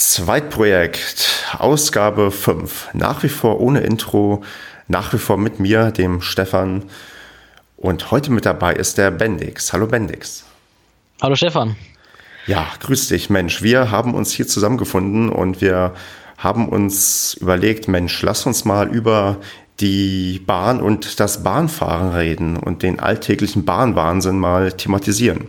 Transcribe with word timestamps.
Zweitprojekt, 0.00 1.44
Ausgabe 1.58 2.30
5. 2.30 2.88
Nach 2.94 3.22
wie 3.22 3.28
vor 3.28 3.60
ohne 3.60 3.80
Intro, 3.80 4.42
nach 4.88 5.12
wie 5.12 5.18
vor 5.18 5.36
mit 5.36 5.60
mir, 5.60 5.90
dem 5.90 6.22
Stefan. 6.22 6.84
Und 7.76 8.10
heute 8.10 8.32
mit 8.32 8.46
dabei 8.46 8.72
ist 8.72 8.96
der 8.96 9.10
Bendix. 9.10 9.74
Hallo 9.74 9.86
Bendix. 9.86 10.46
Hallo 11.20 11.34
Stefan. 11.36 11.76
Ja, 12.46 12.66
grüß 12.80 13.08
dich, 13.08 13.28
Mensch. 13.28 13.60
Wir 13.60 13.90
haben 13.90 14.14
uns 14.14 14.32
hier 14.32 14.48
zusammengefunden 14.48 15.28
und 15.28 15.60
wir 15.60 15.92
haben 16.38 16.70
uns 16.70 17.34
überlegt, 17.34 17.86
Mensch, 17.86 18.22
lass 18.22 18.46
uns 18.46 18.64
mal 18.64 18.88
über 18.88 19.36
die 19.80 20.40
Bahn 20.46 20.80
und 20.80 21.20
das 21.20 21.42
Bahnfahren 21.42 22.14
reden 22.14 22.56
und 22.56 22.82
den 22.82 23.00
alltäglichen 23.00 23.66
Bahnwahnsinn 23.66 24.38
mal 24.38 24.72
thematisieren. 24.72 25.48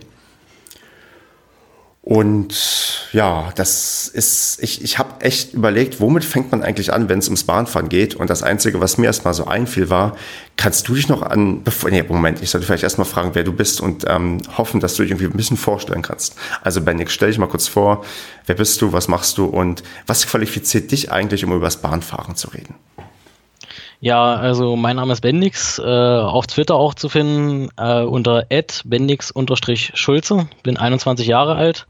Und 2.04 3.08
ja, 3.12 3.52
das 3.54 4.08
ist, 4.08 4.60
ich, 4.60 4.82
ich 4.82 4.98
habe 4.98 5.20
echt 5.20 5.54
überlegt, 5.54 6.00
womit 6.00 6.24
fängt 6.24 6.50
man 6.50 6.64
eigentlich 6.64 6.92
an, 6.92 7.08
wenn 7.08 7.20
es 7.20 7.28
ums 7.28 7.44
Bahnfahren 7.44 7.88
geht? 7.88 8.16
Und 8.16 8.28
das 8.28 8.42
Einzige, 8.42 8.80
was 8.80 8.98
mir 8.98 9.06
erstmal 9.06 9.34
so 9.34 9.46
einfiel, 9.46 9.88
war, 9.88 10.16
kannst 10.56 10.88
du 10.88 10.96
dich 10.96 11.08
noch 11.08 11.22
an, 11.22 11.62
bevor, 11.62 11.90
nee, 11.90 12.02
Moment, 12.02 12.42
ich 12.42 12.50
sollte 12.50 12.66
vielleicht 12.66 12.82
erstmal 12.82 13.04
fragen, 13.04 13.30
wer 13.34 13.44
du 13.44 13.52
bist 13.52 13.80
und 13.80 14.04
ähm, 14.08 14.38
hoffen, 14.58 14.80
dass 14.80 14.96
du 14.96 15.04
dich 15.04 15.12
irgendwie 15.12 15.26
ein 15.26 15.36
bisschen 15.36 15.56
vorstellen 15.56 16.02
kannst. 16.02 16.34
Also 16.62 16.80
Bendik, 16.80 17.08
stell 17.08 17.28
dich 17.28 17.38
mal 17.38 17.46
kurz 17.46 17.68
vor, 17.68 18.04
wer 18.46 18.56
bist 18.56 18.82
du, 18.82 18.92
was 18.92 19.06
machst 19.06 19.38
du 19.38 19.44
und 19.44 19.84
was 20.08 20.26
qualifiziert 20.26 20.90
dich 20.90 21.12
eigentlich, 21.12 21.44
um 21.44 21.52
über 21.52 21.66
das 21.66 21.76
Bahnfahren 21.76 22.34
zu 22.34 22.48
reden? 22.48 22.74
Ja, 24.02 24.34
also 24.34 24.74
mein 24.74 24.96
Name 24.96 25.12
ist 25.12 25.20
Bendix, 25.20 25.78
äh, 25.78 25.82
auf 25.84 26.48
Twitter 26.48 26.74
auch 26.74 26.94
zu 26.94 27.08
finden 27.08 27.68
äh, 27.76 28.02
unter 28.02 28.44
bendix-schulze, 28.84 30.48
bin 30.64 30.76
21 30.76 31.24
Jahre 31.28 31.54
alt 31.54 31.86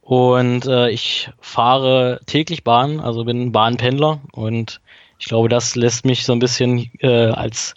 und 0.00 0.66
äh, 0.66 0.90
ich 0.90 1.28
fahre 1.40 2.20
täglich 2.26 2.62
Bahn, 2.62 3.00
also 3.00 3.24
bin 3.24 3.50
Bahnpendler 3.50 4.20
und 4.30 4.80
ich 5.18 5.26
glaube, 5.26 5.48
das 5.48 5.74
lässt 5.74 6.04
mich 6.04 6.24
so 6.24 6.32
ein 6.34 6.38
bisschen 6.38 6.88
äh, 7.00 7.30
als 7.30 7.74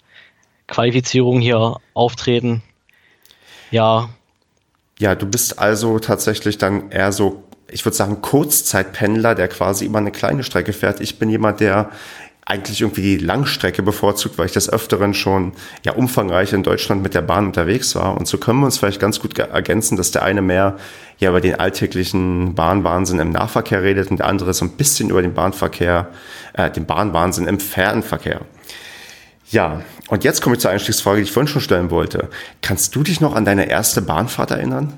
Qualifizierung 0.68 1.40
hier 1.40 1.78
auftreten. 1.94 2.62
Ja. 3.72 4.08
Ja, 5.00 5.16
du 5.16 5.26
bist 5.26 5.58
also 5.58 5.98
tatsächlich 5.98 6.58
dann 6.58 6.92
eher 6.92 7.10
so 7.10 7.42
ich 7.74 7.84
würde 7.84 7.96
sagen, 7.96 8.20
Kurzzeitpendler, 8.22 9.34
der 9.34 9.48
quasi 9.48 9.86
immer 9.86 9.98
eine 9.98 10.12
kleine 10.12 10.44
Strecke 10.44 10.72
fährt. 10.72 11.00
Ich 11.00 11.18
bin 11.18 11.28
jemand, 11.28 11.58
der 11.58 11.90
eigentlich 12.46 12.82
irgendwie 12.82 13.16
die 13.16 13.24
Langstrecke 13.24 13.82
bevorzugt, 13.82 14.36
weil 14.36 14.46
ich 14.46 14.52
des 14.52 14.68
Öfteren 14.68 15.14
schon 15.14 15.52
ja 15.82 15.92
umfangreich 15.92 16.52
in 16.52 16.62
Deutschland 16.62 17.02
mit 17.02 17.14
der 17.14 17.22
Bahn 17.22 17.46
unterwegs 17.46 17.94
war. 17.94 18.16
Und 18.16 18.28
so 18.28 18.36
können 18.36 18.60
wir 18.60 18.66
uns 18.66 18.78
vielleicht 18.78 19.00
ganz 19.00 19.18
gut 19.20 19.38
ergänzen, 19.38 19.96
dass 19.96 20.10
der 20.10 20.22
eine 20.22 20.42
mehr 20.42 20.76
ja 21.18 21.30
über 21.30 21.40
den 21.40 21.54
alltäglichen 21.54 22.54
Bahnwahnsinn 22.54 23.18
im 23.18 23.30
Nahverkehr 23.30 23.82
redet 23.82 24.10
und 24.10 24.18
der 24.18 24.26
andere 24.26 24.52
so 24.52 24.64
ein 24.66 24.72
bisschen 24.72 25.08
über 25.08 25.22
den 25.22 25.32
Bahnverkehr, 25.32 26.08
äh, 26.52 26.70
den 26.70 26.84
Bahnwahnsinn 26.84 27.46
im 27.46 27.60
Fernverkehr. 27.60 28.42
Ja, 29.50 29.82
und 30.08 30.24
jetzt 30.24 30.42
komme 30.42 30.56
ich 30.56 30.60
zur 30.60 30.70
Einstiegsfrage, 30.70 31.18
die 31.18 31.22
ich 31.24 31.32
vorhin 31.32 31.48
schon 31.48 31.62
stellen 31.62 31.90
wollte. 31.90 32.28
Kannst 32.60 32.94
du 32.94 33.02
dich 33.02 33.20
noch 33.20 33.34
an 33.34 33.44
deine 33.44 33.70
erste 33.70 34.02
Bahnfahrt 34.02 34.50
erinnern? 34.50 34.92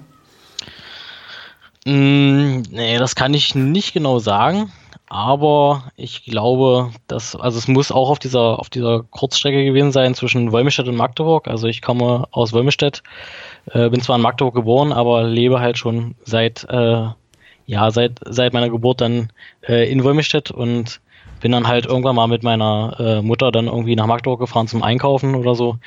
Mm, 1.84 2.62
nee, 2.70 2.98
das 2.98 3.14
kann 3.14 3.34
ich 3.34 3.54
nicht 3.54 3.92
genau 3.92 4.18
sagen 4.18 4.72
aber 5.08 5.92
ich 5.96 6.24
glaube, 6.24 6.90
dass, 7.06 7.36
also 7.36 7.58
es 7.58 7.68
muss 7.68 7.92
auch 7.92 8.10
auf 8.10 8.18
dieser, 8.18 8.58
auf 8.58 8.70
dieser 8.70 9.04
Kurzstrecke 9.04 9.64
gewesen 9.64 9.92
sein 9.92 10.14
zwischen 10.14 10.50
Wolmestedt 10.50 10.88
und 10.88 10.96
Magdeburg. 10.96 11.46
Also 11.46 11.68
ich 11.68 11.80
komme 11.80 12.26
aus 12.32 12.52
Wolmestedt, 12.52 13.02
äh, 13.70 13.88
bin 13.88 14.00
zwar 14.00 14.16
in 14.16 14.22
Magdeburg 14.22 14.54
geboren, 14.54 14.92
aber 14.92 15.22
lebe 15.22 15.60
halt 15.60 15.78
schon 15.78 16.16
seit, 16.24 16.64
äh, 16.68 17.06
ja, 17.66 17.90
seit, 17.90 18.20
seit 18.24 18.52
meiner 18.52 18.68
Geburt 18.68 19.00
dann 19.00 19.30
äh, 19.68 19.90
in 19.90 20.02
Wolmestedt 20.02 20.50
und 20.50 21.00
bin 21.40 21.52
dann 21.52 21.68
halt 21.68 21.86
irgendwann 21.86 22.16
mal 22.16 22.26
mit 22.26 22.42
meiner 22.42 22.96
äh, 22.98 23.22
Mutter 23.22 23.52
dann 23.52 23.66
irgendwie 23.66 23.94
nach 23.94 24.06
Magdeburg 24.06 24.40
gefahren 24.40 24.68
zum 24.68 24.82
Einkaufen 24.82 25.36
oder 25.36 25.54
so. 25.54 25.78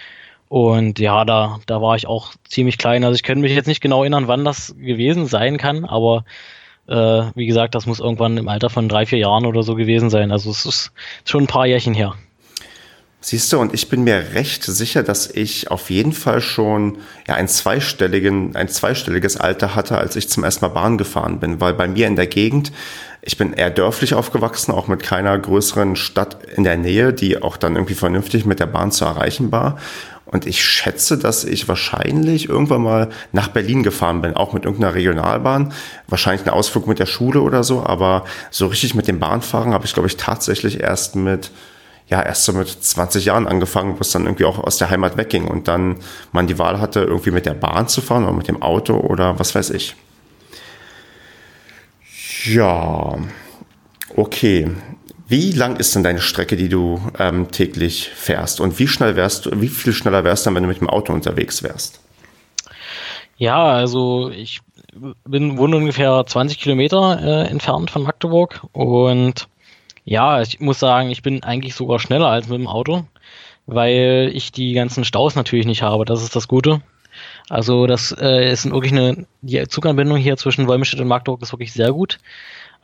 Und 0.47 0.97
ja, 0.97 1.25
da, 1.25 1.59
da 1.67 1.81
war 1.81 1.95
ich 1.95 2.07
auch 2.07 2.33
ziemlich 2.47 2.77
klein. 2.77 3.03
Also 3.03 3.15
ich 3.15 3.23
könnte 3.23 3.41
mich 3.41 3.53
jetzt 3.53 3.67
nicht 3.67 3.81
genau 3.81 4.01
erinnern, 4.01 4.27
wann 4.27 4.45
das 4.45 4.75
gewesen 4.77 5.27
sein 5.27 5.57
kann, 5.57 5.85
aber 5.85 6.23
äh, 6.89 7.31
wie 7.35 7.45
gesagt, 7.45 7.75
das 7.75 7.85
muss 7.85 7.99
irgendwann 7.99 8.37
im 8.37 8.47
Alter 8.47 8.69
von 8.69 8.89
drei, 8.89 9.05
vier 9.05 9.19
Jahren 9.19 9.45
oder 9.45 9.63
so 9.63 9.75
gewesen 9.75 10.09
sein. 10.09 10.31
Also 10.31 10.49
es 10.49 10.65
ist 10.65 10.91
schon 11.23 11.43
ein 11.43 11.47
paar 11.47 11.67
Jährchen 11.67 11.93
her. 11.93 12.15
Siehst 13.21 13.51
du, 13.51 13.59
und 13.59 13.73
ich 13.73 13.89
bin 13.89 14.05
mir 14.05 14.33
recht 14.33 14.63
sicher, 14.63 15.03
dass 15.03 15.29
ich 15.29 15.69
auf 15.69 15.89
jeden 15.89 16.13
Fall 16.13 16.39
schon 16.39 16.99
ja, 17.27 17.35
ein, 17.35 17.49
zweistelligen, 17.49 18.55
ein 18.55 18.69
zweistelliges 18.69 19.35
Alter 19.35 19.75
hatte, 19.75 19.97
als 19.97 20.15
ich 20.15 20.29
zum 20.29 20.45
ersten 20.45 20.63
Mal 20.63 20.69
Bahn 20.69 20.97
gefahren 20.97 21.41
bin, 21.41 21.59
weil 21.59 21.73
bei 21.73 21.89
mir 21.89 22.07
in 22.07 22.15
der 22.15 22.27
Gegend, 22.27 22.71
ich 23.21 23.35
bin 23.35 23.51
eher 23.51 23.71
dörflich 23.71 24.13
aufgewachsen, 24.13 24.71
auch 24.71 24.87
mit 24.87 25.03
keiner 25.03 25.37
größeren 25.37 25.97
Stadt 25.97 26.37
in 26.55 26.63
der 26.63 26.77
Nähe, 26.77 27.11
die 27.11 27.41
auch 27.41 27.57
dann 27.57 27.75
irgendwie 27.75 27.93
vernünftig 27.93 28.45
mit 28.45 28.61
der 28.61 28.67
Bahn 28.67 28.93
zu 28.93 29.03
erreichen 29.03 29.51
war. 29.51 29.77
Und 30.31 30.45
ich 30.45 30.63
schätze, 30.63 31.17
dass 31.17 31.43
ich 31.43 31.67
wahrscheinlich 31.67 32.49
irgendwann 32.49 32.83
mal 32.83 33.09
nach 33.31 33.47
Berlin 33.47 33.81
gefahren 33.81 34.21
bin, 34.21 34.35
auch 34.35 34.53
mit 34.53 34.63
irgendeiner 34.63 34.93
Regionalbahn. 34.93 35.73
Wahrscheinlich 36.07 36.45
ein 36.45 36.53
Ausflug 36.53 36.85
mit 36.85 36.99
der 36.99 37.07
Schule 37.07 37.41
oder 37.41 37.63
so, 37.63 37.83
aber 37.83 38.25
so 38.51 38.67
richtig 38.67 38.93
mit 38.93 39.07
dem 39.07 39.19
Bahnfahren 39.19 39.73
habe 39.73 39.85
ich, 39.85 39.93
glaube 39.93 40.07
ich, 40.07 40.17
tatsächlich 40.17 40.81
erst 40.81 41.15
mit, 41.15 41.49
ja, 42.07 42.21
erst 42.21 42.45
so 42.45 42.53
mit 42.53 42.67
20 42.67 43.25
Jahren 43.25 43.47
angefangen, 43.47 43.95
wo 43.95 44.01
es 44.01 44.11
dann 44.11 44.25
irgendwie 44.25 44.45
auch 44.45 44.59
aus 44.59 44.77
der 44.77 44.91
Heimat 44.91 45.17
wegging 45.17 45.47
und 45.47 45.67
dann 45.67 45.95
man 46.31 46.45
die 46.45 46.59
Wahl 46.59 46.79
hatte, 46.79 46.99
irgendwie 46.99 47.31
mit 47.31 47.47
der 47.47 47.55
Bahn 47.55 47.87
zu 47.87 47.99
fahren 47.99 48.23
oder 48.23 48.33
mit 48.33 48.47
dem 48.47 48.61
Auto 48.61 48.97
oder 48.97 49.39
was 49.39 49.55
weiß 49.55 49.71
ich. 49.71 49.95
Ja, 52.45 53.17
okay. 54.15 54.69
Wie 55.29 55.51
lang 55.51 55.75
ist 55.75 55.93
denn 55.93 56.03
deine 56.03 56.21
Strecke, 56.21 56.57
die 56.57 56.69
du 56.69 56.99
ähm, 57.19 57.51
täglich 57.51 58.09
fährst? 58.09 58.59
Und 58.59 58.79
wie 58.79 58.87
schnell 58.87 59.15
wärst 59.15 59.45
du, 59.45 59.61
wie 59.61 59.67
viel 59.67 59.93
schneller 59.93 60.23
wärst 60.23 60.43
du 60.43 60.47
dann, 60.47 60.55
wenn 60.55 60.63
du 60.63 60.69
mit 60.69 60.81
dem 60.81 60.89
Auto 60.89 61.13
unterwegs 61.13 61.61
wärst? 61.61 62.01
Ja, 63.37 63.63
also 63.63 64.31
ich 64.31 64.61
bin 65.25 65.59
wohne 65.59 65.77
ungefähr 65.77 66.25
20 66.25 66.57
Kilometer 66.57 67.19
äh, 67.21 67.47
entfernt 67.47 67.91
von 67.91 68.01
Magdeburg 68.01 68.65
und 68.71 69.47
ja, 70.03 70.41
ich 70.41 70.59
muss 70.59 70.79
sagen, 70.79 71.11
ich 71.11 71.21
bin 71.21 71.43
eigentlich 71.43 71.75
sogar 71.75 71.99
schneller 71.99 72.29
als 72.29 72.47
mit 72.47 72.57
dem 72.57 72.67
Auto, 72.67 73.05
weil 73.67 74.31
ich 74.33 74.51
die 74.51 74.73
ganzen 74.73 75.05
Staus 75.05 75.35
natürlich 75.35 75.67
nicht 75.67 75.83
habe. 75.83 76.05
Das 76.05 76.23
ist 76.23 76.35
das 76.35 76.47
Gute. 76.47 76.81
Also 77.49 77.85
das 77.85 78.15
äh, 78.19 78.51
ist 78.51 78.69
wirklich 78.71 78.93
eine 78.93 79.27
die 79.43 79.67
Zuganbindung 79.67 80.17
hier 80.17 80.37
zwischen 80.37 80.67
Wolmestedt 80.67 81.01
und 81.01 81.07
Magdeburg 81.07 81.43
ist 81.43 81.53
wirklich 81.53 81.71
sehr 81.71 81.91
gut. 81.91 82.17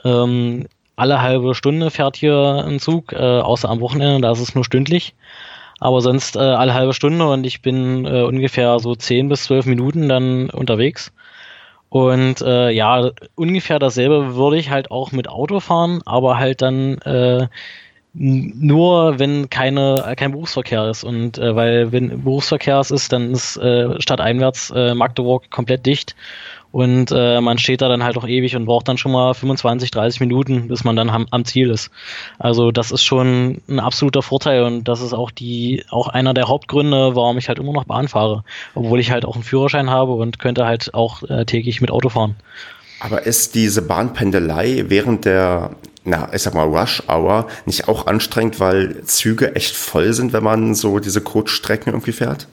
Ähm, 0.03 0.67
alle 0.95 1.21
halbe 1.21 1.55
Stunde 1.55 1.91
fährt 1.91 2.15
hier 2.15 2.63
ein 2.65 2.79
Zug, 2.79 3.13
äh, 3.13 3.17
außer 3.17 3.69
am 3.69 3.81
Wochenende, 3.81 4.21
da 4.21 4.31
ist 4.31 4.39
es 4.39 4.55
nur 4.55 4.65
stündlich. 4.65 5.15
Aber 5.79 6.01
sonst 6.01 6.35
äh, 6.35 6.39
alle 6.39 6.73
halbe 6.73 6.93
Stunde 6.93 7.27
und 7.27 7.45
ich 7.45 7.61
bin 7.61 8.05
äh, 8.05 8.21
ungefähr 8.23 8.79
so 8.79 8.95
10 8.95 9.27
bis 9.29 9.43
12 9.43 9.65
Minuten 9.65 10.07
dann 10.07 10.49
unterwegs. 10.49 11.11
Und 11.89 12.41
äh, 12.41 12.71
ja, 12.71 13.11
ungefähr 13.35 13.79
dasselbe 13.79 14.35
würde 14.35 14.57
ich 14.57 14.69
halt 14.69 14.91
auch 14.91 15.11
mit 15.11 15.29
Auto 15.29 15.59
fahren, 15.59 16.01
aber 16.05 16.37
halt 16.37 16.61
dann 16.61 16.97
äh, 16.99 17.47
nur, 18.13 19.19
wenn 19.19 19.49
keine, 19.49 20.13
kein 20.17 20.31
Berufsverkehr 20.31 20.89
ist. 20.89 21.03
Und 21.03 21.37
äh, 21.37 21.55
weil 21.55 21.91
wenn 21.91 22.23
Berufsverkehr 22.23 22.79
ist, 22.79 23.11
dann 23.11 23.31
ist 23.31 23.57
äh, 23.57 23.99
stadteinwärts 24.01 24.71
äh, 24.71 24.93
Magdeburg 24.93 25.51
komplett 25.51 25.85
dicht. 25.85 26.15
Und 26.75 27.09
äh, 27.15 27.39
man 27.39 27.57
steht 27.57 27.81
da 27.81 27.87
dann 27.87 28.03
halt 28.03 28.17
auch 28.17 28.27
ewig 28.27 28.53
und 28.57 28.65
braucht 28.65 28.89
dann 28.89 28.97
schon 28.97 29.13
mal 29.13 29.33
25, 29.33 29.91
30 29.91 30.19
Minuten, 30.19 30.67
bis 30.67 30.83
man 30.83 30.97
dann 30.97 31.09
am, 31.09 31.45
Ziel 31.45 31.69
ist. 31.69 31.89
Also 32.37 32.73
das 32.73 32.91
ist 32.91 33.01
schon 33.01 33.61
ein 33.69 33.79
absoluter 33.79 34.21
Vorteil 34.21 34.63
und 34.63 34.83
das 34.83 34.99
ist 34.99 35.13
auch 35.13 35.31
die, 35.31 35.85
auch 35.89 36.09
einer 36.09 36.33
der 36.33 36.49
Hauptgründe, 36.49 37.15
warum 37.15 37.37
ich 37.37 37.47
halt 37.47 37.59
immer 37.59 37.71
noch 37.71 37.85
Bahn 37.85 38.09
fahre. 38.09 38.43
Obwohl 38.73 38.99
ich 38.99 39.09
halt 39.09 39.23
auch 39.23 39.35
einen 39.35 39.45
Führerschein 39.45 39.89
habe 39.89 40.11
und 40.15 40.37
könnte 40.37 40.65
halt 40.65 40.93
auch 40.93 41.23
äh, 41.23 41.45
täglich 41.45 41.79
mit 41.79 41.91
Auto 41.91 42.09
fahren. 42.09 42.35
Aber 42.99 43.25
ist 43.25 43.55
diese 43.55 43.81
Bahnpendelei 43.81 44.83
während 44.89 45.23
der, 45.23 45.77
na, 46.03 46.27
ich 46.33 46.41
sag 46.41 46.55
mal, 46.55 46.67
Rush 46.67 47.03
Hour 47.07 47.47
nicht 47.65 47.87
auch 47.87 48.05
anstrengend, 48.05 48.59
weil 48.59 49.01
Züge 49.05 49.55
echt 49.55 49.77
voll 49.77 50.11
sind, 50.11 50.33
wenn 50.33 50.43
man 50.43 50.75
so 50.75 50.99
diese 50.99 51.21
Kurzstrecken 51.21 51.93
irgendwie 51.93 52.11
fährt? 52.11 52.49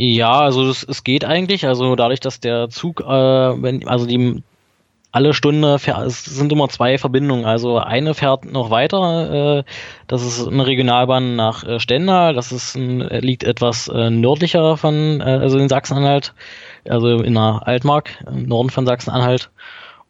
Ja, 0.00 0.38
also 0.42 0.68
es, 0.68 0.84
es 0.84 1.02
geht 1.02 1.24
eigentlich. 1.24 1.66
Also 1.66 1.96
dadurch, 1.96 2.20
dass 2.20 2.38
der 2.38 2.68
Zug, 2.70 3.00
äh, 3.00 3.04
wenn, 3.04 3.88
also 3.88 4.06
die 4.06 4.44
alle 5.10 5.34
Stunde 5.34 5.80
fährt, 5.80 6.06
es 6.06 6.24
sind 6.24 6.52
immer 6.52 6.68
zwei 6.68 6.98
Verbindungen. 6.98 7.44
Also 7.44 7.78
eine 7.78 8.14
fährt 8.14 8.44
noch 8.44 8.70
weiter, 8.70 9.58
äh, 9.58 9.64
das 10.06 10.22
ist 10.22 10.46
eine 10.46 10.66
Regionalbahn 10.66 11.34
nach 11.34 11.64
äh, 11.64 11.80
Stendal, 11.80 12.34
das 12.34 12.52
ist 12.52 12.76
ein, 12.76 13.00
liegt 13.00 13.42
etwas 13.42 13.88
äh, 13.88 14.10
nördlicher 14.10 14.76
von, 14.76 15.20
äh, 15.20 15.24
also 15.24 15.58
in 15.58 15.68
Sachsen-Anhalt, 15.68 16.32
also 16.88 17.18
in 17.20 17.34
der 17.34 17.62
Altmark, 17.64 18.24
im 18.30 18.46
Norden 18.46 18.70
von 18.70 18.86
Sachsen-Anhalt. 18.86 19.50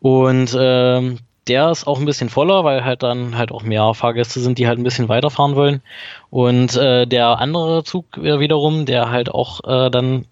Und 0.00 0.54
ähm, 0.60 1.18
der 1.48 1.70
ist 1.70 1.86
auch 1.86 1.98
ein 1.98 2.04
bisschen 2.04 2.28
voller, 2.28 2.64
weil 2.64 2.84
halt 2.84 3.02
dann 3.02 3.36
halt 3.36 3.52
auch 3.52 3.62
mehr 3.62 3.94
Fahrgäste 3.94 4.40
sind, 4.40 4.58
die 4.58 4.66
halt 4.66 4.78
ein 4.78 4.84
bisschen 4.84 5.08
weiterfahren 5.08 5.56
wollen. 5.56 5.82
Und 6.30 6.76
äh, 6.76 7.06
der 7.06 7.38
andere 7.38 7.84
Zug 7.84 8.04
wiederum, 8.16 8.86
der 8.86 9.10
halt 9.10 9.30
auch 9.30 9.60
äh, 9.64 9.90
dann 9.90 10.26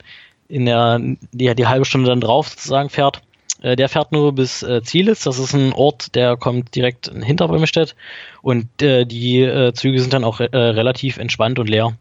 in 0.49 0.67
der 0.67 1.01
die, 1.33 1.55
die 1.55 1.67
halbe 1.67 1.85
Stunde 1.85 2.09
dann 2.09 2.21
drauf 2.21 2.49
sozusagen 2.49 2.91
fährt, 2.91 3.23
Äh, 3.63 3.75
der 3.77 3.89
fährt 3.89 4.13
nur 4.13 4.33
bis 4.35 4.63
äh, 4.63 4.83
Zielitz. 4.83 5.25
Das 5.25 5.39
ist 5.39 5.55
ein 5.55 5.73
Ort, 5.73 6.15
der 6.15 6.37
kommt 6.37 6.75
direkt 6.75 7.11
hinter 7.25 7.49
Böhmestedt. 7.49 7.95
Und 8.43 8.83
äh, 8.83 9.07
die 9.07 9.41
äh, 9.41 9.73
Züge 9.73 9.99
sind 10.01 10.13
dann 10.13 10.25
auch 10.25 10.41
äh, 10.41 10.47
relativ 10.53 11.17
entspannt 11.19 11.59
und 11.59 11.69
leer. 11.69 11.97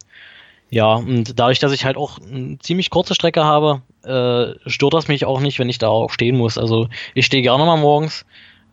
Ja, 0.70 0.96
und 0.96 1.40
dadurch, 1.40 1.60
dass 1.60 1.72
ich 1.72 1.86
halt 1.86 1.96
auch 1.96 2.20
eine 2.20 2.58
ziemlich 2.60 2.90
kurze 2.90 3.16
Strecke 3.16 3.44
habe, 3.46 3.82
äh, 4.04 4.70
stört 4.70 4.94
das 4.94 5.08
mich 5.08 5.26
auch 5.26 5.40
nicht, 5.40 5.60
wenn 5.60 5.70
ich 5.70 5.78
da 5.78 5.88
auch 5.88 6.12
stehen 6.12 6.38
muss. 6.38 6.58
Also 6.58 6.90
ich 7.14 7.26
stehe 7.26 7.44
gerne 7.44 7.66
mal 7.66 7.78
morgens 7.78 8.26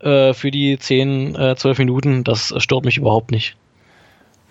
äh, 0.03 0.33
für 0.33 0.51
die 0.51 0.77
10, 0.77 1.35
äh, 1.35 1.55
12 1.55 1.79
Minuten. 1.79 2.23
Das 2.23 2.53
stört 2.57 2.85
mich 2.85 2.97
überhaupt 2.97 3.31
nicht. 3.31 3.55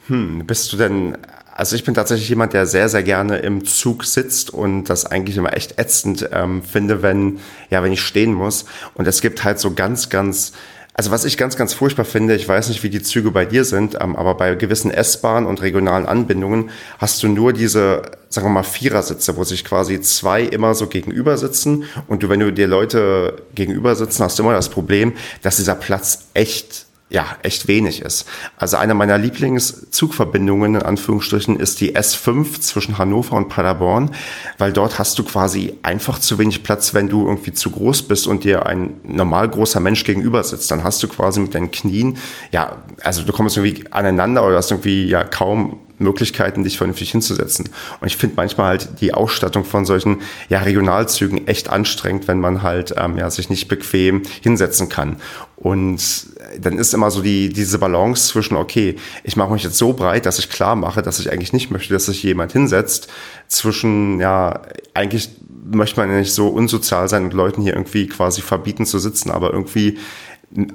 Hm, 0.08 0.46
bist 0.46 0.72
du 0.72 0.76
denn, 0.76 1.16
also 1.54 1.76
ich 1.76 1.84
bin 1.84 1.94
tatsächlich 1.94 2.28
jemand, 2.28 2.54
der 2.54 2.66
sehr, 2.66 2.88
sehr 2.88 3.02
gerne 3.02 3.38
im 3.38 3.64
Zug 3.64 4.04
sitzt 4.04 4.50
und 4.50 4.84
das 4.84 5.06
eigentlich 5.06 5.36
immer 5.36 5.56
echt 5.56 5.78
ätzend 5.78 6.28
ähm, 6.32 6.62
finde, 6.62 7.02
wenn, 7.02 7.38
ja, 7.70 7.82
wenn 7.82 7.92
ich 7.92 8.00
stehen 8.00 8.32
muss. 8.32 8.64
Und 8.94 9.06
es 9.06 9.20
gibt 9.20 9.44
halt 9.44 9.60
so 9.60 9.74
ganz, 9.74 10.08
ganz 10.08 10.52
also 10.94 11.10
was 11.10 11.24
ich 11.24 11.38
ganz, 11.38 11.56
ganz 11.56 11.72
furchtbar 11.72 12.04
finde, 12.04 12.34
ich 12.34 12.46
weiß 12.46 12.68
nicht, 12.68 12.82
wie 12.82 12.90
die 12.90 13.02
Züge 13.02 13.30
bei 13.30 13.46
dir 13.46 13.64
sind, 13.64 13.96
ähm, 14.00 14.14
aber 14.14 14.34
bei 14.34 14.54
gewissen 14.54 14.90
S-Bahnen 14.90 15.46
und 15.46 15.62
regionalen 15.62 16.06
Anbindungen 16.06 16.70
hast 16.98 17.22
du 17.22 17.28
nur 17.28 17.52
diese, 17.54 18.02
sagen 18.28 18.46
wir 18.46 18.50
mal, 18.50 18.62
Vierersitze, 18.62 19.36
wo 19.36 19.44
sich 19.44 19.64
quasi 19.64 20.00
zwei 20.02 20.42
immer 20.42 20.74
so 20.74 20.88
gegenüber 20.88 21.38
sitzen 21.38 21.84
und 22.08 22.22
du, 22.22 22.28
wenn 22.28 22.40
du 22.40 22.52
dir 22.52 22.66
Leute 22.66 23.42
gegenüber 23.54 23.94
sitzen, 23.94 24.22
hast 24.22 24.38
du 24.38 24.42
immer 24.42 24.52
das 24.52 24.68
Problem, 24.68 25.14
dass 25.40 25.56
dieser 25.56 25.74
Platz 25.74 26.26
echt 26.34 26.86
ja, 27.12 27.26
echt 27.42 27.68
wenig 27.68 28.00
ist. 28.00 28.26
Also 28.56 28.78
eine 28.78 28.94
meiner 28.94 29.18
Lieblingszugverbindungen 29.18 30.76
in 30.76 30.82
Anführungsstrichen 30.82 31.60
ist 31.60 31.80
die 31.82 31.94
S5 31.94 32.60
zwischen 32.60 32.96
Hannover 32.96 33.36
und 33.36 33.50
Paderborn, 33.50 34.12
weil 34.56 34.72
dort 34.72 34.98
hast 34.98 35.18
du 35.18 35.24
quasi 35.24 35.74
einfach 35.82 36.18
zu 36.18 36.38
wenig 36.38 36.62
Platz, 36.62 36.94
wenn 36.94 37.10
du 37.10 37.26
irgendwie 37.26 37.52
zu 37.52 37.70
groß 37.70 38.04
bist 38.04 38.26
und 38.26 38.44
dir 38.44 38.64
ein 38.64 38.94
normal 39.04 39.50
großer 39.50 39.78
Mensch 39.78 40.04
gegenüber 40.04 40.42
sitzt. 40.42 40.70
Dann 40.70 40.84
hast 40.84 41.02
du 41.02 41.08
quasi 41.08 41.40
mit 41.40 41.54
deinen 41.54 41.70
Knien, 41.70 42.16
ja, 42.50 42.78
also 43.02 43.22
du 43.22 43.32
kommst 43.32 43.58
irgendwie 43.58 43.84
aneinander 43.90 44.46
oder 44.46 44.56
hast 44.56 44.70
irgendwie 44.70 45.04
ja 45.04 45.22
kaum 45.22 45.80
Möglichkeiten, 46.02 46.64
dich 46.64 46.78
vernünftig 46.78 47.10
hinzusetzen. 47.10 47.68
Und 48.00 48.06
ich 48.06 48.16
finde 48.16 48.36
manchmal 48.36 48.68
halt 48.68 49.00
die 49.00 49.14
Ausstattung 49.14 49.64
von 49.64 49.86
solchen 49.86 50.20
ja, 50.48 50.60
Regionalzügen 50.60 51.46
echt 51.46 51.68
anstrengend, 51.70 52.28
wenn 52.28 52.40
man 52.40 52.62
halt 52.62 52.94
ähm, 52.96 53.16
ja, 53.18 53.30
sich 53.30 53.50
nicht 53.50 53.68
bequem 53.68 54.22
hinsetzen 54.42 54.88
kann. 54.88 55.16
Und 55.56 56.26
dann 56.58 56.76
ist 56.76 56.92
immer 56.92 57.10
so 57.10 57.22
die, 57.22 57.48
diese 57.48 57.78
Balance 57.78 58.32
zwischen, 58.32 58.56
okay, 58.56 58.96
ich 59.22 59.36
mache 59.36 59.52
mich 59.52 59.62
jetzt 59.62 59.78
so 59.78 59.92
breit, 59.92 60.26
dass 60.26 60.38
ich 60.38 60.50
klar 60.50 60.74
mache, 60.74 61.02
dass 61.02 61.20
ich 61.20 61.30
eigentlich 61.30 61.52
nicht 61.52 61.70
möchte, 61.70 61.94
dass 61.94 62.06
sich 62.06 62.22
jemand 62.22 62.52
hinsetzt, 62.52 63.08
zwischen, 63.46 64.18
ja, 64.18 64.62
eigentlich 64.94 65.30
möchte 65.64 66.00
man 66.00 66.10
ja 66.10 66.18
nicht 66.18 66.34
so 66.34 66.48
unsozial 66.48 67.08
sein 67.08 67.24
und 67.24 67.32
Leuten 67.34 67.62
hier 67.62 67.74
irgendwie 67.74 68.08
quasi 68.08 68.40
verbieten 68.40 68.86
zu 68.86 68.98
sitzen, 68.98 69.30
aber 69.30 69.52
irgendwie 69.52 69.98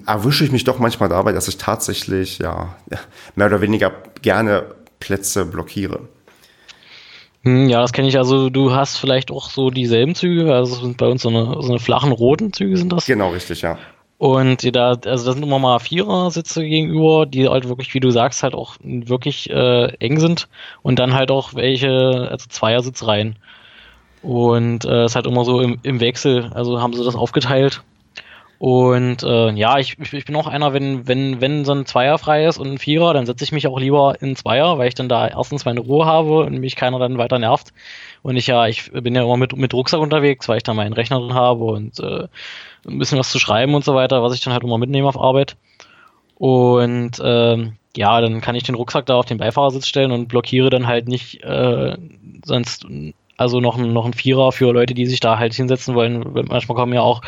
erwische 0.05 0.43
ich 0.43 0.51
mich 0.51 0.63
doch 0.63 0.79
manchmal 0.79 1.09
dabei, 1.09 1.33
dass 1.33 1.47
ich 1.47 1.57
tatsächlich, 1.57 2.39
ja, 2.39 2.75
mehr 3.35 3.47
oder 3.47 3.61
weniger 3.61 3.91
gerne 4.21 4.63
Plätze 4.99 5.45
blockiere. 5.45 6.07
Hm, 7.43 7.69
ja, 7.69 7.81
das 7.81 7.93
kenne 7.93 8.07
ich. 8.07 8.17
Also 8.17 8.49
du 8.49 8.73
hast 8.73 8.97
vielleicht 8.97 9.31
auch 9.31 9.49
so 9.49 9.69
dieselben 9.69 10.15
Züge. 10.15 10.53
Also 10.53 10.75
sind 10.75 10.97
bei 10.97 11.07
uns 11.07 11.21
so 11.21 11.29
eine, 11.29 11.61
so 11.61 11.69
eine 11.69 11.79
flachen 11.79 12.11
roten 12.11 12.53
Züge 12.53 12.77
sind 12.77 12.91
das. 12.91 13.05
Genau, 13.05 13.29
richtig, 13.29 13.61
ja. 13.61 13.77
Und 14.17 14.75
da, 14.75 14.89
also 15.05 15.25
das 15.25 15.35
sind 15.35 15.43
immer 15.43 15.59
mal 15.59 15.79
Vierer-Sitze 15.79 16.63
gegenüber, 16.63 17.27
die 17.27 17.47
halt 17.47 17.69
wirklich, 17.69 17.93
wie 17.93 17.99
du 17.99 18.09
sagst, 18.09 18.41
halt 18.41 18.55
auch 18.55 18.75
wirklich 18.81 19.49
äh, 19.51 19.93
eng 19.99 20.19
sind. 20.19 20.49
Und 20.81 20.97
dann 20.97 21.13
halt 21.13 21.29
auch 21.29 21.53
welche, 21.53 22.27
also 22.31 22.47
Zweiersitz 22.49 23.05
rein. 23.05 23.37
Und 24.23 24.85
es 24.85 24.91
äh, 24.91 25.05
ist 25.05 25.15
halt 25.15 25.27
immer 25.27 25.45
so 25.45 25.61
im, 25.61 25.79
im 25.83 25.99
Wechsel. 25.99 26.51
Also 26.53 26.81
haben 26.81 26.93
sie 26.93 27.03
das 27.03 27.15
aufgeteilt. 27.15 27.83
Und 28.59 29.21
äh, 29.21 29.51
ja, 29.51 29.77
ich, 29.77 29.97
ich 29.99 30.25
bin 30.25 30.35
auch 30.35 30.47
einer, 30.47 30.73
wenn, 30.73 31.07
wenn, 31.07 31.41
wenn 31.41 31.63
so 31.63 31.73
ein 31.73 31.85
Zweier 31.85 32.17
frei 32.17 32.45
ist 32.45 32.57
und 32.57 32.67
ein 32.67 32.77
Vierer, 32.79 33.13
dann 33.13 33.27
setze 33.27 33.43
ich 33.43 33.51
mich 33.51 33.67
auch 33.67 33.79
lieber 33.79 34.15
in 34.19 34.35
Zweier, 34.35 34.77
weil 34.79 34.87
ich 34.87 34.95
dann 34.95 35.09
da 35.09 35.27
erstens 35.27 35.65
meine 35.65 35.81
Ruhe 35.81 36.05
habe 36.05 36.39
und 36.39 36.57
mich 36.57 36.75
keiner 36.75 36.97
dann 36.97 37.19
weiter 37.19 37.37
nervt. 37.37 37.71
Und 38.23 38.35
ich 38.35 38.47
ja, 38.47 38.67
ich 38.67 38.91
bin 38.91 39.13
ja 39.13 39.23
immer 39.23 39.37
mit, 39.37 39.55
mit 39.55 39.73
Rucksack 39.73 39.99
unterwegs, 39.99 40.49
weil 40.49 40.57
ich 40.57 40.63
da 40.63 40.73
meinen 40.73 40.93
Rechner 40.93 41.19
drin 41.19 41.35
habe 41.35 41.65
und 41.65 41.99
äh, 41.99 42.27
ein 42.87 42.97
bisschen 42.97 43.19
was 43.19 43.31
zu 43.31 43.37
schreiben 43.37 43.75
und 43.75 43.85
so 43.85 43.93
weiter, 43.93 44.23
was 44.23 44.33
ich 44.33 44.41
dann 44.41 44.53
halt 44.53 44.63
immer 44.63 44.79
mitnehme 44.79 45.07
auf 45.07 45.19
Arbeit. 45.19 45.55
Und 46.35 47.21
ähm, 47.23 47.73
ja, 47.95 48.21
dann 48.21 48.41
kann 48.41 48.55
ich 48.55 48.63
den 48.63 48.75
Rucksack 48.75 49.05
da 49.05 49.15
auf 49.15 49.25
den 49.25 49.37
Beifahrersitz 49.37 49.87
stellen 49.87 50.11
und 50.11 50.27
blockiere 50.27 50.69
dann 50.69 50.87
halt 50.87 51.07
nicht 51.07 51.43
äh, 51.43 51.95
sonst 52.43 52.87
also 53.37 53.59
noch, 53.59 53.77
noch 53.77 54.05
ein 54.05 54.13
Vierer 54.13 54.51
für 54.51 54.73
Leute, 54.73 54.95
die 54.95 55.05
sich 55.05 55.19
da 55.19 55.37
halt 55.37 55.53
hinsetzen 55.53 55.93
wollen. 55.93 56.25
Manchmal 56.47 56.75
kommen 56.75 56.93
ja 56.93 57.01
auch 57.01 57.21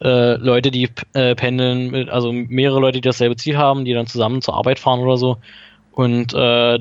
äh, 0.00 0.34
Leute, 0.36 0.70
die 0.70 0.88
äh, 1.12 1.34
pendeln, 1.34 1.90
mit, 1.90 2.08
also 2.08 2.32
mehrere 2.32 2.80
Leute, 2.80 3.00
die 3.00 3.08
dasselbe 3.08 3.36
Ziel 3.36 3.56
haben, 3.56 3.84
die 3.84 3.94
dann 3.94 4.06
zusammen 4.06 4.42
zur 4.42 4.54
Arbeit 4.54 4.78
fahren 4.78 5.00
oder 5.00 5.16
so. 5.16 5.38
Und 5.92 6.34
äh, 6.34 6.78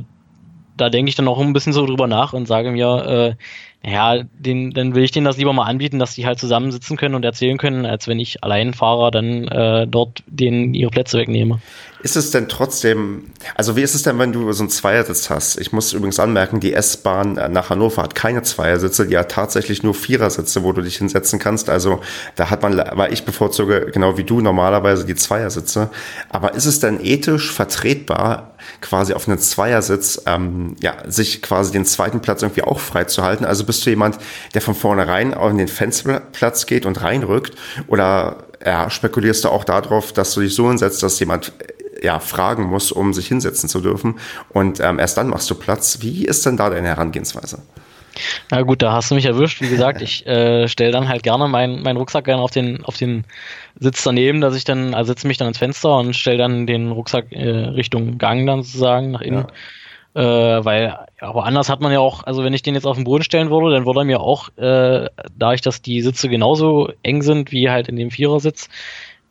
da 0.77 0.89
denke 0.89 1.09
ich 1.09 1.15
dann 1.15 1.27
auch 1.27 1.39
ein 1.39 1.53
bisschen 1.53 1.73
so 1.73 1.85
drüber 1.85 2.07
nach 2.07 2.33
und 2.33 2.47
sage 2.47 2.71
mir, 2.71 3.35
äh, 3.83 3.89
ja, 3.89 4.23
den, 4.23 4.71
dann 4.71 4.95
will 4.95 5.03
ich 5.03 5.11
denen 5.11 5.25
das 5.25 5.37
lieber 5.37 5.53
mal 5.53 5.65
anbieten, 5.65 5.99
dass 5.99 6.15
die 6.15 6.25
halt 6.25 6.39
zusammen 6.39 6.71
sitzen 6.71 6.97
können 6.97 7.15
und 7.15 7.23
erzählen 7.23 7.57
können, 7.57 7.85
als 7.85 8.07
wenn 8.07 8.19
ich 8.19 8.43
allein 8.43 8.73
Fahrer 8.73 9.11
dann 9.11 9.47
äh, 9.47 9.87
dort 9.87 10.23
denen 10.27 10.73
ihre 10.73 10.91
Plätze 10.91 11.17
wegnehme. 11.17 11.59
Ist 12.03 12.15
es 12.15 12.29
denn 12.29 12.47
trotzdem, 12.47 13.31
also 13.55 13.75
wie 13.75 13.81
ist 13.81 13.95
es 13.95 14.03
denn, 14.03 14.19
wenn 14.19 14.31
du 14.31 14.51
so 14.53 14.63
einen 14.63 14.69
Zweiersitz 14.69 15.31
hast? 15.31 15.59
Ich 15.59 15.71
muss 15.71 15.93
übrigens 15.93 16.19
anmerken, 16.19 16.59
die 16.59 16.73
S-Bahn 16.73 17.33
nach 17.33 17.71
Hannover 17.71 18.03
hat 18.03 18.13
keine 18.13 18.43
Zweiersitze, 18.43 19.07
die 19.07 19.17
hat 19.17 19.31
tatsächlich 19.31 19.81
nur 19.81 19.95
Vierersitze, 19.95 20.63
wo 20.63 20.73
du 20.73 20.81
dich 20.81 20.97
hinsetzen 20.97 21.39
kannst. 21.39 21.69
Also 21.71 22.01
da 22.35 22.51
hat 22.51 22.61
man, 22.61 22.77
weil 22.93 23.11
ich 23.11 23.25
bevorzuge, 23.25 23.89
genau 23.91 24.15
wie 24.15 24.23
du, 24.23 24.41
normalerweise 24.41 25.05
die 25.05 25.15
Zweiersitze. 25.15 25.89
Aber 26.29 26.53
ist 26.53 26.65
es 26.65 26.79
denn 26.79 27.03
ethisch 27.03 27.51
vertretbar, 27.51 28.53
quasi 28.79 29.13
auf 29.13 29.27
einen 29.27 29.39
Zweiersitz, 29.39 30.21
ähm, 30.27 30.75
ja, 30.79 30.97
sich 31.07 31.41
quasi 31.41 31.71
den 31.71 31.85
zweiten 31.85 32.21
Platz 32.21 32.43
irgendwie 32.43 32.63
auch 32.63 32.79
freizuhalten? 32.79 33.43
Also 33.43 33.63
bist 33.63 33.83
du 33.85 33.89
jemand, 33.89 34.19
der 34.53 34.61
von 34.61 34.75
vornherein 34.75 35.33
auf 35.33 35.51
den 35.51 35.67
Fensterplatz 35.67 36.67
geht 36.67 36.85
und 36.85 37.01
reinrückt? 37.01 37.55
Oder 37.87 38.43
ja, 38.63 38.89
spekulierst 38.89 39.45
du 39.45 39.49
auch 39.49 39.63
darauf, 39.63 40.13
dass 40.13 40.33
du 40.33 40.41
dich 40.41 40.53
so 40.53 40.67
hinsetzt, 40.67 41.01
dass 41.03 41.19
jemand 41.19 41.53
ja, 42.01 42.19
fragen 42.19 42.63
muss, 42.65 42.91
um 42.91 43.13
sich 43.13 43.27
hinsetzen 43.27 43.69
zu 43.69 43.81
dürfen. 43.81 44.19
Und 44.49 44.79
ähm, 44.79 44.99
erst 44.99 45.17
dann 45.17 45.27
machst 45.27 45.49
du 45.49 45.55
Platz. 45.55 45.99
Wie 46.01 46.25
ist 46.25 46.45
denn 46.45 46.57
da 46.57 46.69
deine 46.69 46.87
Herangehensweise? 46.87 47.59
Na 48.49 48.61
gut, 48.61 48.81
da 48.81 48.93
hast 48.93 49.11
du 49.11 49.15
mich 49.15 49.25
erwischt. 49.25 49.61
Wie 49.61 49.69
gesagt, 49.69 50.01
ich 50.01 50.25
äh, 50.25 50.67
stelle 50.67 50.91
dann 50.91 51.07
halt 51.07 51.23
gerne 51.23 51.47
meinen 51.47 51.83
mein 51.83 51.97
Rucksack 51.97 52.25
gerne 52.25 52.41
auf 52.41 52.51
den, 52.51 52.83
auf 52.83 52.97
den 52.97 53.25
Sitz 53.79 54.03
daneben, 54.03 54.41
dass 54.41 54.55
ich 54.55 54.63
dann, 54.63 54.93
also 54.93 55.09
setze 55.09 55.27
mich 55.27 55.37
dann 55.37 55.47
ins 55.47 55.59
Fenster 55.59 55.97
und 55.97 56.15
stelle 56.15 56.39
dann 56.39 56.67
den 56.67 56.91
Rucksack 56.91 57.31
äh, 57.31 57.49
Richtung 57.49 58.17
Gang 58.17 58.47
dann 58.47 58.63
sozusagen 58.63 59.11
nach 59.11 59.21
innen. 59.21 59.45
Ja. 59.45 59.53
Äh, 60.17 60.65
weil, 60.65 60.97
aber 61.19 61.45
anders 61.45 61.69
hat 61.69 61.79
man 61.79 61.91
ja 61.91 61.99
auch, 61.99 62.23
also 62.23 62.43
wenn 62.43 62.53
ich 62.53 62.63
den 62.63 62.73
jetzt 62.73 62.87
auf 62.87 62.95
den 62.95 63.03
Boden 63.03 63.23
stellen 63.23 63.51
würde, 63.51 63.71
dann 63.71 63.85
würde 63.85 63.99
er 63.99 64.05
mir 64.05 64.19
auch, 64.19 64.49
äh, 64.57 65.09
da 65.37 65.53
ich, 65.53 65.61
dass 65.61 65.83
die 65.83 66.01
Sitze 66.01 66.27
genauso 66.27 66.91
eng 67.03 67.21
sind 67.21 67.51
wie 67.51 67.69
halt 67.69 67.87
in 67.87 67.97
dem 67.97 68.09
Vierersitz, 68.09 68.67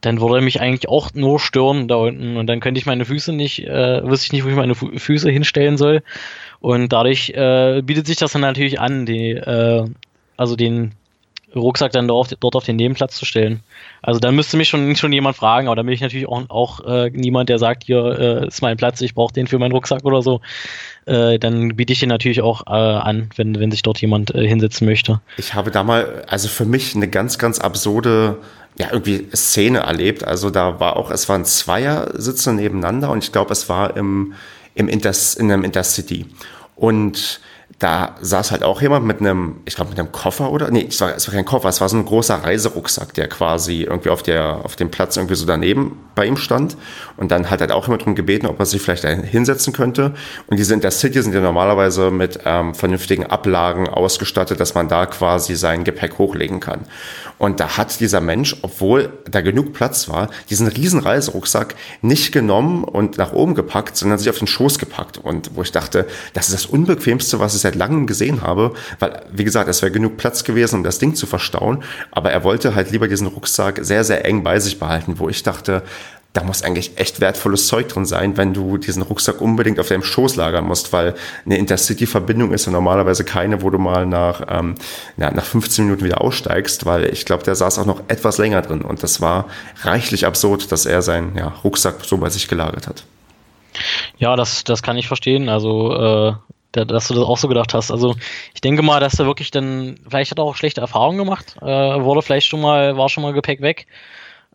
dann 0.06 0.20
würde 0.20 0.36
er 0.36 0.42
mich 0.42 0.60
eigentlich 0.60 0.88
auch 0.88 1.12
nur 1.14 1.40
stören 1.40 1.88
da 1.88 1.96
unten 1.96 2.36
und 2.36 2.46
dann 2.46 2.60
könnte 2.60 2.78
ich 2.78 2.86
meine 2.86 3.04
Füße 3.04 3.32
nicht, 3.32 3.66
äh, 3.66 4.08
wüsste 4.08 4.26
ich 4.26 4.32
nicht, 4.32 4.44
wo 4.44 4.48
ich 4.48 4.54
meine 4.54 4.76
Fu 4.76 4.96
Füße 4.96 5.28
hinstellen 5.30 5.76
soll. 5.76 6.02
Und 6.60 6.92
dadurch 6.92 7.30
äh, 7.30 7.82
bietet 7.82 8.06
sich 8.06 8.16
das 8.16 8.32
dann 8.32 8.42
natürlich 8.42 8.78
an, 8.78 9.04
die, 9.04 9.32
äh, 9.32 9.84
also 10.36 10.54
den 10.54 10.92
Rucksack 11.55 11.93
dann 11.93 12.09
dort, 12.09 12.37
dort 12.41 12.57
auf 12.57 12.65
den 12.65 12.76
Nebenplatz 12.76 13.17
zu 13.17 13.25
stellen. 13.25 13.61
Also 14.03 14.21
dann 14.21 14.35
müsste 14.35 14.57
mich 14.57 14.69
schon, 14.69 14.97
schon 14.97 15.12
jemand 15.12 15.37
fragen, 15.37 15.69
aber 15.69 15.76
dann 15.76 15.87
bin 15.87 15.95
ich 15.95 16.00
natürlich 16.00 16.26
auch, 16.26 16.49
auch 16.49 16.81
äh, 16.85 17.11
niemand, 17.11 17.49
der 17.49 17.59
sagt, 17.59 17.85
hier 17.85 18.19
äh, 18.19 18.47
ist 18.49 18.62
mein 18.62 18.76
Platz, 18.76 19.00
ich 19.00 19.15
brauche 19.15 19.33
den 19.33 19.47
für 19.47 19.59
meinen 19.59 19.73
Rucksack 19.73 20.05
oder 20.05 20.23
so. 20.23 20.41
Äh, 21.07 21.38
dann 21.38 21.76
biete 21.76 21.93
ich 21.93 22.00
den 22.00 22.09
natürlich 22.09 22.43
auch 22.43 22.67
äh, 22.67 22.71
an, 22.71 23.31
wenn, 23.37 23.59
wenn 23.59 23.71
sich 23.71 23.83
dort 23.83 24.00
jemand 24.00 24.35
äh, 24.35 24.47
hinsetzen 24.47 24.87
möchte. 24.87 25.21
Ich 25.37 25.55
habe 25.55 25.71
da 25.71 25.85
mal, 25.85 26.25
also 26.29 26.49
für 26.49 26.65
mich 26.65 26.95
eine 26.97 27.09
ganz, 27.09 27.38
ganz 27.38 27.59
absurde 27.59 28.38
ja, 28.79 28.88
irgendwie 28.93 29.29
Szene 29.35 29.79
erlebt. 29.81 30.25
Also 30.25 30.50
da 30.50 30.81
war 30.81 30.97
auch, 30.97 31.11
es 31.11 31.29
waren 31.29 31.45
Zweiersitze 31.45 32.53
nebeneinander 32.53 33.11
und 33.11 33.25
ich 33.25 33.33
glaube, 33.33 33.53
es 33.53 33.69
war 33.69 33.97
im, 33.97 34.35
im 34.75 34.88
Inters, 34.88 35.35
in 35.35 35.50
einem 35.50 35.65
Intercity. 35.65 36.26
Und 36.75 37.41
da 37.78 38.16
saß 38.23 38.52
halt 38.52 38.62
auch 38.62 38.80
jemand 38.80 39.04
mit 39.04 39.21
einem, 39.21 39.56
ich 39.66 39.75
glaube 39.75 39.90
mit 39.90 39.99
einem 39.99 40.11
Koffer 40.11 40.50
oder, 40.50 40.71
nee, 40.71 40.87
es 40.88 40.99
war, 41.02 41.14
es 41.14 41.28
war 41.28 41.35
kein 41.35 41.45
Koffer, 41.45 41.68
es 41.68 41.80
war 41.83 41.90
so 41.90 41.99
ein 41.99 42.06
großer 42.06 42.37
Reiserucksack, 42.37 43.12
der 43.12 43.28
quasi 43.28 43.83
irgendwie 43.83 44.09
auf 44.09 44.23
der, 44.23 44.61
auf 44.64 44.76
dem 44.76 44.90
Platz 44.90 45.18
irgendwie 45.18 45.35
so 45.35 45.45
daneben 45.45 45.99
bei 46.14 46.25
ihm 46.25 46.38
stand. 46.38 46.78
Und 47.18 47.30
dann 47.30 47.50
hat 47.50 47.61
er 47.61 47.75
auch 47.75 47.85
jemand 47.85 48.02
darum 48.02 48.14
gebeten, 48.14 48.47
ob 48.47 48.59
er 48.59 48.64
sich 48.64 48.80
vielleicht 48.80 49.04
da 49.04 49.09
hinsetzen 49.09 49.75
könnte. 49.75 50.14
Und 50.47 50.59
diese 50.59 50.73
Intercity 50.73 51.21
sind 51.21 51.35
ja 51.35 51.40
normalerweise 51.40 52.11
mit 52.11 52.40
ähm, 52.47 52.75
vernünftigen 52.75 53.26
Ablagen 53.26 53.88
ausgestattet, 53.88 54.59
dass 54.59 54.75
man 54.75 54.88
da 54.88 55.04
quasi 55.04 55.54
sein 55.54 55.85
Gepäck 55.85 56.16
hochlegen 56.16 56.61
kann. 56.61 56.87
Und 57.38 57.61
da 57.61 57.76
hat 57.76 58.00
dieser 58.00 58.21
Mensch, 58.21 58.57
obwohl 58.62 59.12
da 59.31 59.40
genug 59.43 59.73
Platz 59.73 60.09
war, 60.09 60.31
diesen 60.49 60.66
riesen 60.69 61.00
Reiserucksack 61.00 61.75
nicht 62.00 62.33
genommen 62.33 62.85
und 62.85 63.19
nach 63.19 63.33
oben 63.33 63.55
gepackt, 63.55 63.97
sondern 63.97 64.19
sich 64.19 64.31
auf 64.31 64.38
den 64.38 64.47
Schoß 64.47 64.78
gepackt. 64.78 65.19
Und 65.19 65.55
wo 65.55 65.62
ich 65.62 65.73
dachte, 65.73 66.07
das 66.33 66.49
ist 66.49 66.55
das 66.55 66.66
Unbequemste, 66.66 67.38
was 67.38 67.55
ich 67.55 67.61
seit 67.61 67.75
langem 67.75 68.07
gesehen 68.07 68.43
habe, 68.43 68.73
weil, 68.99 69.23
wie 69.33 69.45
gesagt, 69.45 69.69
es 69.69 69.83
wäre 69.83 69.93
genug 69.93 70.16
Platz 70.16 70.45
gewesen, 70.45 70.76
um 70.76 70.85
das 70.85 70.99
Ding 70.99 71.14
zu 71.14 71.26
verstauen. 71.26 71.83
Aber 72.11 72.31
er 72.31 72.43
wollte 72.45 72.75
halt 72.75 72.90
lieber 72.90 73.09
diesen 73.09 73.26
Rucksack 73.26 73.81
sehr, 73.83 74.05
sehr 74.05 74.25
eng 74.25 74.43
bei 74.43 74.59
sich 74.59 74.78
behalten, 74.78 75.19
wo 75.19 75.28
ich 75.28 75.43
dachte, 75.43 75.83
da 76.37 76.45
muss 76.45 76.62
eigentlich 76.62 76.99
echt 76.99 77.21
wertvolles 77.21 77.66
Zeug 77.66 77.88
drin 77.88 78.05
sein, 78.05 78.37
wenn 78.37 78.52
du 78.52 78.76
diesen 78.76 79.02
Rucksack 79.02 79.40
unbedingt 79.40 79.81
auf 79.81 79.88
deinem 79.88 80.02
Schoß 80.02 80.37
lagern 80.37 80.66
musst, 80.66 80.93
weil 80.93 81.14
eine 81.47 81.57
Intercity-Verbindung 81.57 82.52
ist 82.52 82.66
ja 82.66 82.73
normalerweise 82.73 83.25
keine, 83.25 83.62
wo 83.62 83.71
du 83.71 83.78
mal 83.78 84.05
nach, 84.05 84.43
ähm, 84.49 84.75
ja, 85.16 85.31
nach 85.31 85.45
15 85.45 85.87
Minuten 85.87 86.05
wieder 86.05 86.21
aussteigst, 86.21 86.85
weil 86.85 87.07
ich 87.07 87.25
glaube, 87.25 87.43
der 87.45 87.55
saß 87.55 87.78
auch 87.78 87.87
noch 87.87 88.02
etwas 88.09 88.37
länger 88.37 88.61
drin 88.61 88.83
und 88.83 89.02
das 89.02 89.23
war 89.23 89.47
reichlich 89.81 90.26
absurd, 90.26 90.71
dass 90.71 90.85
er 90.85 91.00
seinen 91.00 91.37
ja, 91.38 91.55
Rucksack 91.64 92.05
so 92.05 92.19
bei 92.19 92.28
sich 92.28 92.49
gelagert 92.49 92.87
hat. 92.87 93.05
Ja, 94.19 94.37
das, 94.37 94.64
das 94.64 94.83
kann 94.83 94.99
ich 94.99 95.09
verstehen. 95.09 95.49
Also, 95.49 95.95
äh, 95.95 96.33
dass 96.73 97.09
du 97.09 97.14
das 97.14 97.25
auch 97.25 97.38
so 97.38 97.49
gedacht 97.49 97.73
hast. 97.73 97.90
Also 97.90 98.14
ich 98.52 98.61
denke 98.61 98.83
mal, 98.83 99.00
dass 99.00 99.19
er 99.19 99.25
wirklich 99.25 99.50
dann, 99.50 99.99
vielleicht 100.07 100.31
hat 100.31 100.38
er 100.38 100.45
auch 100.45 100.57
schlechte 100.57 100.83
Erfahrungen 100.83 101.16
gemacht, 101.16 101.57
äh, 101.62 101.64
wurde 101.64 102.21
vielleicht 102.21 102.47
schon 102.47 102.61
mal, 102.61 102.99
war 102.99 103.09
schon 103.09 103.23
mal 103.23 103.33
Gepäck 103.33 103.62
weg. 103.62 103.87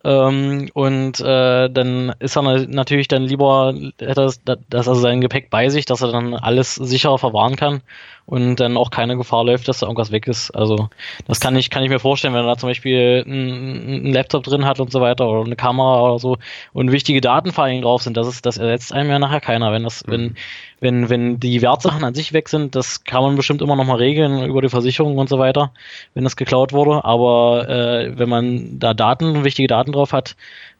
Ähm, 0.04 0.68
und 0.74 1.20
äh, 1.20 1.70
dann 1.70 2.14
ist 2.18 2.36
er 2.36 2.42
natürlich 2.66 3.08
dann 3.08 3.22
lieber, 3.22 3.74
dass, 3.98 4.40
dass 4.44 4.86
er 4.86 4.94
sein 4.96 5.20
Gepäck 5.20 5.50
bei 5.50 5.68
sich, 5.68 5.84
dass 5.84 6.02
er 6.02 6.12
dann 6.12 6.34
alles 6.34 6.74
sicher 6.74 7.16
verwahren 7.18 7.56
kann 7.56 7.82
und 8.32 8.56
dann 8.56 8.78
auch 8.78 8.90
keine 8.90 9.18
Gefahr 9.18 9.44
läuft, 9.44 9.68
dass 9.68 9.80
da 9.80 9.86
irgendwas 9.86 10.10
weg 10.10 10.26
ist. 10.26 10.52
Also 10.52 10.88
das 11.26 11.38
kann 11.38 11.54
ich, 11.54 11.68
kann 11.68 11.82
ich 11.82 11.90
mir 11.90 11.98
vorstellen, 11.98 12.32
wenn 12.32 12.44
er 12.44 12.46
da 12.46 12.56
zum 12.56 12.70
Beispiel 12.70 13.22
einen 13.26 14.10
Laptop 14.10 14.42
drin 14.44 14.64
hat 14.64 14.80
und 14.80 14.90
so 14.90 15.02
weiter 15.02 15.28
oder 15.28 15.44
eine 15.44 15.54
Kamera 15.54 16.00
oder 16.00 16.18
so 16.18 16.38
und 16.72 16.92
wichtige 16.92 17.20
Daten 17.20 17.52
vor 17.52 17.64
allem 17.64 17.82
drauf 17.82 18.00
sind, 18.00 18.16
das 18.16 18.26
ist, 18.26 18.46
das 18.46 18.56
ersetzt 18.56 18.94
einem 18.94 19.10
ja 19.10 19.18
nachher 19.18 19.42
keiner. 19.42 19.70
Wenn 19.70 19.82
das, 19.82 20.06
mhm. 20.06 20.10
wenn, 20.10 20.36
wenn, 20.80 21.10
wenn 21.10 21.40
die 21.40 21.60
Wertsachen 21.60 22.02
an 22.04 22.14
sich 22.14 22.32
weg 22.32 22.48
sind, 22.48 22.74
das 22.74 23.04
kann 23.04 23.22
man 23.22 23.36
bestimmt 23.36 23.60
immer 23.60 23.76
noch 23.76 23.84
mal 23.84 23.98
regeln 23.98 24.46
über 24.46 24.62
die 24.62 24.70
Versicherung 24.70 25.18
und 25.18 25.28
so 25.28 25.38
weiter, 25.38 25.70
wenn 26.14 26.24
das 26.24 26.34
geklaut 26.34 26.72
wurde. 26.72 27.04
Aber 27.04 27.68
äh, 27.68 28.18
wenn 28.18 28.30
man 28.30 28.78
da 28.78 28.94
Daten, 28.94 29.44
wichtige 29.44 29.68
Daten 29.68 29.92
drauf 29.92 30.14
hat, 30.14 30.36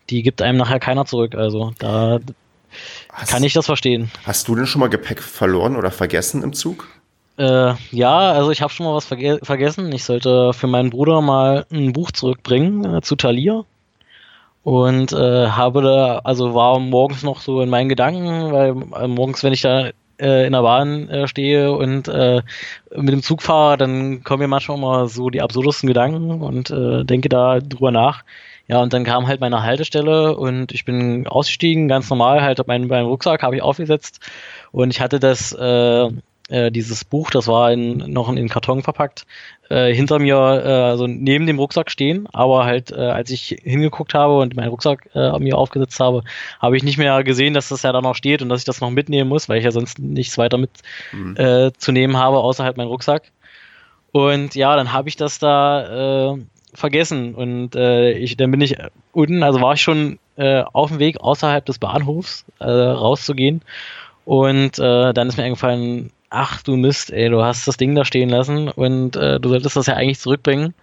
die 0.08 0.22
gibt 0.22 0.40
einem 0.40 0.56
nachher 0.56 0.80
keiner 0.80 1.04
zurück. 1.04 1.34
Also 1.34 1.74
da 1.78 2.18
hast, 3.12 3.30
kann 3.30 3.44
ich 3.44 3.52
das 3.52 3.66
verstehen. 3.66 4.10
Hast 4.24 4.48
du 4.48 4.54
denn 4.54 4.66
schon 4.66 4.80
mal 4.80 4.88
Gepäck 4.88 5.20
verloren 5.22 5.76
oder 5.76 5.90
vergessen 5.90 6.42
im 6.42 6.54
Zug? 6.54 6.88
Äh, 7.38 7.74
ja, 7.90 8.32
also 8.32 8.50
ich 8.50 8.60
habe 8.62 8.72
schon 8.72 8.86
mal 8.86 8.94
was 8.94 9.06
verge 9.06 9.38
vergessen. 9.42 9.90
Ich 9.92 10.04
sollte 10.04 10.52
für 10.52 10.66
meinen 10.66 10.90
Bruder 10.90 11.20
mal 11.20 11.66
ein 11.72 11.92
Buch 11.92 12.10
zurückbringen 12.12 12.84
äh, 12.96 13.00
zu 13.00 13.16
Thalia 13.16 13.64
und 14.64 15.12
äh, 15.12 15.48
habe 15.48 15.82
da, 15.82 16.18
also 16.24 16.54
war 16.54 16.78
morgens 16.78 17.22
noch 17.22 17.40
so 17.40 17.62
in 17.62 17.70
meinen 17.70 17.88
Gedanken, 17.88 18.52
weil 18.52 18.74
äh, 19.02 19.08
morgens, 19.08 19.42
wenn 19.42 19.52
ich 19.52 19.62
da 19.62 19.90
äh, 20.20 20.46
in 20.46 20.52
der 20.52 20.62
Bahn 20.62 21.08
äh, 21.08 21.26
stehe 21.26 21.72
und 21.72 22.06
mit 22.08 23.12
dem 23.14 23.22
Zug 23.22 23.42
fahre, 23.42 23.78
dann 23.78 24.22
kommen 24.22 24.40
mir 24.42 24.48
manchmal 24.48 24.78
mal 24.78 25.08
so 25.08 25.30
die 25.30 25.40
absurdesten 25.42 25.86
Gedanken 25.86 26.42
und 26.42 26.68
denke 26.70 27.28
da 27.28 27.58
drüber 27.60 27.90
nach. 27.90 28.24
Ja, 28.68 28.80
und 28.80 28.92
dann 28.92 29.04
kam 29.04 29.26
halt 29.26 29.40
meine 29.40 29.62
Haltestelle 29.62 30.36
und 30.36 30.72
ich 30.72 30.84
bin 30.84 31.26
ausgestiegen, 31.26 31.88
ganz 31.88 32.08
normal, 32.10 32.42
halt 32.42 32.64
meinen, 32.68 32.86
meinen 32.86 33.06
Rucksack 33.06 33.42
habe 33.42 33.56
ich 33.56 33.62
aufgesetzt 33.62 34.20
und 34.70 34.90
ich 34.90 35.00
hatte 35.00 35.18
das 35.18 35.52
äh, 35.52 36.08
äh, 36.52 36.70
dieses 36.70 37.04
Buch, 37.04 37.30
das 37.30 37.48
war 37.48 37.72
in, 37.72 37.96
noch 38.12 38.28
in 38.28 38.36
den 38.36 38.48
Karton 38.48 38.82
verpackt, 38.82 39.26
äh, 39.70 39.92
hinter 39.94 40.18
mir, 40.18 40.36
äh, 40.36 40.68
also 40.68 41.06
neben 41.06 41.46
dem 41.46 41.58
Rucksack 41.58 41.90
stehen, 41.90 42.28
aber 42.32 42.66
halt, 42.66 42.92
äh, 42.92 42.96
als 42.96 43.30
ich 43.30 43.56
hingeguckt 43.62 44.12
habe 44.12 44.38
und 44.38 44.54
meinen 44.54 44.68
Rucksack 44.68 45.08
äh, 45.14 45.38
mir 45.38 45.56
aufgesetzt 45.56 45.98
habe, 45.98 46.22
habe 46.60 46.76
ich 46.76 46.82
nicht 46.82 46.98
mehr 46.98 47.24
gesehen, 47.24 47.54
dass 47.54 47.70
das 47.70 47.82
ja 47.82 47.92
da 47.92 48.02
noch 48.02 48.14
steht 48.14 48.42
und 48.42 48.50
dass 48.50 48.60
ich 48.60 48.66
das 48.66 48.80
noch 48.80 48.90
mitnehmen 48.90 49.30
muss, 49.30 49.48
weil 49.48 49.58
ich 49.58 49.64
ja 49.64 49.70
sonst 49.70 49.98
nichts 49.98 50.36
weiter 50.36 50.58
mitzunehmen 50.58 51.34
mhm. 52.12 52.16
äh, 52.16 52.18
habe, 52.18 52.38
außer 52.38 52.64
halt 52.64 52.76
meinen 52.76 52.88
Rucksack. 52.88 53.22
Und 54.12 54.54
ja, 54.54 54.76
dann 54.76 54.92
habe 54.92 55.08
ich 55.08 55.16
das 55.16 55.38
da 55.38 56.34
äh, 56.34 56.38
vergessen 56.74 57.34
und 57.34 57.74
äh, 57.74 58.12
ich, 58.12 58.36
dann 58.36 58.50
bin 58.50 58.60
ich 58.60 58.76
unten, 59.12 59.42
also 59.42 59.60
war 59.62 59.72
ich 59.72 59.80
schon 59.80 60.18
äh, 60.36 60.62
auf 60.72 60.90
dem 60.90 60.98
Weg 60.98 61.20
außerhalb 61.20 61.64
des 61.64 61.78
Bahnhofs 61.78 62.44
äh, 62.58 62.64
rauszugehen 62.64 63.62
und 64.24 64.78
äh, 64.78 65.12
dann 65.12 65.28
ist 65.28 65.36
mir 65.36 65.44
eingefallen, 65.44 66.10
ach 66.32 66.62
du 66.62 66.76
Mist, 66.76 67.12
ey, 67.12 67.28
du 67.28 67.42
hast 67.42 67.68
das 67.68 67.76
Ding 67.76 67.94
da 67.94 68.04
stehen 68.04 68.30
lassen 68.30 68.68
und 68.68 69.16
äh, 69.16 69.38
du 69.38 69.50
solltest 69.50 69.76
das 69.76 69.86
ja 69.86 69.94
eigentlich 69.94 70.18
zurückbringen. 70.18 70.74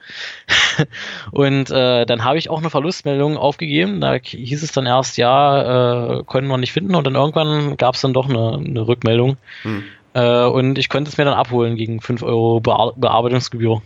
und 1.31 1.71
äh, 1.71 2.05
dann 2.05 2.23
habe 2.23 2.37
ich 2.37 2.49
auch 2.49 2.59
eine 2.59 2.69
Verlustmeldung 2.69 3.35
aufgegeben. 3.35 3.99
Da 3.99 4.13
hieß 4.13 4.63
es 4.63 4.71
dann 4.71 4.85
erst, 4.85 5.17
ja, 5.17 6.19
äh, 6.19 6.23
konnten 6.23 6.49
wir 6.49 6.57
nicht 6.57 6.71
finden 6.71 6.95
und 6.95 7.05
dann 7.05 7.15
irgendwann 7.15 7.77
gab 7.77 7.95
es 7.95 8.01
dann 8.01 8.13
doch 8.13 8.29
eine, 8.29 8.63
eine 8.63 8.87
Rückmeldung. 8.87 9.37
Hm. 9.63 9.83
Äh, 10.13 10.45
und 10.45 10.77
ich 10.77 10.89
konnte 10.89 11.09
es 11.09 11.17
mir 11.17 11.25
dann 11.25 11.33
abholen 11.33 11.75
gegen 11.75 11.99
5 11.99 12.21
Euro 12.23 12.59
Bear 12.59 12.93
Bearbeitungsgebühr. 12.95 13.81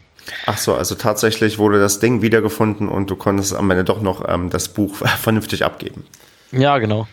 Ach 0.45 0.57
so, 0.57 0.73
also 0.73 0.95
tatsächlich 0.95 1.59
wurde 1.59 1.79
das 1.79 1.99
Ding 1.99 2.21
wiedergefunden 2.21 2.87
und 2.87 3.09
du 3.09 3.15
konntest 3.15 3.55
am 3.55 3.69
Ende 3.71 3.83
doch 3.83 4.01
noch 4.01 4.27
ähm, 4.27 4.49
das 4.49 4.69
Buch 4.69 4.95
vernünftig 5.21 5.65
abgeben. 5.65 6.05
Ja, 6.51 6.77
genau 6.77 7.07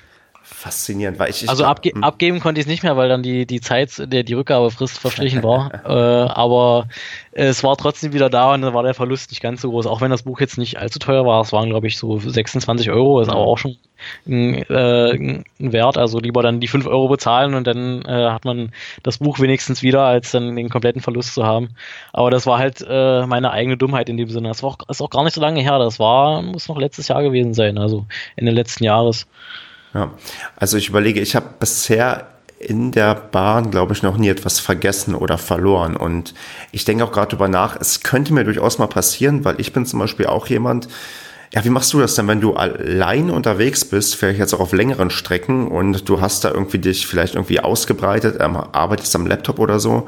faszinierend, 0.55 1.19
weil 1.19 1.31
ich. 1.31 1.45
ich 1.45 1.49
also 1.49 1.65
abge 1.65 1.91
hm. 1.91 2.05
abgeben 2.05 2.41
konnte 2.41 2.61
ich 2.61 2.67
es 2.67 2.71
nicht 2.71 2.83
mehr, 2.83 2.97
weil 2.97 3.09
dann 3.09 3.23
die, 3.23 3.47
die 3.47 3.61
Zeit, 3.61 4.13
der 4.13 4.23
die 4.23 4.35
Rückgabefrist 4.35 4.99
verstrichen 4.99 5.43
war. 5.43 5.71
äh, 5.85 6.31
aber 6.31 6.89
es 7.33 7.63
war 7.63 7.77
trotzdem 7.77 8.13
wieder 8.13 8.29
da 8.29 8.53
und 8.53 8.63
dann 8.63 8.75
war 8.75 8.83
der 8.83 8.95
Verlust 8.95 9.31
nicht 9.31 9.41
ganz 9.41 9.63
so 9.63 9.71
groß. 9.71 9.87
Auch 9.87 10.01
wenn 10.01 10.11
das 10.11 10.25
Buch 10.25 10.41
jetzt 10.41 10.59
nicht 10.59 10.79
allzu 10.79 10.99
teuer 10.99 11.25
war, 11.25 11.41
es 11.41 11.53
waren, 11.53 11.69
glaube 11.69 11.87
ich, 11.87 11.97
so 11.97 12.19
26 12.19 12.91
Euro, 12.91 13.21
ist 13.21 13.29
aber 13.29 13.39
auch 13.39 13.57
schon 13.57 13.77
ein, 14.27 14.63
äh, 14.69 15.13
ein 15.13 15.45
Wert. 15.59 15.97
Also 15.97 16.19
lieber 16.19 16.43
dann 16.43 16.61
die 16.61 16.69
5 16.69 16.87
Euro 16.87 17.09
bezahlen 17.09 17.55
und 17.55 17.67
dann 17.67 18.03
äh, 18.03 18.31
hat 18.31 18.45
man 18.45 18.73
das 19.03 19.19
Buch 19.19 19.39
wenigstens 19.39 19.83
wieder, 19.83 20.03
als 20.03 20.33
dann 20.33 20.57
den 20.57 20.69
kompletten 20.69 21.01
Verlust 21.01 21.35
zu 21.35 21.45
haben. 21.45 21.71
Aber 22.13 22.31
das 22.31 22.47
war 22.47 22.59
halt 22.59 22.85
äh, 22.87 23.27
meine 23.27 23.53
eigene 23.53 23.77
Dummheit 23.77 24.09
in 24.09 24.17
dem 24.17 24.29
Sinne. 24.29 24.49
Das 24.49 24.63
war 24.63 24.71
auch, 24.71 24.79
ist 24.89 25.01
auch 25.01 25.11
gar 25.11 25.25
nicht 25.25 25.35
so 25.35 25.41
lange 25.41 25.61
her. 25.61 25.79
Das 25.79 25.99
war, 25.99 26.43
muss 26.43 26.69
noch 26.69 26.79
letztes 26.79 27.09
Jahr 27.09 27.23
gewesen 27.23 27.55
sein, 27.55 27.79
also 27.79 28.07
Ende 28.37 28.53
letzten 28.53 28.85
Jahres. 28.85 29.27
Ja, 29.95 30.13
also 30.57 30.77
ich 30.77 30.89
überlege, 30.89 31.21
ich 31.21 31.35
habe 31.35 31.47
bisher 31.59 32.29
in 32.61 32.93
der 32.93 33.15
Bahn, 33.15 33.71
glaube 33.71 33.95
ich, 33.95 34.03
noch 34.03 34.19
nie 34.19 34.29
etwas 34.29 34.61
vergessen 34.61 35.15
oder 35.15 35.39
verloren. 35.39 35.97
Und 35.97 36.35
ich 36.73 36.85
denke 36.85 37.05
auch 37.05 37.13
gerade 37.13 37.31
drüber 37.31 37.49
nach, 37.49 37.77
es 37.81 38.03
könnte 38.03 38.35
mir 38.35 38.45
durchaus 38.45 38.79
mal 38.79 38.87
passieren, 38.87 39.45
weil 39.45 39.59
ich 39.59 39.73
bin 39.73 39.87
zum 39.87 39.99
Beispiel 39.99 40.27
auch 40.27 40.47
jemand, 40.47 40.87
ja, 41.53 41.65
wie 41.65 41.71
machst 41.71 41.93
du 41.93 41.99
das 41.99 42.15
denn, 42.15 42.29
wenn 42.29 42.41
du 42.41 42.55
allein 42.55 43.31
unterwegs 43.31 43.85
bist, 43.85 44.15
vielleicht 44.15 44.39
jetzt 44.39 44.55
auch 44.55 44.61
auf 44.61 44.73
längeren 44.73 45.11
Strecken 45.11 45.69
und 45.69 46.09
du 46.09 46.21
hast 46.21 46.45
da 46.45 46.51
irgendwie 46.51 46.79
dich 46.79 47.07
vielleicht 47.07 47.35
irgendwie 47.35 47.61
ausgebreitet, 47.61 48.37
ähm, 48.41 48.57
arbeitest 48.57 49.17
am 49.17 49.27
Laptop 49.27 49.59
oder 49.59 49.81
so? 49.81 50.07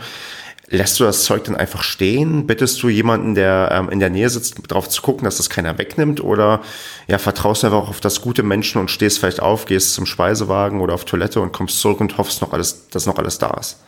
Lässt 0.72 0.98
du 0.98 1.04
das 1.04 1.24
Zeug 1.24 1.44
dann 1.44 1.54
einfach 1.54 1.82
stehen? 1.82 2.46
Bittest 2.46 2.82
du 2.82 2.88
jemanden, 2.88 3.34
der 3.34 3.68
ähm, 3.72 3.90
in 3.90 4.00
der 4.00 4.08
Nähe 4.08 4.30
sitzt, 4.30 4.54
darauf 4.68 4.88
zu 4.88 5.02
gucken, 5.02 5.24
dass 5.24 5.36
das 5.36 5.50
keiner 5.50 5.76
wegnimmt? 5.76 6.24
Oder 6.24 6.62
ja, 7.08 7.18
vertraust 7.18 7.62
du 7.62 7.66
einfach 7.66 7.90
auf 7.90 8.00
das 8.00 8.22
gute 8.22 8.42
Menschen 8.42 8.80
und 8.80 8.90
stehst 8.90 9.18
vielleicht 9.18 9.40
auf, 9.40 9.66
gehst 9.66 9.92
zum 9.92 10.06
Speisewagen 10.06 10.80
oder 10.80 10.94
auf 10.94 11.04
Toilette 11.04 11.42
und 11.42 11.52
kommst 11.52 11.78
zurück 11.78 12.00
und 12.00 12.16
hoffst 12.16 12.40
noch 12.40 12.54
alles, 12.54 12.88
dass 12.88 13.04
noch 13.04 13.18
alles 13.18 13.36
da 13.36 13.50
ist? 13.60 13.84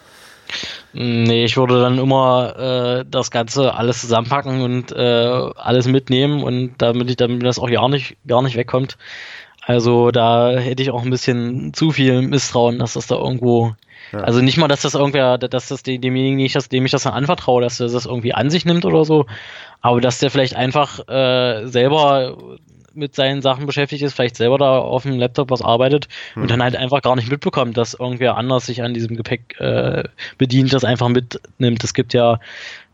Nee, 0.92 1.46
ich 1.46 1.56
würde 1.56 1.80
dann 1.80 1.96
immer 1.96 2.54
äh, 3.00 3.04
das 3.10 3.30
Ganze 3.30 3.74
alles 3.74 4.02
zusammenpacken 4.02 4.60
und 4.60 4.92
äh, 4.92 5.50
alles 5.56 5.86
mitnehmen 5.86 6.42
und 6.42 6.74
damit 6.76 7.08
ich 7.08 7.16
damit 7.16 7.42
das 7.44 7.58
auch 7.58 7.70
gar 7.70 7.88
nicht, 7.88 8.18
gar 8.26 8.42
nicht 8.42 8.56
wegkommt. 8.56 8.98
Also 9.66 10.10
da 10.10 10.50
hätte 10.50 10.82
ich 10.82 10.90
auch 10.90 11.02
ein 11.02 11.10
bisschen 11.10 11.72
zu 11.72 11.90
viel 11.90 12.22
Misstrauen, 12.22 12.78
dass 12.78 12.94
das 12.94 13.06
da 13.06 13.16
irgendwo 13.16 13.74
also 14.12 14.40
nicht 14.40 14.58
mal, 14.58 14.68
dass 14.68 14.82
das 14.82 14.94
irgendwer, 14.94 15.38
dass 15.38 15.68
das 15.68 15.82
demjenigen 15.82 16.36
nicht, 16.36 16.54
dass 16.54 16.68
dem 16.68 16.84
ich 16.84 16.92
das 16.92 17.04
dann 17.04 17.14
anvertraue, 17.14 17.62
dass 17.62 17.80
er 17.80 17.88
das 17.88 18.06
irgendwie 18.06 18.34
an 18.34 18.50
sich 18.50 18.64
nimmt 18.64 18.84
oder 18.84 19.04
so, 19.04 19.26
aber 19.80 20.00
dass 20.00 20.18
der 20.18 20.30
vielleicht 20.30 20.54
einfach 20.54 21.00
äh, 21.08 21.66
selber 21.66 22.36
mit 22.94 23.14
seinen 23.14 23.42
Sachen 23.42 23.66
beschäftigt 23.66 24.02
ist, 24.02 24.14
vielleicht 24.14 24.36
selber 24.36 24.58
da 24.58 24.78
auf 24.78 25.02
dem 25.02 25.18
Laptop 25.18 25.50
was 25.50 25.62
arbeitet 25.62 26.08
hm. 26.34 26.42
und 26.42 26.50
dann 26.50 26.62
halt 26.62 26.76
einfach 26.76 27.02
gar 27.02 27.16
nicht 27.16 27.30
mitbekommt, 27.30 27.76
dass 27.76 27.94
irgendwer 27.94 28.36
anders 28.36 28.66
sich 28.66 28.82
an 28.82 28.94
diesem 28.94 29.16
Gepäck 29.16 29.58
äh, 29.60 30.04
bedient, 30.38 30.72
das 30.72 30.84
einfach 30.84 31.08
mitnimmt. 31.08 31.82
Es 31.84 31.94
gibt 31.94 32.14
ja 32.14 32.40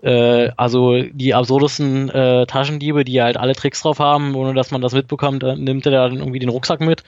äh, 0.02 0.50
also 0.56 1.02
die 1.02 1.34
absurdesten 1.34 2.08
äh, 2.10 2.46
Taschendiebe, 2.46 3.04
die 3.04 3.20
halt 3.22 3.36
alle 3.36 3.54
Tricks 3.54 3.82
drauf 3.82 3.98
haben, 3.98 4.34
ohne 4.34 4.54
dass 4.54 4.70
man 4.70 4.80
das 4.80 4.92
mitbekommt, 4.92 5.42
dann 5.42 5.62
nimmt 5.62 5.86
er 5.86 5.92
dann 5.92 6.18
irgendwie 6.18 6.38
den 6.38 6.48
Rucksack 6.48 6.80
mit 6.80 7.04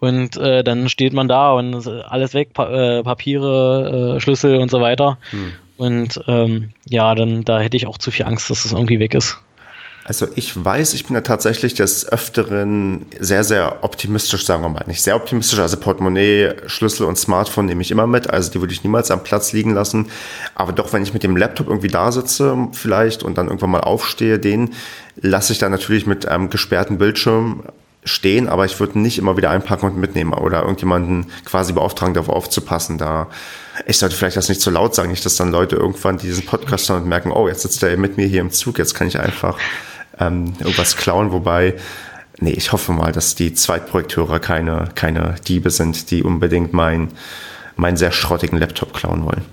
und 0.00 0.36
äh, 0.36 0.62
dann 0.62 0.88
steht 0.88 1.12
man 1.12 1.28
da 1.28 1.52
und 1.52 1.86
alles 1.86 2.34
weg, 2.34 2.52
pa 2.52 2.98
äh, 2.98 3.02
Papiere, 3.02 4.16
äh, 4.16 4.20
Schlüssel 4.20 4.56
und 4.56 4.70
so 4.70 4.80
weiter. 4.80 5.18
Hm. 5.30 5.52
Und 5.76 6.20
ähm, 6.26 6.70
ja, 6.88 7.14
dann 7.14 7.44
da 7.44 7.60
hätte 7.60 7.76
ich 7.76 7.86
auch 7.86 7.98
zu 7.98 8.10
viel 8.10 8.26
Angst, 8.26 8.50
dass 8.50 8.64
das 8.64 8.72
irgendwie 8.72 8.98
weg 8.98 9.14
ist. 9.14 9.40
Also 10.08 10.26
ich 10.36 10.64
weiß, 10.64 10.94
ich 10.94 11.04
bin 11.04 11.12
da 11.12 11.20
tatsächlich 11.20 11.74
des 11.74 12.10
Öfteren 12.10 13.04
sehr, 13.20 13.44
sehr 13.44 13.84
optimistisch, 13.84 14.46
sagen 14.46 14.62
wir 14.62 14.70
mal. 14.70 14.84
Nicht 14.86 15.02
sehr 15.02 15.14
optimistisch, 15.14 15.58
also 15.58 15.76
Portemonnaie, 15.76 16.54
Schlüssel 16.66 17.04
und 17.04 17.18
Smartphone 17.18 17.66
nehme 17.66 17.82
ich 17.82 17.90
immer 17.90 18.06
mit, 18.06 18.30
also 18.30 18.50
die 18.50 18.58
würde 18.58 18.72
ich 18.72 18.82
niemals 18.82 19.10
am 19.10 19.22
Platz 19.22 19.52
liegen 19.52 19.74
lassen. 19.74 20.06
Aber 20.54 20.72
doch, 20.72 20.94
wenn 20.94 21.02
ich 21.02 21.12
mit 21.12 21.24
dem 21.24 21.36
Laptop 21.36 21.68
irgendwie 21.68 21.88
da 21.88 22.10
sitze 22.10 22.56
vielleicht 22.72 23.22
und 23.22 23.36
dann 23.36 23.48
irgendwann 23.48 23.68
mal 23.68 23.80
aufstehe, 23.80 24.38
den 24.38 24.70
lasse 25.16 25.52
ich 25.52 25.58
dann 25.58 25.72
natürlich 25.72 26.06
mit 26.06 26.26
einem 26.26 26.48
gesperrten 26.48 26.96
Bildschirm 26.96 27.64
stehen, 28.02 28.48
aber 28.48 28.64
ich 28.64 28.80
würde 28.80 28.98
nicht 28.98 29.18
immer 29.18 29.36
wieder 29.36 29.50
einpacken 29.50 29.90
und 29.90 29.98
mitnehmen 29.98 30.32
oder 30.32 30.62
irgendjemanden 30.62 31.26
quasi 31.44 31.74
beauftragen, 31.74 32.14
darauf 32.14 32.30
aufzupassen. 32.30 32.96
Da 32.96 33.26
ich 33.84 33.98
sollte 33.98 34.16
vielleicht 34.16 34.38
das 34.38 34.48
nicht 34.48 34.62
zu 34.62 34.70
laut 34.70 34.94
sagen, 34.94 35.10
nicht, 35.10 35.26
dass 35.26 35.36
dann 35.36 35.52
Leute 35.52 35.76
irgendwann 35.76 36.16
diesen 36.16 36.46
Podcast 36.46 36.88
hören 36.88 37.02
und 37.02 37.08
merken, 37.10 37.30
oh, 37.30 37.46
jetzt 37.46 37.60
sitzt 37.60 37.82
er 37.82 37.94
mit 37.98 38.16
mir 38.16 38.26
hier 38.26 38.40
im 38.40 38.50
Zug, 38.50 38.78
jetzt 38.78 38.94
kann 38.94 39.06
ich 39.06 39.20
einfach 39.20 39.58
ähm, 40.20 40.54
irgendwas 40.58 40.96
klauen, 40.96 41.32
wobei, 41.32 41.74
nee, 42.38 42.50
ich 42.50 42.72
hoffe 42.72 42.92
mal, 42.92 43.12
dass 43.12 43.34
die 43.34 43.54
Zweitprojekteure 43.54 44.40
keine, 44.40 44.88
keine 44.94 45.36
Diebe 45.46 45.70
sind, 45.70 46.10
die 46.10 46.22
unbedingt 46.22 46.72
meinen 46.72 47.12
meinen 47.78 47.96
sehr 47.96 48.12
schrottigen 48.12 48.58
Laptop 48.58 48.92
klauen 48.92 49.24
wollen. 49.24 49.44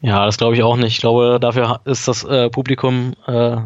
Ja, 0.00 0.24
das 0.24 0.38
glaube 0.38 0.54
ich 0.54 0.62
auch 0.62 0.76
nicht. 0.76 0.94
Ich 0.94 1.00
glaube, 1.00 1.38
dafür 1.40 1.80
ist 1.84 2.08
das 2.08 2.24
äh, 2.24 2.50
Publikum 2.50 3.14
äh, 3.26 3.56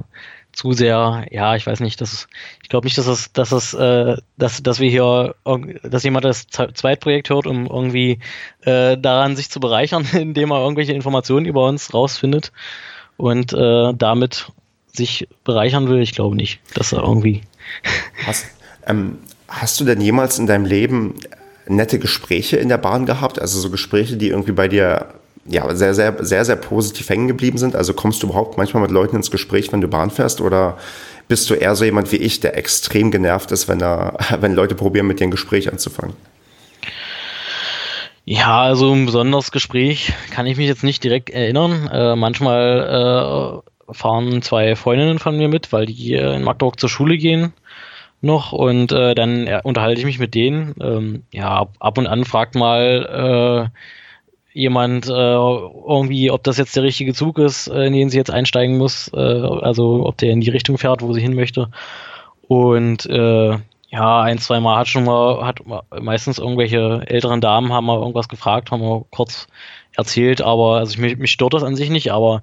zu 0.52 0.73
sehr, 0.73 1.26
ja, 1.31 1.55
ich 1.57 1.66
weiß 1.66 1.81
nicht, 1.81 2.00
dass 2.00 2.28
ich 2.62 2.69
glaube 2.69 2.87
nicht, 2.87 2.99
dass 2.99 3.07
es, 3.07 3.33
dass 3.33 3.52
es, 3.52 3.75
äh, 3.75 4.16
dass, 4.37 4.62
dass 4.62 4.81
wir 4.81 4.90
hier, 4.90 5.35
dass 5.83 6.02
jemand 6.02 6.25
das 6.25 6.47
Zweitprojekt 6.47 7.31
hört, 7.31 7.47
um 7.47 7.66
irgendwie 7.66 8.19
äh, 8.62 8.97
daran 8.99 9.37
sich 9.37 9.50
zu 9.50 9.61
bereichern, 9.61 10.07
indem 10.12 10.50
er 10.50 10.62
irgendwelche 10.62 10.93
Informationen 10.93 11.47
über 11.47 11.66
uns 11.66 11.93
rausfindet 11.93 12.52
und 13.16 13.52
äh, 13.52 13.93
damit 13.95 14.50
sich 14.97 15.29
bereichern 15.45 15.88
will, 15.88 16.00
ich 16.00 16.12
glaube 16.12 16.37
nicht, 16.37 16.61
dass 16.75 16.93
er 16.93 17.03
irgendwie. 17.03 17.43
Hast, 18.26 18.47
ähm, 18.87 19.19
hast 19.49 19.81
du 19.81 19.85
denn 19.85 20.00
jemals 20.00 20.38
in 20.38 20.47
deinem 20.47 20.65
Leben 20.65 21.15
nette 21.69 21.99
Gespräche 21.99 22.57
in 22.57 22.69
der 22.69 22.79
Bahn 22.79 23.07
gehabt? 23.07 23.41
Also 23.41 23.61
so 23.61 23.71
Gespräche, 23.71 24.17
die 24.17 24.29
irgendwie 24.29 24.53
bei 24.53 24.69
dir 24.69 25.07
ja, 25.49 25.75
sehr, 25.75 25.95
sehr, 25.95 26.25
sehr, 26.25 26.45
sehr 26.45 26.57
positiv 26.57 27.09
hängen 27.09 27.29
geblieben 27.29 27.59
sind? 27.59 27.76
Also 27.76 27.95
kommst 27.95 28.23
du 28.23 28.29
überhaupt 28.29 28.57
manchmal 28.57 28.83
mit 28.83 28.91
Leuten 28.91 29.17
ins 29.17 29.31
Gespräch, 29.31 29.73
wenn 29.73 29.81
du 29.81 29.88
Bahn 29.88 30.11
fährst? 30.11 30.41
Oder 30.41 30.76
bist 31.29 31.49
du 31.50 31.55
eher 31.55 31.75
so 31.76 31.85
jemand 31.85 32.12
wie 32.12 32.17
ich, 32.17 32.41
der 32.41 32.57
extrem 32.57 33.11
genervt 33.11 33.53
ist, 33.53 33.69
wenn, 33.69 33.81
er, 33.81 34.17
wenn 34.41 34.55
Leute 34.55 34.75
probieren, 34.75 35.07
mit 35.07 35.21
dir 35.21 35.25
ein 35.25 35.31
Gespräch 35.31 35.71
anzufangen? 35.71 36.15
Ja, 38.25 38.62
also 38.62 38.93
ein 38.93 39.07
besonderes 39.07 39.53
Gespräch 39.53 40.12
kann 40.33 40.47
ich 40.47 40.57
mich 40.57 40.67
jetzt 40.67 40.83
nicht 40.83 41.05
direkt 41.05 41.31
erinnern. 41.31 41.88
Äh, 41.93 42.17
manchmal 42.17 43.62
äh, 43.62 43.71
fahren 43.90 44.43
zwei 44.43 44.76
Freundinnen 44.76 45.19
von 45.19 45.37
mir 45.37 45.49
mit, 45.49 45.73
weil 45.73 45.87
die 45.87 46.14
in 46.14 46.43
Magdeburg 46.43 46.78
zur 46.81 46.88
Schule 46.88 47.19
gehen 47.19 47.52
noch 48.21 48.52
und 48.52 48.93
äh, 48.93 49.14
dann 49.14 49.47
äh, 49.47 49.61
unterhalte 49.62 50.00
ich 50.00 50.07
mich 50.07 50.19
mit 50.19 50.35
denen. 50.35 50.75
Ähm, 50.81 51.23
ja, 51.33 51.66
ab, 51.78 51.99
und 51.99 52.07
an 52.07 52.25
fragt 52.25 52.55
mal 52.55 53.71
äh, 53.73 54.59
jemand 54.59 55.07
äh, 55.07 55.11
irgendwie, 55.12 56.31
ob 56.31 56.43
das 56.43 56.59
jetzt 56.59 56.76
der 56.76 56.83
richtige 56.83 57.14
Zug 57.14 57.38
ist, 57.38 57.69
äh, 57.69 57.87
in 57.87 57.93
den 57.93 58.11
sie 58.11 58.16
jetzt 58.16 58.31
einsteigen 58.31 58.78
muss, 58.78 59.11
äh, 59.14 59.19
also 59.19 60.07
ob 60.07 60.16
der 60.19 60.31
in 60.31 60.40
die 60.40 60.50
Richtung 60.50 60.78
fährt, 60.78 61.02
wo 61.02 61.12
sie 61.12 61.21
hin 61.21 61.35
möchte. 61.35 61.71
Und 62.49 63.07
ja, 63.88 64.21
ein, 64.23 64.38
zwei 64.38 64.61
Mal 64.61 64.78
hat 64.78 64.88
schon 64.88 65.05
mal, 65.05 65.47
hat 65.47 65.61
meistens 66.00 66.38
irgendwelche 66.38 67.02
älteren 67.07 67.40
Damen 67.40 67.73
haben 67.73 67.87
mal 67.87 67.99
irgendwas 67.99 68.28
gefragt, 68.28 68.71
haben 68.71 68.83
wir 68.83 69.05
kurz 69.11 69.47
erzählt, 69.97 70.43
aber 70.43 70.76
also 70.78 70.93
ich, 70.93 70.99
mich, 70.99 71.16
mich 71.19 71.31
stört 71.31 71.55
das 71.55 71.62
an 71.62 71.76
sich 71.76 71.88
nicht, 71.88 72.12
aber 72.12 72.43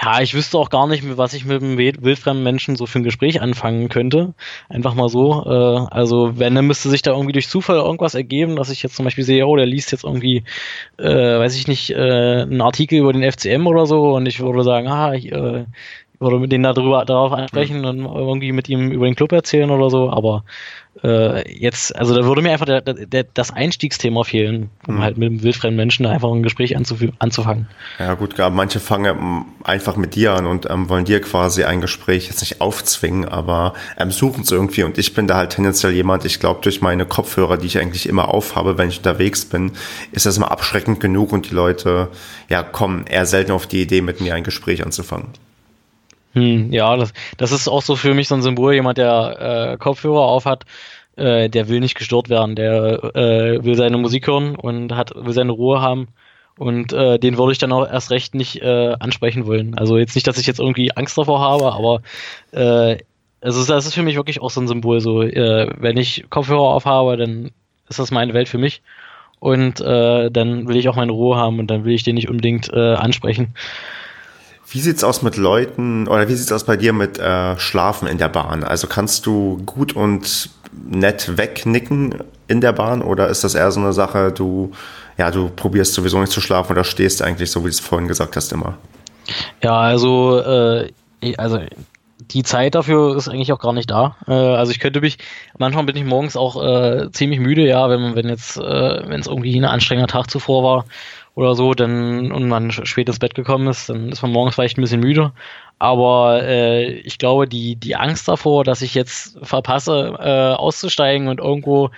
ja, 0.00 0.20
ich 0.20 0.34
wüsste 0.34 0.58
auch 0.58 0.70
gar 0.70 0.88
nicht, 0.88 1.16
was 1.16 1.34
ich 1.34 1.44
mit 1.44 1.62
einem 1.62 1.78
wildfremden 1.78 2.42
Menschen 2.42 2.74
so 2.74 2.84
für 2.86 2.98
ein 2.98 3.04
Gespräch 3.04 3.40
anfangen 3.40 3.88
könnte. 3.88 4.34
Einfach 4.68 4.94
mal 4.94 5.08
so. 5.08 5.44
Äh, 5.46 5.86
also 5.90 6.38
wenn, 6.38 6.54
dann 6.54 6.66
müsste 6.66 6.90
sich 6.90 7.02
da 7.02 7.12
irgendwie 7.12 7.32
durch 7.32 7.48
Zufall 7.48 7.76
irgendwas 7.76 8.14
ergeben, 8.14 8.56
dass 8.56 8.70
ich 8.70 8.82
jetzt 8.82 8.96
zum 8.96 9.04
Beispiel 9.04 9.24
sehe, 9.24 9.46
oh, 9.46 9.56
der 9.56 9.66
liest 9.66 9.92
jetzt 9.92 10.04
irgendwie, 10.04 10.42
äh, 10.98 11.38
weiß 11.38 11.56
ich 11.56 11.68
nicht, 11.68 11.90
äh, 11.90 12.42
einen 12.42 12.60
Artikel 12.60 12.98
über 12.98 13.12
den 13.12 13.22
FCM 13.22 13.66
oder 13.66 13.86
so 13.86 14.14
und 14.16 14.26
ich 14.26 14.40
würde 14.40 14.64
sagen, 14.64 14.88
ah, 14.88 15.14
ich, 15.14 15.30
äh, 15.30 15.64
würde 16.24 16.38
mit 16.40 16.50
denen 16.50 16.64
darüber 16.64 17.04
darauf 17.04 17.32
ansprechen 17.32 17.80
mhm. 17.80 18.06
und 18.06 18.16
irgendwie 18.16 18.52
mit 18.52 18.68
ihm 18.68 18.90
über 18.90 19.06
den 19.06 19.14
Club 19.14 19.32
erzählen 19.32 19.70
oder 19.70 19.90
so, 19.90 20.10
aber 20.10 20.42
äh, 21.02 21.50
jetzt, 21.52 21.94
also 21.96 22.14
da 22.14 22.24
würde 22.24 22.40
mir 22.40 22.52
einfach 22.52 22.66
der, 22.66 22.80
der, 22.80 23.24
das 23.34 23.50
Einstiegsthema 23.50 24.22
fehlen, 24.22 24.70
um 24.86 24.96
mhm. 24.96 25.02
halt 25.02 25.18
mit 25.18 25.28
einem 25.28 25.42
wildfremden 25.42 25.76
Menschen 25.76 26.06
einfach 26.06 26.30
ein 26.30 26.42
Gespräch 26.42 26.76
anzufangen. 26.76 27.68
Ja 27.98 28.14
gut, 28.14 28.36
manche 28.52 28.78
fangen 28.78 29.16
ähm, 29.16 29.44
einfach 29.64 29.96
mit 29.96 30.14
dir 30.14 30.34
an 30.34 30.46
und 30.46 30.70
ähm, 30.70 30.88
wollen 30.88 31.04
dir 31.04 31.20
quasi 31.20 31.64
ein 31.64 31.80
Gespräch 31.80 32.28
jetzt 32.28 32.40
nicht 32.40 32.60
aufzwingen, 32.60 33.24
aber 33.24 33.74
ähm, 33.98 34.12
suchen 34.12 34.42
es 34.42 34.52
irgendwie 34.52 34.84
und 34.84 34.96
ich 34.96 35.14
bin 35.14 35.26
da 35.26 35.36
halt 35.36 35.50
tendenziell 35.50 35.92
jemand, 35.92 36.24
ich 36.24 36.38
glaube 36.38 36.60
durch 36.62 36.80
meine 36.80 37.06
Kopfhörer, 37.06 37.56
die 37.56 37.66
ich 37.66 37.78
eigentlich 37.78 38.08
immer 38.08 38.28
aufhabe, 38.28 38.78
wenn 38.78 38.88
ich 38.88 38.98
unterwegs 38.98 39.44
bin, 39.44 39.72
ist 40.12 40.26
das 40.26 40.36
immer 40.36 40.52
abschreckend 40.52 41.00
genug 41.00 41.32
und 41.32 41.50
die 41.50 41.54
Leute, 41.54 42.08
ja, 42.48 42.62
kommen 42.62 43.06
eher 43.06 43.26
selten 43.26 43.52
auf 43.52 43.66
die 43.66 43.82
Idee, 43.82 44.00
mit 44.00 44.20
mir 44.20 44.34
ein 44.34 44.44
Gespräch 44.44 44.84
anzufangen. 44.84 45.28
Hm, 46.34 46.72
ja, 46.72 46.96
das, 46.96 47.12
das 47.36 47.52
ist 47.52 47.68
auch 47.68 47.82
so 47.82 47.96
für 47.96 48.12
mich 48.14 48.28
so 48.28 48.34
ein 48.34 48.42
Symbol, 48.42 48.74
jemand, 48.74 48.98
der 48.98 49.72
äh, 49.72 49.76
Kopfhörer 49.78 50.22
auf 50.22 50.46
hat, 50.46 50.64
äh, 51.16 51.48
der 51.48 51.68
will 51.68 51.80
nicht 51.80 51.96
gestört 51.96 52.28
werden, 52.28 52.56
der 52.56 53.14
äh, 53.14 53.64
will 53.64 53.76
seine 53.76 53.98
Musik 53.98 54.26
hören 54.26 54.56
und 54.56 54.92
hat, 54.94 55.12
will 55.14 55.32
seine 55.32 55.52
Ruhe 55.52 55.80
haben. 55.80 56.08
Und 56.58 56.92
äh, 56.92 57.18
den 57.18 57.36
würde 57.36 57.52
ich 57.52 57.58
dann 57.58 57.72
auch 57.72 57.86
erst 57.88 58.10
recht 58.10 58.34
nicht 58.34 58.62
äh, 58.62 58.94
ansprechen 58.98 59.46
wollen. 59.46 59.76
Also 59.76 59.98
jetzt 59.98 60.14
nicht, 60.14 60.26
dass 60.26 60.38
ich 60.38 60.46
jetzt 60.46 60.60
irgendwie 60.60 60.92
Angst 60.96 61.18
davor 61.18 61.40
habe, 61.40 61.72
aber 61.72 62.02
äh, 62.52 62.98
also 63.40 63.64
das 63.64 63.86
ist 63.86 63.94
für 63.94 64.02
mich 64.02 64.16
wirklich 64.16 64.40
auch 64.40 64.50
so 64.50 64.60
ein 64.60 64.68
Symbol. 64.68 65.00
So, 65.00 65.22
äh, 65.22 65.68
wenn 65.78 65.96
ich 65.96 66.24
Kopfhörer 66.30 66.60
aufhabe, 66.60 67.16
dann 67.16 67.50
ist 67.88 67.98
das 67.98 68.10
meine 68.10 68.34
Welt 68.34 68.48
für 68.48 68.58
mich. 68.58 68.82
Und 69.40 69.80
äh, 69.80 70.30
dann 70.30 70.66
will 70.68 70.76
ich 70.76 70.88
auch 70.88 70.96
meine 70.96 71.12
Ruhe 71.12 71.36
haben 71.36 71.58
und 71.58 71.66
dann 71.70 71.84
will 71.84 71.92
ich 71.92 72.02
den 72.02 72.14
nicht 72.14 72.30
unbedingt 72.30 72.72
äh, 72.72 72.94
ansprechen. 72.94 73.54
Wie 74.74 74.80
sieht's 74.80 75.04
aus 75.04 75.22
mit 75.22 75.36
Leuten 75.36 76.08
oder 76.08 76.28
wie 76.28 76.34
sieht's 76.34 76.50
aus 76.50 76.64
bei 76.64 76.76
dir 76.76 76.92
mit 76.92 77.16
äh, 77.16 77.56
Schlafen 77.60 78.08
in 78.08 78.18
der 78.18 78.28
Bahn? 78.28 78.64
Also 78.64 78.88
kannst 78.88 79.24
du 79.24 79.62
gut 79.64 79.92
und 79.92 80.50
nett 80.90 81.38
wegnicken 81.38 82.16
in 82.48 82.60
der 82.60 82.72
Bahn 82.72 83.00
oder 83.00 83.28
ist 83.28 83.44
das 83.44 83.54
eher 83.54 83.70
so 83.70 83.78
eine 83.78 83.92
Sache, 83.92 84.32
du 84.32 84.72
ja, 85.16 85.30
du 85.30 85.48
probierst 85.48 85.94
sowieso 85.94 86.18
nicht 86.18 86.32
zu 86.32 86.40
schlafen 86.40 86.72
oder 86.72 86.82
stehst 86.82 87.22
eigentlich 87.22 87.52
so, 87.52 87.60
wie 87.60 87.68
du 87.68 87.70
es 87.70 87.78
vorhin 87.78 88.08
gesagt 88.08 88.34
hast, 88.34 88.52
immer? 88.52 88.76
Ja, 89.62 89.78
also 89.78 90.40
äh, 90.40 90.90
also 91.36 91.60
die 92.32 92.42
Zeit 92.42 92.74
dafür 92.74 93.16
ist 93.16 93.28
eigentlich 93.28 93.52
auch 93.52 93.60
gar 93.60 93.74
nicht 93.74 93.92
da. 93.92 94.16
Äh, 94.26 94.32
also 94.32 94.72
ich 94.72 94.80
könnte 94.80 95.00
mich, 95.00 95.18
manchmal 95.56 95.84
bin 95.84 95.94
ich 95.94 96.04
morgens 96.04 96.36
auch 96.36 96.60
äh, 96.60 97.12
ziemlich 97.12 97.38
müde, 97.38 97.64
ja, 97.64 97.88
wenn 97.88 98.00
man, 98.00 98.16
wenn 98.16 98.28
jetzt, 98.28 98.56
äh, 98.56 99.08
wenn 99.08 99.20
es 99.20 99.28
irgendwie 99.28 99.56
ein 99.56 99.64
anstrengender 99.64 100.08
Tag 100.08 100.28
zuvor 100.28 100.64
war 100.64 100.84
oder 101.34 101.54
so, 101.54 101.74
dann 101.74 102.32
und 102.32 102.48
man 102.48 102.70
spät 102.70 103.08
ins 103.08 103.18
Bett 103.18 103.34
gekommen 103.34 103.66
ist, 103.66 103.88
dann 103.88 104.10
ist 104.10 104.22
man 104.22 104.32
morgens 104.32 104.54
vielleicht 104.54 104.78
ein 104.78 104.82
bisschen 104.82 105.00
müde. 105.00 105.32
Aber 105.78 106.42
äh, 106.42 106.92
ich 107.00 107.18
glaube, 107.18 107.48
die, 107.48 107.76
die 107.76 107.96
Angst 107.96 108.28
davor, 108.28 108.64
dass 108.64 108.80
ich 108.80 108.94
jetzt 108.94 109.36
verpasse, 109.42 110.14
äh, 110.20 110.54
auszusteigen 110.54 111.28
und 111.28 111.40
irgendwo 111.40 111.90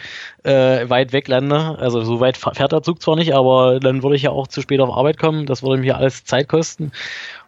äh, 0.45 0.89
weit 0.89 1.12
weg 1.12 1.29
lande, 1.29 1.77
also 1.79 2.01
so 2.03 2.19
weit 2.19 2.37
fährt 2.37 2.73
der 2.73 2.83
Zug 2.83 3.03
zwar 3.03 3.17
nicht, 3.17 3.35
aber 3.35 3.79
dann 3.79 4.03
würde 4.03 4.17
ich 4.17 4.23
ja 4.23 4.31
auch 4.31 4.47
zu 4.47 4.62
spät 4.62 4.81
auf 4.81 4.97
Arbeit 4.97 5.19
kommen, 5.19 5.45
das 5.45 5.62
würde 5.62 5.83
mir 5.83 5.97
alles 5.97 6.25
Zeit 6.25 6.49
kosten. 6.49 6.91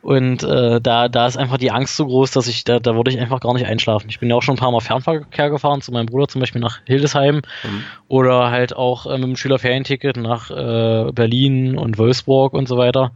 Und 0.03 0.43
äh, 0.43 0.81
da, 0.81 1.09
da 1.09 1.27
ist 1.27 1.37
einfach 1.37 1.57
die 1.57 1.71
Angst 1.71 1.97
so 1.97 2.07
groß, 2.07 2.31
dass 2.31 2.47
ich, 2.47 2.62
da, 2.62 2.79
da 2.79 2.95
würde 2.95 3.11
ich 3.11 3.19
einfach 3.19 3.41
gar 3.41 3.55
nicht 3.55 3.67
einschlafen. 3.67 4.09
Ich 4.09 4.21
bin 4.21 4.29
ja 4.29 4.37
auch 4.37 4.43
schon 4.43 4.55
ein 4.55 4.59
paar 4.59 4.71
Mal 4.71 4.81
Fernverkehr 4.81 5.51
gefahren, 5.51 5.81
zu 5.81 5.93
meinem 5.93 6.07
Bruder 6.07 6.29
zum 6.29 6.41
Beispiel 6.41 6.61
nach 6.61 6.81
Hildesheim 6.85 7.37
mhm. 7.37 7.83
oder 8.07 8.51
halt 8.51 8.77
auch 8.77 9.07
äh, 9.07 9.19
mit 9.19 9.25
dem 9.25 9.37
Schülerferienticket 9.37 10.17
nach 10.19 10.51
äh, 10.51 11.11
Berlin 11.12 11.77
und 11.77 11.99
Wolfsburg 11.99 12.53
und 12.53 12.69
so 12.69 12.77
weiter. 12.77 13.12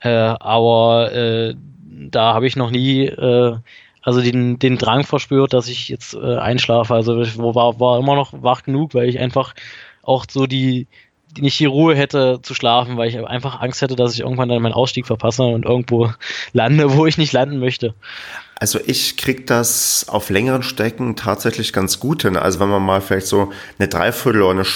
Äh, 0.00 0.10
aber 0.10 1.12
äh, 1.12 1.54
da 2.08 2.34
habe 2.34 2.46
ich 2.46 2.56
noch 2.56 2.70
nie 2.70 3.06
äh, 3.06 3.56
also 4.02 4.22
den, 4.22 4.58
den 4.58 4.78
Drang 4.78 5.04
verspürt, 5.04 5.52
dass 5.52 5.68
ich 5.68 5.88
jetzt 5.88 6.14
äh, 6.14 6.36
einschlafe. 6.36 6.94
Also 6.94 7.20
ich 7.20 7.36
war, 7.38 7.78
war 7.78 7.98
immer 7.98 8.14
noch 8.14 8.32
wach 8.42 8.62
genug, 8.62 8.94
weil 8.94 9.08
ich 9.08 9.18
einfach 9.18 9.54
auch 10.02 10.24
so 10.28 10.46
die, 10.46 10.86
nicht 11.38 11.60
die 11.60 11.66
Ruhe 11.66 11.94
hätte 11.94 12.40
zu 12.42 12.54
schlafen, 12.54 12.96
weil 12.96 13.08
ich 13.08 13.18
einfach 13.18 13.60
Angst 13.60 13.82
hätte, 13.82 13.96
dass 13.96 14.14
ich 14.14 14.20
irgendwann 14.20 14.48
dann 14.48 14.62
meinen 14.62 14.72
Ausstieg 14.72 15.06
verpasse 15.06 15.42
und 15.42 15.64
irgendwo 15.64 16.12
lande, 16.52 16.96
wo 16.96 17.06
ich 17.06 17.18
nicht 17.18 17.32
landen 17.32 17.58
möchte. 17.58 17.94
Also 18.56 18.78
ich 18.86 19.16
krieg 19.16 19.46
das 19.46 20.06
auf 20.08 20.28
längeren 20.28 20.62
Strecken 20.62 21.16
tatsächlich 21.16 21.72
ganz 21.72 22.00
gut 22.00 22.22
hin. 22.22 22.36
Also 22.36 22.60
wenn 22.60 22.68
man 22.68 22.82
mal 22.82 23.00
vielleicht 23.00 23.26
so 23.26 23.52
eine 23.78 23.88
Dreiviertel 23.88 24.42
oder 24.42 24.50
eine 24.60 24.66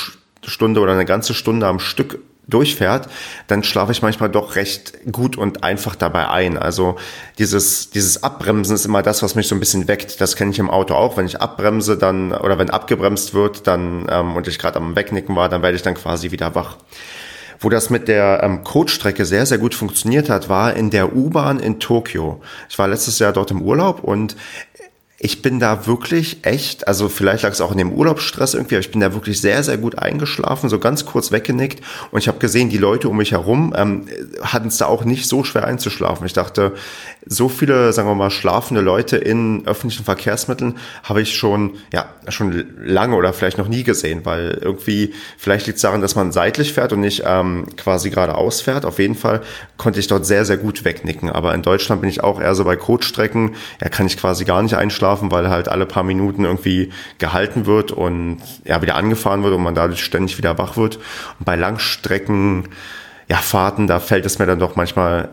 Stunde 0.47 0.81
oder 0.81 0.93
eine 0.93 1.05
ganze 1.05 1.35
Stunde 1.35 1.67
am 1.67 1.81
Stück 1.81 2.19
durchfährt, 2.47 3.09
dann 3.47 3.63
schlafe 3.63 3.93
ich 3.93 4.03
manchmal 4.03 4.29
doch 4.29 4.57
recht 4.57 5.11
gut 5.11 5.37
und 5.37 5.65
einfach 5.65 5.95
dabei 5.95 6.29
ein. 6.29 6.59
Also 6.59 6.97
dieses, 7.39 7.91
dieses 7.91 8.23
Abbremsen 8.23 8.75
ist 8.75 8.85
immer 8.85 9.03
das, 9.03 9.23
was 9.23 9.35
mich 9.35 9.49
so 9.49 9.55
ein 9.55 9.61
bisschen 9.61 9.89
weckt. 9.89 10.21
Das 10.21 10.37
kenne 10.37 10.51
ich 10.51 10.59
im 10.59 10.71
Auto 10.71 10.95
auch. 10.95 11.17
Wenn 11.17 11.27
ich 11.27 11.41
abbremse, 11.41 11.97
dann, 11.97 12.33
oder 12.33 12.59
wenn 12.59 12.71
abgebremst 12.71 13.35
wird, 13.35 13.67
dann, 13.67 14.07
ähm, 14.11 14.37
und 14.37 14.49
ich 14.49 14.59
gerade 14.59 14.77
am 14.77 14.97
Wegnicken 14.97 15.37
war, 15.37 15.49
dann 15.49 15.63
werde 15.63 15.77
ich 15.77 15.83
dann 15.83 15.95
quasi 15.95 16.31
wieder 16.31 16.55
wach. 16.55 16.77
Wo 17.61 17.71
das 17.71 17.89
mit 17.89 18.09
der 18.09 18.43
ähm, 18.43 18.65
Coachstrecke 18.65 19.25
sehr, 19.25 19.47
sehr 19.47 19.59
gut 19.59 19.75
funktioniert 19.75 20.29
hat, 20.29 20.49
war 20.49 20.75
in 20.75 20.91
der 20.91 21.15
U-Bahn 21.17 21.61
in 21.61 21.81
Tokio. 21.81 22.43
Ich 22.69 22.79
war 22.79 22.89
letztes 22.89 23.19
Jahr 23.21 23.33
dort 23.33 23.51
im 23.51 23.63
Urlaub 23.63 24.03
und 24.05 24.37
ich 25.19 25.43
bin 25.43 25.61
da 25.61 25.87
wirklich 25.87 26.39
echt, 26.43 26.89
also 26.89 27.09
vielleicht 27.09 27.45
lag 27.45 27.53
es 27.53 27.61
auch 27.61 27.71
in 27.71 27.79
dem 27.79 27.93
Urlaubsstress 27.93 28.55
irgendwie, 28.55 28.75
aber 28.75 28.81
ich 28.81 28.91
bin 28.91 29.01
da 29.01 29.15
wirklich 29.15 29.41
sehr, 29.41 29.63
sehr 29.63 29.79
gut 29.79 29.97
eingeschlafen, 29.97 30.69
so 30.69 30.81
ganz 30.81 31.07
kurz 31.07 31.31
weggenickt 31.31 31.83
und 32.11 32.19
ich 32.19 32.27
habe 32.27 32.39
gesehen, 32.39 32.69
die 32.69 32.79
Leute 32.79 33.09
um 33.09 33.17
mich 33.17 33.31
herum 33.31 33.73
ähm, 33.77 34.07
hatten 34.43 34.69
es 34.69 34.77
da 34.77 34.87
auch 34.87 35.05
nicht 35.05 35.29
so 35.29 35.45
schwer 35.45 35.67
einzuschlafen. 35.67 36.27
Ich 36.27 36.33
dachte, 36.33 36.73
so 37.27 37.49
viele, 37.49 37.93
sagen 37.93 38.09
wir 38.09 38.17
mal, 38.17 38.31
schlafende 38.31 38.81
Leute 38.81 39.17
in 39.17 39.67
öffentlichen 39.67 40.05
Verkehrsmitteln 40.05 40.79
habe 41.05 41.23
ich 41.23 41.37
schon, 41.37 41.77
ja, 41.93 42.07
schon 42.29 42.67
lange 42.83 43.15
oder 43.15 43.33
vielleicht 43.33 43.59
noch 43.59 43.69
nie 43.69 43.85
gesehen, 43.85 44.23
weil 44.25 44.59
irgendwie, 44.61 45.15
vielleicht 45.39 45.67
liegt 45.67 45.77
es 45.77 45.83
daran, 45.83 46.01
dass 46.01 46.17
man 46.17 46.33
seitlich 46.33 46.73
fährt 46.73 46.93
und 46.93 47.01
nicht 47.01 47.23
ähm, 47.25 47.69
quasi 47.77 48.11
geradeaus 48.11 48.61
fährt. 48.61 48.85
Auf 48.85 48.99
jeden 48.99 49.15
Fall 49.15 49.43
konnte 49.77 50.01
ich 50.01 50.09
dort 50.09 50.27
sehr, 50.27 50.45
sehr 50.45 50.57
gut 50.57 50.85
wegnicken. 50.85 51.31
Aber 51.31 51.55
in 51.55 51.63
Deutschland 51.63 52.03
bin 52.03 52.11
ich 52.11 52.23
auch 52.23 52.41
eher 52.41 52.55
so 52.55 52.65
bei 52.65 52.77
Coachstrecken, 52.77 53.55
ja, 53.81 53.89
kann 53.89 54.07
ich 54.07 54.17
quasi 54.17 54.45
gar 54.45 54.63
nicht 54.63 54.75
einschlafen 54.75 55.04
einschlafen, 55.05 55.31
weil 55.31 55.49
halt 55.51 55.69
alle 55.69 55.87
paar 55.87 56.03
Minuten 56.03 56.45
irgendwie 56.45 56.91
gehalten 57.19 57.67
wird 57.67 57.93
und 57.93 58.39
ja, 58.65 58.81
wieder 58.83 58.97
angefahren 58.97 59.43
wird 59.43 59.55
und 59.55 59.63
man 59.63 59.75
dadurch 59.75 60.03
ständig 60.03 60.39
wieder 60.39 60.59
wach 60.59 60.77
wird. 60.77 60.97
Und 61.39 61.45
bei 61.45 61.57
Langstrecken, 61.57 62.69
ja, 63.29 63.37
Fahrten, 63.37 63.87
da 63.87 64.01
fällt 64.01 64.27
es 64.27 64.39
mir 64.39 64.47
dann 64.47 64.59
doch 64.59 64.77
manchmal 64.77 65.29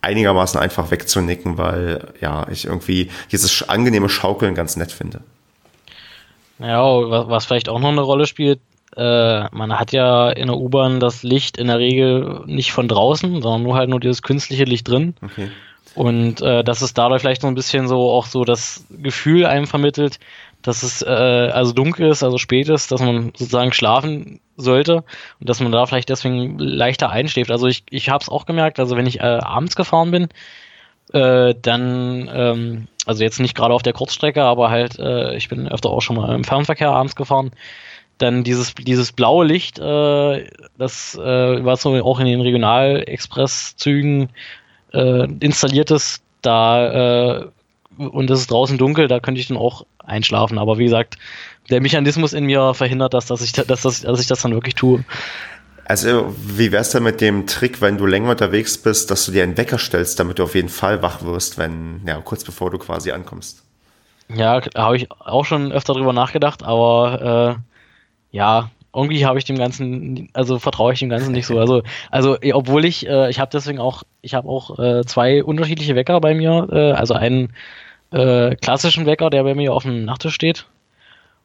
einigermaßen 0.00 0.60
einfach 0.60 0.90
wegzunicken, 0.90 1.58
weil 1.58 2.08
ja, 2.20 2.46
ich 2.50 2.64
irgendwie 2.64 3.10
dieses 3.30 3.68
angenehme 3.68 4.08
Schaukeln 4.08 4.54
ganz 4.54 4.76
nett 4.76 4.90
finde. 4.90 5.20
Ja, 6.58 6.82
was 6.82 7.46
vielleicht 7.46 7.68
auch 7.68 7.80
noch 7.80 7.90
eine 7.90 8.00
Rolle 8.00 8.26
spielt, 8.26 8.60
äh, 8.96 9.48
man 9.50 9.78
hat 9.78 9.92
ja 9.92 10.30
in 10.30 10.48
der 10.48 10.56
U-Bahn 10.56 11.00
das 11.00 11.22
Licht 11.22 11.56
in 11.56 11.68
der 11.68 11.78
Regel 11.78 12.42
nicht 12.46 12.72
von 12.72 12.88
draußen, 12.88 13.40
sondern 13.40 13.62
nur 13.62 13.74
halt 13.74 13.88
nur 13.88 14.00
dieses 14.00 14.22
künstliche 14.22 14.64
Licht 14.64 14.88
drin. 14.88 15.14
Okay. 15.22 15.48
Und 15.94 16.40
äh, 16.40 16.64
dass 16.64 16.80
es 16.80 16.94
dadurch 16.94 17.20
vielleicht 17.20 17.42
so 17.42 17.48
ein 17.48 17.54
bisschen 17.54 17.86
so 17.86 18.10
auch 18.10 18.26
so 18.26 18.44
das 18.44 18.86
Gefühl 18.90 19.46
einem 19.46 19.66
vermittelt, 19.66 20.18
dass 20.62 20.82
es 20.82 21.02
äh, 21.02 21.06
also 21.06 21.72
dunkel 21.72 22.08
ist, 22.10 22.22
also 22.22 22.38
spät 22.38 22.68
ist, 22.68 22.92
dass 22.92 23.02
man 23.02 23.32
sozusagen 23.36 23.72
schlafen 23.72 24.40
sollte 24.56 25.04
und 25.40 25.48
dass 25.48 25.60
man 25.60 25.72
da 25.72 25.84
vielleicht 25.86 26.08
deswegen 26.08 26.58
leichter 26.58 27.10
einschläft. 27.10 27.50
Also 27.50 27.66
ich, 27.66 27.84
ich 27.90 28.08
habe 28.08 28.22
es 28.22 28.28
auch 28.28 28.46
gemerkt, 28.46 28.78
also 28.78 28.96
wenn 28.96 29.06
ich 29.06 29.20
äh, 29.20 29.22
abends 29.22 29.76
gefahren 29.76 30.10
bin, 30.10 30.28
äh, 31.12 31.54
dann, 31.60 32.30
ähm, 32.32 32.88
also 33.04 33.22
jetzt 33.22 33.40
nicht 33.40 33.56
gerade 33.56 33.74
auf 33.74 33.82
der 33.82 33.92
Kurzstrecke, 33.92 34.42
aber 34.42 34.70
halt, 34.70 34.98
äh, 34.98 35.36
ich 35.36 35.48
bin 35.48 35.68
öfter 35.68 35.90
auch 35.90 36.00
schon 36.00 36.16
mal 36.16 36.34
im 36.34 36.44
Fernverkehr 36.44 36.90
abends 36.90 37.16
gefahren, 37.16 37.50
dann 38.18 38.44
dieses, 38.44 38.74
dieses 38.74 39.12
blaue 39.12 39.44
Licht, 39.44 39.78
äh, 39.78 40.46
das 40.78 41.16
äh, 41.16 41.64
war 41.64 41.76
so 41.76 41.92
auch 42.04 42.20
in 42.20 42.26
den 42.26 42.40
Regionalexpresszügen 42.40 44.28
äh, 44.92 45.28
installiertes, 45.40 46.20
da 46.42 47.40
äh, 47.40 47.48
und 47.98 48.30
es 48.30 48.40
ist 48.40 48.50
draußen 48.50 48.78
dunkel, 48.78 49.08
da 49.08 49.20
könnte 49.20 49.40
ich 49.40 49.48
dann 49.48 49.56
auch 49.56 49.84
einschlafen. 49.98 50.58
Aber 50.58 50.78
wie 50.78 50.84
gesagt, 50.84 51.18
der 51.70 51.80
Mechanismus 51.80 52.32
in 52.32 52.44
mir 52.44 52.74
verhindert 52.74 53.14
das, 53.14 53.26
dass 53.26 53.42
ich, 53.42 53.52
dass, 53.52 53.82
dass, 53.82 54.00
dass 54.00 54.20
ich 54.20 54.26
das 54.26 54.42
dann 54.42 54.52
wirklich 54.52 54.74
tue. 54.74 55.04
Also, 55.84 56.34
wie 56.38 56.72
wär's 56.72 56.90
denn 56.90 57.02
mit 57.02 57.20
dem 57.20 57.46
Trick, 57.46 57.80
wenn 57.80 57.98
du 57.98 58.06
länger 58.06 58.30
unterwegs 58.30 58.78
bist, 58.78 59.10
dass 59.10 59.26
du 59.26 59.32
dir 59.32 59.42
einen 59.42 59.56
Wecker 59.56 59.78
stellst, 59.78 60.18
damit 60.18 60.38
du 60.38 60.44
auf 60.44 60.54
jeden 60.54 60.68
Fall 60.68 61.02
wach 61.02 61.22
wirst, 61.22 61.58
wenn, 61.58 62.00
ja, 62.06 62.20
kurz 62.20 62.44
bevor 62.44 62.70
du 62.70 62.78
quasi 62.78 63.10
ankommst? 63.10 63.62
Ja, 64.34 64.62
habe 64.76 64.96
ich 64.96 65.10
auch 65.10 65.44
schon 65.44 65.72
öfter 65.72 65.92
drüber 65.92 66.12
nachgedacht, 66.12 66.62
aber 66.62 67.58
äh, 67.58 68.36
ja, 68.36 68.70
irgendwie 68.94 69.24
habe 69.24 69.38
ich 69.38 69.44
dem 69.44 69.56
Ganzen, 69.56 70.28
also 70.34 70.58
vertraue 70.58 70.92
ich 70.92 70.98
dem 70.98 71.08
Ganzen 71.08 71.32
nicht 71.32 71.46
so. 71.46 71.58
Also, 71.58 71.82
also 72.10 72.36
obwohl 72.52 72.84
ich, 72.84 73.06
äh, 73.06 73.30
ich 73.30 73.40
habe 73.40 73.50
deswegen 73.52 73.78
auch, 73.78 74.02
ich 74.20 74.34
habe 74.34 74.48
auch 74.48 74.78
äh, 74.78 75.04
zwei 75.04 75.42
unterschiedliche 75.42 75.94
Wecker 75.94 76.20
bei 76.20 76.34
mir. 76.34 76.68
Äh, 76.70 76.92
also 76.92 77.14
einen 77.14 77.54
äh, 78.10 78.54
klassischen 78.56 79.06
Wecker, 79.06 79.30
der 79.30 79.44
bei 79.44 79.54
mir 79.54 79.72
auf 79.72 79.84
dem 79.84 80.04
Nachttisch 80.04 80.34
steht. 80.34 80.66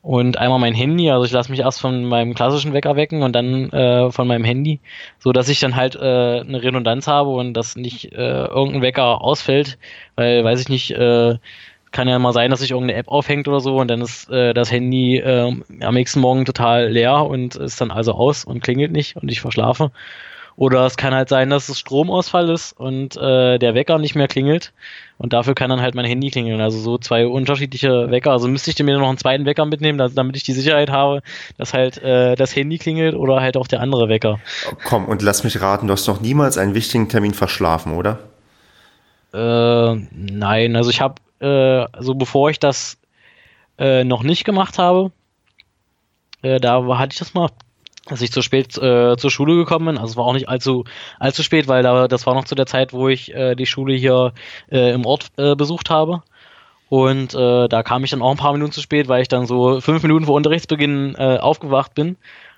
Und 0.01 0.37
einmal 0.37 0.59
mein 0.59 0.73
Handy, 0.73 1.09
also 1.09 1.25
ich 1.25 1.31
lasse 1.31 1.51
mich 1.51 1.61
erst 1.61 1.81
von 1.81 2.05
meinem 2.05 2.33
klassischen 2.33 2.71
Wecker 2.73 2.95
wecken 2.95 3.23
und 3.23 3.33
dann 3.33 3.69
äh, 3.71 4.11
von 4.11 4.27
meinem 4.27 4.45
Handy, 4.45 4.79
so 5.19 5.33
dass 5.33 5.49
ich 5.49 5.59
dann 5.59 5.75
halt 5.75 5.95
äh, 5.95 5.99
eine 5.99 6.61
Redundanz 6.63 7.07
habe 7.07 7.31
und 7.31 7.53
dass 7.55 7.75
nicht 7.75 8.13
irgendein 8.13 8.81
Wecker 8.81 9.21
ausfällt, 9.21 9.77
weil 10.15 10.45
weiß 10.45 10.61
ich 10.61 10.69
nicht, 10.69 10.95
kann 11.97 12.07
ja 12.07 12.19
mal 12.19 12.31
sein, 12.31 12.51
dass 12.51 12.59
sich 12.59 12.69
irgendeine 12.69 12.99
App 12.99 13.07
aufhängt 13.07 13.47
oder 13.47 13.59
so 13.59 13.77
und 13.77 13.87
dann 13.87 14.01
ist 14.01 14.29
äh, 14.29 14.53
das 14.53 14.71
Handy 14.71 15.17
äh, 15.17 15.51
am 15.81 15.93
nächsten 15.95 16.19
Morgen 16.19 16.45
total 16.45 16.89
leer 16.89 17.25
und 17.25 17.55
ist 17.55 17.81
dann 17.81 17.89
also 17.89 18.11
aus 18.11 18.45
und 18.45 18.61
klingelt 18.61 18.91
nicht 18.91 19.15
und 19.15 19.31
ich 19.31 19.41
verschlafe. 19.41 19.89
Oder 20.55 20.85
es 20.85 20.95
kann 20.95 21.15
halt 21.15 21.27
sein, 21.29 21.49
dass 21.49 21.69
es 21.69 21.79
Stromausfall 21.79 22.51
ist 22.51 22.73
und 22.73 23.17
äh, 23.17 23.57
der 23.57 23.73
Wecker 23.73 23.97
nicht 23.97 24.13
mehr 24.13 24.27
klingelt 24.27 24.73
und 25.17 25.33
dafür 25.33 25.55
kann 25.55 25.71
dann 25.71 25.81
halt 25.81 25.95
mein 25.95 26.05
Handy 26.05 26.29
klingeln. 26.29 26.61
Also 26.61 26.77
so 26.77 26.99
zwei 26.99 27.25
unterschiedliche 27.25 28.11
Wecker. 28.11 28.29
Also 28.31 28.47
müsste 28.47 28.69
ich 28.69 28.77
mir 28.77 28.99
noch 28.99 29.09
einen 29.09 29.17
zweiten 29.17 29.47
Wecker 29.47 29.65
mitnehmen, 29.65 29.97
damit 29.97 30.37
ich 30.37 30.43
die 30.43 30.53
Sicherheit 30.53 30.91
habe, 30.91 31.23
dass 31.57 31.73
halt 31.73 31.97
äh, 32.03 32.35
das 32.35 32.55
Handy 32.55 32.77
klingelt 32.77 33.15
oder 33.15 33.41
halt 33.41 33.57
auch 33.57 33.67
der 33.67 33.81
andere 33.81 34.07
Wecker. 34.07 34.39
Komm 34.83 35.05
und 35.05 35.23
lass 35.23 35.43
mich 35.43 35.59
raten, 35.61 35.87
du 35.87 35.93
hast 35.93 36.07
noch 36.07 36.21
niemals 36.21 36.59
einen 36.59 36.75
wichtigen 36.75 37.09
Termin 37.09 37.33
verschlafen, 37.33 37.93
oder? 37.93 38.19
Äh, 39.33 39.95
nein, 40.11 40.75
also 40.75 40.91
ich 40.91 41.01
habe 41.01 41.15
äh, 41.39 41.47
also 41.91 42.15
bevor 42.15 42.49
ich 42.49 42.59
das 42.59 42.97
äh, 43.77 44.03
noch 44.03 44.23
nicht 44.23 44.43
gemacht 44.43 44.77
habe, 44.79 45.11
äh, 46.41 46.59
da 46.59 46.83
hatte 46.97 47.13
ich 47.13 47.19
das 47.19 47.33
mal, 47.33 47.49
dass 48.05 48.21
ich 48.21 48.31
zu 48.31 48.41
spät 48.41 48.77
äh, 48.77 49.17
zur 49.17 49.31
Schule 49.31 49.55
gekommen 49.55 49.85
bin. 49.85 49.97
Also 49.97 50.11
es 50.11 50.17
war 50.17 50.25
auch 50.25 50.33
nicht 50.33 50.49
allzu 50.49 50.85
allzu 51.19 51.43
spät, 51.43 51.67
weil 51.67 51.83
da 51.83 52.07
das 52.07 52.25
war 52.25 52.33
noch 52.33 52.45
zu 52.45 52.55
der 52.55 52.65
Zeit, 52.65 52.93
wo 52.93 53.07
ich 53.09 53.33
äh, 53.33 53.55
die 53.55 53.65
Schule 53.65 53.95
hier 53.95 54.33
äh, 54.71 54.93
im 54.93 55.05
Ort 55.05 55.35
besucht 55.35 55.89
habe. 55.89 56.23
Und 56.89 57.33
da 57.33 57.83
kam 57.83 58.05
ich 58.05 58.11
dann 58.11 58.21
auch 58.21 58.31
ein 58.31 58.37
paar 58.37 58.53
Minuten 58.53 58.71
zu 58.71 58.79
spät, 58.79 59.09
weil 59.09 59.21
ich 59.21 59.27
dann 59.27 59.45
so 59.45 59.81
fünf 59.81 60.03
Minuten 60.03 60.25
vor 60.25 60.35
Unterrichtsbeginn 60.35 61.17
aufgewacht 61.17 61.93
bin 61.95 62.15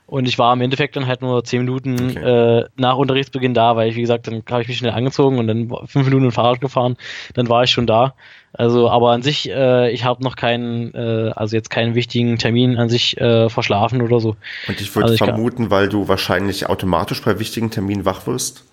und 0.09 0.27
ich 0.27 0.39
war 0.39 0.53
im 0.53 0.61
Endeffekt 0.61 0.95
dann 0.95 1.05
halt 1.05 1.21
nur 1.21 1.43
zehn 1.43 1.59
Minuten 1.59 2.11
okay. 2.11 2.59
äh, 2.59 2.65
nach 2.77 2.97
Unterrichtsbeginn 2.97 3.53
da, 3.53 3.75
weil 3.75 3.89
ich, 3.89 3.95
wie 3.95 4.01
gesagt, 4.01 4.25
dann 4.27 4.43
habe 4.49 4.63
ich 4.63 4.67
mich 4.67 4.77
schnell 4.77 4.91
angezogen 4.91 5.37
und 5.37 5.47
dann 5.47 5.69
fünf 5.85 6.05
Minuten 6.07 6.25
mit 6.25 6.33
Fahrrad 6.33 6.61
gefahren, 6.61 6.97
dann 7.35 7.47
war 7.47 7.63
ich 7.63 7.69
schon 7.69 7.85
da. 7.85 8.15
Also, 8.51 8.89
aber 8.89 9.11
an 9.11 9.21
sich, 9.21 9.49
äh, 9.49 9.91
ich 9.91 10.05
habe 10.05 10.23
noch 10.23 10.35
keinen, 10.35 10.93
äh, 10.95 11.31
also 11.35 11.55
jetzt 11.55 11.69
keinen 11.69 11.93
wichtigen 11.93 12.39
Termin 12.39 12.77
an 12.77 12.89
sich 12.89 13.17
äh, 13.21 13.49
verschlafen 13.49 14.01
oder 14.01 14.19
so. 14.19 14.35
Und 14.67 14.81
ich 14.81 14.95
würde 14.95 15.11
also 15.11 15.23
vermuten, 15.23 15.69
weil 15.69 15.87
du 15.87 16.07
wahrscheinlich 16.07 16.67
automatisch 16.67 17.21
bei 17.21 17.37
wichtigen 17.37 17.69
Terminen 17.69 18.05
wach 18.05 18.25
wirst? 18.25 18.63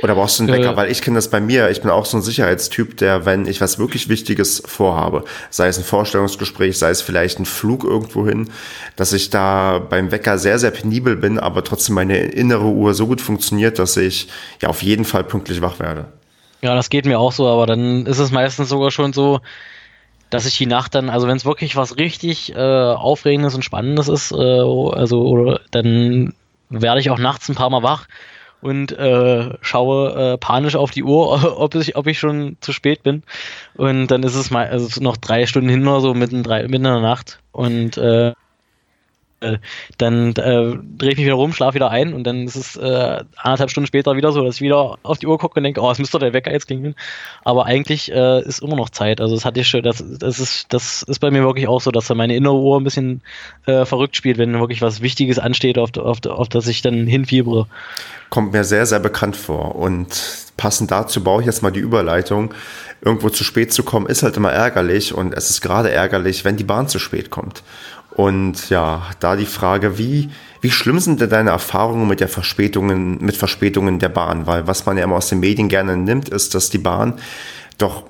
Oder 0.00 0.14
brauchst 0.14 0.38
du 0.38 0.44
einen 0.44 0.52
Wecker? 0.52 0.72
Äh, 0.72 0.76
Weil 0.76 0.90
ich 0.90 1.02
kenne 1.02 1.16
das 1.16 1.30
bei 1.30 1.40
mir. 1.40 1.70
Ich 1.70 1.80
bin 1.80 1.90
auch 1.90 2.04
so 2.04 2.16
ein 2.16 2.22
Sicherheitstyp, 2.22 2.96
der, 2.96 3.26
wenn 3.26 3.46
ich 3.46 3.60
was 3.60 3.78
wirklich 3.78 4.08
Wichtiges 4.08 4.62
vorhabe, 4.66 5.24
sei 5.50 5.68
es 5.68 5.78
ein 5.78 5.84
Vorstellungsgespräch, 5.84 6.78
sei 6.78 6.90
es 6.90 7.00
vielleicht 7.00 7.38
ein 7.38 7.44
Flug 7.44 7.84
irgendwo 7.84 8.26
hin, 8.26 8.50
dass 8.96 9.12
ich 9.12 9.30
da 9.30 9.78
beim 9.78 10.10
Wecker 10.10 10.38
sehr, 10.38 10.58
sehr 10.58 10.72
penibel 10.72 11.16
bin, 11.16 11.38
aber 11.38 11.62
trotzdem 11.62 11.94
meine 11.94 12.18
innere 12.18 12.64
Uhr 12.64 12.94
so 12.94 13.06
gut 13.06 13.20
funktioniert, 13.20 13.78
dass 13.78 13.96
ich 13.96 14.28
ja 14.60 14.68
auf 14.68 14.82
jeden 14.82 15.04
Fall 15.04 15.24
pünktlich 15.24 15.62
wach 15.62 15.78
werde. 15.78 16.06
Ja, 16.60 16.74
das 16.74 16.90
geht 16.90 17.04
mir 17.04 17.18
auch 17.18 17.32
so, 17.32 17.46
aber 17.46 17.66
dann 17.66 18.06
ist 18.06 18.18
es 18.18 18.30
meistens 18.30 18.70
sogar 18.70 18.90
schon 18.90 19.12
so, 19.12 19.40
dass 20.30 20.46
ich 20.46 20.56
die 20.56 20.66
Nacht 20.66 20.94
dann, 20.94 21.10
also 21.10 21.28
wenn 21.28 21.36
es 21.36 21.44
wirklich 21.44 21.76
was 21.76 21.98
richtig 21.98 22.54
äh, 22.54 22.58
Aufregendes 22.58 23.54
und 23.54 23.64
Spannendes 23.64 24.08
ist, 24.08 24.32
äh, 24.32 24.34
also 24.34 25.22
oder 25.26 25.60
dann 25.70 26.34
werde 26.70 27.00
ich 27.00 27.10
auch 27.10 27.18
nachts 27.18 27.48
ein 27.48 27.54
paar 27.54 27.70
Mal 27.70 27.82
wach 27.82 28.06
und 28.64 28.92
äh, 28.92 29.50
schaue 29.60 30.14
äh, 30.14 30.38
panisch 30.38 30.74
auf 30.74 30.90
die 30.90 31.04
Uhr, 31.04 31.58
ob 31.60 31.74
ich, 31.74 31.96
ob 31.96 32.06
ich 32.06 32.18
schon 32.18 32.56
zu 32.60 32.72
spät 32.72 33.02
bin. 33.02 33.22
Und 33.74 34.06
dann 34.06 34.22
ist 34.22 34.36
es 34.36 34.50
mal 34.50 34.66
also 34.68 35.02
noch 35.02 35.18
drei 35.18 35.44
Stunden 35.44 35.68
hin 35.68 35.86
oder 35.86 36.00
so, 36.00 36.14
mitten, 36.14 36.42
drei, 36.42 36.62
mitten 36.62 36.76
in 36.76 36.82
der 36.94 37.00
Nacht. 37.00 37.40
Und 37.52 37.98
äh, 37.98 38.32
dann 39.98 40.30
äh, 40.30 40.76
drehe 40.98 41.12
ich 41.12 41.16
mich 41.16 41.26
wieder 41.26 41.34
rum, 41.34 41.52
schlafe 41.52 41.74
wieder 41.74 41.90
ein 41.90 42.12
und 42.12 42.24
dann 42.24 42.44
ist 42.44 42.56
es 42.56 42.76
äh, 42.76 43.24
anderthalb 43.36 43.70
Stunden 43.70 43.86
später 43.86 44.16
wieder 44.16 44.32
so, 44.32 44.44
dass 44.44 44.56
ich 44.56 44.60
wieder 44.62 44.98
auf 45.02 45.18
die 45.18 45.26
Uhr 45.26 45.38
gucke 45.38 45.58
und 45.58 45.64
denke, 45.64 45.80
oh, 45.80 45.90
es 45.90 45.98
müsste 45.98 46.18
der 46.18 46.32
Wecker 46.32 46.52
jetzt 46.52 46.66
klingeln. 46.66 46.94
Aber 47.44 47.66
eigentlich 47.66 48.10
äh, 48.12 48.42
ist 48.42 48.62
immer 48.62 48.76
noch 48.76 48.90
Zeit. 48.90 49.20
Also 49.20 49.34
das 49.34 49.44
hatte 49.44 49.60
ich 49.60 49.68
schon, 49.68 49.82
das, 49.82 50.04
das 50.18 50.40
ist, 50.40 50.72
das 50.72 51.02
ist 51.02 51.18
bei 51.18 51.30
mir 51.30 51.42
wirklich 51.42 51.68
auch 51.68 51.80
so, 51.80 51.90
dass 51.90 52.08
meine 52.10 52.36
innere 52.36 52.56
Uhr 52.56 52.78
ein 52.78 52.84
bisschen 52.84 53.22
äh, 53.66 53.84
verrückt 53.84 54.16
spielt, 54.16 54.38
wenn 54.38 54.58
wirklich 54.58 54.82
was 54.82 55.02
Wichtiges 55.02 55.38
ansteht, 55.38 55.78
auf, 55.78 55.96
auf, 55.96 56.24
auf 56.26 56.48
das 56.48 56.66
ich 56.66 56.82
dann 56.82 57.06
hinfiebere. 57.06 57.66
Kommt 58.30 58.52
mir 58.52 58.64
sehr, 58.64 58.86
sehr 58.86 59.00
bekannt 59.00 59.36
vor. 59.36 59.76
Und 59.76 60.08
passend 60.56 60.90
dazu 60.90 61.22
baue 61.22 61.40
ich 61.40 61.46
jetzt 61.46 61.62
mal 61.62 61.70
die 61.70 61.80
Überleitung. 61.80 62.54
Irgendwo 63.00 63.28
zu 63.28 63.44
spät 63.44 63.72
zu 63.72 63.82
kommen, 63.82 64.06
ist 64.06 64.22
halt 64.22 64.36
immer 64.36 64.50
ärgerlich 64.50 65.12
und 65.12 65.34
es 65.34 65.50
ist 65.50 65.60
gerade 65.60 65.90
ärgerlich, 65.90 66.44
wenn 66.44 66.56
die 66.56 66.64
Bahn 66.64 66.88
zu 66.88 66.98
spät 66.98 67.30
kommt. 67.30 67.62
Und 68.14 68.70
ja, 68.70 69.02
da 69.20 69.36
die 69.36 69.46
Frage, 69.46 69.98
wie, 69.98 70.30
wie 70.60 70.70
schlimm 70.70 71.00
sind 71.00 71.20
denn 71.20 71.30
deine 71.30 71.50
Erfahrungen 71.50 72.06
mit 72.06 72.20
der 72.20 72.28
Verspätungen, 72.28 73.18
mit 73.24 73.36
Verspätungen 73.36 73.98
der 73.98 74.08
Bahn? 74.08 74.46
Weil 74.46 74.66
was 74.66 74.86
man 74.86 74.96
ja 74.96 75.04
immer 75.04 75.16
aus 75.16 75.28
den 75.28 75.40
Medien 75.40 75.68
gerne 75.68 75.96
nimmt, 75.96 76.28
ist, 76.28 76.54
dass 76.54 76.70
die 76.70 76.78
Bahn 76.78 77.14
doch 77.76 78.04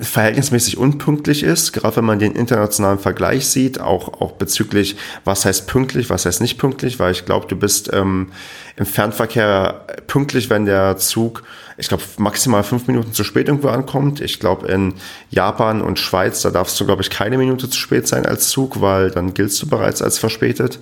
verhältnismäßig 0.00 0.76
unpünktlich 0.76 1.42
ist, 1.42 1.72
gerade 1.72 1.96
wenn 1.96 2.04
man 2.04 2.18
den 2.18 2.32
internationalen 2.32 2.98
Vergleich 2.98 3.46
sieht, 3.46 3.80
auch, 3.80 4.20
auch 4.20 4.32
bezüglich, 4.32 4.96
was 5.24 5.44
heißt 5.44 5.66
pünktlich, 5.66 6.10
was 6.10 6.26
heißt 6.26 6.40
nicht 6.40 6.58
pünktlich, 6.58 6.98
weil 6.98 7.12
ich 7.12 7.24
glaube, 7.24 7.46
du 7.46 7.56
bist 7.56 7.90
ähm, 7.92 8.32
im 8.76 8.86
Fernverkehr 8.86 9.86
pünktlich, 10.06 10.50
wenn 10.50 10.66
der 10.66 10.98
Zug, 10.98 11.42
ich 11.76 11.88
glaube, 11.88 12.02
maximal 12.18 12.62
fünf 12.62 12.86
Minuten 12.86 13.12
zu 13.12 13.24
spät 13.24 13.48
irgendwo 13.48 13.68
ankommt. 13.68 14.20
Ich 14.20 14.40
glaube, 14.40 14.68
in 14.68 14.94
Japan 15.30 15.82
und 15.82 15.98
Schweiz, 15.98 16.42
da 16.42 16.50
darfst 16.50 16.78
du, 16.80 16.86
glaube 16.86 17.02
ich, 17.02 17.10
keine 17.10 17.38
Minute 17.38 17.68
zu 17.68 17.78
spät 17.78 18.06
sein 18.06 18.26
als 18.26 18.48
Zug, 18.48 18.80
weil 18.80 19.10
dann 19.10 19.34
giltst 19.34 19.60
du 19.62 19.68
bereits 19.68 20.02
als 20.02 20.18
verspätet. 20.18 20.78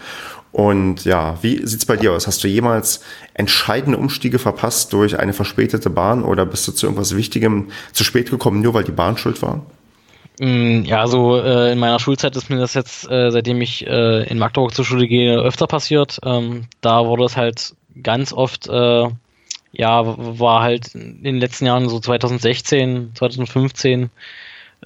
Und 0.53 1.05
ja, 1.05 1.38
wie 1.42 1.64
sieht's 1.64 1.87
bei 1.87 1.96
dir 1.96 2.12
aus? 2.12 2.26
Hast 2.26 2.42
du 2.42 2.48
jemals 2.48 3.03
entscheidende 3.35 3.98
Umstiege 3.98 4.38
verpasst 4.38 4.92
durch 4.92 5.18
eine 5.18 5.33
verspätete 5.33 5.90
Bahn 5.90 6.24
oder 6.24 6.44
bist 6.44 6.66
du 6.66 6.72
zu 6.72 6.87
irgendwas 6.87 7.16
Wichtigem 7.16 7.68
zu 7.92 8.03
spät 8.03 8.31
gekommen, 8.31 8.61
nur 8.61 8.74
weil 8.74 8.85
die 8.85 8.90
Bahn 8.90 9.16
schuld 9.16 9.42
war? 9.42 9.64
Mm, 10.40 10.85
ja, 10.85 11.07
so 11.07 11.38
äh, 11.38 11.72
in 11.72 11.79
meiner 11.79 11.98
Schulzeit 11.98 12.35
ist 12.35 12.50
mir 12.50 12.59
das 12.59 12.74
jetzt, 12.74 13.09
äh, 13.11 13.31
seitdem 13.31 13.61
ich 13.61 13.87
äh, 13.87 14.24
in 14.24 14.38
Magdeburg 14.38 14.74
zur 14.74 14.85
Schule 14.85 15.07
gehe, 15.07 15.38
öfter 15.38 15.66
passiert. 15.66 16.18
Ähm, 16.24 16.64
da 16.81 17.05
wurde 17.05 17.24
es 17.24 17.37
halt 17.37 17.74
ganz 18.03 18.33
oft, 18.33 18.66
äh, 18.66 19.09
ja, 19.73 20.03
war 20.07 20.63
halt 20.63 20.95
in 20.95 21.23
den 21.23 21.39
letzten 21.39 21.67
Jahren 21.67 21.89
so 21.89 22.01
2016, 22.01 23.13
2015 23.15 24.11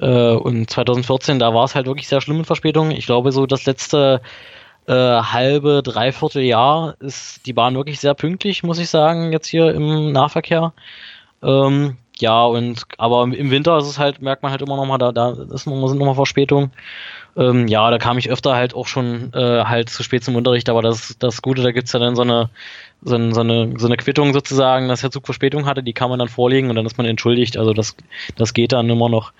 äh, 0.00 0.32
und 0.32 0.70
2014, 0.70 1.38
da 1.38 1.54
war 1.54 1.64
es 1.64 1.74
halt 1.74 1.86
wirklich 1.86 2.08
sehr 2.08 2.20
schlimm 2.20 2.38
mit 2.38 2.46
Verspätungen. 2.46 2.92
Ich 2.92 3.06
glaube, 3.06 3.32
so 3.32 3.46
das 3.46 3.64
letzte 3.66 4.20
äh, 4.86 4.92
halbe, 4.92 5.82
dreiviertel 5.82 6.42
Jahr 6.42 6.94
ist 7.00 7.46
die 7.46 7.52
Bahn 7.52 7.74
wirklich 7.74 8.00
sehr 8.00 8.14
pünktlich, 8.14 8.62
muss 8.62 8.78
ich 8.78 8.90
sagen, 8.90 9.32
jetzt 9.32 9.46
hier 9.46 9.74
im 9.74 10.12
Nahverkehr. 10.12 10.72
Ähm, 11.42 11.96
ja, 12.18 12.44
und 12.44 12.84
aber 12.98 13.24
im 13.24 13.50
Winter 13.50 13.76
ist 13.78 13.86
es 13.86 13.98
halt, 13.98 14.22
merkt 14.22 14.42
man 14.42 14.52
halt 14.52 14.62
immer 14.62 14.76
noch 14.76 14.86
mal, 14.86 14.98
da, 14.98 15.10
da 15.12 15.30
ist 15.52 15.66
noch, 15.66 15.88
sind 15.88 15.98
nochmal 15.98 16.14
Verspätungen. 16.14 16.70
Ähm, 17.36 17.66
ja, 17.66 17.90
da 17.90 17.98
kam 17.98 18.18
ich 18.18 18.30
öfter 18.30 18.54
halt 18.54 18.74
auch 18.74 18.86
schon 18.86 19.32
äh, 19.34 19.64
halt 19.64 19.90
zu 19.90 20.02
spät 20.04 20.22
zum 20.22 20.36
Unterricht, 20.36 20.68
aber 20.68 20.82
das, 20.82 21.16
das 21.18 21.42
Gute, 21.42 21.62
da 21.62 21.72
gibt's 21.72 21.92
ja 21.92 21.98
dann 21.98 22.14
so 22.14 22.22
eine, 22.22 22.50
so, 23.04 23.32
so, 23.32 23.40
eine, 23.40 23.74
so 23.78 23.86
eine 23.86 23.96
Quittung 23.96 24.32
sozusagen, 24.32 24.88
dass 24.88 25.02
der 25.02 25.10
Zug 25.10 25.26
Verspätung 25.26 25.66
hatte, 25.66 25.82
die 25.82 25.92
kann 25.92 26.10
man 26.10 26.18
dann 26.18 26.28
vorlegen 26.28 26.70
und 26.70 26.76
dann 26.76 26.86
ist 26.86 26.96
man 26.96 27.06
entschuldigt. 27.06 27.56
Also 27.56 27.72
das, 27.72 27.96
das 28.36 28.54
geht 28.54 28.72
dann 28.72 28.88
immer 28.88 29.08
noch. 29.08 29.32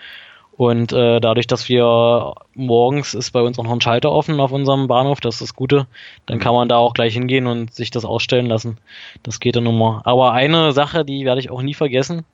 Und 0.56 0.92
äh, 0.92 1.20
dadurch, 1.20 1.48
dass 1.48 1.68
wir 1.68 2.34
morgens 2.54 3.14
ist 3.14 3.32
bei 3.32 3.40
uns 3.40 3.58
auch 3.58 3.64
noch 3.64 3.72
ein 3.72 3.80
Schalter 3.80 4.12
offen 4.12 4.38
auf 4.38 4.52
unserem 4.52 4.86
Bahnhof, 4.86 5.20
das 5.20 5.36
ist 5.36 5.40
das 5.42 5.54
Gute, 5.56 5.88
dann 6.26 6.38
kann 6.38 6.54
man 6.54 6.68
da 6.68 6.76
auch 6.76 6.94
gleich 6.94 7.14
hingehen 7.14 7.48
und 7.48 7.74
sich 7.74 7.90
das 7.90 8.04
ausstellen 8.04 8.46
lassen. 8.46 8.78
Das 9.24 9.40
geht 9.40 9.56
dann 9.56 9.66
immer. 9.66 10.02
Aber 10.04 10.32
eine 10.32 10.70
Sache, 10.70 11.04
die 11.04 11.24
werde 11.24 11.40
ich 11.40 11.50
auch 11.50 11.62
nie 11.62 11.74
vergessen, 11.74 12.24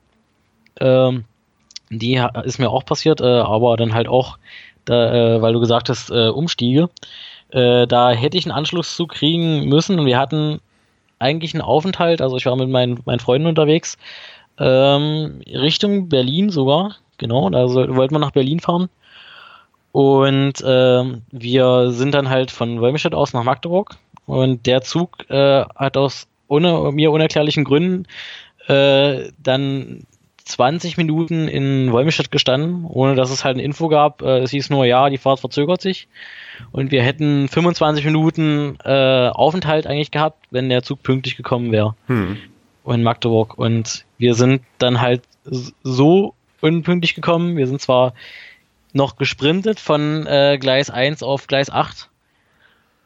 ähm, 0.79 1.25
die 1.89 2.21
ist 2.43 2.59
mir 2.59 2.69
auch 2.69 2.85
passiert, 2.85 3.21
äh, 3.21 3.25
aber 3.25 3.75
dann 3.75 3.93
halt 3.93 4.07
auch, 4.07 4.37
da, 4.85 5.37
äh, 5.37 5.41
weil 5.41 5.53
du 5.53 5.59
gesagt 5.59 5.89
hast, 5.89 6.11
äh, 6.11 6.29
Umstiege. 6.29 6.89
Äh, 7.49 7.87
da 7.87 8.11
hätte 8.11 8.37
ich 8.37 8.45
einen 8.45 8.55
Anschluss 8.55 8.95
zu 8.95 9.07
kriegen 9.07 9.67
müssen 9.67 9.99
und 9.99 10.05
wir 10.05 10.19
hatten 10.19 10.61
eigentlich 11.21 11.53
einen 11.53 11.61
Aufenthalt, 11.61 12.21
also 12.21 12.37
ich 12.37 12.45
war 12.45 12.55
mit 12.55 12.69
meinen, 12.69 12.99
meinen 13.05 13.19
Freunden 13.19 13.47
unterwegs, 13.47 13.97
ähm, 14.57 15.41
Richtung 15.47 16.09
Berlin 16.09 16.49
sogar, 16.49 16.95
Genau, 17.21 17.51
da 17.51 17.67
soll, 17.67 17.95
wollten 17.95 18.15
wir 18.15 18.19
nach 18.19 18.31
Berlin 18.31 18.59
fahren. 18.59 18.89
Und 19.91 20.59
äh, 20.61 21.03
wir 21.31 21.91
sind 21.91 22.15
dann 22.15 22.29
halt 22.29 22.49
von 22.49 22.81
Wolmestedt 22.81 23.13
aus 23.13 23.33
nach 23.33 23.43
Magdeburg. 23.43 23.95
Und 24.25 24.65
der 24.65 24.81
Zug 24.81 25.29
äh, 25.29 25.63
hat 25.75 25.97
aus 25.97 26.27
ohne, 26.47 26.91
mir 26.91 27.11
unerklärlichen 27.11 27.63
Gründen 27.63 28.07
äh, 28.65 29.29
dann 29.37 30.07
20 30.51 30.97
Minuten 30.97 31.47
in 31.47 31.91
Wolmestedt 31.91 32.31
gestanden, 32.31 32.85
ohne 32.85 33.15
dass 33.15 33.31
es 33.31 33.43
halt 33.43 33.55
eine 33.55 33.63
Info 33.63 33.87
gab. 33.87 34.21
Äh, 34.21 34.39
es 34.39 34.51
hieß 34.51 34.69
nur, 34.69 34.85
ja, 34.85 35.09
die 35.09 35.17
Fahrt 35.17 35.39
verzögert 35.39 35.81
sich. 35.81 36.07
Und 36.71 36.91
wir 36.91 37.03
hätten 37.03 37.47
25 37.47 38.05
Minuten 38.05 38.77
äh, 38.83 39.29
Aufenthalt 39.29 39.87
eigentlich 39.87 40.11
gehabt, 40.11 40.45
wenn 40.51 40.69
der 40.69 40.83
Zug 40.83 41.03
pünktlich 41.03 41.37
gekommen 41.37 41.71
wäre. 41.71 41.95
Hm. 42.07 42.37
In 42.85 43.03
Magdeburg. 43.03 43.57
Und 43.57 44.05
wir 44.17 44.35
sind 44.35 44.63
dann 44.77 45.01
halt 45.01 45.21
so 45.83 46.33
unpünktlich 46.61 47.15
gekommen. 47.15 47.57
Wir 47.57 47.67
sind 47.67 47.81
zwar 47.81 48.13
noch 48.93 49.15
gesprintet 49.15 49.79
von 49.79 50.25
äh, 50.27 50.57
Gleis 50.59 50.89
1 50.89 51.23
auf 51.23 51.47
Gleis 51.47 51.69
8. 51.69 52.09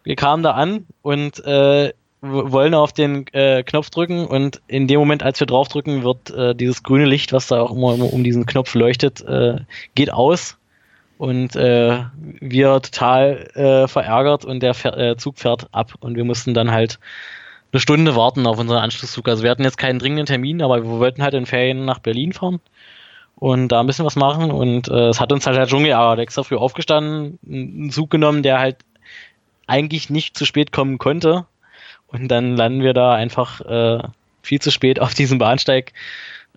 Wir 0.03 0.15
kamen 0.15 0.43
da 0.43 0.51
an 0.51 0.86
und 1.01 1.43
äh, 1.45 1.93
wollen 2.31 2.73
auf 2.73 2.93
den 2.93 3.27
äh, 3.33 3.63
Knopf 3.63 3.89
drücken 3.89 4.25
und 4.25 4.61
in 4.67 4.88
dem 4.88 4.99
Moment, 4.99 5.23
als 5.23 5.39
wir 5.39 5.47
draufdrücken, 5.47 6.03
wird 6.03 6.31
äh, 6.31 6.55
dieses 6.55 6.83
grüne 6.83 7.05
Licht, 7.05 7.33
was 7.33 7.47
da 7.47 7.61
auch 7.61 7.71
immer, 7.71 7.93
immer 7.93 8.11
um 8.11 8.23
diesen 8.23 8.45
Knopf 8.45 8.73
leuchtet, 8.75 9.21
äh, 9.21 9.57
geht 9.95 10.11
aus 10.11 10.57
und 11.17 11.55
äh, 11.55 12.03
wir 12.41 12.81
total 12.81 13.49
äh, 13.53 13.88
verärgert 13.88 14.45
und 14.45 14.61
der 14.61 14.75
äh, 14.85 15.15
Zug 15.17 15.38
fährt 15.38 15.67
ab 15.71 15.93
und 15.99 16.15
wir 16.15 16.25
mussten 16.25 16.53
dann 16.53 16.71
halt 16.71 16.99
eine 17.71 17.79
Stunde 17.79 18.15
warten 18.15 18.47
auf 18.47 18.59
unseren 18.59 18.79
Anschlusszug. 18.79 19.27
Also 19.27 19.43
wir 19.43 19.51
hatten 19.51 19.63
jetzt 19.63 19.77
keinen 19.77 19.99
dringenden 19.99 20.25
Termin, 20.25 20.61
aber 20.61 20.83
wir 20.83 20.99
wollten 20.99 21.23
halt 21.23 21.33
in 21.33 21.45
Ferien 21.45 21.85
nach 21.85 21.99
Berlin 21.99 22.33
fahren 22.33 22.59
und 23.35 23.69
da 23.69 23.81
ein 23.81 23.88
bisschen 23.88 24.05
was 24.05 24.15
machen. 24.15 24.51
Und 24.51 24.88
äh, 24.88 25.09
es 25.09 25.19
hat 25.19 25.31
uns 25.31 25.45
halt, 25.45 25.57
halt 25.57 25.69
schon 25.69 25.83
geärgert. 25.83 26.19
Extra 26.19 26.43
früh 26.43 26.55
aufgestanden, 26.55 27.39
einen 27.45 27.91
Zug 27.91 28.09
genommen, 28.09 28.43
der 28.43 28.59
halt 28.59 28.77
eigentlich 29.67 30.09
nicht 30.09 30.38
zu 30.38 30.45
spät 30.45 30.71
kommen 30.71 30.97
konnte. 30.97 31.45
Und 32.08 32.30
dann 32.30 32.56
landen 32.56 32.82
wir 32.82 32.94
da 32.94 33.13
einfach 33.13 33.62
äh, 33.62 34.00
viel 34.41 34.62
zu 34.62 34.72
spät 34.72 35.00
auf 35.00 35.13
diesem 35.13 35.38
Bahnsteig. 35.38 35.94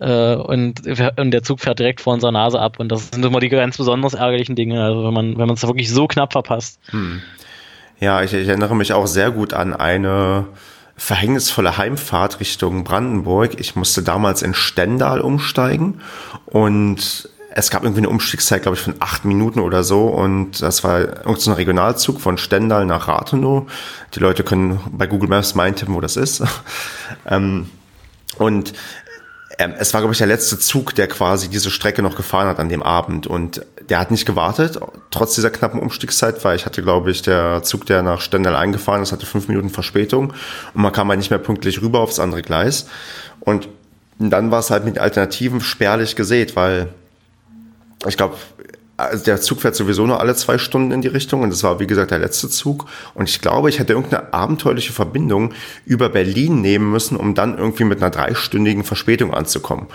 Äh, 0.00 0.34
und, 0.34 0.82
und 1.16 1.30
der 1.30 1.42
Zug 1.42 1.60
fährt 1.60 1.78
direkt 1.78 2.00
vor 2.00 2.14
unserer 2.14 2.32
Nase 2.32 2.60
ab. 2.60 2.78
Und 2.78 2.90
das 2.90 3.08
sind 3.08 3.24
immer 3.24 3.40
die 3.40 3.48
ganz 3.48 3.76
besonders 3.76 4.14
ärgerlichen 4.14 4.56
Dinge, 4.56 4.82
also 4.82 5.04
wenn 5.04 5.14
man 5.14 5.38
wenn 5.38 5.50
es 5.50 5.66
wirklich 5.66 5.90
so 5.90 6.06
knapp 6.06 6.32
verpasst. 6.32 6.78
Hm. 6.90 7.22
Ja, 8.00 8.22
ich, 8.22 8.32
ich 8.32 8.46
erinnere 8.46 8.76
mich 8.76 8.92
auch 8.92 9.06
sehr 9.06 9.30
gut 9.32 9.52
an 9.54 9.74
eine 9.74 10.46
verhängnisvolle 10.96 11.78
Heimfahrt 11.78 12.40
Richtung 12.40 12.84
Brandenburg. 12.84 13.58
Ich 13.58 13.76
musste 13.76 14.02
damals 14.02 14.42
in 14.42 14.54
Stendal 14.54 15.20
umsteigen 15.20 16.00
und 16.46 17.28
es 17.58 17.70
gab 17.70 17.82
irgendwie 17.82 18.00
eine 18.00 18.08
Umstiegszeit, 18.08 18.62
glaube 18.62 18.76
ich, 18.76 18.82
von 18.82 18.94
acht 19.00 19.24
Minuten 19.24 19.58
oder 19.58 19.82
so 19.82 20.06
und 20.06 20.62
das 20.62 20.84
war 20.84 21.00
irgendein 21.00 21.54
Regionalzug 21.54 22.20
von 22.20 22.38
Stendal 22.38 22.86
nach 22.86 23.08
Rathenow. 23.08 23.68
Die 24.14 24.20
Leute 24.20 24.44
können 24.44 24.78
bei 24.92 25.08
Google 25.08 25.28
Maps 25.28 25.56
mal 25.56 25.64
eintippen, 25.64 25.94
wo 25.94 26.00
das 26.00 26.16
ist. 26.16 26.42
Ähm, 27.30 27.68
und 28.36 28.74
ähm, 29.58 29.74
es 29.78 29.92
war, 29.92 30.00
glaube 30.00 30.12
ich, 30.12 30.18
der 30.18 30.26
letzte 30.26 30.58
Zug, 30.58 30.94
der 30.94 31.08
quasi 31.08 31.48
diese 31.48 31.70
Strecke 31.70 32.02
noch 32.02 32.16
gefahren 32.16 32.46
hat 32.46 32.58
an 32.58 32.68
dem 32.68 32.82
Abend. 32.82 33.26
Und 33.26 33.66
der 33.88 33.98
hat 33.98 34.10
nicht 34.10 34.24
gewartet, 34.24 34.78
trotz 35.10 35.34
dieser 35.34 35.50
knappen 35.50 35.80
Umstiegszeit, 35.80 36.42
weil 36.44 36.56
ich 36.56 36.64
hatte, 36.64 36.82
glaube 36.82 37.10
ich, 37.10 37.22
der 37.22 37.62
Zug, 37.62 37.86
der 37.86 38.02
nach 38.02 38.20
Stendal 38.20 38.56
eingefahren 38.56 39.02
ist, 39.02 39.12
hatte 39.12 39.26
fünf 39.26 39.48
Minuten 39.48 39.70
Verspätung. 39.70 40.32
Und 40.74 40.82
man 40.82 40.92
kam 40.92 41.08
halt 41.08 41.18
nicht 41.18 41.30
mehr 41.30 41.38
pünktlich 41.38 41.82
rüber 41.82 42.00
aufs 42.00 42.20
andere 42.20 42.42
Gleis. 42.42 42.86
Und 43.40 43.68
dann 44.18 44.50
war 44.50 44.60
es 44.60 44.70
halt 44.70 44.84
mit 44.84 44.98
Alternativen 44.98 45.60
spärlich 45.60 46.14
gesät, 46.14 46.56
weil 46.56 46.88
ich 48.06 48.16
glaube, 48.16 48.36
also 48.96 49.24
der 49.24 49.40
Zug 49.40 49.60
fährt 49.60 49.76
sowieso 49.76 50.06
nur 50.06 50.20
alle 50.20 50.34
zwei 50.34 50.58
Stunden 50.58 50.90
in 50.90 51.02
die 51.02 51.08
Richtung 51.08 51.42
und 51.42 51.50
das 51.50 51.62
war 51.62 51.78
wie 51.78 51.86
gesagt 51.86 52.10
der 52.10 52.18
letzte 52.18 52.48
Zug. 52.48 52.86
Und 53.14 53.28
ich 53.28 53.40
glaube, 53.40 53.68
ich 53.68 53.78
hätte 53.78 53.92
irgendeine 53.92 54.32
abenteuerliche 54.32 54.92
Verbindung 54.92 55.54
über 55.86 56.08
Berlin 56.08 56.60
nehmen 56.60 56.90
müssen, 56.90 57.16
um 57.16 57.34
dann 57.34 57.56
irgendwie 57.56 57.84
mit 57.84 58.02
einer 58.02 58.10
dreistündigen 58.10 58.82
Verspätung 58.82 59.32
anzukommen 59.32 59.86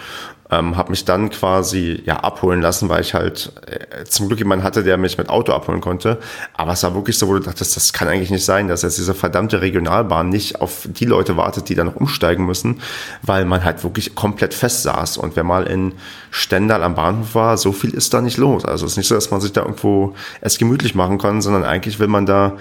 ähm, 0.51 0.77
habe 0.77 0.91
mich 0.91 1.05
dann 1.05 1.29
quasi 1.29 2.01
ja 2.05 2.17
abholen 2.17 2.61
lassen, 2.61 2.89
weil 2.89 3.01
ich 3.01 3.13
halt 3.13 3.51
äh, 3.65 4.03
zum 4.05 4.27
Glück 4.27 4.39
jemanden 4.39 4.63
hatte, 4.63 4.83
der 4.83 4.97
mich 4.97 5.17
mit 5.17 5.29
Auto 5.29 5.53
abholen 5.53 5.81
konnte. 5.81 6.19
Aber 6.53 6.73
es 6.73 6.83
war 6.83 6.93
wirklich 6.95 7.17
so, 7.17 7.27
wo 7.27 7.33
du 7.33 7.39
dachtest, 7.39 7.75
das 7.75 7.93
kann 7.93 8.07
eigentlich 8.07 8.29
nicht 8.29 8.45
sein, 8.45 8.67
dass 8.67 8.81
jetzt 8.81 8.97
diese 8.97 9.13
verdammte 9.13 9.61
Regionalbahn 9.61 10.29
nicht 10.29 10.61
auf 10.61 10.87
die 10.89 11.05
Leute 11.05 11.37
wartet, 11.37 11.69
die 11.69 11.75
dann 11.75 11.87
noch 11.87 11.95
umsteigen 11.95 12.45
müssen, 12.45 12.81
weil 13.21 13.45
man 13.45 13.63
halt 13.63 13.83
wirklich 13.83 14.15
komplett 14.15 14.53
fest 14.53 14.83
saß. 14.83 15.17
Und 15.17 15.35
wer 15.35 15.43
mal 15.43 15.63
in 15.63 15.93
Stendal 16.29 16.83
am 16.83 16.95
Bahnhof 16.95 17.35
war, 17.35 17.57
so 17.57 17.71
viel 17.71 17.91
ist 17.91 18.13
da 18.13 18.21
nicht 18.21 18.37
los. 18.37 18.65
Also 18.65 18.85
es 18.85 18.93
ist 18.93 18.97
nicht 18.97 19.07
so, 19.07 19.15
dass 19.15 19.31
man 19.31 19.41
sich 19.41 19.53
da 19.53 19.61
irgendwo 19.61 20.13
es 20.41 20.57
gemütlich 20.57 20.93
machen 20.93 21.17
kann, 21.17 21.41
sondern 21.41 21.63
eigentlich 21.63 21.99
will 21.99 22.07
man 22.07 22.25
da 22.25 22.57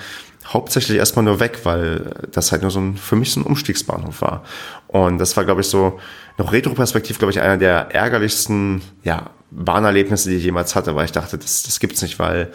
hauptsächlich 0.52 0.98
erstmal 0.98 1.24
nur 1.24 1.40
weg, 1.40 1.60
weil 1.64 2.14
das 2.30 2.52
halt 2.52 2.62
nur 2.62 2.70
so 2.70 2.80
ein, 2.80 2.96
für 2.96 3.16
mich 3.16 3.32
so 3.32 3.40
ein 3.40 3.44
Umstiegsbahnhof 3.44 4.22
war. 4.22 4.44
Und 4.88 5.18
das 5.18 5.36
war, 5.36 5.44
glaube 5.44 5.62
ich, 5.62 5.68
so 5.68 5.98
noch 6.38 6.52
retroperspektiv, 6.52 7.18
glaube 7.18 7.32
ich, 7.32 7.40
einer 7.40 7.56
der 7.56 7.94
ärgerlichsten, 7.94 8.82
ja, 9.02 9.30
Bahnerlebnisse, 9.50 10.30
die 10.30 10.36
ich 10.36 10.44
jemals 10.44 10.74
hatte, 10.74 10.96
weil 10.96 11.04
ich 11.04 11.12
dachte, 11.12 11.36
das, 11.36 11.62
das 11.62 11.78
gibt's 11.78 12.00
nicht, 12.02 12.18
weil 12.18 12.52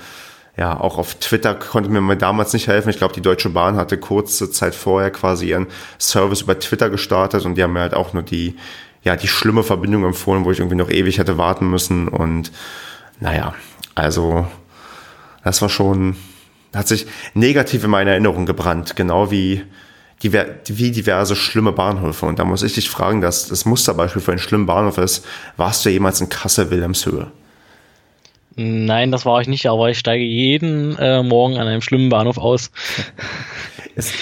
ja, 0.57 0.79
auch 0.79 0.97
auf 0.97 1.13
Twitter 1.15 1.53
konnte 1.53 1.89
mir 1.89 2.15
damals 2.15 2.51
nicht 2.53 2.67
helfen. 2.67 2.89
Ich 2.89 2.97
glaube, 2.97 3.13
die 3.13 3.21
Deutsche 3.21 3.49
Bahn 3.49 3.75
hatte 3.75 3.97
kurze 3.97 4.49
Zeit 4.49 4.73
vorher 4.73 5.11
quasi 5.11 5.49
ihren 5.49 5.67
Service 5.99 6.41
über 6.41 6.59
Twitter 6.59 6.89
gestartet 6.89 7.45
und 7.45 7.55
die 7.55 7.63
haben 7.63 7.73
mir 7.73 7.81
halt 7.81 7.93
auch 7.93 8.13
nur 8.13 8.23
die, 8.23 8.55
ja, 9.03 9.15
die 9.15 9.27
schlimme 9.27 9.61
Verbindung 9.61 10.03
empfohlen, 10.03 10.45
wo 10.45 10.51
ich 10.51 10.57
irgendwie 10.57 10.75
noch 10.75 10.89
ewig 10.89 11.19
hätte 11.19 11.37
warten 11.37 11.69
müssen 11.69 12.07
und 12.07 12.51
naja, 13.19 13.53
also 13.93 14.47
das 15.43 15.61
war 15.61 15.69
schon, 15.69 16.15
hat 16.73 16.87
sich 16.87 17.07
negativ 17.33 17.83
in 17.83 17.89
meine 17.89 18.11
Erinnerung 18.11 18.45
gebrannt, 18.45 18.95
genau 18.95 19.31
wie, 19.31 19.63
wie 20.21 20.91
diverse 20.91 21.35
schlimme 21.35 21.71
Bahnhöfe. 21.71 22.25
Und 22.25 22.39
da 22.39 22.45
muss 22.45 22.63
ich 22.63 22.73
dich 22.73 22.89
fragen, 22.89 23.21
dass 23.21 23.47
das 23.47 23.65
Musterbeispiel 23.65 24.21
für 24.21 24.31
einen 24.31 24.39
schlimmen 24.39 24.65
Bahnhof 24.65 24.97
ist, 24.97 25.25
warst 25.55 25.85
du 25.85 25.89
jemals 25.89 26.21
in 26.21 26.29
Kassel-Wilhelmshöhe? 26.29 27.27
Nein, 28.59 29.11
das 29.11 29.25
war 29.25 29.39
ich 29.39 29.47
nicht, 29.47 29.67
aber 29.67 29.89
ich 29.91 29.99
steige 29.99 30.23
jeden 30.23 30.97
äh, 30.97 31.21
Morgen 31.21 31.57
an 31.57 31.67
einem 31.67 31.81
schlimmen 31.81 32.09
Bahnhof 32.09 32.37
aus. 32.37 32.71
Es, 33.99 34.13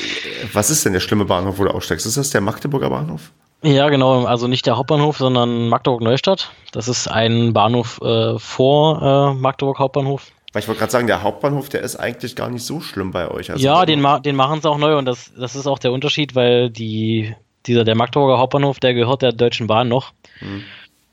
was 0.54 0.70
ist 0.70 0.86
denn 0.86 0.94
der 0.94 1.02
schlimme 1.02 1.26
Bahnhof, 1.26 1.60
wo 1.60 1.66
du 1.66 1.70
aussteigst? 1.70 2.06
Ist 2.06 2.16
das 2.16 2.30
der 2.30 2.40
Magdeburger 2.40 2.90
Bahnhof? 2.90 3.34
Ja, 3.62 3.90
genau. 3.90 4.24
Also 4.24 4.48
nicht 4.48 4.66
der 4.66 4.78
Hauptbahnhof, 4.78 5.18
sondern 5.18 5.68
Magdeburg-Neustadt. 5.68 6.52
Das 6.72 6.88
ist 6.88 7.10
ein 7.10 7.52
Bahnhof 7.52 8.00
äh, 8.02 8.40
vor 8.40 9.02
äh, 9.02 9.34
Magdeburg 9.34 9.80
Hauptbahnhof. 9.80 10.32
Weil 10.56 10.62
ich 10.62 10.70
wollte 10.70 10.80
gerade 10.80 10.92
sagen, 10.94 11.08
der 11.08 11.22
Hauptbahnhof, 11.22 11.68
der 11.68 11.82
ist 11.82 11.98
eigentlich 11.98 12.34
gar 12.34 12.50
nicht 12.50 12.64
so 12.64 12.80
schlimm 12.80 13.12
bei 13.12 13.30
euch. 13.30 13.52
Also 13.52 13.62
ja, 13.62 13.86
den, 13.86 14.00
ma 14.00 14.20
den 14.20 14.38
machen 14.38 14.62
sie 14.62 14.70
auch 14.70 14.78
neu 14.78 14.98
und 14.98 15.04
das, 15.04 15.34
das 15.38 15.54
ist 15.54 15.68
auch 15.68 15.80
der 15.80 15.92
Unterschied, 15.92 16.34
weil 16.34 16.70
die, 16.70 17.36
dieser, 17.66 17.84
der 17.84 17.96
Magdeburger 17.96 18.38
Hauptbahnhof, 18.38 18.80
der 18.80 18.94
gehört 18.94 19.22
der 19.22 19.34
Deutschen 19.34 19.68
Bahn 19.68 19.90
noch. 19.90 20.14
Hm. 20.40 20.64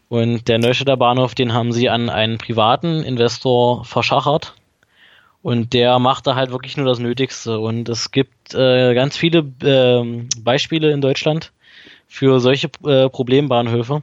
Und 0.09 0.47
der 0.47 0.61
Neustädter 0.61 0.97
Bahnhof, 0.97 1.35
den 1.35 1.53
haben 1.55 1.73
sie 1.73 1.91
an 1.91 2.09
einen 2.09 2.39
privaten 2.39 3.03
Investor 3.03 3.85
verschachert. 3.85 4.55
Und 5.43 5.73
der 5.73 5.99
macht 5.99 6.29
da 6.29 6.37
halt 6.37 6.53
wirklich 6.53 6.77
nur 6.77 6.87
das 6.87 7.01
Nötigste. 7.01 7.59
Und 7.59 7.89
es 7.89 8.13
gibt 8.13 8.55
äh, 8.55 8.95
ganz 8.95 9.17
viele 9.17 9.39
äh, 9.65 10.23
Beispiele 10.41 10.93
in 10.93 11.01
Deutschland 11.01 11.51
für 12.07 12.39
solche 12.39 12.71
äh, 12.87 13.09
Problembahnhöfe. 13.09 14.03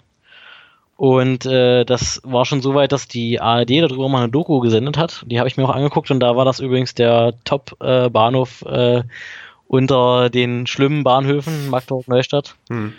Und 0.99 1.45
äh, 1.45 1.85
das 1.85 2.19
war 2.25 2.43
schon 2.43 2.61
so 2.61 2.75
weit, 2.75 2.91
dass 2.91 3.07
die 3.07 3.39
ARD 3.39 3.69
darüber 3.69 4.09
mal 4.09 4.23
eine 4.23 4.29
Doku 4.29 4.59
gesendet 4.59 4.97
hat. 4.97 5.23
Die 5.27 5.39
habe 5.39 5.47
ich 5.47 5.55
mir 5.55 5.63
auch 5.63 5.73
angeguckt 5.73 6.11
und 6.11 6.19
da 6.19 6.35
war 6.35 6.43
das 6.43 6.59
übrigens 6.59 6.93
der 6.93 7.35
Top-Bahnhof 7.45 8.63
äh, 8.63 9.03
unter 9.69 10.29
den 10.29 10.67
schlimmen 10.67 11.05
Bahnhöfen, 11.05 11.69
Magdeburg-Neustadt. 11.69 12.55
Hm. 12.67 12.91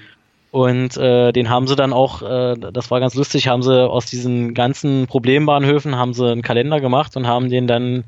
Und 0.50 0.96
äh, 0.96 1.32
den 1.32 1.50
haben 1.50 1.66
sie 1.66 1.76
dann 1.76 1.92
auch, 1.92 2.22
äh, 2.22 2.56
das 2.72 2.90
war 2.90 3.00
ganz 3.00 3.16
lustig, 3.16 3.48
haben 3.48 3.62
sie 3.62 3.86
aus 3.86 4.06
diesen 4.06 4.54
ganzen 4.54 5.06
Problembahnhöfen 5.06 5.94
haben 5.94 6.14
sie 6.14 6.26
einen 6.26 6.40
Kalender 6.40 6.80
gemacht 6.80 7.18
und 7.18 7.26
haben 7.26 7.50
den 7.50 7.66
dann 7.66 8.04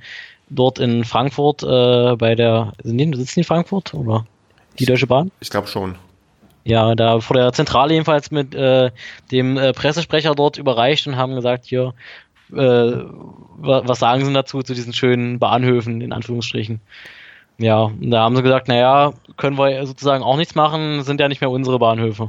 dort 0.49 0.79
in 0.79 1.05
Frankfurt 1.05 1.65
äh, 1.65 2.17
bei 2.17 2.35
der, 2.35 2.73
sind 2.83 2.97
die, 2.97 3.15
sitzen 3.15 3.35
die 3.35 3.41
in 3.41 3.45
Frankfurt 3.45 3.93
oder 3.93 4.25
die 4.79 4.87
Deutsche 4.87 5.07
Bahn? 5.07 5.31
Ich 5.41 5.51
glaube 5.51 5.69
schon. 5.69 5.97
Ja, 6.64 6.94
da 6.94 7.20
vor 7.20 7.37
der 7.37 7.53
Zentrale 7.53 7.92
jedenfalls 7.94 8.31
mit 8.31 8.55
äh, 8.55 8.90
dem 9.31 9.57
äh, 9.57 9.72
Pressesprecher 9.72 10.35
dort 10.35 10.59
überreicht 10.59 11.07
und 11.07 11.16
haben 11.16 11.35
gesagt, 11.35 11.64
hier, 11.64 11.94
äh, 12.53 12.92
was 13.59 13.98
sagen 13.98 14.25
Sie 14.25 14.33
dazu, 14.33 14.62
zu 14.62 14.75
diesen 14.75 14.92
schönen 14.92 15.38
Bahnhöfen, 15.38 16.01
in 16.01 16.12
Anführungsstrichen. 16.12 16.81
Ja, 17.59 17.83
und 17.83 18.11
da 18.11 18.22
haben 18.22 18.35
sie 18.35 18.42
gesagt, 18.42 18.68
naja, 18.68 19.12
können 19.37 19.57
wir 19.59 19.87
sozusagen 19.87 20.25
auch 20.25 20.37
nichts 20.37 20.55
machen, 20.55 21.03
sind 21.03 21.20
ja 21.20 21.29
nicht 21.29 21.40
mehr 21.40 21.51
unsere 21.51 21.79
Bahnhöfe. 21.79 22.29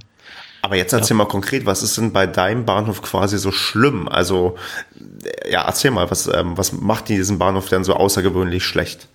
Aber 0.61 0.75
jetzt 0.75 0.93
erzähl 0.93 1.15
ja. 1.15 1.23
mal 1.23 1.27
konkret, 1.29 1.65
was 1.65 1.83
ist 1.83 1.97
denn 1.97 2.13
bei 2.13 2.25
deinem 2.25 2.65
Bahnhof 2.65 3.01
quasi 3.01 3.37
so 3.37 3.51
schlimm? 3.51 4.07
Also, 4.07 4.55
ja, 5.49 5.65
erzähl 5.65 5.91
mal, 5.91 6.09
was, 6.09 6.27
ähm, 6.27 6.57
was 6.57 6.71
macht 6.71 7.09
diesen 7.09 7.37
Bahnhof 7.37 7.67
denn 7.67 7.83
so 7.83 7.95
außergewöhnlich 7.95 8.63
schlecht? 8.63 9.07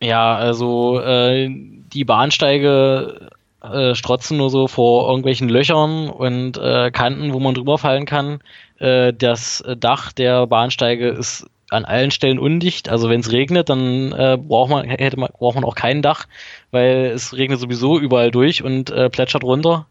Ja, 0.00 0.36
also 0.36 1.00
äh, 1.00 1.48
die 1.50 2.04
Bahnsteige 2.04 3.30
äh, 3.72 3.94
strotzen 3.94 4.36
nur 4.36 4.50
so 4.50 4.68
vor 4.68 5.08
irgendwelchen 5.08 5.48
Löchern 5.48 6.08
und 6.08 6.56
äh, 6.58 6.90
Kanten, 6.90 7.32
wo 7.32 7.40
man 7.40 7.54
drüber 7.54 7.78
fallen 7.78 8.06
kann. 8.06 8.40
Äh, 8.78 9.12
das 9.12 9.64
Dach 9.78 10.12
der 10.12 10.46
Bahnsteige 10.46 11.08
ist 11.08 11.46
an 11.70 11.84
allen 11.84 12.10
Stellen 12.10 12.38
undicht. 12.38 12.88
Also 12.88 13.08
wenn 13.08 13.20
es 13.20 13.32
regnet, 13.32 13.68
dann 13.68 14.12
äh, 14.12 14.38
braucht 14.40 14.70
man 14.70 14.84
hätte 14.88 15.18
man 15.18 15.30
braucht 15.38 15.54
man 15.56 15.64
auch 15.64 15.74
kein 15.74 16.02
Dach, 16.02 16.26
weil 16.70 17.06
es 17.14 17.34
regnet 17.36 17.60
sowieso 17.60 17.98
überall 17.98 18.30
durch 18.30 18.62
und 18.62 18.90
äh, 18.90 19.10
plätschert 19.10 19.44
runter. 19.44 19.86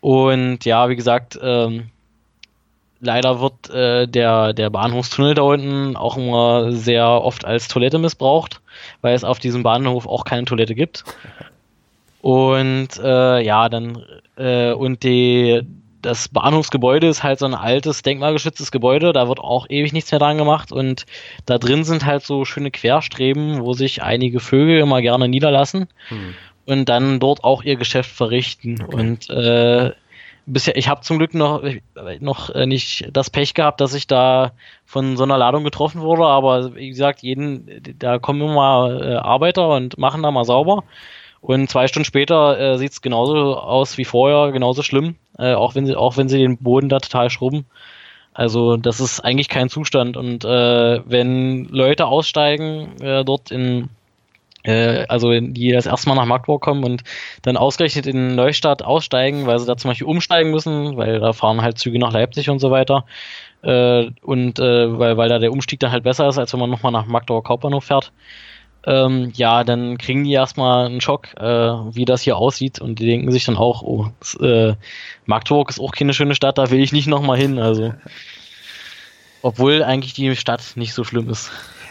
Und 0.00 0.64
ja, 0.64 0.88
wie 0.88 0.96
gesagt, 0.96 1.38
ähm, 1.42 1.90
leider 3.00 3.40
wird 3.40 3.70
äh, 3.70 4.06
der 4.06 4.52
der 4.52 4.70
Bahnhofstunnel 4.70 5.34
da 5.34 5.42
unten 5.42 5.96
auch 5.96 6.16
immer 6.16 6.72
sehr 6.72 7.08
oft 7.08 7.44
als 7.44 7.68
Toilette 7.68 7.98
missbraucht, 7.98 8.60
weil 9.02 9.14
es 9.14 9.24
auf 9.24 9.38
diesem 9.38 9.62
Bahnhof 9.62 10.06
auch 10.06 10.24
keine 10.24 10.44
Toilette 10.44 10.74
gibt. 10.74 11.04
Und 12.26 12.88
äh, 13.04 13.40
ja, 13.40 13.68
dann 13.68 14.02
äh, 14.36 14.72
und 14.72 15.04
die 15.04 15.62
das 16.02 16.26
Bahnhofsgebäude 16.26 17.06
ist 17.06 17.22
halt 17.22 17.38
so 17.38 17.46
ein 17.46 17.54
altes, 17.54 18.02
denkmalgeschütztes 18.02 18.72
Gebäude, 18.72 19.12
da 19.12 19.28
wird 19.28 19.38
auch 19.38 19.66
ewig 19.68 19.92
nichts 19.92 20.10
mehr 20.10 20.18
dran 20.18 20.36
gemacht 20.36 20.72
und 20.72 21.06
da 21.46 21.58
drin 21.58 21.84
sind 21.84 22.04
halt 22.04 22.24
so 22.24 22.44
schöne 22.44 22.72
Querstreben, 22.72 23.60
wo 23.60 23.74
sich 23.74 24.02
einige 24.02 24.40
Vögel 24.40 24.80
immer 24.80 25.02
gerne 25.02 25.28
niederlassen 25.28 25.86
hm. 26.08 26.34
und 26.66 26.88
dann 26.88 27.20
dort 27.20 27.44
auch 27.44 27.62
ihr 27.62 27.76
Geschäft 27.76 28.10
verrichten. 28.10 28.82
Okay. 28.82 28.96
Und 28.96 29.30
äh, 29.30 29.92
bisher, 30.46 30.76
ich 30.76 30.88
habe 30.88 31.02
zum 31.02 31.18
Glück 31.18 31.32
noch, 31.32 31.62
noch 32.18 32.52
nicht 32.66 33.08
das 33.12 33.30
Pech 33.30 33.54
gehabt, 33.54 33.80
dass 33.80 33.94
ich 33.94 34.08
da 34.08 34.50
von 34.84 35.16
so 35.16 35.22
einer 35.22 35.38
Ladung 35.38 35.62
getroffen 35.62 36.00
wurde, 36.00 36.24
aber 36.24 36.74
wie 36.74 36.88
gesagt, 36.88 37.22
jeden, 37.22 37.70
da 38.00 38.18
kommen 38.18 38.40
immer 38.40 39.00
äh, 39.00 39.14
Arbeiter 39.14 39.68
und 39.68 39.96
machen 39.96 40.24
da 40.24 40.32
mal 40.32 40.44
sauber. 40.44 40.82
Und 41.46 41.70
zwei 41.70 41.86
Stunden 41.86 42.04
später 42.04 42.58
äh, 42.58 42.76
sieht 42.76 42.90
es 42.90 43.02
genauso 43.02 43.56
aus 43.56 43.98
wie 43.98 44.04
vorher, 44.04 44.50
genauso 44.50 44.82
schlimm, 44.82 45.14
äh, 45.38 45.54
auch, 45.54 45.76
wenn 45.76 45.86
sie, 45.86 45.94
auch 45.94 46.16
wenn 46.16 46.28
sie 46.28 46.38
den 46.38 46.58
Boden 46.58 46.88
da 46.88 46.98
total 46.98 47.30
schrubben. 47.30 47.66
Also 48.34 48.76
das 48.76 48.98
ist 48.98 49.20
eigentlich 49.20 49.48
kein 49.48 49.68
Zustand. 49.68 50.16
Und 50.16 50.44
äh, 50.44 51.08
wenn 51.08 51.66
Leute 51.66 52.06
aussteigen 52.06 53.00
äh, 53.00 53.24
dort 53.24 53.52
in, 53.52 53.90
äh, 54.64 55.06
also 55.06 55.38
die 55.38 55.70
das 55.70 55.86
erste 55.86 56.08
Mal 56.08 56.16
nach 56.16 56.24
Magdeburg 56.26 56.62
kommen 56.62 56.82
und 56.82 57.04
dann 57.42 57.56
ausgerechnet 57.56 58.08
in 58.08 58.34
Neustadt 58.34 58.82
aussteigen, 58.82 59.46
weil 59.46 59.60
sie 59.60 59.66
da 59.66 59.76
zum 59.76 59.90
Beispiel 59.92 60.08
umsteigen 60.08 60.50
müssen, 60.50 60.96
weil 60.96 61.20
da 61.20 61.32
fahren 61.32 61.62
halt 61.62 61.78
Züge 61.78 62.00
nach 62.00 62.12
Leipzig 62.12 62.50
und 62.50 62.58
so 62.58 62.72
weiter. 62.72 63.04
Äh, 63.62 64.10
und 64.20 64.58
weil, 64.58 65.16
weil 65.16 65.28
da 65.28 65.38
der 65.38 65.52
Umstieg 65.52 65.78
dann 65.78 65.92
halt 65.92 66.02
besser 66.02 66.26
ist, 66.26 66.38
als 66.38 66.52
wenn 66.52 66.58
man 66.58 66.70
nochmal 66.70 66.90
nach 66.90 67.06
Magdeburg 67.06 67.48
Hauptbahnhof 67.48 67.84
fährt 67.84 68.10
ähm, 68.86 69.32
ja, 69.34 69.64
dann 69.64 69.98
kriegen 69.98 70.24
die 70.24 70.32
erstmal 70.32 70.86
einen 70.86 71.00
Schock, 71.00 71.28
äh, 71.36 71.44
wie 71.44 72.04
das 72.04 72.22
hier 72.22 72.36
aussieht 72.36 72.80
und 72.80 73.00
die 73.00 73.06
denken 73.06 73.32
sich 73.32 73.44
dann 73.44 73.56
auch, 73.56 73.82
oh, 73.82 74.08
das, 74.20 74.34
äh, 74.36 74.74
Magdeburg 75.26 75.70
ist 75.70 75.80
auch 75.80 75.90
keine 75.90 76.14
schöne 76.14 76.36
Stadt, 76.36 76.56
da 76.56 76.70
will 76.70 76.80
ich 76.80 76.92
nicht 76.92 77.08
nochmal 77.08 77.36
hin, 77.36 77.58
also. 77.58 77.94
Obwohl 79.42 79.82
eigentlich 79.82 80.14
die 80.14 80.34
Stadt 80.36 80.62
nicht 80.76 80.94
so 80.94 81.04
schlimm 81.04 81.28
ist. 81.28 81.50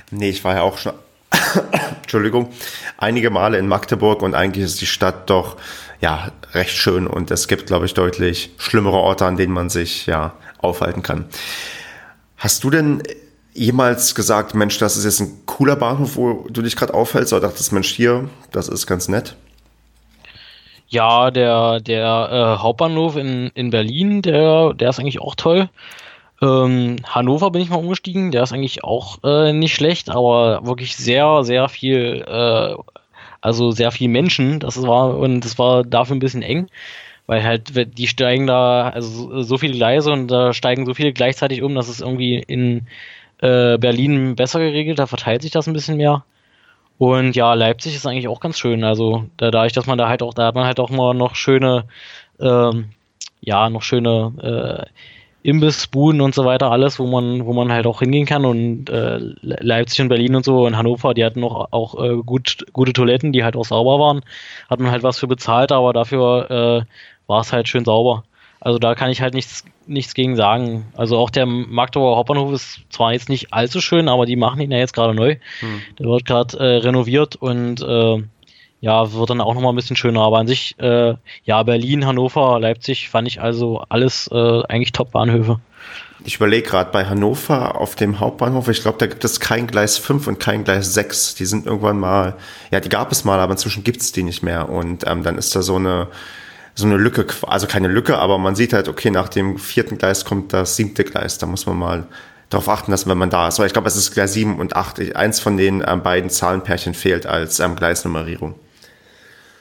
Nee, 0.10 0.30
ich 0.30 0.44
war 0.46 0.56
ja 0.56 0.62
auch 0.62 0.78
schon, 0.78 0.94
Entschuldigung, 2.02 2.50
einige 2.98 3.30
Male 3.30 3.58
in 3.58 3.68
Magdeburg 3.68 4.22
und 4.22 4.34
eigentlich 4.34 4.64
ist 4.64 4.80
die 4.80 4.86
Stadt 4.86 5.30
doch, 5.30 5.58
ja, 6.00 6.32
recht 6.54 6.76
schön 6.78 7.08
und 7.08 7.30
es 7.30 7.50
gibt, 7.50 7.68
glaube 7.68 7.86
ich, 7.86 7.94
deutlich 7.94 8.52
schlimmere 8.58 8.98
Orte, 8.98 9.26
an 9.26 9.36
denen 9.36 9.54
man 9.54 9.70
sich, 9.70 10.06
ja, 10.06 10.34
aufhalten 10.60 11.04
kann. 11.04 11.26
Hast 12.38 12.64
du 12.64 12.70
denn 12.70 13.04
jemals 13.56 14.14
gesagt, 14.14 14.54
Mensch, 14.54 14.78
das 14.78 14.98
ist 14.98 15.06
jetzt 15.06 15.22
ein 15.22 15.46
cooler 15.46 15.76
Bahnhof, 15.76 16.18
wo 16.18 16.46
du 16.50 16.62
dich 16.62 16.76
gerade 16.76 16.94
aufhältst, 16.94 17.34
oder 17.34 17.48
dachtest, 17.48 17.72
Mensch, 17.72 17.90
hier, 17.90 18.30
das 18.52 18.68
ist 18.68 18.86
ganz 18.86 19.08
nett? 19.08 19.36
Ja, 20.88 21.32
der, 21.32 21.80
der 21.80 22.30
äh, 22.32 22.62
Hauptbahnhof 22.62 23.16
in, 23.16 23.50
in 23.56 23.72
Berlin, 23.72 24.22
der, 24.22 24.74
der 24.74 24.90
ist 24.90 25.00
eigentlich 25.00 25.20
auch 25.20 25.36
toll. 25.36 25.70
Ähm, 26.42 26.98
Hannover 27.06 27.50
bin 27.50 27.62
ich 27.62 27.70
mal 27.70 27.78
umgestiegen, 27.78 28.32
der 28.32 28.44
ist 28.44 28.52
eigentlich 28.52 28.84
auch 28.84 29.18
äh, 29.24 29.54
nicht 29.54 29.74
schlecht, 29.74 30.10
aber 30.10 30.66
wirklich 30.66 30.96
sehr, 30.96 31.44
sehr 31.44 31.70
viel, 31.70 32.24
äh, 32.28 32.76
also 33.42 33.72
sehr 33.72 33.92
viel 33.92 34.10
Menschen. 34.10 34.60
Das 34.60 34.82
war 34.82 35.18
und 35.18 35.42
das 35.42 35.58
war 35.58 35.84
dafür 35.84 36.16
ein 36.16 36.20
bisschen 36.20 36.44
eng, 36.44 36.68
weil 37.26 37.44
halt 37.44 37.98
die 37.98 38.08
steigen 38.08 38.48
da, 38.48 38.90
also 38.90 39.42
so 39.44 39.58
viele 39.58 39.74
Gleise 39.74 40.12
und 40.12 40.28
da 40.28 40.54
steigen 40.54 40.86
so 40.86 40.94
viele 40.94 41.14
gleichzeitig 41.14 41.64
um, 41.64 41.74
dass 41.74 41.88
es 41.88 42.02
irgendwie 42.02 42.36
in 42.36 42.86
äh, 43.40 43.78
Berlin 43.78 44.36
besser 44.36 44.60
geregelt, 44.60 45.00
da 45.00 45.08
verteilt 45.08 45.42
sich 45.42 45.52
das 45.52 45.68
ein 45.68 45.74
bisschen 45.74 45.98
mehr. 45.98 46.24
Und 46.98 47.36
ja, 47.36 47.54
Leipzig 47.54 47.96
ist 47.96 48.06
eigentlich 48.06 48.28
auch 48.28 48.40
ganz 48.40 48.58
schön. 48.58 48.84
Also 48.84 49.26
da, 49.38 49.52
dadurch, 49.52 49.74
dass 49.74 49.86
man 49.86 49.98
da 49.98 50.08
halt 50.08 50.24
auch, 50.24 50.34
da 50.34 50.48
hat 50.48 50.56
man 50.56 50.66
halt 50.66 50.80
auch 50.80 50.90
mal 50.90 51.14
noch 51.14 51.36
schöne, 51.36 51.86
ähm, 52.40 52.90
ja, 53.42 53.70
noch 53.70 53.82
schöne 53.82 54.86
äh, 55.44 55.50
Imbissbuden 55.50 56.22
und 56.22 56.34
so 56.34 56.46
weiter, 56.46 56.72
alles, 56.72 56.98
wo 56.98 57.06
man, 57.06 57.46
wo 57.46 57.54
man 57.54 57.72
halt 57.72 57.86
auch 57.86 58.00
hingehen 58.00 58.26
kann. 58.26 58.46
Und 58.46 58.90
äh, 58.90 59.20
Leipzig 59.42 60.02
und 60.02 60.08
Berlin 60.08 60.36
und 60.36 60.46
so 60.46 60.66
und 60.66 60.78
Hannover, 60.78 61.14
die 61.14 61.26
hatten 61.26 61.42
noch 61.42 61.72
auch 61.72 62.02
äh, 62.02 62.16
gut, 62.24 62.66
gute 62.74 62.94
Toiletten, 62.94 63.34
die 63.34 63.44
halt 63.44 63.56
auch 63.56 63.66
sauber 63.66 64.00
waren. 64.00 64.22
Hat 64.70 64.80
man 64.80 64.92
halt 64.92 65.04
was 65.04 65.20
für 65.20 65.28
bezahlt, 65.28 65.72
aber 65.72 65.94
dafür 65.94 66.86
äh, 66.86 66.86
war 67.28 67.42
es 67.42 67.52
halt 67.54 67.68
schön 67.68 67.86
sauber. 67.86 68.24
Also 68.60 68.80
da 68.80 68.96
kann 68.96 69.10
ich 69.10 69.22
halt 69.22 69.34
nichts, 69.34 69.64
nichts 69.86 70.14
gegen 70.14 70.36
sagen. 70.36 70.86
Also 70.96 71.18
auch 71.18 71.30
der 71.30 71.46
Magdeburger 71.46 72.18
Hauptbahnhof 72.18 72.54
ist 72.54 72.80
zwar 72.90 73.14
jetzt 73.14 73.30
nicht 73.30 73.54
allzu 73.54 73.82
schön, 73.82 74.08
aber 74.08 74.26
die 74.26 74.36
machen 74.36 74.62
ihn 74.62 74.72
ja 74.72 74.78
jetzt 74.78 74.94
gerade 74.94 75.14
neu. 75.14 75.36
Hm. 75.60 75.82
Der 76.00 76.06
wird 76.08 76.26
gerade 76.26 76.58
äh, 76.58 76.78
renoviert 76.78 77.36
und 77.36 77.82
äh, 77.82 78.24
ja, 78.82 79.14
wird 79.14 79.30
dann 79.30 79.42
auch 79.42 79.54
nochmal 79.54 79.74
ein 79.74 79.76
bisschen 79.76 79.96
schöner. 79.96 80.22
Aber 80.22 80.40
an 80.40 80.48
sich, 80.48 80.76
äh, 80.80 81.16
ja, 81.44 81.64
Berlin, 81.64 82.06
Hannover, 82.06 82.60
Leipzig 82.60 83.10
fand 83.10 83.28
ich 83.28 83.42
also 83.42 83.84
alles 83.90 84.30
äh, 84.32 84.62
eigentlich 84.68 84.92
Top-Bahnhöfe. 84.92 85.60
Ich 86.24 86.38
überlege 86.38 86.68
gerade 86.68 86.92
bei 86.92 87.06
Hannover 87.06 87.80
auf 87.80 87.96
dem 87.96 88.20
Hauptbahnhof, 88.20 88.68
ich 88.70 88.82
glaube, 88.82 88.98
da 88.98 89.06
gibt 89.06 89.24
es 89.24 89.40
kein 89.40 89.68
Gleis 89.68 89.98
5 89.98 90.28
und 90.28 90.40
kein 90.40 90.64
Gleis 90.64 90.94
6. 90.94 91.36
Die 91.36 91.46
sind 91.46 91.68
irgendwann 91.68 92.00
mal, 92.00 92.36
ja, 92.72 92.80
die 92.80 92.90
gab 92.90 93.12
es 93.12 93.26
mal, 93.26 93.40
aber 93.40 93.54
inzwischen 93.54 93.84
gibt 93.84 94.02
es 94.02 94.12
die 94.12 94.24
nicht 94.24 94.42
mehr. 94.42 94.70
Und 94.70 95.06
ähm, 95.06 95.24
dann 95.24 95.38
ist 95.38 95.56
da 95.56 95.62
so 95.62 95.76
eine 95.76 96.08
so 96.76 96.86
eine 96.86 96.98
Lücke, 96.98 97.26
also 97.48 97.68
keine 97.68 97.88
Lücke, 97.88 98.18
aber 98.18 98.38
man 98.38 98.56
sieht 98.56 98.74
halt, 98.74 98.90
okay, 98.90 99.10
nach 99.10 99.30
dem 99.30 99.58
vierten 99.58 99.98
Gleis 99.98 100.26
kommt 100.26 100.52
das 100.52 100.76
siebte 100.76 101.06
Gleis. 101.06 101.38
Da 101.38 101.46
muss 101.46 101.66
man 101.66 101.78
mal 101.78 102.08
darauf 102.50 102.68
achten, 102.68 102.92
dass 102.92 103.08
wenn 103.08 103.18
man 103.18 103.30
da 103.30 103.48
ist. 103.48 103.60
Weil 103.60 103.68
ich 103.68 103.74
glaube, 103.74 103.88
es 103.88 103.96
ist 103.96 104.14
Gleis 104.14 104.34
7 104.34 104.60
und 104.60 104.76
8. 104.76 105.16
Eins 105.16 105.40
von 105.40 105.56
den 105.56 105.84
ähm, 105.88 106.04
beiden 106.04 106.30
Zahlenpärchen 106.30 106.94
fehlt 106.94 107.26
als 107.26 107.60
ähm, 107.60 107.78
Gleisnummerierung. 107.78 108.56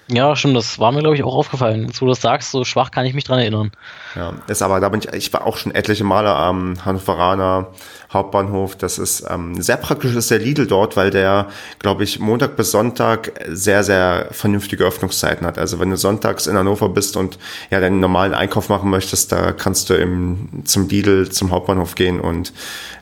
Ja, 0.08 0.36
stimmt, 0.36 0.56
das 0.56 0.78
war 0.78 0.92
mir, 0.92 1.00
glaube 1.00 1.16
ich, 1.16 1.22
auch 1.22 1.34
aufgefallen. 1.34 1.86
Jetzt, 1.86 2.02
wo 2.02 2.06
du 2.06 2.12
das 2.12 2.20
sagst, 2.20 2.50
so 2.50 2.64
schwach 2.64 2.90
kann 2.90 3.06
ich 3.06 3.14
mich 3.14 3.24
dran 3.24 3.38
erinnern. 3.38 3.70
Ja, 4.14 4.32
ist 4.46 4.62
aber, 4.62 4.80
da 4.80 4.88
bin 4.88 5.00
ich, 5.00 5.12
ich 5.12 5.32
war 5.32 5.44
auch 5.44 5.56
schon 5.56 5.74
etliche 5.74 6.04
Male 6.04 6.30
am 6.30 6.84
Hannoveraner 6.84 7.68
Hauptbahnhof. 8.12 8.76
Das 8.76 8.98
ist 8.98 9.24
ähm, 9.28 9.60
sehr 9.60 9.76
praktisch 9.76 10.14
ist 10.14 10.30
der 10.30 10.38
Lidl 10.38 10.66
dort, 10.66 10.96
weil 10.96 11.10
der, 11.10 11.48
glaube 11.80 12.04
ich, 12.04 12.20
Montag 12.20 12.56
bis 12.56 12.70
Sonntag 12.70 13.32
sehr, 13.48 13.82
sehr 13.82 14.28
vernünftige 14.30 14.84
Öffnungszeiten 14.84 15.46
hat. 15.46 15.58
Also 15.58 15.80
wenn 15.80 15.90
du 15.90 15.96
sonntags 15.96 16.46
in 16.46 16.56
Hannover 16.56 16.88
bist 16.88 17.16
und 17.16 17.38
ja 17.70 17.80
deinen 17.80 17.98
normalen 17.98 18.34
Einkauf 18.34 18.68
machen 18.68 18.88
möchtest, 18.88 19.32
da 19.32 19.52
kannst 19.52 19.90
du 19.90 19.94
im, 19.94 20.62
zum 20.64 20.88
Lidl, 20.88 21.28
zum 21.30 21.50
Hauptbahnhof 21.50 21.96
gehen 21.96 22.20
und 22.20 22.52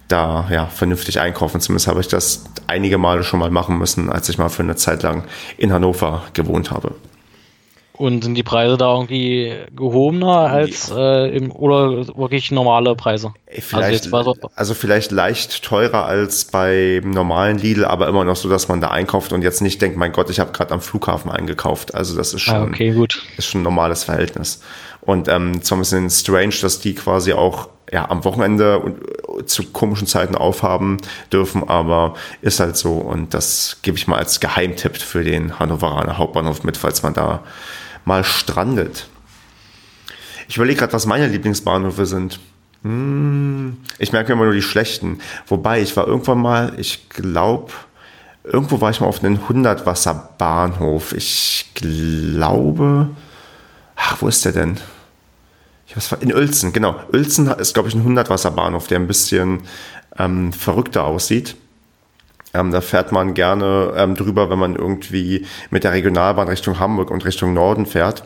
da 0.08 0.48
ja 0.50 0.66
vernünftig 0.66 1.20
einkaufen. 1.20 1.60
Zumindest 1.60 1.88
habe 1.88 2.00
ich 2.00 2.08
das 2.08 2.44
einige 2.66 2.96
Male 2.96 3.22
schon 3.22 3.38
mal 3.38 3.50
machen 3.50 3.78
müssen, 3.78 4.10
als 4.10 4.28
ich 4.30 4.38
mal 4.38 4.48
für 4.48 4.62
eine 4.62 4.76
Zeit 4.76 5.02
lang 5.02 5.24
in 5.58 5.72
Hannover 5.72 6.22
gewohnt 6.32 6.70
habe. 6.70 6.94
Und 7.94 8.24
sind 8.24 8.34
die 8.34 8.42
Preise 8.42 8.78
da 8.78 8.94
irgendwie 8.94 9.52
gehobener 9.76 10.50
als 10.50 10.90
äh, 10.90 11.36
im, 11.36 11.52
oder 11.52 12.06
wirklich 12.16 12.50
normale 12.50 12.94
Preise? 12.96 13.34
Vielleicht, 13.50 14.12
also, 14.12 14.34
also, 14.56 14.74
vielleicht 14.74 15.10
leicht 15.10 15.62
teurer 15.62 16.06
als 16.06 16.46
beim 16.46 17.10
normalen 17.10 17.58
Lidl, 17.58 17.84
aber 17.84 18.08
immer 18.08 18.24
noch 18.24 18.36
so, 18.36 18.48
dass 18.48 18.68
man 18.68 18.80
da 18.80 18.88
einkauft 18.88 19.32
und 19.32 19.42
jetzt 19.42 19.60
nicht 19.60 19.82
denkt, 19.82 19.98
mein 19.98 20.12
Gott, 20.12 20.30
ich 20.30 20.40
habe 20.40 20.52
gerade 20.52 20.72
am 20.72 20.80
Flughafen 20.80 21.30
eingekauft. 21.30 21.94
Also 21.94 22.16
das 22.16 22.32
ist 22.32 22.48
ah, 22.48 22.52
schon, 22.52 22.54
ah, 22.54 22.64
okay, 22.64 22.92
gut. 22.92 23.22
ist 23.36 23.46
schon 23.46 23.60
ein 23.60 23.64
normales 23.64 24.04
Verhältnis. 24.04 24.62
Und 25.02 25.28
ähm, 25.28 25.62
zwar 25.62 25.78
ein 25.78 25.80
bisschen 25.80 26.10
strange, 26.10 26.54
dass 26.62 26.80
die 26.80 26.94
quasi 26.94 27.34
auch 27.34 27.68
ja, 27.92 28.08
am 28.08 28.24
Wochenende 28.24 28.78
und 28.78 29.02
äh, 29.02 29.44
zu 29.44 29.64
komischen 29.64 30.06
Zeiten 30.06 30.34
aufhaben 30.34 30.96
dürfen, 31.30 31.68
aber 31.68 32.14
ist 32.40 32.58
halt 32.58 32.76
so. 32.76 32.94
Und 32.94 33.34
das 33.34 33.78
gebe 33.82 33.98
ich 33.98 34.08
mal 34.08 34.16
als 34.16 34.40
Geheimtipp 34.40 34.96
für 34.96 35.22
den 35.22 35.58
Hannoveraner 35.58 36.16
Hauptbahnhof 36.16 36.64
mit, 36.64 36.78
falls 36.78 37.02
man 37.02 37.12
da 37.12 37.42
mal 38.04 38.24
strandet. 38.24 39.08
Ich 40.48 40.56
überlege 40.56 40.80
gerade, 40.80 40.92
was 40.92 41.06
meine 41.06 41.28
Lieblingsbahnhöfe 41.28 42.06
sind. 42.06 42.40
Hm, 42.82 43.78
ich 43.98 44.12
merke 44.12 44.32
immer 44.32 44.44
nur 44.44 44.54
die 44.54 44.62
schlechten. 44.62 45.20
Wobei, 45.46 45.80
ich 45.80 45.96
war 45.96 46.06
irgendwann 46.06 46.38
mal, 46.38 46.74
ich 46.78 47.08
glaube, 47.08 47.72
irgendwo 48.44 48.80
war 48.80 48.90
ich 48.90 49.00
mal 49.00 49.06
auf 49.06 49.22
einem 49.22 49.38
100-Wasser-Bahnhof. 49.48 51.12
Ich 51.12 51.70
glaube, 51.74 53.10
ach, 53.96 54.16
wo 54.20 54.28
ist 54.28 54.44
der 54.44 54.52
denn? 54.52 54.78
Ich 55.86 55.96
weiß, 55.96 56.20
in 56.20 56.34
Uelzen, 56.34 56.72
genau. 56.72 56.96
Uelzen 57.12 57.46
ist, 57.48 57.74
glaube 57.74 57.88
ich, 57.88 57.94
ein 57.94 58.04
100-Wasser-Bahnhof, 58.04 58.88
der 58.88 58.98
ein 58.98 59.06
bisschen 59.06 59.60
ähm, 60.18 60.52
verrückter 60.52 61.04
aussieht. 61.04 61.56
Ähm, 62.54 62.70
da 62.70 62.80
fährt 62.80 63.12
man 63.12 63.34
gerne 63.34 63.94
ähm, 63.96 64.14
drüber, 64.14 64.50
wenn 64.50 64.58
man 64.58 64.76
irgendwie 64.76 65.46
mit 65.70 65.84
der 65.84 65.92
Regionalbahn 65.92 66.48
Richtung 66.48 66.78
Hamburg 66.78 67.10
und 67.10 67.24
Richtung 67.24 67.54
Norden 67.54 67.86
fährt. 67.86 68.24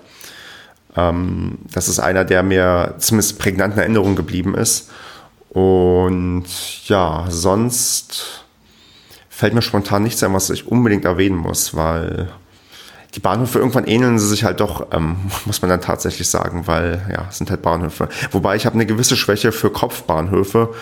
Ähm, 0.96 1.58
das 1.72 1.88
ist 1.88 2.00
einer, 2.00 2.24
der 2.24 2.42
mir 2.42 2.94
zumindest 2.98 3.38
prägnant 3.38 3.74
in 3.74 3.80
Erinnerung 3.80 4.16
geblieben 4.16 4.54
ist. 4.54 4.90
Und 5.50 6.44
ja, 6.88 7.26
sonst 7.28 8.44
fällt 9.28 9.54
mir 9.54 9.62
spontan 9.62 10.02
nichts 10.02 10.22
ein, 10.22 10.34
was 10.34 10.50
ich 10.50 10.66
unbedingt 10.66 11.04
erwähnen 11.04 11.36
muss, 11.36 11.74
weil 11.76 12.28
die 13.14 13.20
Bahnhöfe 13.20 13.58
irgendwann 13.58 13.86
ähneln 13.86 14.18
sie 14.18 14.28
sich 14.28 14.44
halt 14.44 14.60
doch, 14.60 14.88
ähm, 14.92 15.16
muss 15.46 15.62
man 15.62 15.70
dann 15.70 15.80
tatsächlich 15.80 16.28
sagen, 16.28 16.66
weil 16.66 17.06
ja, 17.10 17.26
es 17.28 17.38
sind 17.38 17.50
halt 17.50 17.62
Bahnhöfe. 17.62 18.08
Wobei 18.30 18.56
ich 18.56 18.66
habe 18.66 18.74
eine 18.74 18.86
gewisse 18.86 19.16
Schwäche 19.16 19.52
für 19.52 19.70
Kopfbahnhöfe, 19.70 20.74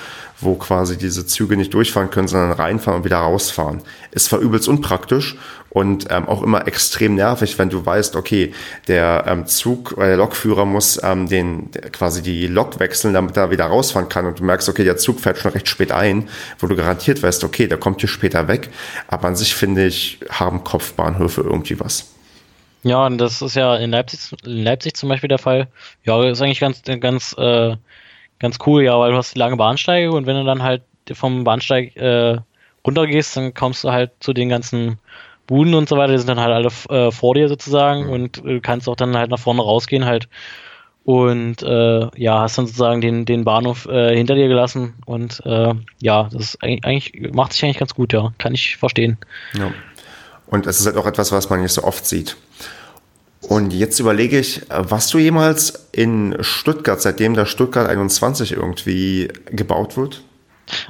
wo 0.44 0.54
quasi 0.54 0.96
diese 0.96 1.26
Züge 1.26 1.56
nicht 1.56 1.74
durchfahren 1.74 2.10
können, 2.10 2.28
sondern 2.28 2.52
reinfahren 2.52 3.00
und 3.00 3.04
wieder 3.04 3.18
rausfahren. 3.18 3.82
Ist 4.10 4.26
zwar 4.26 4.40
übelst 4.40 4.68
unpraktisch 4.68 5.36
und 5.70 6.06
ähm, 6.10 6.28
auch 6.28 6.42
immer 6.42 6.68
extrem 6.68 7.16
nervig, 7.16 7.58
wenn 7.58 7.68
du 7.68 7.84
weißt, 7.84 8.14
okay, 8.14 8.54
der 8.86 9.24
ähm, 9.26 9.46
Zug 9.46 9.92
oder 9.96 10.06
der 10.06 10.16
Lokführer 10.18 10.64
muss 10.64 11.02
ähm, 11.02 11.28
den 11.28 11.72
der, 11.72 11.90
quasi 11.90 12.22
die 12.22 12.46
Lok 12.46 12.78
wechseln, 12.78 13.12
damit 13.12 13.36
er 13.36 13.50
wieder 13.50 13.64
rausfahren 13.64 14.08
kann 14.08 14.26
und 14.26 14.38
du 14.38 14.44
merkst, 14.44 14.68
okay, 14.68 14.84
der 14.84 14.96
Zug 14.96 15.20
fährt 15.20 15.38
schon 15.38 15.50
recht 15.50 15.68
spät 15.68 15.90
ein, 15.90 16.28
wo 16.60 16.68
du 16.68 16.76
garantiert 16.76 17.22
weißt, 17.22 17.42
okay, 17.42 17.66
der 17.66 17.78
kommt 17.78 18.00
hier 18.00 18.08
später 18.08 18.46
weg. 18.46 18.70
Aber 19.08 19.26
an 19.26 19.34
sich 19.34 19.54
finde 19.54 19.86
ich, 19.86 20.20
haben 20.30 20.62
Kopfbahnhöfe 20.62 21.40
irgendwie 21.40 21.80
was. 21.80 22.14
Ja, 22.84 23.06
und 23.06 23.18
das 23.18 23.40
ist 23.40 23.56
ja 23.56 23.76
in 23.76 23.90
Leipzig, 23.90 24.30
in 24.44 24.62
Leipzig 24.62 24.94
zum 24.94 25.08
Beispiel 25.08 25.28
der 25.28 25.38
Fall. 25.38 25.68
Ja, 26.04 26.22
ist 26.28 26.42
eigentlich 26.42 26.60
ganz, 26.60 26.82
ganz, 27.00 27.34
äh, 27.36 27.76
ganz 28.44 28.58
cool, 28.66 28.84
ja, 28.84 28.98
weil 28.98 29.10
du 29.10 29.16
hast 29.16 29.34
die 29.34 29.38
lange 29.38 29.56
Bahnsteige 29.56 30.12
und 30.12 30.26
wenn 30.26 30.36
du 30.36 30.44
dann 30.44 30.62
halt 30.62 30.82
vom 31.12 31.44
Bahnsteig 31.44 31.96
äh, 31.96 32.38
runtergehst, 32.86 33.36
dann 33.36 33.54
kommst 33.54 33.82
du 33.84 33.90
halt 33.90 34.12
zu 34.20 34.32
den 34.32 34.48
ganzen 34.48 34.98
Buden 35.46 35.74
und 35.74 35.88
so 35.88 35.96
weiter, 35.96 36.12
die 36.12 36.18
sind 36.18 36.28
dann 36.28 36.40
halt 36.40 36.52
alle 36.52 37.06
äh, 37.06 37.10
vor 37.10 37.34
dir 37.34 37.48
sozusagen 37.48 38.04
mhm. 38.04 38.12
und 38.12 38.44
du 38.44 38.60
kannst 38.60 38.88
auch 38.88 38.96
dann 38.96 39.16
halt 39.16 39.30
nach 39.30 39.38
vorne 39.38 39.62
rausgehen 39.62 40.04
halt 40.04 40.28
und 41.04 41.62
äh, 41.62 42.08
ja, 42.16 42.40
hast 42.40 42.56
dann 42.56 42.66
sozusagen 42.66 43.00
den, 43.00 43.24
den 43.24 43.44
Bahnhof 43.44 43.86
äh, 43.86 44.14
hinter 44.14 44.34
dir 44.34 44.48
gelassen 44.48 44.94
und 45.06 45.44
äh, 45.44 45.74
ja, 46.00 46.28
das 46.32 46.42
ist 46.42 46.62
eigentlich, 46.62 46.84
eigentlich, 46.84 47.34
macht 47.34 47.52
sich 47.52 47.64
eigentlich 47.64 47.78
ganz 47.78 47.94
gut, 47.94 48.12
ja, 48.12 48.32
kann 48.38 48.54
ich 48.54 48.76
verstehen. 48.76 49.18
Ja. 49.54 49.72
Und 50.46 50.66
es 50.66 50.80
ist 50.80 50.86
halt 50.86 50.96
auch 50.96 51.06
etwas, 51.06 51.32
was 51.32 51.50
man 51.50 51.62
nicht 51.62 51.72
so 51.72 51.82
oft 51.82 52.06
sieht. 52.06 52.36
Und 53.48 53.72
jetzt 53.72 54.00
überlege 54.00 54.38
ich, 54.38 54.62
was 54.68 55.08
du 55.08 55.18
jemals 55.18 55.88
in 55.92 56.36
Stuttgart, 56.40 57.00
seitdem 57.00 57.34
da 57.34 57.46
Stuttgart 57.46 57.88
21 57.88 58.52
irgendwie 58.52 59.28
gebaut 59.46 59.96
wird? 59.96 60.22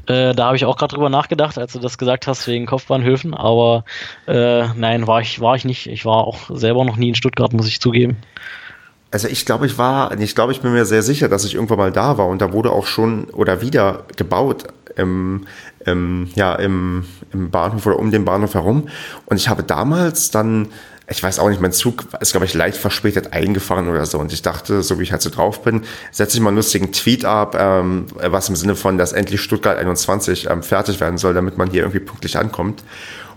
Äh, 0.06 0.34
da 0.34 0.46
habe 0.46 0.56
ich 0.56 0.64
auch 0.64 0.76
gerade 0.76 0.94
drüber 0.94 1.08
nachgedacht, 1.08 1.58
als 1.58 1.72
du 1.72 1.80
das 1.80 1.98
gesagt 1.98 2.26
hast, 2.26 2.46
wegen 2.46 2.66
Kopfbahnhöfen, 2.66 3.34
aber 3.34 3.84
äh, 4.26 4.68
nein, 4.74 5.06
war 5.06 5.20
ich, 5.20 5.40
war 5.40 5.56
ich 5.56 5.64
nicht. 5.64 5.86
Ich 5.88 6.04
war 6.04 6.26
auch 6.26 6.48
selber 6.48 6.84
noch 6.84 6.96
nie 6.96 7.08
in 7.08 7.14
Stuttgart, 7.14 7.52
muss 7.52 7.66
ich 7.66 7.80
zugeben. 7.80 8.16
Also 9.10 9.28
ich 9.28 9.46
glaube, 9.46 9.66
ich 9.66 9.78
war, 9.78 10.18
ich 10.18 10.34
glaube, 10.34 10.52
ich 10.52 10.60
bin 10.60 10.72
mir 10.72 10.84
sehr 10.86 11.02
sicher, 11.02 11.28
dass 11.28 11.44
ich 11.44 11.54
irgendwann 11.54 11.78
mal 11.78 11.92
da 11.92 12.18
war 12.18 12.26
und 12.26 12.42
da 12.42 12.52
wurde 12.52 12.70
auch 12.70 12.86
schon 12.86 13.24
oder 13.26 13.60
wieder 13.60 14.04
gebaut 14.16 14.64
im, 14.96 15.46
im, 15.84 16.30
ja, 16.34 16.54
im, 16.56 17.04
im 17.32 17.50
Bahnhof 17.50 17.86
oder 17.86 17.98
um 17.98 18.10
den 18.10 18.24
Bahnhof 18.24 18.54
herum. 18.54 18.88
Und 19.26 19.36
ich 19.36 19.48
habe 19.48 19.62
damals 19.62 20.30
dann 20.30 20.68
ich 21.06 21.22
weiß 21.22 21.38
auch 21.38 21.50
nicht, 21.50 21.60
mein 21.60 21.72
Zug 21.72 22.06
ist, 22.20 22.32
glaube 22.32 22.46
ich, 22.46 22.54
leicht 22.54 22.78
verspätet 22.78 23.32
eingefahren 23.32 23.88
oder 23.88 24.06
so. 24.06 24.18
Und 24.18 24.32
ich 24.32 24.42
dachte, 24.42 24.82
so 24.82 24.98
wie 24.98 25.02
ich 25.02 25.12
halt 25.12 25.20
so 25.22 25.30
drauf 25.30 25.62
bin, 25.62 25.82
setze 26.10 26.36
ich 26.36 26.42
mal 26.42 26.48
einen 26.48 26.56
lustigen 26.56 26.92
Tweet 26.92 27.24
ab, 27.24 27.56
ähm, 27.58 28.06
was 28.14 28.48
im 28.48 28.56
Sinne 28.56 28.74
von, 28.74 28.96
dass 28.96 29.12
endlich 29.12 29.42
Stuttgart 29.42 29.76
21 29.76 30.48
ähm, 30.48 30.62
fertig 30.62 31.00
werden 31.00 31.18
soll, 31.18 31.34
damit 31.34 31.58
man 31.58 31.70
hier 31.70 31.82
irgendwie 31.82 32.00
pünktlich 32.00 32.38
ankommt. 32.38 32.82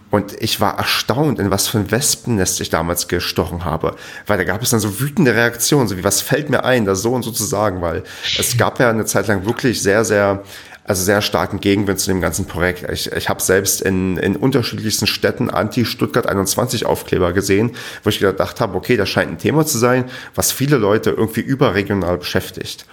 Und 0.09 0.41
ich 0.41 0.61
war 0.61 0.77
erstaunt, 0.77 1.37
in 1.39 1.51
was 1.51 1.67
für 1.67 1.79
ein 1.79 1.91
Wespennest 1.91 2.61
ich 2.61 2.69
damals 2.69 3.09
gestochen 3.09 3.65
habe. 3.65 3.95
Weil 4.25 4.37
da 4.37 4.45
gab 4.45 4.61
es 4.61 4.69
dann 4.69 4.79
so 4.79 5.01
wütende 5.01 5.35
Reaktionen, 5.35 5.89
so 5.89 5.97
wie, 5.97 6.03
was 6.05 6.21
fällt 6.21 6.49
mir 6.49 6.63
ein, 6.63 6.85
das 6.85 7.01
so 7.01 7.13
und 7.13 7.23
so 7.23 7.31
zu 7.31 7.43
sagen, 7.43 7.81
weil 7.81 8.03
es 8.39 8.57
gab 8.57 8.79
ja 8.79 8.89
eine 8.89 9.03
Zeit 9.03 9.27
lang 9.27 9.45
wirklich 9.45 9.81
sehr, 9.81 10.05
sehr 10.05 10.43
also 10.87 11.03
sehr 11.03 11.21
starken 11.21 11.59
Gegenwind 11.59 11.99
zu 11.99 12.09
dem 12.09 12.21
ganzen 12.21 12.45
Projekt. 12.45 12.89
Ich, 12.89 13.11
ich 13.11 13.29
habe 13.29 13.41
selbst 13.41 13.81
in, 13.81 14.17
in 14.17 14.37
unterschiedlichsten 14.37 15.05
Städten 15.05 15.49
Anti-Stuttgart 15.49 16.27
21 16.27 16.85
Aufkleber 16.85 17.33
gesehen, 17.33 17.75
wo 18.03 18.09
ich 18.09 18.19
gedacht 18.19 18.61
habe, 18.61 18.75
okay, 18.75 18.95
das 18.95 19.09
scheint 19.09 19.29
ein 19.29 19.37
Thema 19.37 19.65
zu 19.65 19.77
sein, 19.77 20.05
was 20.33 20.53
viele 20.53 20.77
Leute 20.77 21.09
irgendwie 21.11 21.41
überregional 21.41 22.17
beschäftigt. 22.17 22.85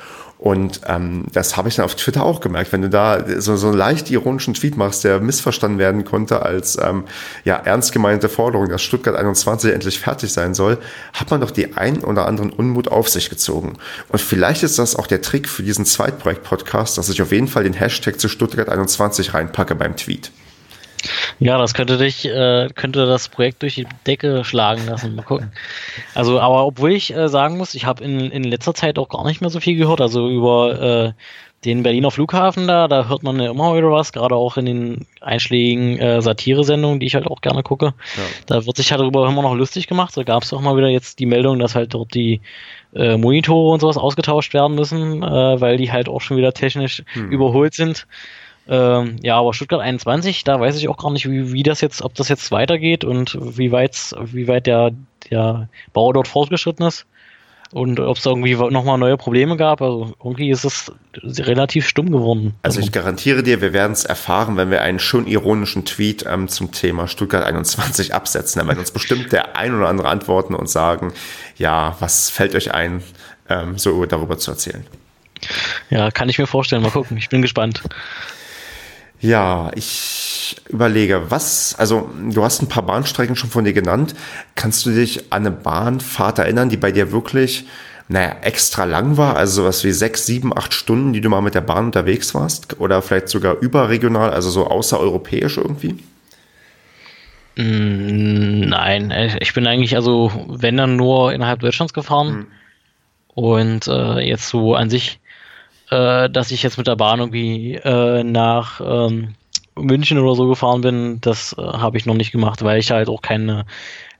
Und 0.45 0.83
ähm, 0.87 1.25
das 1.33 1.57
habe 1.57 1.71
ich 1.71 1.77
dann 1.77 1.87
auf 1.87 1.95
Twitter 1.95 2.23
auch 2.23 2.43
gemerkt. 2.43 2.71
Wenn 2.71 2.83
du 2.83 2.91
da 2.91 3.25
so, 3.41 3.57
so 3.57 3.69
einen 3.69 3.79
leicht 3.79 4.11
ironischen 4.11 4.53
Tweet 4.53 4.77
machst, 4.77 5.03
der 5.03 5.19
missverstanden 5.19 5.79
werden 5.79 6.05
konnte 6.05 6.43
als 6.43 6.77
ähm, 6.77 7.05
ja, 7.45 7.57
ernst 7.57 7.93
gemeinte 7.93 8.29
Forderung, 8.29 8.69
dass 8.69 8.83
Stuttgart 8.83 9.17
21 9.17 9.73
endlich 9.73 9.99
fertig 9.99 10.35
sein 10.35 10.53
soll, 10.53 10.77
hat 11.15 11.31
man 11.31 11.41
doch 11.41 11.51
die 11.51 11.79
ein 11.79 12.05
oder 12.05 12.27
anderen 12.27 12.51
Unmut 12.51 12.89
auf 12.89 13.09
sich 13.09 13.31
gezogen. 13.31 13.79
Und 14.11 14.21
vielleicht 14.21 14.63
ist 14.65 14.79
das 14.79 14.97
auch 14.97 15.07
der 15.07 15.23
Trick 15.23 15.49
für 15.49 15.63
diesen 15.63 15.87
Zweitprojekt-Podcast, 15.87 16.99
dass 16.99 17.09
ich 17.09 17.23
auf 17.23 17.33
jeden 17.33 17.49
Fall 17.49 17.65
den 17.65 17.73
Hashtag 17.73 18.21
zu 18.21 18.29
Stuttgart 18.29 18.69
21 18.69 19.33
reinpacke 19.33 19.75
beim 19.75 19.97
Tweet. 19.97 20.31
Ja, 21.39 21.59
das 21.59 21.75
könnte 21.75 21.99
dich, 21.99 22.25
äh, 22.27 22.69
könnte 22.75 23.07
das 23.07 23.29
Projekt 23.29 23.63
durch 23.63 23.75
die 23.75 23.87
Decke 24.07 24.45
schlagen 24.45 24.87
lassen. 24.87 25.15
Mal 25.15 25.23
gucken. 25.23 25.53
Also, 26.15 26.41
aber 26.41 26.65
obwohl 26.67 26.93
ich 26.93 27.15
äh, 27.15 27.29
sagen 27.29 27.57
muss, 27.57 27.75
ich 27.75 27.87
habe 27.87 28.05
in, 28.05 28.31
in 28.31 28.45
letzter 28.45 28.75
Zeit 28.75 28.99
auch 28.99 29.09
gar 29.09 29.25
nicht 29.25 29.41
mehr 29.41 29.51
so 29.51 29.61
viel 29.61 29.77
gehört. 29.77 30.01
Also 30.01 30.29
über 30.29 30.81
äh, 30.81 31.13
den 31.65 31.83
Berliner 31.83 32.11
Flughafen 32.11 32.67
da, 32.69 32.89
da 32.89 33.09
hört 33.09 33.23
man 33.23 33.41
ja 33.41 33.51
immer 33.51 33.77
wieder 33.77 33.91
was, 33.91 34.13
gerade 34.13 34.35
auch 34.35 34.57
in 34.57 34.67
den 34.67 35.07
einschlägigen 35.21 35.99
äh, 35.99 36.21
Satire-Sendungen, 36.21 37.01
die 37.01 37.07
ich 37.07 37.15
halt 37.15 37.27
auch 37.27 37.41
gerne 37.41 37.63
gucke. 37.63 37.95
Ja. 38.17 38.23
Da 38.47 38.67
wird 38.67 38.77
sich 38.77 38.91
halt 38.91 39.01
darüber 39.01 39.27
immer 39.27 39.43
noch 39.43 39.55
lustig 39.55 39.87
gemacht. 39.87 40.17
Da 40.17 40.23
gab 40.23 40.43
es 40.43 40.53
auch 40.53 40.61
mal 40.61 40.77
wieder 40.77 40.89
jetzt 40.89 41.19
die 41.19 41.27
Meldung, 41.27 41.59
dass 41.59 41.75
halt 41.75 41.95
dort 41.95 42.15
die 42.15 42.41
äh, 42.95 43.17
Monitore 43.17 43.73
und 43.73 43.81
sowas 43.81 43.97
ausgetauscht 43.97 44.53
werden 44.55 44.75
müssen, 44.75 45.23
äh, 45.23 45.61
weil 45.61 45.77
die 45.77 45.91
halt 45.91 46.09
auch 46.09 46.21
schon 46.21 46.37
wieder 46.37 46.53
technisch 46.53 47.03
hm. 47.15 47.31
überholt 47.31 47.75
sind. 47.75 48.07
Ähm, 48.67 49.17
ja, 49.23 49.37
aber 49.39 49.53
Stuttgart 49.53 49.81
21, 49.81 50.45
da 50.45 50.59
weiß 50.59 50.77
ich 50.77 50.89
auch 50.89 50.97
gar 50.97 51.13
nicht, 51.13 51.29
wie, 51.29 51.53
wie 51.53 51.63
das 51.63 51.81
jetzt, 51.81 52.03
ob 52.03 52.15
das 52.15 52.29
jetzt 52.29 52.51
weitergeht 52.51 53.05
und 53.05 53.37
wie 53.41 53.73
weit, 53.73 54.15
wie 54.25 54.49
weit 54.49 54.67
der, 54.67 54.93
der 55.31 55.69
Bau 55.93 56.13
dort 56.13 56.29
fortgeschritten 56.29 56.87
ist. 56.87 57.07
und 57.75 57.99
ob 57.99 58.17
es 58.17 58.25
irgendwie 58.25 58.55
nochmal 58.55 58.99
neue 58.99 59.17
Probleme 59.17 59.57
gab. 59.57 59.83
Also 59.83 60.15
irgendwie 60.23 60.51
ist 60.51 60.65
es 60.65 60.93
relativ 61.25 61.89
stumm 61.89 62.13
geworden. 62.13 62.55
Also 62.63 62.79
ich 62.79 62.93
garantiere 62.93 63.43
dir, 63.43 63.61
wir 63.61 63.73
werden 63.73 63.93
es 63.93 64.05
erfahren, 64.05 64.57
wenn 64.57 64.71
wir 64.71 64.81
einen 64.83 65.01
schon 65.01 65.27
ironischen 65.27 65.85
Tweet 65.85 66.25
ähm, 66.27 66.47
zum 66.49 66.71
Thema 66.71 67.09
Stuttgart 67.09 67.45
21 67.45 68.15
absetzen. 68.15 68.61
Dann 68.61 68.69
werden 68.69 68.79
uns 68.79 68.93
bestimmt 68.93 69.33
der 69.33 69.57
ein 69.57 69.75
oder 69.75 69.89
andere 69.89 70.09
antworten 70.09 70.55
und 70.55 70.71
sagen, 70.71 71.13
ja, 71.57 71.97
was 71.99 72.31
fällt 72.31 72.55
euch 72.55 72.73
ein, 72.73 73.03
ähm, 73.49 73.77
so 73.77 74.07
darüber 74.07 74.39
zu 74.39 74.53
erzählen. 74.53 74.87
Ja, 75.91 76.13
kann 76.13 76.29
ich 76.29 76.39
mir 76.39 76.47
vorstellen. 76.47 76.83
Mal 76.83 76.93
gucken. 76.93 77.17
Ich 77.17 77.29
bin 77.29 77.43
gespannt. 77.43 77.83
Ja, 79.25 79.71
ich 79.75 80.55
überlege, 80.69 81.31
was, 81.31 81.75
also 81.79 82.11
du 82.31 82.45
hast 82.45 82.61
ein 82.61 82.69
paar 82.69 82.83
Bahnstrecken 82.83 83.37
schon 83.37 83.49
von 83.49 83.65
dir 83.65 83.73
genannt. 83.73 84.15
Kannst 84.55 84.85
du 84.85 84.91
dich 84.91 85.33
an 85.33 85.47
eine 85.47 85.51
Bahnfahrt 85.51 86.41
erinnern, 86.41 86.69
die 86.69 86.77
bei 86.77 86.93
dir 86.93 87.11
wirklich, 87.11 87.65
naja, 88.09 88.37
extra 88.43 88.85
lang 88.85 89.17
war? 89.17 89.37
Also 89.37 89.63
sowas 89.63 89.83
wie 89.83 89.93
sechs, 89.93 90.27
sieben, 90.27 90.55
acht 90.55 90.75
Stunden, 90.75 91.15
die 91.15 91.23
du 91.23 91.31
mal 91.31 91.41
mit 91.41 91.55
der 91.55 91.63
Bahn 91.63 91.87
unterwegs 91.87 92.35
warst? 92.35 92.79
Oder 92.81 93.01
vielleicht 93.01 93.31
sogar 93.31 93.57
überregional, 93.63 94.29
also 94.29 94.51
so 94.51 94.67
außereuropäisch 94.67 95.57
irgendwie? 95.57 95.95
Mm, 97.57 98.69
nein, 98.69 99.11
ich 99.41 99.55
bin 99.55 99.67
eigentlich, 99.67 99.97
also 99.97 100.33
wenn 100.49 100.77
dann 100.77 100.97
nur 100.97 101.33
innerhalb 101.33 101.61
Deutschlands 101.61 101.95
gefahren. 101.95 102.29
Hm. 102.29 102.47
Und 103.29 103.89
äh, 103.89 104.21
jetzt 104.21 104.49
so 104.51 104.75
an 104.75 104.91
sich 104.91 105.19
äh, 105.91 106.31
dass 106.31 106.51
ich 106.51 106.63
jetzt 106.63 106.79
mit 106.79 106.87
der 106.87 106.97
Bahn 106.97 107.21
irgendwie 107.21 107.75
äh, 107.75 108.23
nach 108.23 108.81
ähm, 108.85 109.35
München 109.77 110.19
oder 110.19 110.35
so 110.35 110.49
gefahren 110.49 110.81
bin, 110.81 111.21
das 111.21 111.55
äh, 111.59 111.63
habe 111.63 111.97
ich 111.99 112.07
noch 112.07 112.15
nicht 112.15 112.33
gemacht, 112.33 112.63
weil 112.63 112.79
ich 112.79 112.91
halt 112.91 113.09
auch 113.09 113.23
keine, 113.23 113.67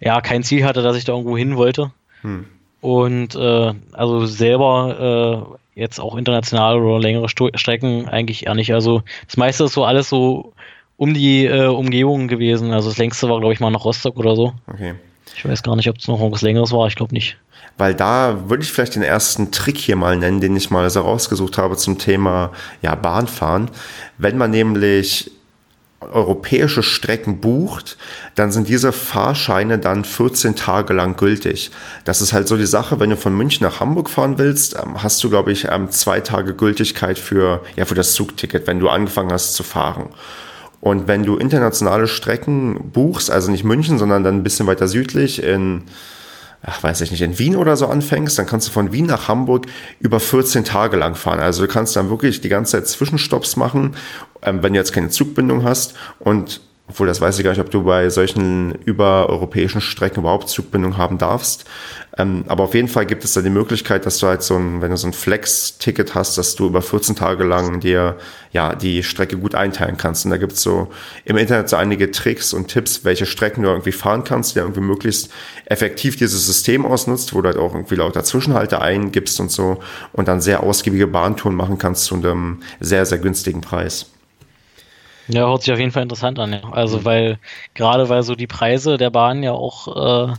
ja, 0.01 0.21
kein 0.21 0.43
Ziel 0.43 0.65
hatte, 0.65 0.83
dass 0.83 0.97
ich 0.97 1.05
da 1.05 1.13
irgendwo 1.13 1.37
hin 1.37 1.57
wollte. 1.57 1.93
Hm. 2.23 2.47
Und 2.81 3.35
äh, 3.35 3.73
also 3.93 4.27
selber 4.27 5.57
äh, 5.75 5.81
jetzt 5.81 6.01
auch 6.01 6.17
international 6.17 6.79
oder 6.79 7.01
längere 7.01 7.29
Sto 7.29 7.49
Strecken 7.55 8.09
eigentlich 8.09 8.47
eher 8.47 8.55
nicht. 8.55 8.75
Also 8.75 9.03
das 9.27 9.37
meiste 9.37 9.65
ist 9.65 9.73
so 9.73 9.85
alles 9.85 10.09
so 10.09 10.53
um 10.97 11.15
die 11.15 11.47
äh, 11.47 11.67
Umgebung 11.67 12.29
gewesen. 12.29 12.73
Also 12.73 12.91
das 12.91 12.99
längste 12.99 13.29
war, 13.29 13.41
glaube 13.41 13.55
ich, 13.55 13.61
mal 13.61 13.71
nach 13.71 13.85
Rostock 13.85 14.17
oder 14.17 14.37
so. 14.37 14.55
Okay. 14.67 14.95
Ich 15.37 15.45
weiß 15.45 15.63
gar 15.63 15.77
nicht, 15.77 15.89
ob 15.89 15.97
es 15.97 16.07
noch 16.09 16.21
was 16.31 16.43
Längeres 16.43 16.73
war. 16.73 16.87
Ich 16.87 16.95
glaube 16.95 17.15
nicht 17.15 17.39
weil 17.77 17.95
da 17.95 18.49
würde 18.49 18.63
ich 18.63 18.73
vielleicht 18.73 18.95
den 18.95 19.03
ersten 19.03 19.51
Trick 19.51 19.79
hier 19.79 19.97
mal 19.97 20.17
nennen, 20.17 20.41
den 20.41 20.57
ich 20.57 20.71
mal 20.71 20.89
so 20.91 21.01
rausgesucht 21.01 21.59
habe 21.59 21.77
zum 21.77 21.99
Thema 21.99 22.53
ja, 22.83 22.95
Bahnfahren. 22.95 23.71
Wenn 24.19 24.39
man 24.39 24.51
nämlich 24.51 25.31
europäische 26.13 26.83
Strecken 26.83 27.41
bucht, 27.41 27.97
dann 28.35 28.53
sind 28.53 28.69
diese 28.69 28.93
Fahrscheine 28.93 29.79
dann 29.79 30.05
14 30.05 30.55
Tage 30.55 30.93
lang 30.93 31.17
gültig. 31.17 31.71
Das 32.05 32.21
ist 32.21 32.33
halt 32.33 32.49
so 32.49 32.57
die 32.57 32.67
Sache, 32.67 33.01
wenn 33.01 33.11
du 33.11 33.17
von 33.17 33.35
München 33.35 33.67
nach 33.67 33.81
Hamburg 33.81 34.11
fahren 34.11 34.39
willst, 34.39 34.77
ähm, 34.77 35.03
hast 35.03 35.23
du, 35.25 35.31
glaube 35.31 35.53
ich, 35.53 35.67
ähm, 35.71 35.91
zwei 35.91 36.21
Tage 36.21 36.55
Gültigkeit 36.55 37.19
für, 37.19 37.63
ja, 37.77 37.85
für 37.85 37.95
das 37.95 38.13
Zugticket, 38.13 38.67
wenn 38.67 38.81
du 38.81 38.89
angefangen 38.89 39.33
hast 39.33 39.55
zu 39.55 39.63
fahren. 39.63 40.11
Und 40.81 41.09
wenn 41.09 41.23
du 41.23 41.37
internationale 41.37 42.07
Strecken 42.07 42.91
buchst, 42.93 43.31
also 43.31 43.51
nicht 43.51 43.65
München, 43.65 43.99
sondern 43.99 44.23
dann 44.23 44.37
ein 44.37 44.43
bisschen 44.43 44.67
weiter 44.67 44.87
südlich 44.87 45.43
in 45.43 45.85
ach, 46.67 46.83
weiß 46.83 47.01
ich 47.03 47.11
nicht, 47.11 47.21
in 47.21 47.39
Wien 47.39 47.57
oder 47.57 47.77
so 47.77 47.87
anfängst, 47.87 48.39
dann 48.39 48.47
kannst 48.47 48.69
du 48.69 48.73
von 48.73 48.93
Wien 48.93 49.07
nach 49.07 49.29
Hamburg 49.29 49.67
über 50.01 50.21
14 50.21 50.65
Tage 50.65 50.97
lang 50.97 51.15
fahren. 51.15 51.41
Also 51.41 51.67
du 51.67 51.73
kannst 51.73 51.95
dann 51.97 52.11
wirklich 52.11 52.41
die 52.41 52.49
ganze 52.49 52.73
Zeit 52.73 52.89
Zwischenstopps 52.89 53.57
machen, 53.57 53.97
ähm, 54.43 54.63
wenn 54.63 54.73
du 54.73 54.79
jetzt 54.79 54.93
keine 54.93 55.11
Zugbindung 55.11 55.65
hast 55.65 55.95
und 56.19 56.61
obwohl 56.87 57.07
das 57.07 57.21
weiß 57.21 57.39
ich 57.39 57.45
gar 57.45 57.53
nicht, 57.53 57.61
ob 57.61 57.71
du 57.71 57.83
bei 57.83 58.11
solchen 58.11 58.73
übereuropäischen 58.85 59.81
Strecken 59.81 60.21
überhaupt 60.21 60.51
Zugbindung 60.51 60.99
haben 60.99 61.17
darfst. 61.17 61.65
Ähm, 62.19 62.45
aber 62.47 62.65
auf 62.65 62.75
jeden 62.75 62.89
Fall 62.89 63.07
gibt 63.07 63.25
es 63.25 63.33
da 63.33 63.41
die 63.41 63.49
Möglichkeit, 63.49 64.05
dass 64.05 64.19
du 64.19 64.27
halt 64.27 64.43
so 64.43 64.57
ein, 64.57 64.83
wenn 64.83 64.91
du 64.91 64.97
so 64.99 65.07
ein 65.07 65.15
Flex-Ticket 65.15 66.15
hast, 66.15 66.37
dass 66.37 66.57
du 66.57 66.67
über 66.67 66.83
14 66.83 67.17
Tage 67.17 67.43
lang 67.43 67.81
dir 67.81 68.19
ja 68.53 68.75
die 68.75 69.03
Strecke 69.03 69.39
gut 69.39 69.55
einteilen 69.55 69.97
kannst. 69.97 70.27
Und 70.27 70.31
da 70.31 70.37
gibt 70.37 70.53
es 70.53 70.63
so 70.63 70.89
im 71.25 71.39
Internet 71.39 71.71
so 71.71 71.77
einige 71.77 72.11
Tricks 72.11 72.53
und 72.53 72.69
Tipps, 72.69 73.03
welche 73.05 73.25
Strecken 73.25 73.63
du 73.63 73.71
irgendwie 73.71 73.93
fahren 73.93 74.23
kannst, 74.23 74.55
die 74.55 74.61
irgendwie 74.61 74.83
möglichst 74.83 75.33
effektiv 75.65 76.17
dieses 76.17 76.47
System 76.47 76.85
ausnutzt, 76.85 77.35
wo 77.35 77.41
du 77.41 77.49
halt 77.49 77.57
auch 77.57 77.75
irgendwie 77.75 77.97
lauter 77.97 78.25
Zwischenhalte 78.25 78.83
eingibst 78.83 79.41
und 79.41 79.51
so 79.51 79.81
und 80.13 80.29
dann 80.29 80.43
sehr 80.43 80.63
ausgiebige 80.63 81.07
Bahntouren 81.07 81.57
machen 81.57 81.79
kannst 81.79 82.05
zu 82.05 82.15
einem 82.15 82.61
sehr, 82.79 83.07
sehr 83.07 83.19
günstigen 83.19 83.63
Preis. 83.63 84.14
Ja, 85.29 85.47
hört 85.47 85.63
sich 85.63 85.73
auf 85.73 85.79
jeden 85.79 85.91
Fall 85.91 86.03
interessant 86.03 86.39
an, 86.39 86.53
ja. 86.53 86.63
Also, 86.73 86.99
mhm. 87.01 87.05
weil, 87.05 87.39
gerade 87.75 88.09
weil 88.09 88.23
so 88.23 88.35
die 88.35 88.47
Preise 88.47 88.97
der 88.99 89.11
Bahn 89.11 89.43
ja 89.43 89.53
auch 89.53 90.31
äh, 90.31 90.35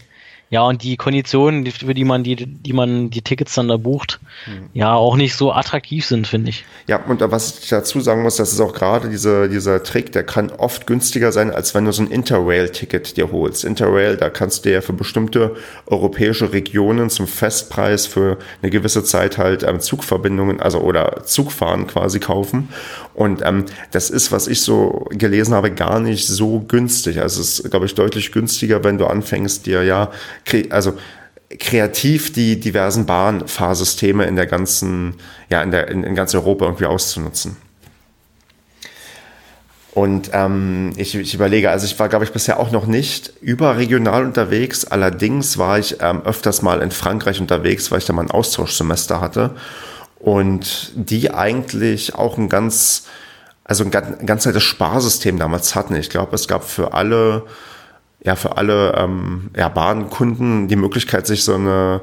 ja, 0.51 0.61
und 0.61 0.83
die 0.83 0.95
Konditionen, 0.95 1.65
für 1.65 1.93
die 1.95 2.03
man 2.03 2.23
die, 2.23 2.35
die 2.35 2.73
man 2.73 3.09
die 3.09 3.21
Tickets 3.21 3.55
dann 3.55 3.67
da 3.67 3.77
bucht, 3.77 4.19
mhm. 4.45 4.69
ja, 4.73 4.93
auch 4.93 5.15
nicht 5.15 5.35
so 5.35 5.51
attraktiv 5.51 6.05
sind, 6.05 6.27
finde 6.27 6.49
ich. 6.49 6.65
Ja, 6.87 6.97
und 7.03 7.19
was 7.19 7.59
ich 7.59 7.69
dazu 7.69 7.99
sagen 7.99 8.21
muss, 8.21 8.35
das 8.35 8.53
ist 8.53 8.59
auch 8.59 8.73
gerade 8.73 9.09
diese, 9.09 9.49
dieser 9.49 9.81
Trick, 9.81 10.11
der 10.11 10.23
kann 10.23 10.51
oft 10.51 10.85
günstiger 10.85 11.31
sein, 11.31 11.49
als 11.49 11.73
wenn 11.73 11.85
du 11.85 11.91
so 11.91 12.03
ein 12.03 12.11
Interrail-Ticket 12.11 13.17
dir 13.17 13.31
holst. 13.31 13.65
Interrail, 13.65 14.17
da 14.17 14.29
kannst 14.29 14.65
du 14.65 14.71
ja 14.71 14.81
für 14.81 14.93
bestimmte 14.93 15.55
europäische 15.87 16.53
Regionen 16.53 17.09
zum 17.09 17.25
Festpreis 17.25 18.05
für 18.05 18.37
eine 18.61 18.69
gewisse 18.69 19.03
Zeit 19.03 19.39
halt 19.39 19.63
ähm, 19.63 19.79
Zugverbindungen, 19.79 20.59
also 20.59 20.79
oder 20.79 21.23
Zugfahren 21.25 21.87
quasi 21.87 22.19
kaufen. 22.19 22.69
Und 23.15 23.41
ähm, 23.43 23.65
das 23.91 24.11
ist, 24.11 24.31
was 24.31 24.47
ich 24.47 24.61
so 24.61 25.07
gelesen 25.09 25.55
habe, 25.55 25.71
gar 25.71 25.99
nicht 25.99 26.27
so 26.27 26.59
günstig. 26.59 27.19
Also 27.19 27.41
es 27.41 27.59
ist, 27.59 27.71
glaube 27.71 27.87
ich, 27.87 27.95
deutlich 27.95 28.31
günstiger, 28.31 28.83
wenn 28.83 28.99
du 28.99 29.07
anfängst, 29.07 29.65
dir 29.65 29.83
ja 29.83 30.11
also 30.69 30.97
kreativ 31.59 32.33
die 32.33 32.59
diversen 32.59 33.05
Bahnfahrsysteme 33.05 34.25
in 34.25 34.35
der 34.35 34.47
ganzen, 34.47 35.15
ja, 35.49 35.61
in, 35.61 35.71
der, 35.71 35.87
in, 35.89 36.03
in 36.03 36.15
ganz 36.15 36.33
Europa 36.33 36.65
irgendwie 36.65 36.85
auszunutzen. 36.85 37.57
Und 39.95 40.31
ähm, 40.33 40.91
ich, 40.97 41.15
ich 41.15 41.33
überlege, 41.33 41.69
also 41.69 41.85
ich 41.85 41.97
war, 41.97 42.09
glaube 42.09 42.25
ich, 42.25 42.33
bisher 42.33 42.59
auch 42.59 42.69
noch 42.69 42.85
nicht 42.85 43.31
überregional 43.39 44.25
unterwegs. 44.25 44.83
Allerdings 44.83 45.57
war 45.57 45.79
ich 45.79 46.01
ähm, 46.01 46.21
öfters 46.25 46.61
mal 46.61 46.81
in 46.81 46.91
Frankreich 46.91 47.39
unterwegs, 47.39 47.91
weil 47.91 47.99
ich 47.99 48.05
da 48.05 48.11
mal 48.11 48.23
ein 48.23 48.31
Austauschsemester 48.31 49.21
hatte. 49.21 49.51
Und 50.19 50.91
die 50.95 51.31
eigentlich 51.31 52.13
auch 52.13 52.37
ein 52.37 52.49
ganz, 52.49 53.05
also 53.63 53.85
ein 53.85 53.91
ganz, 53.91 54.25
ganz 54.25 54.45
altes 54.45 54.63
Sparsystem 54.63 55.39
damals 55.39 55.75
hatten. 55.75 55.95
Ich 55.95 56.09
glaube, 56.09 56.35
es 56.35 56.49
gab 56.49 56.65
für 56.65 56.93
alle 56.93 57.43
ja 58.25 58.35
für 58.35 58.57
alle 58.57 58.95
ähm, 58.97 59.51
ja, 59.55 59.69
Bahnkunden 59.69 60.67
die 60.67 60.75
Möglichkeit, 60.75 61.27
sich 61.27 61.43
so 61.43 61.55
eine 61.55 62.01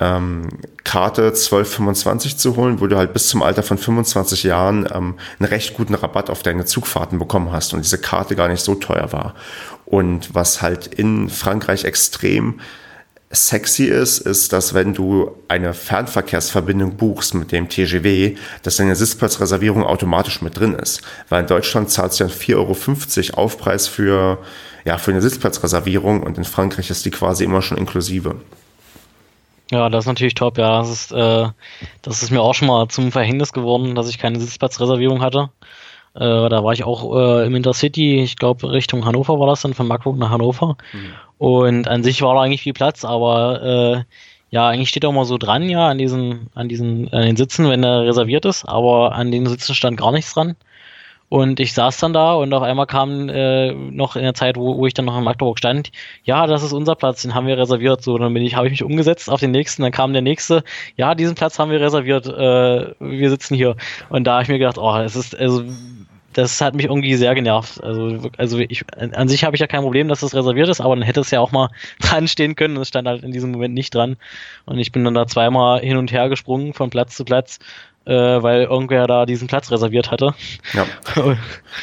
ähm, 0.00 0.48
Karte 0.82 1.26
1225 1.26 2.36
zu 2.36 2.56
holen, 2.56 2.80
wo 2.80 2.86
du 2.86 2.96
halt 2.96 3.12
bis 3.12 3.28
zum 3.28 3.42
Alter 3.42 3.62
von 3.62 3.78
25 3.78 4.42
Jahren 4.42 4.88
ähm, 4.92 5.14
einen 5.38 5.48
recht 5.48 5.74
guten 5.74 5.94
Rabatt 5.94 6.30
auf 6.30 6.42
deine 6.42 6.64
Zugfahrten 6.64 7.18
bekommen 7.18 7.52
hast 7.52 7.74
und 7.74 7.84
diese 7.84 7.98
Karte 7.98 8.34
gar 8.34 8.48
nicht 8.48 8.64
so 8.64 8.74
teuer 8.74 9.12
war. 9.12 9.34
Und 9.84 10.34
was 10.34 10.62
halt 10.62 10.86
in 10.86 11.28
Frankreich 11.28 11.84
extrem 11.84 12.60
sexy 13.30 13.84
ist, 13.84 14.18
ist, 14.18 14.52
dass 14.52 14.74
wenn 14.74 14.94
du 14.94 15.32
eine 15.48 15.74
Fernverkehrsverbindung 15.74 16.96
buchst 16.96 17.34
mit 17.34 17.52
dem 17.52 17.68
TGW, 17.68 18.36
dass 18.62 18.76
deine 18.76 18.96
Sitzplatzreservierung 18.96 19.84
automatisch 19.84 20.40
mit 20.40 20.58
drin 20.58 20.74
ist. 20.74 21.02
Weil 21.28 21.42
in 21.42 21.48
Deutschland 21.48 21.90
zahlst 21.90 22.20
du 22.20 22.24
ja 22.24 22.30
4,50 22.30 23.34
Euro 23.34 23.42
Aufpreis 23.42 23.88
für 23.88 24.38
ja, 24.84 24.98
für 24.98 25.10
eine 25.10 25.22
Sitzplatzreservierung 25.22 26.22
und 26.22 26.38
in 26.38 26.44
Frankreich 26.44 26.90
ist 26.90 27.04
die 27.04 27.10
quasi 27.10 27.44
immer 27.44 27.62
schon 27.62 27.78
inklusive. 27.78 28.36
Ja, 29.70 29.88
das 29.88 30.04
ist 30.04 30.08
natürlich 30.08 30.34
top, 30.34 30.58
ja. 30.58 30.78
Das 30.78 30.90
ist, 30.90 31.12
äh, 31.12 31.48
das 32.02 32.22
ist 32.22 32.30
mir 32.30 32.42
auch 32.42 32.54
schon 32.54 32.68
mal 32.68 32.88
zum 32.88 33.10
Verhängnis 33.10 33.52
geworden, 33.52 33.94
dass 33.94 34.08
ich 34.08 34.18
keine 34.18 34.38
Sitzplatzreservierung 34.38 35.22
hatte. 35.22 35.50
Äh, 36.14 36.48
da 36.48 36.62
war 36.62 36.72
ich 36.72 36.84
auch 36.84 37.16
äh, 37.16 37.46
im 37.46 37.56
Intercity, 37.56 38.22
ich 38.22 38.36
glaube 38.36 38.70
Richtung 38.70 39.04
Hannover 39.04 39.40
war 39.40 39.48
das 39.48 39.62
dann, 39.62 39.74
von 39.74 39.88
Magdeburg 39.88 40.18
nach 40.18 40.30
Hannover. 40.30 40.76
Mhm. 40.92 41.14
Und 41.38 41.88
an 41.88 42.04
sich 42.04 42.22
war 42.22 42.34
da 42.34 42.42
eigentlich 42.42 42.62
viel 42.62 42.72
Platz, 42.72 43.04
aber 43.04 43.62
äh, 43.62 44.14
ja, 44.50 44.68
eigentlich 44.68 44.90
steht 44.90 45.04
auch 45.04 45.12
mal 45.12 45.24
so 45.24 45.38
dran, 45.38 45.68
ja, 45.68 45.88
an 45.88 45.98
diesen, 45.98 46.50
an 46.54 46.68
diesen, 46.68 47.12
an 47.12 47.22
den 47.22 47.36
Sitzen, 47.36 47.68
wenn 47.68 47.82
er 47.82 48.04
reserviert 48.04 48.44
ist, 48.44 48.64
aber 48.64 49.12
an 49.12 49.32
den 49.32 49.46
Sitzen 49.46 49.74
stand 49.74 49.96
gar 49.96 50.12
nichts 50.12 50.32
dran. 50.34 50.54
Und 51.28 51.58
ich 51.58 51.72
saß 51.72 51.98
dann 51.98 52.12
da 52.12 52.34
und 52.34 52.52
auf 52.52 52.62
einmal 52.62 52.86
kam 52.86 53.28
äh, 53.28 53.72
noch 53.72 54.14
in 54.14 54.22
der 54.22 54.34
Zeit, 54.34 54.56
wo, 54.56 54.76
wo 54.76 54.86
ich 54.86 54.94
dann 54.94 55.06
noch 55.06 55.18
in 55.18 55.24
Magdeburg 55.24 55.58
stand, 55.58 55.90
ja, 56.22 56.46
das 56.46 56.62
ist 56.62 56.72
unser 56.72 56.94
Platz, 56.94 57.22
den 57.22 57.34
haben 57.34 57.46
wir 57.46 57.58
reserviert. 57.58 58.02
So, 58.02 58.18
dann 58.18 58.32
bin 58.34 58.42
ich, 58.44 58.54
habe 58.54 58.66
ich 58.66 58.72
mich 58.72 58.84
umgesetzt 58.84 59.30
auf 59.30 59.40
den 59.40 59.50
nächsten, 59.50 59.82
dann 59.82 59.92
kam 59.92 60.12
der 60.12 60.22
nächste, 60.22 60.62
ja, 60.96 61.14
diesen 61.14 61.34
Platz 61.34 61.58
haben 61.58 61.70
wir 61.70 61.80
reserviert, 61.80 62.26
äh, 62.26 62.94
wir 63.00 63.30
sitzen 63.30 63.54
hier. 63.54 63.76
Und 64.10 64.24
da 64.24 64.34
habe 64.34 64.42
ich 64.44 64.48
mir 64.48 64.58
gedacht, 64.58 64.78
oh, 64.78 64.96
es 64.98 65.16
ist, 65.16 65.36
also 65.36 65.64
das 66.34 66.60
hat 66.60 66.74
mich 66.74 66.86
irgendwie 66.86 67.14
sehr 67.14 67.34
genervt. 67.34 67.82
Also, 67.82 68.28
also 68.36 68.58
ich, 68.58 68.84
an 68.96 69.28
sich 69.28 69.44
habe 69.44 69.56
ich 69.56 69.60
ja 69.60 69.66
kein 69.66 69.82
Problem, 69.82 70.08
dass 70.08 70.20
das 70.20 70.34
reserviert 70.34 70.68
ist, 70.68 70.80
aber 70.80 70.94
dann 70.94 71.04
hätte 71.04 71.20
es 71.20 71.30
ja 71.30 71.40
auch 71.40 71.52
mal 71.52 71.70
dran 72.00 72.28
stehen 72.28 72.54
können. 72.56 72.76
Es 72.76 72.88
stand 72.88 73.08
halt 73.08 73.22
in 73.22 73.32
diesem 73.32 73.52
Moment 73.52 73.74
nicht 73.74 73.94
dran. 73.94 74.16
Und 74.66 74.78
ich 74.78 74.92
bin 74.92 75.04
dann 75.04 75.14
da 75.14 75.26
zweimal 75.26 75.80
hin 75.80 75.96
und 75.96 76.12
her 76.12 76.28
gesprungen 76.28 76.74
von 76.74 76.90
Platz 76.90 77.16
zu 77.16 77.24
Platz 77.24 77.58
weil 78.12 78.64
irgendwer 78.64 79.06
da 79.06 79.26
diesen 79.26 79.48
Platz 79.48 79.70
reserviert 79.70 80.10
hatte. 80.10 80.34
Ja. 80.72 80.86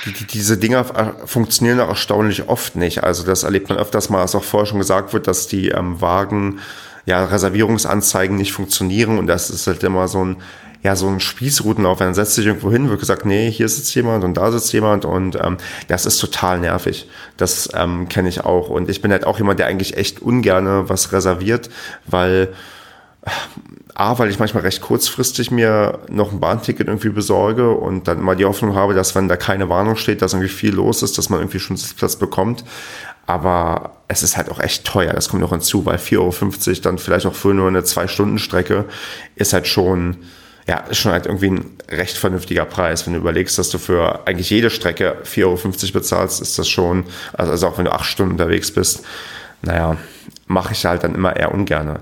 die, 0.06 0.14
die, 0.14 0.26
diese 0.26 0.58
Dinger 0.58 0.86
äh, 0.96 1.28
funktionieren 1.28 1.80
auch 1.80 1.90
erstaunlich 1.90 2.48
oft 2.48 2.76
nicht. 2.76 3.04
Also 3.04 3.26
das 3.26 3.44
erlebt 3.44 3.70
man 3.70 3.78
öfters 3.78 4.10
mal, 4.10 4.22
als 4.22 4.36
auch 4.36 4.44
vorher 4.44 4.68
schon 4.68 4.80
gesagt 4.80 5.14
wird, 5.14 5.28
dass 5.28 5.48
die 5.48 5.70
ähm, 5.70 6.00
Wagen 6.02 6.60
ja, 7.06 7.26
Reservierungsanzeigen 7.26 8.38
nicht 8.38 8.54
funktionieren 8.54 9.18
und 9.18 9.28
das 9.28 9.50
ist 9.50 9.66
halt 9.66 9.84
immer 9.84 10.08
so 10.08 10.24
ein, 10.24 10.38
ja, 10.84 10.96
so 10.96 11.08
ein 11.08 11.20
Spießrutenlauf. 11.20 12.00
Dann 12.00 12.14
setzt 12.14 12.36
sich 12.36 12.46
irgendwo 12.46 12.72
hin, 12.72 12.90
wird 12.90 13.00
gesagt, 13.00 13.26
nee, 13.26 13.50
hier 13.50 13.70
sitzt 13.70 13.94
jemand 13.96 14.24
und 14.24 14.36
da 14.36 14.52
sitzt 14.52 14.72
jemand 14.74 15.06
und 15.06 15.36
ähm, 15.42 15.58
das 15.88 16.06
ist 16.06 16.20
total 16.20 16.60
nervig. 16.60 17.08
Das 17.38 17.70
ähm, 17.74 18.10
kenne 18.10 18.30
ich 18.30 18.46
auch. 18.46 18.70
Und 18.70 18.90
ich 18.90 19.02
bin 19.02 19.12
halt 19.12 19.26
auch 19.26 19.38
jemand, 19.38 19.60
der 19.60 19.68
eigentlich 19.68 19.98
echt 19.98 20.22
ungerne 20.22 20.90
was 20.90 21.12
reserviert, 21.12 21.70
weil 22.06 22.54
A, 23.94 24.18
weil 24.18 24.30
ich 24.30 24.40
manchmal 24.40 24.64
recht 24.64 24.82
kurzfristig 24.82 25.52
mir 25.52 26.00
noch 26.10 26.32
ein 26.32 26.40
Bahnticket 26.40 26.88
irgendwie 26.88 27.10
besorge 27.10 27.72
und 27.72 28.08
dann 28.08 28.22
mal 28.22 28.36
die 28.36 28.46
Hoffnung 28.46 28.76
habe, 28.76 28.94
dass 28.94 29.16
wenn 29.16 29.28
da 29.28 29.36
keine 29.36 29.70
Warnung 29.70 29.96
steht, 29.96 30.22
dass 30.22 30.34
irgendwie 30.34 30.50
viel 30.50 30.74
los 30.74 31.04
ist, 31.04 31.18
dass 31.18 31.30
man 31.30 31.40
irgendwie 31.40 31.60
schon 31.60 31.78
Sitzplatz 31.78 32.16
bekommt. 32.16 32.64
Aber 33.28 33.98
es 34.08 34.24
ist 34.24 34.38
halt 34.38 34.50
auch 34.50 34.60
echt 34.60 34.86
teuer, 34.86 35.14
das 35.14 35.30
kommt 35.30 35.42
noch 35.42 35.52
hinzu, 35.52 35.86
weil 35.86 35.98
4,50 35.98 36.68
Euro 36.68 36.82
dann 36.82 36.98
vielleicht 36.98 37.26
auch 37.26 37.34
für 37.34 37.54
nur 37.54 37.68
eine 37.68 37.84
Zwei-Stunden-Strecke 37.84 38.86
ist 39.36 39.54
halt 39.54 39.68
schon, 39.68 40.18
ja, 40.68 40.78
ist 40.78 40.98
schon 40.98 41.12
halt 41.12 41.28
irgendwie 41.28 41.52
ein 41.52 41.78
recht 41.90 42.18
vernünftiger 42.18 42.66
Preis. 42.66 43.06
Wenn 43.06 43.14
du 43.14 43.20
überlegst, 43.20 43.58
dass 43.58 43.70
du 43.70 43.78
für 43.78 44.26
eigentlich 44.28 44.50
jede 44.50 44.70
Strecke 44.70 45.18
4,50 45.24 45.44
Euro 45.44 45.94
bezahlst, 45.94 46.42
ist 46.42 46.58
das 46.58 46.68
schon, 46.68 47.06
also, 47.34 47.52
also 47.52 47.68
auch 47.68 47.78
wenn 47.78 47.86
du 47.86 47.94
acht 47.94 48.06
Stunden 48.06 48.34
unterwegs 48.34 48.72
bist, 48.72 49.06
naja, 49.62 49.98
mache 50.48 50.74
ich 50.74 50.86
halt 50.86 51.04
dann 51.04 51.16
immer 51.16 51.36
eher 51.36 51.54
ungerne. 51.54 52.00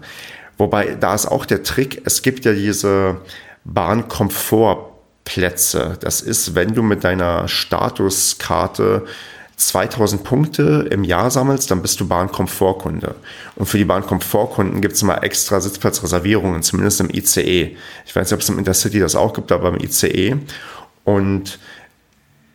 Wobei, 0.59 0.95
da 0.99 1.15
ist 1.15 1.25
auch 1.25 1.47
der 1.47 1.63
Trick, 1.63 2.03
es 2.05 2.21
gibt 2.21 2.43
ja 2.43 2.51
diese 2.53 3.21
Bahnkomfortplätze. 3.63 5.97
Das 6.01 6.19
ist, 6.21 6.53
wenn 6.53 6.75
du 6.75 6.83
mit 6.83 7.05
deiner 7.05 7.47
Statuskarte 7.47 9.05
2000 9.55 10.23
Punkte 10.23 10.87
im 10.91 11.05
Jahr 11.05 11.31
sammelst, 11.31 11.71
dann 11.71 11.81
bist 11.81 12.01
du 12.01 12.07
Bahnkomfortkunde. 12.07 13.15
Und 13.55 13.67
für 13.67 13.77
die 13.77 13.85
Bahnkomfortkunden 13.85 14.81
gibt 14.81 14.95
es 14.95 15.01
immer 15.01 15.23
extra 15.23 15.61
Sitzplatzreservierungen, 15.61 16.61
zumindest 16.61 16.99
im 16.99 17.09
ICE. 17.09 17.77
Ich 18.05 18.15
weiß 18.15 18.27
nicht, 18.27 18.33
ob 18.33 18.41
es 18.41 18.49
im 18.49 18.59
Intercity 18.59 18.99
das 18.99 19.15
auch 19.15 19.31
gibt, 19.33 19.53
aber 19.53 19.69
im 19.69 19.79
ICE. 19.79 20.35
Und 21.05 21.57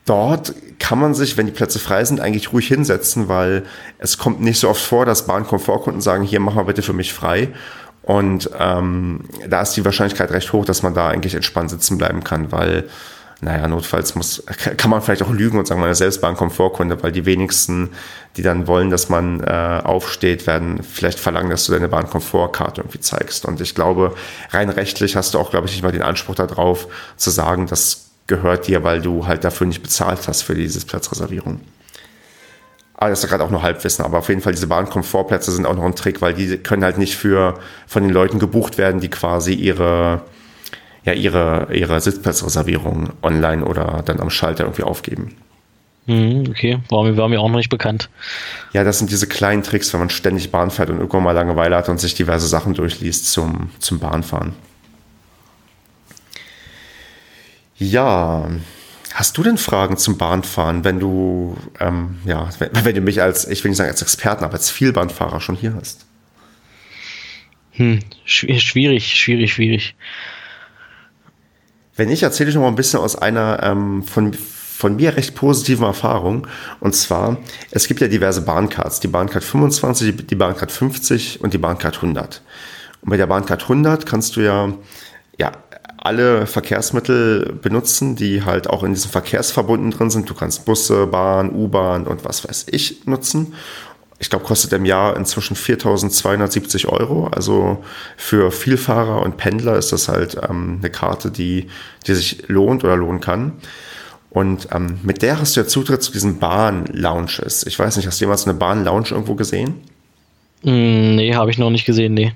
dort 0.05 0.55
kann 0.79 0.99
man 0.99 1.15
sich, 1.15 1.39
wenn 1.39 1.47
die 1.47 1.53
Plätze 1.53 1.79
frei 1.79 2.05
sind, 2.05 2.21
eigentlich 2.21 2.53
ruhig 2.53 2.69
hinsetzen, 2.69 3.29
weil 3.29 3.63
es 3.99 4.19
kommt 4.19 4.43
nicht 4.43 4.61
so 4.61 4.69
oft 4.69 4.83
vor, 4.83 5.07
dass 5.07 5.27
Bahnkomfortkunden 5.27 6.03
sagen, 6.03 6.25
hier 6.25 6.41
mach 6.41 6.53
mal 6.55 6.65
bitte 6.65 6.83
für 6.83 6.93
mich 6.93 7.15
frei. 7.15 7.49
Und 8.05 8.51
ähm, 8.59 9.21
da 9.49 9.63
ist 9.63 9.73
die 9.73 9.85
Wahrscheinlichkeit 9.85 10.31
recht 10.31 10.53
hoch, 10.53 10.65
dass 10.65 10.83
man 10.83 10.95
da 10.95 11.09
eigentlich 11.09 11.35
entspannt 11.35 11.71
sitzen 11.71 11.97
bleiben 11.97 12.23
kann, 12.23 12.53
weil, 12.53 12.85
naja, 13.41 13.67
notfalls 13.67 14.15
muss, 14.15 14.43
kann 14.77 14.91
man 14.91 15.01
vielleicht 15.01 15.23
auch 15.23 15.31
lügen 15.31 15.59
und 15.59 15.67
sagen, 15.67 15.81
man 15.81 15.91
ist 15.91 15.99
selbst 15.99 16.21
Bahnkomfortkunde, 16.21 17.03
weil 17.03 17.13
die 17.13 17.25
wenigsten, 17.25 17.91
die 18.37 18.43
dann 18.43 18.67
wollen, 18.67 18.91
dass 18.91 19.09
man 19.09 19.41
äh, 19.41 19.81
aufsteht, 19.83 20.47
werden 20.47 20.83
vielleicht 20.83 21.19
verlangen, 21.19 21.49
dass 21.49 21.65
du 21.65 21.73
deine 21.73 21.89
Bahnkomfortkarte 21.89 22.83
irgendwie 22.83 23.01
zeigst. 23.01 23.47
Und 23.47 23.61
ich 23.63 23.75
glaube, 23.75 24.15
rein 24.51 24.69
rechtlich 24.69 25.17
hast 25.17 25.33
du 25.33 25.39
auch, 25.39 25.51
glaube 25.51 25.67
ich, 25.67 25.73
nicht 25.73 25.83
mal 25.83 25.93
den 25.93 26.03
Anspruch 26.03 26.35
darauf, 26.35 26.89
zu 27.17 27.31
sagen, 27.31 27.67
das 27.67 28.11
gehört 28.27 28.67
dir, 28.67 28.85
weil 28.85 29.01
du 29.01 29.27
halt 29.27 29.45
dafür 29.45 29.67
nicht 29.67 29.83
bezahlt 29.83 30.29
hast 30.29 30.43
für 30.43 30.55
diese 30.55 30.85
Platzreservierung. 30.85 31.61
Aber 33.05 33.11
das 33.11 33.23
ist 33.23 33.29
gerade 33.29 33.45
auch 33.45 33.51
nur 33.51 33.61
Halbwissen, 33.61 34.03
aber 34.03 34.17
auf 34.17 34.31
jeden 34.31 34.41
Fall 34.41 34.55
diese 34.55 34.67
Bahnkomfortplätze 34.67 35.53
sind 35.53 35.67
auch 35.67 35.77
noch 35.77 35.85
ein 35.85 35.95
Trick, 35.95 36.23
weil 36.23 36.33
die 36.33 36.57
können 36.57 36.83
halt 36.83 36.97
nicht 36.97 37.17
für 37.17 37.61
von 37.87 38.03
den 38.03 38.11
Leuten 38.11 38.39
gebucht 38.39 38.79
werden, 38.79 38.99
die 38.99 39.11
quasi 39.11 39.53
ihre 39.53 40.23
ja 41.05 41.13
ihre 41.13 41.69
ihre 41.71 42.01
Sitzplatzreservierung 42.01 43.11
online 43.21 43.63
oder 43.63 44.03
dann 44.07 44.21
am 44.21 44.31
Schalter 44.31 44.65
irgendwie 44.65 44.85
aufgeben. 44.85 45.37
Mhm, 46.07 46.47
okay, 46.49 46.79
war 46.89 47.05
mir, 47.05 47.15
war 47.19 47.29
mir 47.29 47.43
auch 47.43 47.51
noch 47.51 47.59
nicht 47.59 47.69
bekannt. 47.69 48.09
Ja, 48.73 48.85
das 48.85 49.01
sind 49.01 49.11
diese 49.11 49.27
kleinen 49.27 49.63
Tricks, 49.63 49.93
wenn 49.93 50.01
man 50.01 50.09
ständig 50.09 50.51
Bahn 50.51 50.71
fährt 50.71 50.89
und 50.89 50.97
irgendwann 50.97 51.25
mal 51.25 51.33
Langeweile 51.33 51.77
hat 51.77 51.91
und 51.91 52.01
sich 52.01 52.15
diverse 52.15 52.47
Sachen 52.47 52.73
durchliest 52.73 53.31
zum, 53.31 53.69
zum 53.81 53.99
Bahnfahren. 53.99 54.55
Ja, 57.77 58.49
Hast 59.15 59.39
du 59.39 59.45
denn 59.45 59.59
Fragen 59.59 59.97
zum 59.97 60.19
Bahnfahren, 60.19 60.83
wenn 60.83 60.99
du, 60.99 61.57
ähm, 61.79 62.19
ja, 62.25 62.49
wenn, 62.59 62.85
wenn, 62.85 62.95
du 62.97 63.01
mich 63.01 63.23
als, 63.23 63.47
ich 63.47 63.63
will 63.63 63.69
nicht 63.69 63.79
sagen 63.79 63.89
als 63.89 64.03
Experten, 64.03 64.43
aber 64.43 64.55
als 64.55 64.71
Vielbahnfahrer 64.71 65.41
schon 65.41 65.55
hier 65.55 65.73
hast? 65.75 66.05
Hm, 67.71 68.01
schwierig, 68.25 69.17
schwierig, 69.17 69.53
schwierig. 69.53 69.95
Wenn 71.95 72.11
ich 72.11 72.25
erzähle 72.25 72.49
ich 72.49 72.57
noch 72.57 72.63
mal 72.63 72.69
ein 72.69 72.75
bisschen 72.75 72.99
aus 72.99 73.15
einer 73.15 73.63
ähm, 73.63 74.03
von, 74.03 74.35
von 74.35 74.97
mir 74.97 75.17
recht 75.17 75.37
positiven 75.37 75.87
Erfahrung. 75.87 76.49
Und 76.81 76.97
zwar, 76.97 77.37
es 77.71 77.87
gibt 77.87 78.01
ja 78.01 78.09
diverse 78.09 78.43
Bahncards. 78.43 78.99
Die 78.99 79.07
Bahncard 79.07 79.45
25, 79.45 80.27
die 80.27 80.35
Bahncard 80.35 80.73
50 80.73 81.41
und 81.41 81.55
die 81.55 81.59
Bahncard 81.59 81.97
100. 81.97 82.43
Und 83.03 83.11
bei 83.11 83.17
der 83.17 83.29
Bahncard 83.29 83.63
100 83.63 84.07
kannst 84.07 84.35
du 84.35 84.41
ja, 84.41 84.73
ja 85.39 85.53
alle 86.05 86.47
Verkehrsmittel 86.47 87.59
benutzen, 87.61 88.15
die 88.15 88.45
halt 88.45 88.69
auch 88.69 88.83
in 88.83 88.93
diesen 88.93 89.11
Verkehrsverbunden 89.11 89.91
drin 89.91 90.11
sind. 90.11 90.29
Du 90.29 90.35
kannst 90.35 90.67
Busse, 90.67 91.07
Bahn, 91.07 91.51
U-Bahn 91.51 92.07
und 92.07 92.25
was 92.25 92.47
weiß 92.47 92.67
ich 92.71 93.07
nutzen. 93.07 93.55
Ich 94.19 94.29
glaube, 94.29 94.45
kostet 94.45 94.75
im 94.75 94.85
Jahr 94.85 95.17
inzwischen 95.17 95.57
4.270 95.57 96.87
Euro. 96.87 97.29
Also 97.29 97.83
für 98.19 98.53
Vielfahrer 98.53 99.23
und 99.23 99.39
Pendler 99.39 99.77
ist 99.77 99.93
das 99.93 100.09
halt 100.09 100.37
ähm, 100.49 100.79
eine 100.81 100.91
Karte, 100.91 101.31
die, 101.31 101.69
die 102.07 102.15
sich 102.15 102.49
lohnt 102.49 102.85
oder 102.85 102.97
lohnen 102.97 103.21
kann. 103.21 103.53
Und 104.29 104.69
ähm, 104.73 105.01
mit 105.05 105.23
der 105.23 105.41
hast 105.41 105.57
du 105.57 105.61
ja 105.61 105.67
Zutritt 105.67 106.03
zu 106.03 106.13
diesen 106.13 106.39
Bahn-Lounges. 106.39 107.65
Ich 107.67 107.79
weiß 107.79 107.97
nicht, 107.97 108.07
hast 108.07 108.21
du 108.21 108.25
jemals 108.25 108.47
eine 108.47 108.55
Bahn-Lounge 108.55 109.09
irgendwo 109.11 109.37
gesehen? 109.37 109.81
Mm, 110.65 111.15
nee, 111.15 111.35
habe 111.35 111.51
ich 111.51 111.59
noch 111.59 111.71
nicht 111.71 111.87
gesehen, 111.87 112.13
nee. 112.13 112.35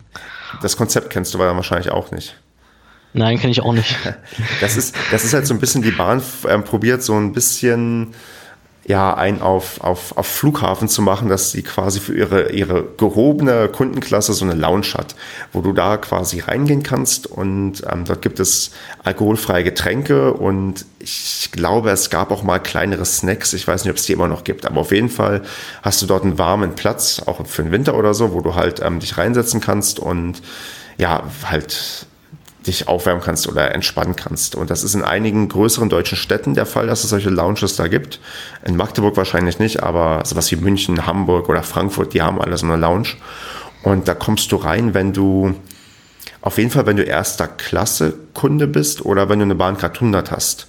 Das 0.63 0.77
Konzept 0.77 1.11
kennst 1.11 1.35
du 1.35 1.39
aber 1.39 1.55
wahrscheinlich 1.55 1.91
auch 1.91 2.11
nicht. 2.13 2.35
Nein, 3.13 3.39
kenne 3.39 3.53
ich 3.53 3.63
auch 3.63 3.73
nicht. 3.73 3.97
Das 4.61 4.77
ist, 4.77 4.95
das 5.11 5.25
ist 5.25 5.33
halt 5.33 5.47
so 5.47 5.55
ein 5.55 5.61
bisschen, 5.61 5.83
die 5.83 5.91
Bahn 5.91 6.23
äh, 6.47 6.59
probiert 6.59 7.03
so 7.03 7.15
ein 7.15 7.33
bisschen 7.33 8.15
ja, 8.89 9.13
ein 9.13 9.43
auf, 9.43 9.83
auf, 9.83 10.17
auf 10.17 10.27
Flughafen 10.27 10.89
zu 10.89 11.03
machen, 11.03 11.29
dass 11.29 11.53
sie 11.53 11.63
quasi 11.63 12.01
für 12.01 12.17
ihre, 12.17 12.53
ihre 12.53 12.85
gehobene 12.97 13.69
Kundenklasse 13.69 14.33
so 14.33 14.47
eine 14.47 14.55
Lounge 14.55 14.95
hat, 14.95 15.15
wo 15.53 15.61
du 15.61 15.75
da 15.75 15.99
quasi 15.99 16.41
reingehen 16.41 16.83
kannst 16.83 17.27
und 17.27 17.83
ähm, 17.87 18.07
dort 18.07 18.23
gibt 18.23 18.41
es 18.41 18.71
alkoholfreie 19.05 19.63
Getränke 19.63 20.33
und 20.33 20.87
ich 21.01 21.51
glaube, 21.53 21.91
es 21.91 22.09
gab 22.09 22.31
auch 22.31 22.43
mal 22.43 22.61
kleinere 22.61 23.05
Snacks. 23.05 23.53
Ich 23.53 23.69
weiß 23.69 23.85
nicht, 23.85 23.91
ob 23.91 23.99
es 23.99 24.07
die 24.07 24.15
immer 24.15 24.27
noch 24.27 24.43
gibt, 24.43 24.65
aber 24.65 24.81
auf 24.81 24.91
jeden 24.91 25.11
Fall 25.11 25.43
hast 25.83 26.01
du 26.01 26.07
dort 26.07 26.25
einen 26.25 26.39
warmen 26.39 26.75
Platz, 26.75 27.21
auch 27.27 27.47
für 27.47 27.63
den 27.63 27.73
Winter 27.73 27.95
oder 27.95 28.15
so, 28.15 28.33
wo 28.33 28.41
du 28.41 28.55
halt 28.55 28.81
ähm, 28.81 29.01
dich 29.01 29.19
reinsetzen 29.19 29.61
kannst 29.61 30.01
und 30.01 30.41
ja, 30.97 31.25
halt 31.45 32.07
dich 32.69 32.87
aufwärmen 32.87 33.23
kannst 33.23 33.49
oder 33.49 33.75
entspannen 33.75 34.15
kannst. 34.15 34.55
Und 34.55 34.71
das 34.71 34.85
ist 34.85 34.95
in 34.95 35.03
einigen 35.03 35.49
größeren 35.49 35.89
deutschen 35.89 36.17
Städten 36.17 36.55
der 36.55 36.67
Fall, 36.67 36.87
dass 36.87 37.03
es 37.03 37.11
solche 37.11 37.31
Lounges 37.31 37.77
da 37.77 37.89
gibt. 37.89 38.21
In 38.65 38.77
Magdeburg 38.77 39.17
wahrscheinlich 39.17 39.59
nicht, 39.59 39.83
aber 39.83 40.23
sowas 40.25 40.51
wie 40.53 40.57
München, 40.57 41.07
Hamburg 41.07 41.49
oder 41.49 41.63
Frankfurt, 41.63 42.15
die 42.15 42.23
haben 42.23 42.41
alle 42.41 42.57
so 42.57 42.67
eine 42.67 42.77
Lounge. 42.77 43.17
Und 43.83 44.07
da 44.07 44.15
kommst 44.15 44.53
du 44.53 44.57
rein, 44.57 44.95
wenn 44.95 45.13
du, 45.13 45.55
auf 46.41 46.59
jeden 46.59 46.71
Fall, 46.71 46.87
wenn 46.87 46.97
du 46.97 47.03
erster 47.03 47.49
Klasse 47.49 48.15
Kunde 48.35 48.67
bist 48.67 49.05
oder 49.05 49.29
wenn 49.29 49.41
du 49.41 49.45
eine 49.45 49.55
Bahncard 49.55 49.97
100 49.97 50.31
hast. 50.31 50.67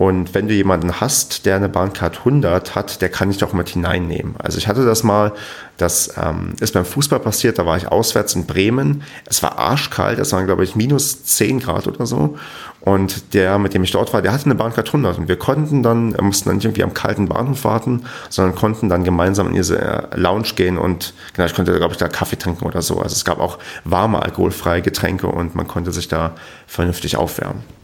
Und 0.00 0.32
wenn 0.32 0.48
du 0.48 0.54
jemanden 0.54 0.98
hast, 0.98 1.44
der 1.44 1.56
eine 1.56 1.68
Bahncard 1.68 2.20
100 2.20 2.74
hat, 2.74 3.02
der 3.02 3.10
kann 3.10 3.28
dich 3.28 3.36
doch 3.36 3.52
mit 3.52 3.68
hineinnehmen. 3.68 4.34
Also 4.38 4.56
ich 4.56 4.66
hatte 4.66 4.86
das 4.86 5.02
mal, 5.02 5.32
das 5.76 6.14
ähm, 6.16 6.54
ist 6.58 6.72
beim 6.72 6.86
Fußball 6.86 7.20
passiert, 7.20 7.58
da 7.58 7.66
war 7.66 7.76
ich 7.76 7.86
auswärts 7.86 8.34
in 8.34 8.46
Bremen. 8.46 9.02
Es 9.26 9.42
war 9.42 9.58
arschkalt, 9.58 10.18
es 10.18 10.32
waren 10.32 10.46
glaube 10.46 10.64
ich 10.64 10.74
minus 10.74 11.24
10 11.24 11.60
Grad 11.60 11.86
oder 11.86 12.06
so. 12.06 12.38
Und 12.80 13.34
der, 13.34 13.58
mit 13.58 13.74
dem 13.74 13.84
ich 13.84 13.90
dort 13.90 14.14
war, 14.14 14.22
der 14.22 14.32
hatte 14.32 14.46
eine 14.46 14.54
Bahncard 14.54 14.86
100 14.86 15.18
und 15.18 15.28
wir 15.28 15.36
konnten 15.36 15.82
dann, 15.82 16.16
mussten 16.18 16.48
dann 16.48 16.56
nicht 16.56 16.64
irgendwie 16.64 16.82
am 16.82 16.94
kalten 16.94 17.28
Bahnhof 17.28 17.64
warten, 17.64 18.04
sondern 18.30 18.54
konnten 18.54 18.88
dann 18.88 19.04
gemeinsam 19.04 19.48
in 19.48 19.54
diese 19.54 19.78
äh, 19.78 20.16
Lounge 20.16 20.54
gehen 20.56 20.78
und 20.78 21.12
genau, 21.34 21.44
ich 21.44 21.54
konnte 21.54 21.76
glaube 21.76 21.92
ich 21.92 21.98
da 21.98 22.08
Kaffee 22.08 22.38
trinken 22.38 22.64
oder 22.64 22.80
so. 22.80 23.00
Also 23.00 23.12
es 23.12 23.26
gab 23.26 23.38
auch 23.38 23.58
warme 23.84 24.22
alkoholfreie 24.22 24.80
Getränke 24.80 25.26
und 25.26 25.54
man 25.54 25.68
konnte 25.68 25.92
sich 25.92 26.08
da 26.08 26.32
vernünftig 26.66 27.18
aufwärmen. 27.18 27.79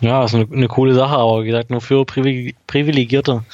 Ja, 0.00 0.24
ist 0.24 0.34
eine, 0.34 0.46
eine, 0.52 0.68
coole 0.68 0.94
Sache, 0.94 1.16
aber 1.16 1.42
wie 1.42 1.46
gesagt, 1.46 1.70
nur 1.70 1.80
für 1.80 2.04
privilegierte 2.04 3.44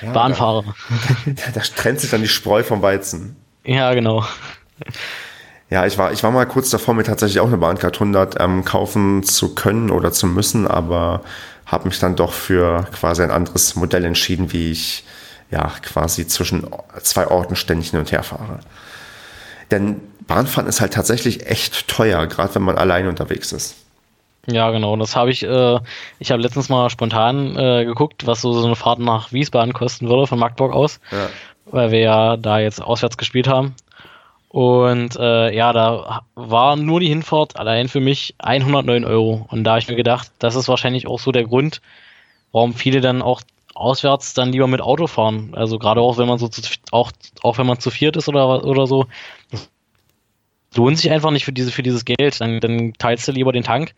ja, 0.00 0.12
Bahnfahrer. 0.12 0.64
Da, 1.26 1.50
da 1.52 1.60
trennt 1.60 2.00
sich 2.00 2.10
dann 2.10 2.22
die 2.22 2.28
Spreu 2.28 2.62
vom 2.62 2.82
Weizen. 2.82 3.36
Ja, 3.64 3.92
genau. 3.94 4.24
Ja, 5.70 5.86
ich 5.86 5.98
war, 5.98 6.12
ich 6.12 6.22
war 6.22 6.30
mal 6.30 6.46
kurz 6.46 6.70
davor, 6.70 6.94
mir 6.94 7.02
tatsächlich 7.02 7.40
auch 7.40 7.48
eine 7.48 7.58
Bahncard 7.58 7.96
100 7.96 8.40
ähm, 8.40 8.64
kaufen 8.64 9.22
zu 9.22 9.54
können 9.54 9.90
oder 9.90 10.12
zu 10.12 10.26
müssen, 10.26 10.66
aber 10.66 11.22
habe 11.66 11.88
mich 11.88 11.98
dann 11.98 12.16
doch 12.16 12.32
für 12.32 12.86
quasi 12.92 13.22
ein 13.22 13.30
anderes 13.30 13.76
Modell 13.76 14.04
entschieden, 14.04 14.52
wie 14.52 14.70
ich 14.70 15.04
ja 15.50 15.72
quasi 15.82 16.26
zwischen 16.26 16.66
zwei 17.02 17.26
Orten 17.26 17.56
ständig 17.56 17.90
hin 17.90 17.98
und 17.98 18.12
her 18.12 18.22
fahre. 18.22 18.60
Denn 19.70 20.00
Bahnfahren 20.26 20.68
ist 20.68 20.80
halt 20.80 20.94
tatsächlich 20.94 21.46
echt 21.46 21.88
teuer, 21.88 22.26
gerade 22.26 22.54
wenn 22.54 22.62
man 22.62 22.78
allein 22.78 23.06
unterwegs 23.06 23.52
ist. 23.52 23.74
Ja, 24.50 24.70
genau. 24.70 24.96
Das 24.96 25.14
habe 25.14 25.30
ich, 25.30 25.42
äh, 25.42 25.78
ich 26.18 26.30
habe 26.30 26.42
letztens 26.42 26.68
mal 26.68 26.88
spontan 26.88 27.56
äh, 27.56 27.84
geguckt, 27.84 28.26
was 28.26 28.40
so, 28.40 28.52
so 28.52 28.66
eine 28.66 28.76
Fahrt 28.76 28.98
nach 28.98 29.30
Wiesbaden 29.30 29.74
kosten 29.74 30.08
würde 30.08 30.26
von 30.26 30.38
Magdeburg 30.38 30.72
aus. 30.72 31.00
Ja. 31.10 31.28
Weil 31.66 31.90
wir 31.90 32.00
ja 32.00 32.36
da 32.38 32.58
jetzt 32.58 32.82
auswärts 32.82 33.18
gespielt 33.18 33.46
haben. 33.46 33.74
Und 34.48 35.16
äh, 35.16 35.54
ja, 35.54 35.74
da 35.74 36.22
war 36.34 36.76
nur 36.76 37.00
die 37.00 37.08
Hinfahrt 37.08 37.58
allein 37.58 37.88
für 37.88 38.00
mich 38.00 38.34
109 38.38 39.04
Euro. 39.04 39.46
Und 39.50 39.64
da 39.64 39.72
habe 39.72 39.80
ich 39.80 39.88
mir 39.88 39.96
gedacht, 39.96 40.30
das 40.38 40.54
ist 40.54 40.68
wahrscheinlich 40.68 41.06
auch 41.06 41.18
so 41.18 41.30
der 41.30 41.44
Grund, 41.44 41.82
warum 42.52 42.72
viele 42.72 43.02
dann 43.02 43.20
auch 43.20 43.42
auswärts 43.74 44.32
dann 44.32 44.50
lieber 44.50 44.66
mit 44.66 44.80
Auto 44.80 45.06
fahren. 45.06 45.50
Also 45.54 45.78
gerade 45.78 46.00
auch 46.00 46.16
wenn 46.16 46.26
man 46.26 46.38
so 46.38 46.48
zu, 46.48 46.62
auch, 46.90 47.12
auch 47.42 47.58
wenn 47.58 47.66
man 47.66 47.78
zu 47.78 47.90
viert 47.90 48.16
ist 48.16 48.28
oder, 48.28 48.64
oder 48.64 48.86
so. 48.86 49.06
Lohnt 50.74 50.96
sich 50.96 51.10
einfach 51.10 51.30
nicht 51.30 51.44
für, 51.44 51.52
diese, 51.52 51.70
für 51.70 51.82
dieses 51.82 52.06
Geld. 52.06 52.40
Dann, 52.40 52.60
dann 52.60 52.94
teilst 52.94 53.28
du 53.28 53.32
lieber 53.32 53.52
den 53.52 53.64
Tank 53.64 53.94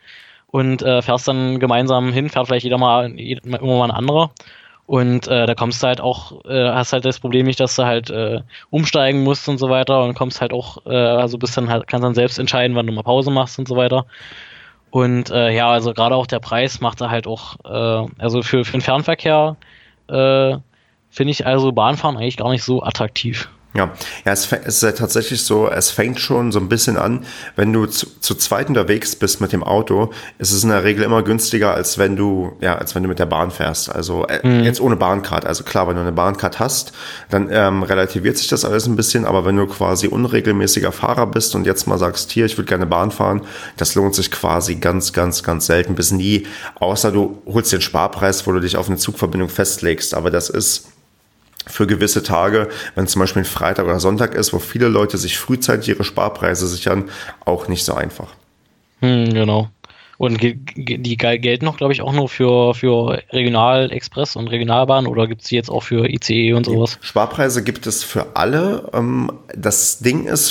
und 0.50 0.82
äh, 0.82 1.02
fährst 1.02 1.28
dann 1.28 1.60
gemeinsam 1.60 2.12
hin, 2.12 2.28
fährt 2.28 2.46
vielleicht 2.46 2.64
jeder 2.64 2.78
mal, 2.78 3.10
jeder, 3.18 3.42
immer 3.44 3.78
mal 3.78 3.84
ein 3.84 3.90
anderer. 3.90 4.30
Und 4.86 5.28
äh, 5.28 5.46
da 5.46 5.54
kommst 5.54 5.82
du 5.82 5.86
halt 5.86 6.00
auch, 6.00 6.44
äh, 6.46 6.68
hast 6.68 6.92
halt 6.92 7.04
das 7.04 7.20
Problem 7.20 7.46
nicht, 7.46 7.60
dass 7.60 7.76
du 7.76 7.84
halt 7.84 8.10
äh, 8.10 8.40
umsteigen 8.70 9.22
musst 9.22 9.48
und 9.48 9.58
so 9.58 9.70
weiter 9.70 10.02
und 10.02 10.14
kommst 10.14 10.40
halt 10.40 10.52
auch, 10.52 10.84
äh, 10.84 10.96
also 10.96 11.38
bist 11.38 11.56
dann 11.56 11.70
halt, 11.70 11.86
kannst 11.86 12.04
dann 12.04 12.14
selbst 12.14 12.40
entscheiden, 12.40 12.76
wann 12.76 12.88
du 12.88 12.92
mal 12.92 13.04
Pause 13.04 13.30
machst 13.30 13.58
und 13.60 13.68
so 13.68 13.76
weiter. 13.76 14.06
Und 14.90 15.30
äh, 15.30 15.54
ja, 15.54 15.70
also 15.70 15.92
gerade 15.94 16.16
auch 16.16 16.26
der 16.26 16.40
Preis 16.40 16.80
macht 16.80 17.00
er 17.00 17.10
halt 17.10 17.28
auch, 17.28 17.56
äh, 17.64 18.10
also 18.18 18.42
für, 18.42 18.64
für 18.64 18.72
den 18.72 18.80
Fernverkehr 18.80 19.56
äh, 20.08 20.56
finde 21.10 21.30
ich 21.30 21.46
also 21.46 21.70
Bahnfahren 21.70 22.16
eigentlich 22.16 22.36
gar 22.36 22.50
nicht 22.50 22.64
so 22.64 22.82
attraktiv. 22.82 23.48
Ja, 23.72 23.90
ja 24.24 24.32
es, 24.32 24.50
es 24.52 24.76
ist 24.76 24.82
ja 24.82 24.92
tatsächlich 24.92 25.44
so, 25.44 25.68
es 25.68 25.90
fängt 25.90 26.18
schon 26.18 26.50
so 26.50 26.58
ein 26.58 26.68
bisschen 26.68 26.96
an, 26.96 27.24
wenn 27.54 27.72
du 27.72 27.86
zu, 27.86 28.06
zu 28.20 28.34
zweit 28.34 28.68
unterwegs 28.68 29.14
bist 29.14 29.40
mit 29.40 29.52
dem 29.52 29.62
Auto, 29.62 30.10
ist 30.38 30.50
es 30.50 30.64
in 30.64 30.70
der 30.70 30.82
Regel 30.82 31.04
immer 31.04 31.22
günstiger, 31.22 31.72
als 31.74 31.96
wenn 31.96 32.16
du, 32.16 32.52
ja, 32.60 32.76
als 32.76 32.94
wenn 32.94 33.04
du 33.04 33.08
mit 33.08 33.20
der 33.20 33.26
Bahn 33.26 33.52
fährst. 33.52 33.94
Also 33.94 34.26
äh, 34.26 34.46
mhm. 34.46 34.64
jetzt 34.64 34.80
ohne 34.80 34.96
Bahncard. 34.96 35.46
Also 35.46 35.62
klar, 35.62 35.86
wenn 35.86 35.94
du 35.94 36.00
eine 36.00 36.12
Bahncard 36.12 36.58
hast, 36.58 36.92
dann 37.28 37.48
ähm, 37.52 37.84
relativiert 37.84 38.38
sich 38.38 38.48
das 38.48 38.64
alles 38.64 38.86
ein 38.86 38.96
bisschen, 38.96 39.24
aber 39.24 39.44
wenn 39.44 39.56
du 39.56 39.66
quasi 39.66 40.08
unregelmäßiger 40.08 40.90
Fahrer 40.90 41.28
bist 41.28 41.54
und 41.54 41.64
jetzt 41.64 41.86
mal 41.86 41.98
sagst, 41.98 42.32
hier, 42.32 42.46
ich 42.46 42.58
würde 42.58 42.68
gerne 42.68 42.86
Bahn 42.86 43.12
fahren, 43.12 43.42
das 43.76 43.94
lohnt 43.94 44.16
sich 44.16 44.32
quasi 44.32 44.76
ganz, 44.76 45.12
ganz, 45.12 45.44
ganz 45.44 45.66
selten 45.66 45.94
bis 45.94 46.10
nie, 46.10 46.46
außer 46.80 47.12
du 47.12 47.40
holst 47.46 47.72
den 47.72 47.80
Sparpreis, 47.80 48.46
wo 48.46 48.52
du 48.52 48.60
dich 48.60 48.76
auf 48.76 48.88
eine 48.88 48.96
Zugverbindung 48.96 49.48
festlegst. 49.48 50.14
Aber 50.14 50.30
das 50.30 50.50
ist 50.50 50.88
für 51.66 51.86
gewisse 51.86 52.22
Tage, 52.22 52.68
wenn 52.94 53.04
es 53.04 53.12
zum 53.12 53.20
Beispiel 53.20 53.42
ein 53.42 53.46
Freitag 53.46 53.84
oder 53.84 54.00
Sonntag 54.00 54.34
ist, 54.34 54.52
wo 54.52 54.58
viele 54.58 54.88
Leute 54.88 55.18
sich 55.18 55.38
frühzeitig 55.38 55.88
ihre 55.88 56.04
Sparpreise 56.04 56.66
sichern, 56.66 57.10
auch 57.44 57.68
nicht 57.68 57.84
so 57.84 57.94
einfach. 57.94 58.28
Hm, 59.00 59.32
genau. 59.32 59.68
Und 60.20 60.42
die 60.42 61.16
gelten 61.16 61.64
noch, 61.64 61.78
glaube 61.78 61.94
ich, 61.94 62.02
auch 62.02 62.12
nur 62.12 62.28
für, 62.28 62.74
für 62.74 63.22
Regionalexpress 63.30 64.36
und 64.36 64.48
Regionalbahn 64.48 65.06
oder 65.06 65.26
gibt 65.26 65.40
es 65.40 65.48
die 65.48 65.54
jetzt 65.54 65.70
auch 65.70 65.82
für 65.82 66.10
ICE 66.10 66.52
und 66.52 66.66
sowas? 66.66 66.98
Sparpreise 67.00 67.64
gibt 67.64 67.86
es 67.86 68.04
für 68.04 68.36
alle. 68.36 68.90
Ähm, 68.92 69.32
das 69.56 70.00
Ding 70.00 70.26
ist, 70.26 70.50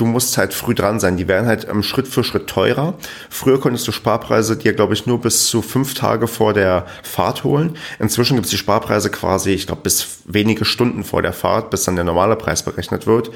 du 0.00 0.06
musst 0.06 0.38
halt 0.38 0.54
früh 0.54 0.74
dran 0.74 0.98
sein. 0.98 1.16
Die 1.16 1.28
werden 1.28 1.46
halt 1.46 1.68
ähm, 1.68 1.82
Schritt 1.82 2.08
für 2.08 2.24
Schritt 2.24 2.46
teurer. 2.46 2.94
Früher 3.28 3.60
konntest 3.60 3.86
du 3.86 3.92
Sparpreise 3.92 4.56
dir, 4.56 4.72
glaube 4.72 4.94
ich, 4.94 5.06
nur 5.06 5.20
bis 5.20 5.46
zu 5.46 5.62
fünf 5.62 5.94
Tage 5.94 6.26
vor 6.26 6.54
der 6.54 6.86
Fahrt 7.02 7.44
holen. 7.44 7.76
Inzwischen 7.98 8.34
gibt 8.34 8.46
es 8.46 8.50
die 8.50 8.56
Sparpreise 8.56 9.10
quasi, 9.10 9.50
ich 9.50 9.66
glaube, 9.66 9.82
bis 9.82 10.20
wenige 10.24 10.64
Stunden 10.64 11.04
vor 11.04 11.22
der 11.22 11.32
Fahrt, 11.32 11.70
bis 11.70 11.84
dann 11.84 11.96
der 11.96 12.04
normale 12.04 12.36
Preis 12.36 12.62
berechnet 12.62 13.06
wird. 13.06 13.30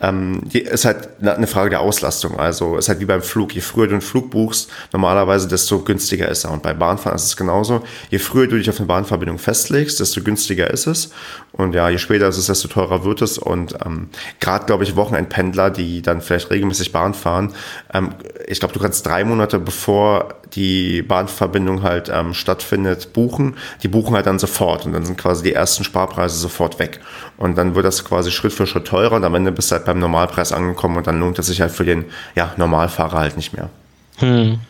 Ähm, 0.00 0.42
ist 0.52 0.84
halt 0.84 1.08
eine 1.20 1.46
Frage 1.46 1.70
der 1.70 1.80
Auslastung. 1.80 2.38
Also 2.38 2.76
ist 2.76 2.88
halt 2.88 3.00
wie 3.00 3.04
beim 3.04 3.22
Flug. 3.22 3.54
Je 3.54 3.60
früher 3.60 3.86
du 3.86 3.94
einen 3.94 4.00
Flug 4.00 4.30
buchst, 4.30 4.70
normalerweise, 4.92 5.48
desto 5.48 5.80
günstiger 5.80 6.28
ist 6.28 6.44
er. 6.44 6.52
Und 6.52 6.62
bei 6.62 6.74
Bahnfahren 6.74 7.16
ist 7.16 7.24
es 7.24 7.36
genauso. 7.36 7.82
Je 8.10 8.18
früher 8.18 8.46
du 8.46 8.56
dich 8.56 8.70
auf 8.70 8.78
eine 8.78 8.86
Bahnverbindung 8.86 9.38
festlegst, 9.38 10.00
desto 10.00 10.22
günstiger 10.22 10.70
ist 10.70 10.86
es. 10.86 11.10
Und 11.52 11.74
ja, 11.74 11.88
je 11.88 11.98
später 11.98 12.28
ist 12.28 12.38
es, 12.38 12.46
desto 12.46 12.68
teurer 12.68 13.04
wird 13.04 13.22
es. 13.22 13.38
Und 13.38 13.74
ähm, 13.84 14.10
gerade, 14.40 14.66
glaube 14.66 14.84
ich, 14.84 14.96
Wochenendpendler, 14.96 15.70
die 15.70 16.02
dann 16.02 16.20
vielleicht 16.20 16.50
regelmäßig 16.50 16.92
Bahn 16.92 17.14
fahren, 17.14 17.54
ähm, 17.92 18.14
ich 18.46 18.60
glaube, 18.60 18.74
du 18.74 18.80
kannst 18.80 19.04
drei 19.06 19.24
Monate 19.24 19.58
bevor 19.58 20.34
die 20.54 21.02
Bahnverbindung 21.02 21.82
halt 21.82 22.10
ähm, 22.12 22.34
stattfindet, 22.34 23.12
buchen. 23.12 23.56
Die 23.82 23.88
buchen 23.88 24.14
halt 24.14 24.26
dann 24.26 24.38
sofort 24.38 24.86
und 24.86 24.92
dann 24.92 25.04
sind 25.04 25.18
quasi 25.18 25.42
die 25.42 25.52
ersten 25.52 25.84
Sparpreise 25.84 26.38
sofort 26.38 26.78
weg. 26.78 27.00
Und 27.36 27.56
dann 27.58 27.74
wird 27.74 27.84
das 27.84 28.04
quasi 28.04 28.30
Schritt 28.30 28.52
für 28.52 28.66
Schritt 28.66 28.86
teurer 28.86 29.16
und 29.16 29.24
am 29.24 29.34
Ende 29.34 29.52
bist 29.52 29.70
du 29.70 29.76
halt 29.76 29.86
beim 29.88 29.98
Normalpreis 29.98 30.52
angekommen 30.52 30.98
und 30.98 31.06
dann 31.06 31.18
lohnt 31.18 31.38
es 31.38 31.46
sich 31.46 31.62
halt 31.62 31.72
für 31.72 31.84
den 31.84 32.04
ja, 32.34 32.52
Normalfahrer 32.58 33.18
halt 33.18 33.36
nicht 33.36 33.54
mehr. 33.54 33.70
Hm. 34.18 34.60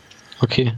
Okay. 0.41 0.75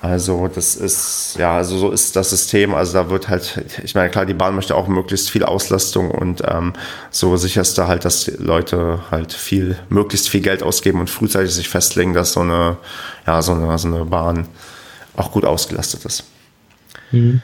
Also 0.00 0.48
das 0.52 0.76
ist, 0.76 1.36
ja, 1.38 1.56
also 1.56 1.78
so 1.78 1.90
ist 1.90 2.14
das 2.16 2.30
System. 2.30 2.74
Also 2.74 2.92
da 2.94 3.10
wird 3.10 3.28
halt, 3.28 3.64
ich 3.82 3.94
meine, 3.94 4.10
klar, 4.10 4.24
die 4.24 4.34
Bahn 4.34 4.54
möchte 4.54 4.74
auch 4.76 4.88
möglichst 4.88 5.30
viel 5.30 5.44
Auslastung 5.44 6.10
und 6.10 6.42
ähm, 6.44 6.72
so 7.10 7.36
sicherst 7.36 7.78
du 7.78 7.86
halt, 7.88 8.04
dass 8.04 8.24
die 8.24 8.32
Leute 8.32 9.00
halt 9.10 9.32
viel, 9.32 9.76
möglichst 9.88 10.28
viel 10.28 10.40
Geld 10.40 10.62
ausgeben 10.62 11.00
und 11.00 11.10
frühzeitig 11.10 11.52
sich 11.52 11.68
festlegen, 11.68 12.14
dass 12.14 12.32
so 12.32 12.40
eine, 12.40 12.76
ja, 13.26 13.42
so 13.42 13.52
eine, 13.52 13.78
so 13.78 13.88
eine 13.88 14.04
Bahn 14.04 14.48
auch 15.16 15.32
gut 15.32 15.44
ausgelastet 15.44 16.04
ist. 16.04 16.24
Mhm. 17.10 17.42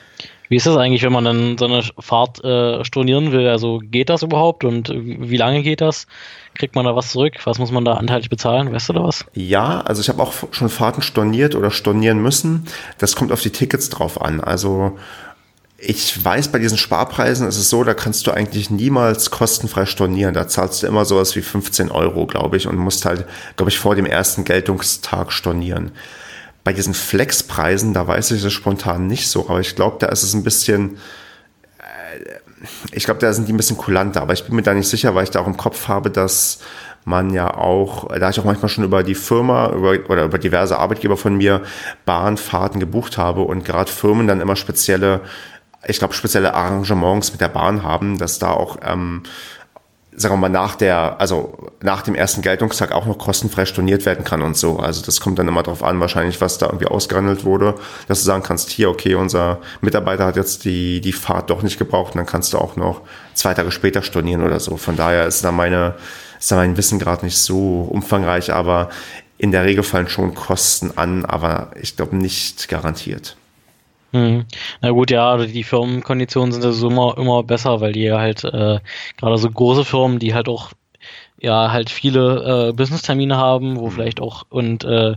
Wie 0.49 0.57
ist 0.57 0.67
das 0.67 0.77
eigentlich, 0.77 1.03
wenn 1.03 1.13
man 1.13 1.25
dann 1.25 1.59
so 1.59 1.67
eine 1.67 1.83
Fahrt 1.99 2.43
äh, 2.45 2.85
stornieren 2.85 3.33
will? 3.33 3.47
Also 3.49 3.81
geht 3.83 4.09
das 4.09 4.23
überhaupt 4.23 4.65
und 4.65 4.91
wie 4.95 5.37
lange 5.37 5.63
geht 5.63 5.81
das? 5.81 6.07
Kriegt 6.55 6.75
man 6.75 6.85
da 6.85 6.97
was 6.97 7.11
zurück? 7.11 7.35
Was 7.45 7.59
muss 7.59 7.71
man 7.71 7.85
da 7.85 7.95
anteilig 7.95 8.31
bezahlen? 8.31 8.73
Weißt 8.73 8.89
du 8.89 8.95
da 8.95 9.05
was? 9.05 9.25
Ja, 9.35 9.81
also 9.83 10.01
ich 10.01 10.09
habe 10.09 10.23
auch 10.23 10.33
schon 10.51 10.69
Fahrten 10.69 11.03
storniert 11.03 11.55
oder 11.55 11.71
stornieren 11.71 12.21
müssen. 12.21 12.67
Das 12.99 13.15
kommt 13.15 13.31
auf 13.31 13.43
die 13.43 13.51
Tickets 13.51 13.91
drauf 13.91 14.21
an. 14.21 14.41
Also 14.41 14.99
ich 15.81 16.25
weiß, 16.25 16.49
bei 16.49 16.59
diesen 16.59 16.77
Sparpreisen 16.77 17.47
ist 17.47 17.57
es 17.57 17.71
so, 17.71 17.85
da 17.85 17.95
kannst 17.95 18.27
du 18.27 18.33
eigentlich 18.33 18.69
niemals 18.69 19.31
kostenfrei 19.31 19.87
stornieren. 19.87 20.35
Da 20.35 20.49
zahlst 20.49 20.83
du 20.83 20.89
immer 20.89 21.05
sowas 21.05 21.37
wie 21.37 21.43
15 21.43 21.93
Euro, 21.93 22.27
glaube 22.27 22.57
ich, 22.57 22.67
und 22.67 22.77
musst 22.77 23.05
halt, 23.05 23.27
glaube 23.57 23.71
ich, 23.71 23.79
vor 23.79 23.95
dem 23.95 24.05
ersten 24.05 24.45
Geltungstag 24.45 25.31
stornieren. 25.31 25.93
Bei 26.69 26.75
diesen 26.75 26.93
Flexpreisen, 26.93 27.95
da 27.95 28.07
weiß 28.07 28.31
ich 28.33 28.45
es 28.45 28.53
spontan 28.53 29.07
nicht 29.07 29.31
so, 29.31 29.49
aber 29.49 29.59
ich 29.59 29.75
glaube, 29.75 29.97
da 30.01 30.09
ist 30.09 30.23
es 30.23 30.35
ein 30.35 30.43
bisschen, 30.43 30.99
äh, 31.79 32.19
ich 32.93 33.05
glaube, 33.07 33.21
da 33.21 33.33
sind 33.33 33.49
die 33.49 33.55
ein 33.55 33.57
bisschen 33.57 33.79
kulanter, 33.79 34.21
aber 34.21 34.35
ich 34.35 34.45
bin 34.45 34.55
mir 34.55 34.61
da 34.61 34.75
nicht 34.75 34.91
sicher, 34.91 35.15
weil 35.15 35.25
ich 35.25 35.31
da 35.31 35.41
auch 35.41 35.47
im 35.47 35.57
Kopf 35.57 35.89
habe, 35.89 36.11
dass 36.11 36.59
man 37.07 37.33
ja 37.33 37.55
auch, 37.55 38.15
da 38.15 38.29
ich 38.29 38.39
auch 38.39 38.45
manchmal 38.45 38.69
schon 38.69 38.85
über 38.85 39.03
die 39.03 39.15
Firma 39.15 39.71
über, 39.71 39.93
oder 40.11 40.25
über 40.25 40.37
diverse 40.37 40.79
Arbeitgeber 40.79 41.17
von 41.17 41.39
mir 41.39 41.63
Bahnfahrten 42.05 42.81
gebucht 42.81 43.17
habe 43.17 43.41
und 43.41 43.65
gerade 43.65 43.91
Firmen 43.91 44.27
dann 44.27 44.43
immer 44.43 44.55
spezielle, 44.55 45.23
ich 45.87 45.99
glaube, 45.99 46.13
spezielle 46.13 46.53
Arrangements 46.53 47.33
mit 47.33 47.41
der 47.41 47.49
Bahn 47.49 47.83
haben, 47.83 48.19
dass 48.19 48.39
da 48.39 48.51
auch 48.51 48.77
ähm, 48.83 49.23
sagen 50.19 50.35
wir 50.35 50.39
mal, 50.39 50.49
nach 50.49 50.75
der, 50.75 51.21
also 51.21 51.57
nach 51.81 52.03
dem 52.03 52.15
ersten 52.15 52.43
Geltungstag 52.43 52.93
auch 52.93 53.07
noch 53.07 53.19
kostenfrei 53.19 53.65
storniert 53.67 54.05
werden 54.05 54.25
kann 54.25 54.43
und 54.43 54.57
so. 54.57 54.79
Also 54.79 55.03
das 55.05 55.21
kommt 55.21 55.39
dann 55.39 55.49
immer 55.49 55.63
darauf 55.63 55.83
an, 55.83 56.01
wahrscheinlich, 56.01 56.41
was 56.41 56.59
da 56.59 56.67
irgendwie 56.67 56.87
ausgehandelt 56.87 57.45
wurde, 57.45 57.75
dass 58.09 58.21
du 58.21 58.25
sagen 58.25 58.43
kannst, 58.43 58.71
hier, 58.71 58.91
okay, 58.91 59.15
unser 59.15 59.59
Mitarbeiter 59.81 60.27
hat 60.27 60.37
jetzt 60.37 60.65
die, 60.65 61.01
die 61.01 61.13
Fahrt 61.13 61.51
doch 61.51 61.63
nicht 61.63 61.79
gebraucht 61.79 62.15
und 62.15 62.19
dann 62.19 62.27
kannst 62.27 62.53
du 62.53 62.59
auch 62.59 62.77
noch 62.77 63.03
zwei 63.35 63.55
Tage 63.55 63.71
später 63.71 64.03
stornieren 64.03 64.45
oder 64.45 64.61
so. 64.61 64.77
Von 64.77 64.97
daher 64.97 65.27
ist 65.27 65.45
da 65.45 65.53
meine, 65.53 65.95
ist 66.39 66.51
da 66.51 66.57
mein 66.57 66.77
Wissen 66.77 66.99
gerade 66.99 67.25
nicht 67.25 67.39
so 67.39 67.83
umfangreich, 67.83 68.53
aber 68.53 68.91
in 69.39 69.53
der 69.53 69.65
Regel 69.65 69.85
fallen 69.85 70.09
schon 70.09 70.35
Kosten 70.35 70.93
an, 70.97 71.25
aber 71.25 71.71
ich 71.81 71.97
glaube 71.97 72.17
nicht 72.17 72.69
garantiert. 72.69 73.37
Hm. 74.13 74.47
Na 74.81 74.91
gut, 74.91 75.11
ja, 75.11 75.37
die 75.37 75.65
Firmenkonditionen 75.65 76.53
sind 76.53 76.65
also 76.65 76.89
immer, 76.89 77.17
immer 77.19 77.43
besser, 77.43 77.81
weil 77.81 77.93
die 77.93 78.11
halt 78.11 78.45
äh, 78.45 78.81
gerade 79.19 79.39
so 79.39 79.51
große 79.51 79.85
Firmen, 79.85 80.19
die 80.19 80.35
halt 80.35 80.49
auch 80.49 80.73
ja 81.41 81.71
halt 81.71 81.91
viele 81.91 82.69
äh, 82.69 82.73
Business-Termine 82.73 83.37
haben, 83.37 83.77
wo 83.77 83.87
mhm. 83.87 83.91
vielleicht 83.91 84.21
auch 84.21 84.45
und 84.49 84.85
äh, 84.85 85.15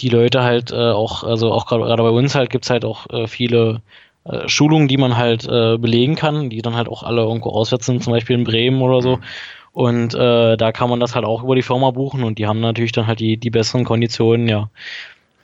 die 0.00 0.08
Leute 0.10 0.42
halt 0.42 0.70
äh, 0.70 0.90
auch, 0.90 1.24
also 1.24 1.52
auch 1.52 1.66
gerade 1.66 2.02
bei 2.02 2.10
uns 2.10 2.34
halt 2.34 2.50
gibt's 2.50 2.70
halt 2.70 2.84
auch 2.84 3.08
äh, 3.10 3.26
viele 3.26 3.80
äh, 4.24 4.48
Schulungen, 4.48 4.88
die 4.88 4.98
man 4.98 5.16
halt 5.16 5.46
äh, 5.46 5.78
belegen 5.78 6.14
kann, 6.14 6.50
die 6.50 6.62
dann 6.62 6.76
halt 6.76 6.88
auch 6.88 7.02
alle 7.02 7.22
irgendwo 7.22 7.50
auswärts 7.50 7.86
sind, 7.86 8.04
zum 8.04 8.12
Beispiel 8.12 8.36
in 8.36 8.44
Bremen 8.44 8.82
oder 8.82 9.00
so. 9.00 9.16
Mhm. 9.16 9.22
Und 9.72 10.14
äh, 10.14 10.56
da 10.56 10.72
kann 10.72 10.88
man 10.88 11.00
das 11.00 11.14
halt 11.14 11.24
auch 11.24 11.42
über 11.42 11.54
die 11.54 11.62
Firma 11.62 11.90
buchen 11.90 12.24
und 12.24 12.38
die 12.38 12.46
haben 12.46 12.60
natürlich 12.60 12.92
dann 12.92 13.06
halt 13.06 13.20
die, 13.20 13.36
die 13.36 13.50
besseren 13.50 13.84
Konditionen, 13.84 14.48
ja, 14.48 14.70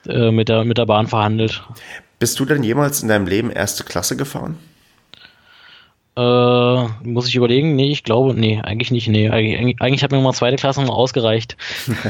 äh, 0.07 0.31
mit, 0.31 0.49
der, 0.49 0.65
mit 0.65 0.77
der 0.77 0.87
Bahn 0.87 1.07
verhandelt. 1.07 1.63
Bist 2.23 2.39
du 2.39 2.45
denn 2.45 2.63
jemals 2.63 3.01
in 3.01 3.09
deinem 3.09 3.27
Leben 3.27 3.51
erste 3.51 3.83
Klasse 3.83 4.15
gefahren? 4.15 4.57
Äh, 6.15 6.87
muss 7.03 7.27
ich 7.27 7.35
überlegen? 7.35 7.75
Nee, 7.75 7.91
ich 7.91 8.05
glaube, 8.05 8.33
nee, 8.33 8.61
eigentlich 8.63 8.91
nicht. 8.91 9.09
Nee, 9.09 9.29
eigentlich, 9.29 9.81
eigentlich 9.81 10.05
hat 10.05 10.11
mir 10.13 10.21
mal 10.21 10.31
zweite 10.31 10.55
Klasse 10.55 10.81
noch 10.83 10.95
ausgereicht. 10.95 11.57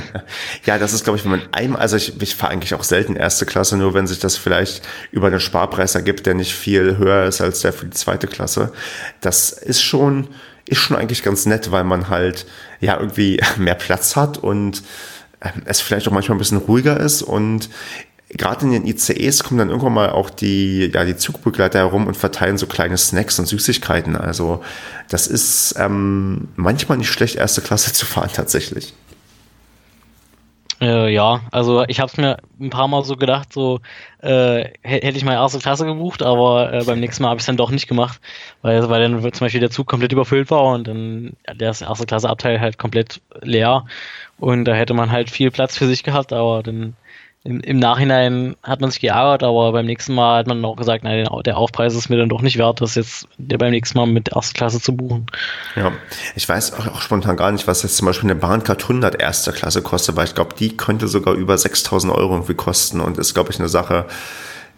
ja, 0.68 0.78
das 0.78 0.94
ist, 0.94 1.04
glaube 1.04 1.18
ich, 1.18 1.24
wenn 1.24 1.32
man 1.32 1.42
einmal, 1.52 1.82
also 1.82 1.98
ich, 1.98 2.22
ich 2.22 2.36
fahre 2.36 2.52
eigentlich 2.52 2.76
auch 2.76 2.84
selten 2.84 3.16
erste 3.16 3.48
Klasse, 3.48 3.76
nur 3.76 3.96
wenn 3.96 4.06
sich 4.06 4.20
das 4.20 4.38
vielleicht 4.38 4.88
über 5.10 5.26
einen 5.26 5.40
Sparpreis 5.40 5.96
ergibt, 5.96 6.28
der 6.28 6.36
nicht 6.36 6.54
viel 6.54 6.98
höher 7.00 7.26
ist 7.26 7.42
als 7.42 7.62
der 7.62 7.74
für 7.74 7.88
die 7.88 7.98
zweite 7.98 8.28
Klasse. 8.28 8.72
Das 9.20 9.52
ist 9.52 9.82
schon, 9.82 10.28
ist 10.68 10.78
schon 10.78 10.96
eigentlich 10.96 11.24
ganz 11.24 11.48
nett, 11.48 11.72
weil 11.72 11.86
man 11.86 12.10
halt, 12.10 12.46
ja, 12.82 13.00
irgendwie 13.00 13.42
mehr 13.58 13.74
Platz 13.74 14.16
hat 14.16 14.38
und 14.38 14.84
ähm, 15.42 15.64
es 15.66 15.82
vielleicht 15.82 16.08
auch 16.08 16.12
manchmal 16.12 16.36
ein 16.36 16.40
bisschen 16.40 16.60
ruhiger 16.60 17.00
ist 17.00 17.24
und 17.24 17.72
gerade 18.38 18.66
in 18.66 18.72
den 18.72 18.88
ICEs 18.88 19.44
kommen 19.44 19.60
dann 19.60 19.70
irgendwann 19.70 19.94
mal 19.94 20.10
auch 20.10 20.30
die, 20.30 20.92
ja, 20.94 21.06
die 21.06 21.16
Zugbegleiter 21.16 21.80
herum 21.80 22.08
und 22.08 22.18
verteilen 22.18 22.58
so 22.58 22.68
kleine 22.68 22.98
Snacks 22.98 23.40
und 23.40 23.46
Süßigkeiten. 23.46 24.16
Also 24.16 24.64
das 25.10 25.28
ist 25.28 25.76
ähm, 25.78 26.50
manchmal 26.56 26.98
nicht 26.98 27.12
schlecht, 27.12 27.36
erste 27.36 27.62
Klasse 27.62 27.94
zu 27.94 28.06
fahren 28.06 28.30
tatsächlich. 28.34 28.94
Äh, 30.82 31.14
ja, 31.14 31.42
also 31.52 31.86
ich 31.88 32.02
habe 32.02 32.12
es 32.12 32.18
mir 32.18 32.38
ein 32.60 32.70
paar 32.70 32.90
Mal 32.90 33.06
so 33.06 33.16
gedacht, 33.16 33.54
so 33.54 33.80
äh, 34.22 34.70
hätte 34.82 35.18
ich 35.18 35.24
mal 35.24 35.34
erste 35.34 35.60
Klasse 35.60 35.86
gebucht, 35.86 36.22
aber 36.22 36.74
äh, 36.74 36.84
beim 36.84 37.00
nächsten 37.00 37.24
Mal 37.24 37.30
habe 37.30 37.38
ich 37.38 37.44
es 37.44 37.46
dann 37.46 37.56
doch 37.56 37.72
nicht 37.72 37.88
gemacht, 37.88 38.20
weil, 38.64 38.90
weil 38.90 39.02
dann 39.02 39.22
zum 39.22 39.46
Beispiel 39.46 39.62
der 39.62 39.70
Zug 39.70 39.88
komplett 39.88 40.12
überfüllt 40.12 40.52
war 40.52 40.74
und 40.74 40.88
dann 40.88 41.38
der 41.54 41.68
erste 41.68 42.06
Klasse 42.06 42.30
Abteil 42.30 42.60
halt 42.60 42.78
komplett 42.78 43.22
leer 43.42 43.86
und 44.40 44.66
da 44.66 44.74
hätte 44.74 44.94
man 44.94 45.10
halt 45.10 45.30
viel 45.30 45.52
Platz 45.52 45.78
für 45.78 45.88
sich 45.88 46.04
gehabt, 46.04 46.34
aber 46.34 46.64
dann 46.64 46.98
im, 47.46 47.60
im 47.60 47.78
Nachhinein 47.78 48.56
hat 48.64 48.80
man 48.80 48.90
sich 48.90 49.02
geärgert, 49.02 49.44
aber 49.44 49.74
beim 49.74 49.86
nächsten 49.86 50.14
Mal 50.14 50.40
hat 50.40 50.48
man 50.48 50.64
auch 50.64 50.78
gesagt, 50.78 51.04
nein, 51.04 51.28
der 51.46 51.58
Aufpreis 51.58 51.94
ist 51.94 52.10
mir 52.10 52.18
dann 52.18 52.30
doch 52.30 52.42
nicht 52.42 52.58
wert, 52.58 52.80
das 52.80 52.96
jetzt 52.96 53.28
beim 53.38 53.72
nächsten 53.72 53.98
Mal 53.98 54.06
mit 54.06 54.34
erster 54.34 54.54
Klasse 54.54 54.80
zu 54.80 54.96
buchen. 54.96 55.26
Ja, 55.76 55.92
ich 56.36 56.48
weiß 56.48 56.74
auch, 56.74 56.88
auch 56.88 57.02
spontan 57.02 57.36
gar 57.36 57.52
nicht, 57.52 57.68
was 57.68 57.84
jetzt 57.84 57.98
zum 57.98 58.06
Beispiel 58.06 58.30
eine 58.30 58.40
Bahncard 58.40 58.84
100 58.84 59.22
erster 59.22 59.52
Klasse 59.52 59.82
kostet, 59.82 60.16
weil 60.16 60.26
ich 60.26 60.36
glaube, 60.36 60.56
die 60.58 60.78
könnte 60.78 61.10
sogar 61.10 61.34
über 61.34 61.58
6000 61.58 62.14
Euro 62.14 62.34
irgendwie 62.34 62.56
kosten 62.56 63.02
und 63.02 63.18
ist, 63.18 63.34
glaube 63.34 63.52
ich, 63.52 63.60
eine 63.60 63.70
Sache, 63.70 64.06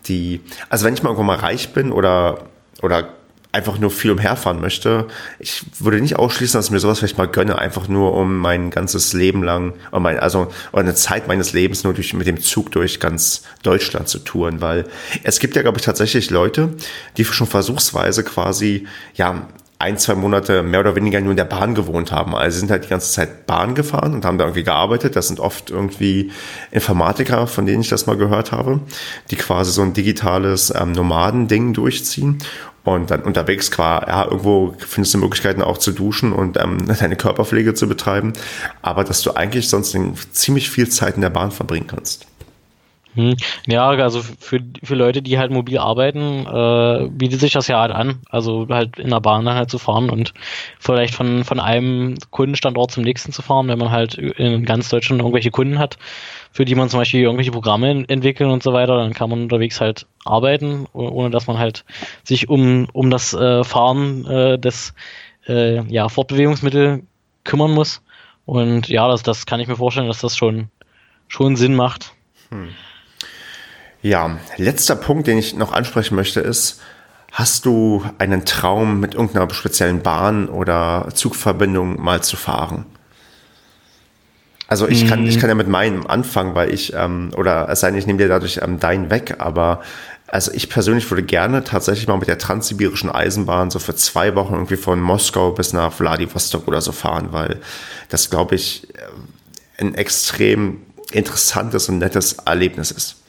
die, 0.07 0.41
also 0.70 0.86
wenn 0.86 0.95
ich 0.95 1.03
mal 1.03 1.09
irgendwann 1.09 1.28
mal 1.28 1.38
reich 1.38 1.72
bin 1.74 1.91
oder, 1.91 2.39
oder 2.82 3.09
einfach 3.56 3.80
nur 3.80 3.89
viel 3.89 4.12
umherfahren 4.12 4.60
möchte. 4.60 5.08
Ich 5.39 5.64
würde 5.80 6.01
nicht 6.01 6.18
ausschließen, 6.18 6.58
dass 6.58 6.66
ich 6.66 6.72
mir 6.72 6.80
sowas 6.80 6.99
vielleicht 6.99 7.18
mal 7.18 7.28
gönne, 7.28 7.58
einfach 7.58 7.88
nur 7.88 8.14
um 8.14 8.38
mein 8.38 8.70
ganzes 8.70 9.14
Leben 9.14 9.43
lang, 9.43 9.74
mein, 9.91 10.20
also 10.20 10.51
eine 10.74 10.93
Zeit 10.93 11.30
meines 11.30 11.53
Lebens 11.53 11.86
nur 11.86 11.93
durch, 11.93 12.14
mit 12.14 12.28
dem 12.28 12.41
Zug 12.41 12.72
durch 12.72 12.99
ganz 12.99 13.43
Deutschland 13.64 14.10
zu 14.10 14.20
touren, 14.20 14.60
weil 14.60 14.86
es 15.24 15.39
gibt 15.39 15.56
ja, 15.56 15.62
glaube 15.62 15.78
ich, 15.78 15.86
tatsächlich 15.86 16.30
Leute, 16.30 16.74
die 17.16 17.24
schon 17.24 17.47
versuchsweise 17.47 18.24
quasi, 18.26 18.88
ja, 19.14 19.47
ein, 19.78 19.97
zwei 19.97 20.16
Monate 20.16 20.64
mehr 20.64 20.80
oder 20.80 20.95
weniger 20.95 21.20
nur 21.20 21.32
in 21.32 21.38
der 21.38 21.43
Bahn 21.43 21.76
gewohnt 21.76 22.12
haben. 22.12 22.34
Also 22.34 22.60
sind 22.60 22.72
halt 22.72 22.86
die 22.86 22.89
ganze 22.89 23.12
Zeit 23.12 23.45
Bahn 23.45 23.76
gefahren 23.76 24.14
und 24.14 24.24
haben 24.24 24.38
da 24.38 24.45
irgendwie 24.45 24.64
gearbeitet. 24.64 25.18
Das 25.18 25.28
sind 25.28 25.41
oft 25.41 25.70
irgendwie 25.70 26.32
Informatiker, 26.72 27.45
von 27.45 27.66
denen 27.66 27.82
ich 27.82 27.89
das 27.89 28.06
mal 28.06 28.16
gehört 28.16 28.53
habe, 28.53 28.80
die 29.32 29.36
quasi 29.36 29.72
so 29.72 29.82
ein 29.82 29.93
digitales 29.93 30.74
ähm, 30.74 30.93
Nomadending 30.93 31.74
durchziehen 31.74 32.39
und 32.93 33.11
dann 33.11 33.21
unterwegs 33.23 33.71
quasi, 33.71 34.07
ja, 34.07 34.25
irgendwo 34.25 34.75
findest 34.77 35.13
du 35.13 35.17
Möglichkeiten 35.17 35.61
auch 35.61 35.77
zu 35.77 35.91
duschen 35.91 36.33
und 36.33 36.57
ähm, 36.57 36.86
deine 36.99 37.15
Körperpflege 37.15 37.73
zu 37.73 37.88
betreiben, 37.88 38.33
aber 38.81 39.03
dass 39.03 39.21
du 39.21 39.36
eigentlich 39.36 39.69
sonst 39.69 39.97
ziemlich 40.31 40.69
viel 40.69 40.89
Zeit 40.89 41.15
in 41.15 41.21
der 41.21 41.29
Bahn 41.29 41.51
verbringen 41.51 41.88
kannst. 41.88 42.27
Hm. 43.16 43.36
Ja, 43.66 43.89
also 43.89 44.22
für, 44.22 44.59
für 44.84 44.95
Leute, 44.95 45.22
die 45.22 45.39
halt 45.39 45.49
mobil 45.49 45.78
arbeiten, 45.78 46.45
äh, 46.45 47.07
bietet 47.09 47.39
sich 47.39 47.53
das 47.53 47.68
ja 47.68 47.80
halt 47.80 47.91
an. 47.91 48.20
Also 48.30 48.68
halt 48.70 48.99
in 48.99 49.09
der 49.09 49.22
Bahn 49.22 49.45
dann 49.45 49.55
halt 49.55 49.70
zu 49.70 49.80
fahren 49.80 50.09
und 50.09 50.34
vielleicht 50.80 51.16
von, 51.16 51.45
von 51.45 51.61
einem 51.61 52.16
Kundenstandort 52.32 52.91
zum 52.91 53.03
nächsten 53.03 53.32
zu 53.32 53.41
fahren, 53.41 53.70
wenn 53.70 53.80
man 53.80 53.91
halt 53.91 54.16
in 54.16 54.66
ganz 54.66 54.89
Deutschland 54.89 55.22
irgendwelche 55.22 55.51
Kunden 55.51 55.80
hat, 55.80 55.97
für 56.51 56.66
die 56.66 56.76
man 56.76 56.89
zum 56.89 56.99
Beispiel 56.99 57.22
irgendwelche 57.22 57.51
Programme 57.51 58.03
entwickeln 58.07 58.49
und 58.49 58.63
so 58.63 58.74
weiter, 58.74 58.97
dann 58.97 59.13
kann 59.13 59.30
man 59.30 59.43
unterwegs 59.43 59.80
halt 59.80 60.07
arbeiten, 60.26 60.86
ohne 60.91 61.30
dass 61.30 61.47
man 61.47 61.57
halt 61.57 61.86
sich 62.24 62.49
um, 62.49 62.88
um 62.91 63.09
das 63.09 63.34
äh, 63.34 63.63
Fahren 63.63 64.26
äh, 64.26 64.59
des 64.59 64.93
äh, 65.47 65.82
ja, 65.84 66.09
Fortbewegungsmittel 66.09 67.03
kümmern 67.45 67.72
muss. 67.72 68.01
Und 68.45 68.89
ja, 68.89 69.07
das, 69.07 69.24
das 69.24 69.45
kann 69.45 69.59
ich 69.61 69.68
mir 69.68 69.78
vorstellen, 69.78 70.07
dass 70.07 70.20
das 70.20 70.36
schon, 70.36 70.70
schon 71.30 71.55
Sinn 71.55 71.76
macht. 71.76 72.13
Hm. 72.49 72.70
Ja, 74.06 74.38
letzter 74.58 74.95
Punkt, 74.95 75.26
den 75.26 75.39
ich 75.39 75.56
noch 75.56 75.74
ansprechen 75.74 76.14
möchte, 76.16 76.39
ist, 76.39 76.80
hast 77.32 77.66
du 77.66 78.06
einen 78.20 78.45
Traum, 78.45 78.99
mit 78.99 79.16
irgendeiner 79.16 79.51
speziellen 79.51 80.03
Bahn 80.03 80.47
oder 80.47 81.08
Zugverbindung 81.12 81.99
mal 81.99 82.22
zu 82.22 82.38
fahren? 82.38 82.86
Also 84.68 84.88
ich 84.88 85.08
kann, 85.08 85.26
ich 85.26 85.39
kann 85.39 85.49
ja 85.49 85.56
mit 85.56 85.68
meinem 85.68 86.06
anfangen, 86.06 86.53
weil 86.53 86.72
ich, 86.72 86.93
ähm, 86.93 87.32
oder 87.36 87.68
es 87.68 87.80
sei 87.80 87.89
denn, 87.89 87.97
ich 87.97 88.06
nehme 88.06 88.20
dir 88.20 88.28
dadurch 88.28 88.60
ähm, 88.62 88.80
deinen 88.80 89.10
weg, 89.10 89.38
aber 89.39 89.82
also 90.28 90.51
ich 90.51 90.70
persönlich 90.70 91.10
würde 91.10 91.24
gerne 91.24 91.64
tatsächlich 91.64 92.08
mal 92.08 92.20
mit 92.20 92.28
der 92.28 92.38
transsibirischen 92.38 93.10
Eisenbahn 93.10 93.72
so 93.72 93.80
für 93.80 93.95
zwei 93.95 94.36
Wochen 94.36 94.53
irgendwie 94.53 94.78
von 94.78 95.01
Moskau 95.01 95.49
bis 95.49 95.74
nach 95.74 95.91
Vladivostok 95.91 96.68
oder 96.68 96.82
so 96.82 96.91
fahren, 96.91 97.30
weil 97.32 97.60
das, 98.10 98.30
glaube 98.30 98.53
ich, 98.53 98.88
äh, 98.93 99.82
ein 99.82 99.95
extrem 99.95 100.84
interessantes 101.12 101.89
und 101.89 101.97
nettes 101.97 102.34
Erlebnis 102.45 102.91
ist. 102.91 103.24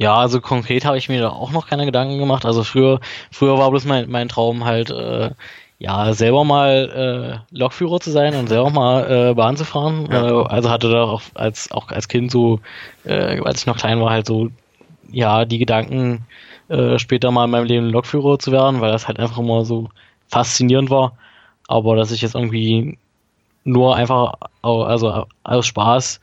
Ja, 0.00 0.16
also 0.16 0.40
konkret 0.40 0.86
habe 0.86 0.96
ich 0.96 1.10
mir 1.10 1.20
da 1.20 1.28
auch 1.28 1.52
noch 1.52 1.66
keine 1.68 1.84
Gedanken 1.84 2.18
gemacht. 2.18 2.46
Also 2.46 2.64
früher, 2.64 3.00
früher 3.30 3.58
war 3.58 3.70
bloß 3.70 3.84
mein, 3.84 4.10
mein 4.10 4.30
Traum 4.30 4.64
halt, 4.64 4.88
äh, 4.90 5.30
ja, 5.78 6.14
selber 6.14 6.42
mal 6.42 7.44
äh, 7.52 7.56
Lokführer 7.56 8.00
zu 8.00 8.10
sein 8.10 8.34
und 8.34 8.48
selber 8.48 8.70
mal 8.70 9.30
äh, 9.30 9.34
Bahn 9.34 9.58
zu 9.58 9.66
fahren. 9.66 10.08
Ja. 10.10 10.26
Äh, 10.26 10.46
also 10.46 10.70
hatte 10.70 10.90
da 10.90 11.02
auch 11.02 11.20
als, 11.34 11.70
auch 11.70 11.88
als 11.88 12.08
Kind 12.08 12.30
so, 12.30 12.60
äh, 13.04 13.40
als 13.40 13.60
ich 13.60 13.66
noch 13.66 13.76
klein 13.76 14.00
war, 14.00 14.08
halt 14.08 14.26
so, 14.26 14.48
ja, 15.10 15.44
die 15.44 15.58
Gedanken, 15.58 16.24
äh, 16.68 16.98
später 16.98 17.30
mal 17.30 17.44
in 17.44 17.50
meinem 17.50 17.66
Leben 17.66 17.90
Lokführer 17.90 18.38
zu 18.38 18.52
werden, 18.52 18.80
weil 18.80 18.92
das 18.92 19.06
halt 19.06 19.18
einfach 19.18 19.36
immer 19.36 19.66
so 19.66 19.90
faszinierend 20.28 20.88
war. 20.88 21.12
Aber 21.68 21.94
dass 21.94 22.10
ich 22.10 22.22
jetzt 22.22 22.36
irgendwie 22.36 22.96
nur 23.64 23.96
einfach, 23.96 24.32
also 24.62 25.26
aus 25.44 25.66
Spaß 25.66 26.20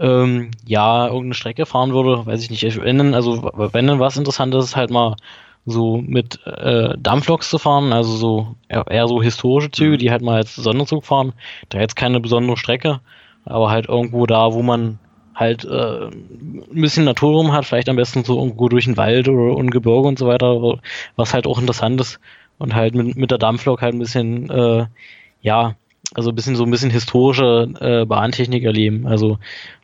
ähm, 0.00 0.50
ja, 0.66 1.06
irgendeine 1.06 1.34
Strecke 1.34 1.66
fahren 1.66 1.92
würde, 1.92 2.24
weiß 2.26 2.42
ich 2.42 2.50
nicht. 2.50 2.82
Wenn, 2.82 3.14
also 3.14 3.50
wenn 3.54 3.86
dann 3.86 4.00
was 4.00 4.16
Interessantes 4.16 4.64
ist, 4.64 4.76
halt 4.76 4.90
mal 4.90 5.16
so 5.66 5.98
mit 5.98 6.44
äh, 6.46 6.96
Dampfloks 6.98 7.50
zu 7.50 7.58
fahren, 7.58 7.92
also 7.92 8.16
so 8.16 8.56
eher 8.68 9.06
so 9.06 9.22
historische 9.22 9.70
Züge, 9.70 9.92
mhm. 9.92 9.98
die 9.98 10.10
halt 10.10 10.22
mal 10.22 10.36
als 10.36 10.56
Sonderzug 10.56 11.04
fahren. 11.04 11.34
Da 11.68 11.78
jetzt 11.78 11.96
keine 11.96 12.18
besondere 12.18 12.56
Strecke, 12.56 13.00
aber 13.44 13.70
halt 13.70 13.88
irgendwo 13.88 14.26
da, 14.26 14.54
wo 14.54 14.62
man 14.62 14.98
halt 15.34 15.64
äh, 15.64 16.06
ein 16.06 16.64
bisschen 16.70 17.04
Natur 17.04 17.32
rum 17.32 17.52
hat, 17.52 17.66
vielleicht 17.66 17.88
am 17.88 17.96
besten 17.96 18.24
so 18.24 18.38
irgendwo 18.38 18.68
durch 18.68 18.86
den 18.86 18.96
Wald 18.96 19.28
oder 19.28 19.58
ein 19.58 19.70
Gebirge 19.70 20.08
und 20.08 20.18
so 20.18 20.26
weiter, 20.26 20.78
was 21.16 21.34
halt 21.34 21.46
auch 21.46 21.58
interessant 21.58 22.00
ist. 22.00 22.20
Und 22.58 22.74
halt 22.74 22.94
mit, 22.94 23.16
mit 23.16 23.30
der 23.30 23.38
Dampflok 23.38 23.80
halt 23.80 23.94
ein 23.94 23.98
bisschen, 23.98 24.50
äh, 24.50 24.86
ja, 25.40 25.76
also 26.14 26.30
ein 26.30 26.34
bisschen 26.34 26.56
so 26.56 26.64
ein 26.64 26.70
bisschen 26.70 26.90
historische 26.90 27.68
äh, 27.80 28.04
Bahntechnik 28.04 28.64
erleben. 28.64 29.06
Also 29.06 29.38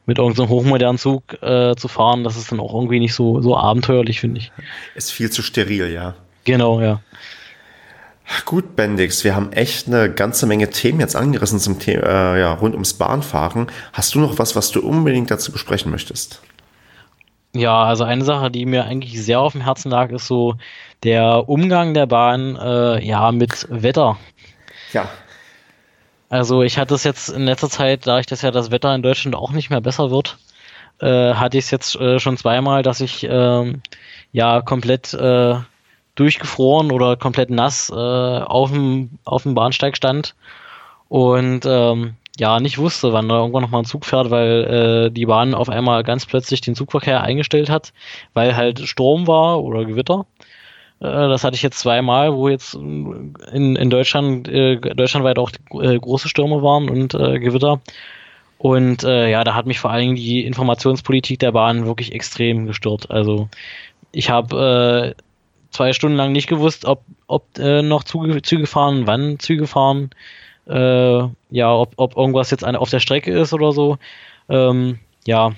mit 0.06 0.18
irgendeinem 0.18 0.48
so 0.48 0.54
hochmodernen 0.54 0.98
Zug 0.98 1.42
äh, 1.42 1.74
zu 1.76 1.88
fahren, 1.88 2.24
das 2.24 2.36
ist 2.36 2.52
dann 2.52 2.60
auch 2.60 2.72
irgendwie 2.72 3.00
nicht 3.00 3.14
so, 3.14 3.42
so 3.42 3.56
abenteuerlich, 3.56 4.20
finde 4.20 4.40
ich. 4.40 4.52
Ist 4.94 5.12
viel 5.12 5.30
zu 5.30 5.42
steril, 5.42 5.92
ja. 5.92 6.14
Genau, 6.44 6.80
ja. 6.80 7.00
Gut, 8.44 8.74
Bendix, 8.74 9.22
wir 9.22 9.36
haben 9.36 9.52
echt 9.52 9.86
eine 9.86 10.12
ganze 10.12 10.46
Menge 10.46 10.70
Themen 10.70 11.00
jetzt 11.00 11.14
angerissen 11.14 11.60
zum 11.60 11.78
Thema, 11.78 12.34
äh, 12.34 12.40
ja, 12.40 12.52
rund 12.54 12.74
ums 12.74 12.94
Bahnfahren. 12.94 13.68
Hast 13.92 14.14
du 14.14 14.20
noch 14.20 14.38
was, 14.38 14.56
was 14.56 14.70
du 14.72 14.80
unbedingt 14.80 15.30
dazu 15.30 15.52
besprechen 15.52 15.90
möchtest? 15.90 16.40
Ja, 17.54 17.84
also 17.84 18.04
eine 18.04 18.24
Sache, 18.24 18.50
die 18.50 18.66
mir 18.66 18.84
eigentlich 18.84 19.22
sehr 19.22 19.40
auf 19.40 19.52
dem 19.52 19.62
Herzen 19.62 19.90
lag, 19.90 20.10
ist 20.10 20.26
so 20.26 20.56
der 21.04 21.48
Umgang 21.48 21.94
der 21.94 22.06
Bahn 22.06 22.56
äh, 22.56 23.04
ja 23.04 23.32
mit 23.32 23.66
Wetter. 23.70 24.18
Ja, 24.92 25.08
also 26.28 26.62
ich 26.62 26.78
hatte 26.78 26.94
es 26.94 27.04
jetzt 27.04 27.28
in 27.28 27.44
letzter 27.44 27.70
Zeit, 27.70 28.06
da 28.06 28.18
ich 28.18 28.26
das 28.26 28.42
ja 28.42 28.50
das 28.50 28.70
Wetter 28.70 28.94
in 28.94 29.02
Deutschland 29.02 29.36
auch 29.36 29.52
nicht 29.52 29.70
mehr 29.70 29.80
besser 29.80 30.10
wird, 30.10 30.38
äh, 31.00 31.34
hatte 31.34 31.58
ich 31.58 31.66
es 31.66 31.70
jetzt 31.70 31.96
äh, 31.96 32.18
schon 32.18 32.36
zweimal, 32.36 32.82
dass 32.82 33.00
ich 33.00 33.26
ähm, 33.28 33.82
ja 34.32 34.62
komplett 34.62 35.14
äh, 35.14 35.56
durchgefroren 36.14 36.90
oder 36.90 37.16
komplett 37.16 37.50
nass 37.50 37.90
äh, 37.90 37.94
auf 37.94 38.70
dem 38.72 39.18
auf 39.24 39.44
dem 39.44 39.54
Bahnsteig 39.54 39.96
stand 39.96 40.34
und 41.08 41.64
ähm, 41.66 42.16
ja 42.38 42.60
nicht 42.60 42.78
wusste, 42.78 43.12
wann 43.12 43.28
da 43.28 43.38
irgendwann 43.38 43.62
nochmal 43.62 43.82
ein 43.82 43.86
Zug 43.86 44.04
fährt, 44.04 44.30
weil 44.30 45.06
äh, 45.08 45.10
die 45.10 45.26
Bahn 45.26 45.54
auf 45.54 45.68
einmal 45.68 46.02
ganz 46.02 46.26
plötzlich 46.26 46.60
den 46.60 46.74
Zugverkehr 46.74 47.22
eingestellt 47.22 47.70
hat, 47.70 47.92
weil 48.34 48.56
halt 48.56 48.80
Sturm 48.80 49.26
war 49.26 49.62
oder 49.62 49.84
Gewitter. 49.84 50.26
Äh, 51.06 51.28
das 51.28 51.44
hatte 51.44 51.56
ich 51.56 51.62
jetzt 51.62 51.78
zweimal, 51.78 52.34
wo 52.34 52.48
jetzt 52.48 52.74
in, 52.74 53.76
in 53.76 53.90
Deutschland, 53.90 54.48
äh, 54.48 54.76
deutschlandweit 54.76 55.38
auch 55.38 55.50
äh, 55.80 55.98
große 55.98 56.28
Stürme 56.28 56.62
waren 56.62 56.90
und 56.90 57.14
äh, 57.14 57.38
Gewitter. 57.38 57.80
Und 58.58 59.04
äh, 59.04 59.30
ja, 59.30 59.44
da 59.44 59.54
hat 59.54 59.66
mich 59.66 59.78
vor 59.78 59.90
allen 59.90 60.00
Dingen 60.00 60.16
die 60.16 60.44
Informationspolitik 60.44 61.38
der 61.38 61.52
Bahn 61.52 61.86
wirklich 61.86 62.12
extrem 62.12 62.66
gestört. 62.66 63.10
Also 63.10 63.48
ich 64.12 64.30
habe 64.30 65.14
äh, 65.16 65.22
zwei 65.70 65.92
Stunden 65.92 66.16
lang 66.16 66.32
nicht 66.32 66.48
gewusst, 66.48 66.84
ob, 66.86 67.02
ob 67.26 67.58
äh, 67.58 67.82
noch 67.82 68.04
Züge, 68.04 68.42
Züge 68.42 68.66
fahren, 68.66 69.06
wann 69.06 69.38
Züge 69.38 69.66
fahren, 69.66 70.10
äh, 70.66 71.22
ja, 71.50 71.74
ob, 71.74 71.92
ob 71.96 72.16
irgendwas 72.16 72.50
jetzt 72.50 72.64
eine, 72.64 72.80
auf 72.80 72.90
der 72.90 73.00
Strecke 73.00 73.32
ist 73.32 73.52
oder 73.52 73.72
so. 73.72 73.98
Ähm, 74.48 74.98
ja, 75.26 75.52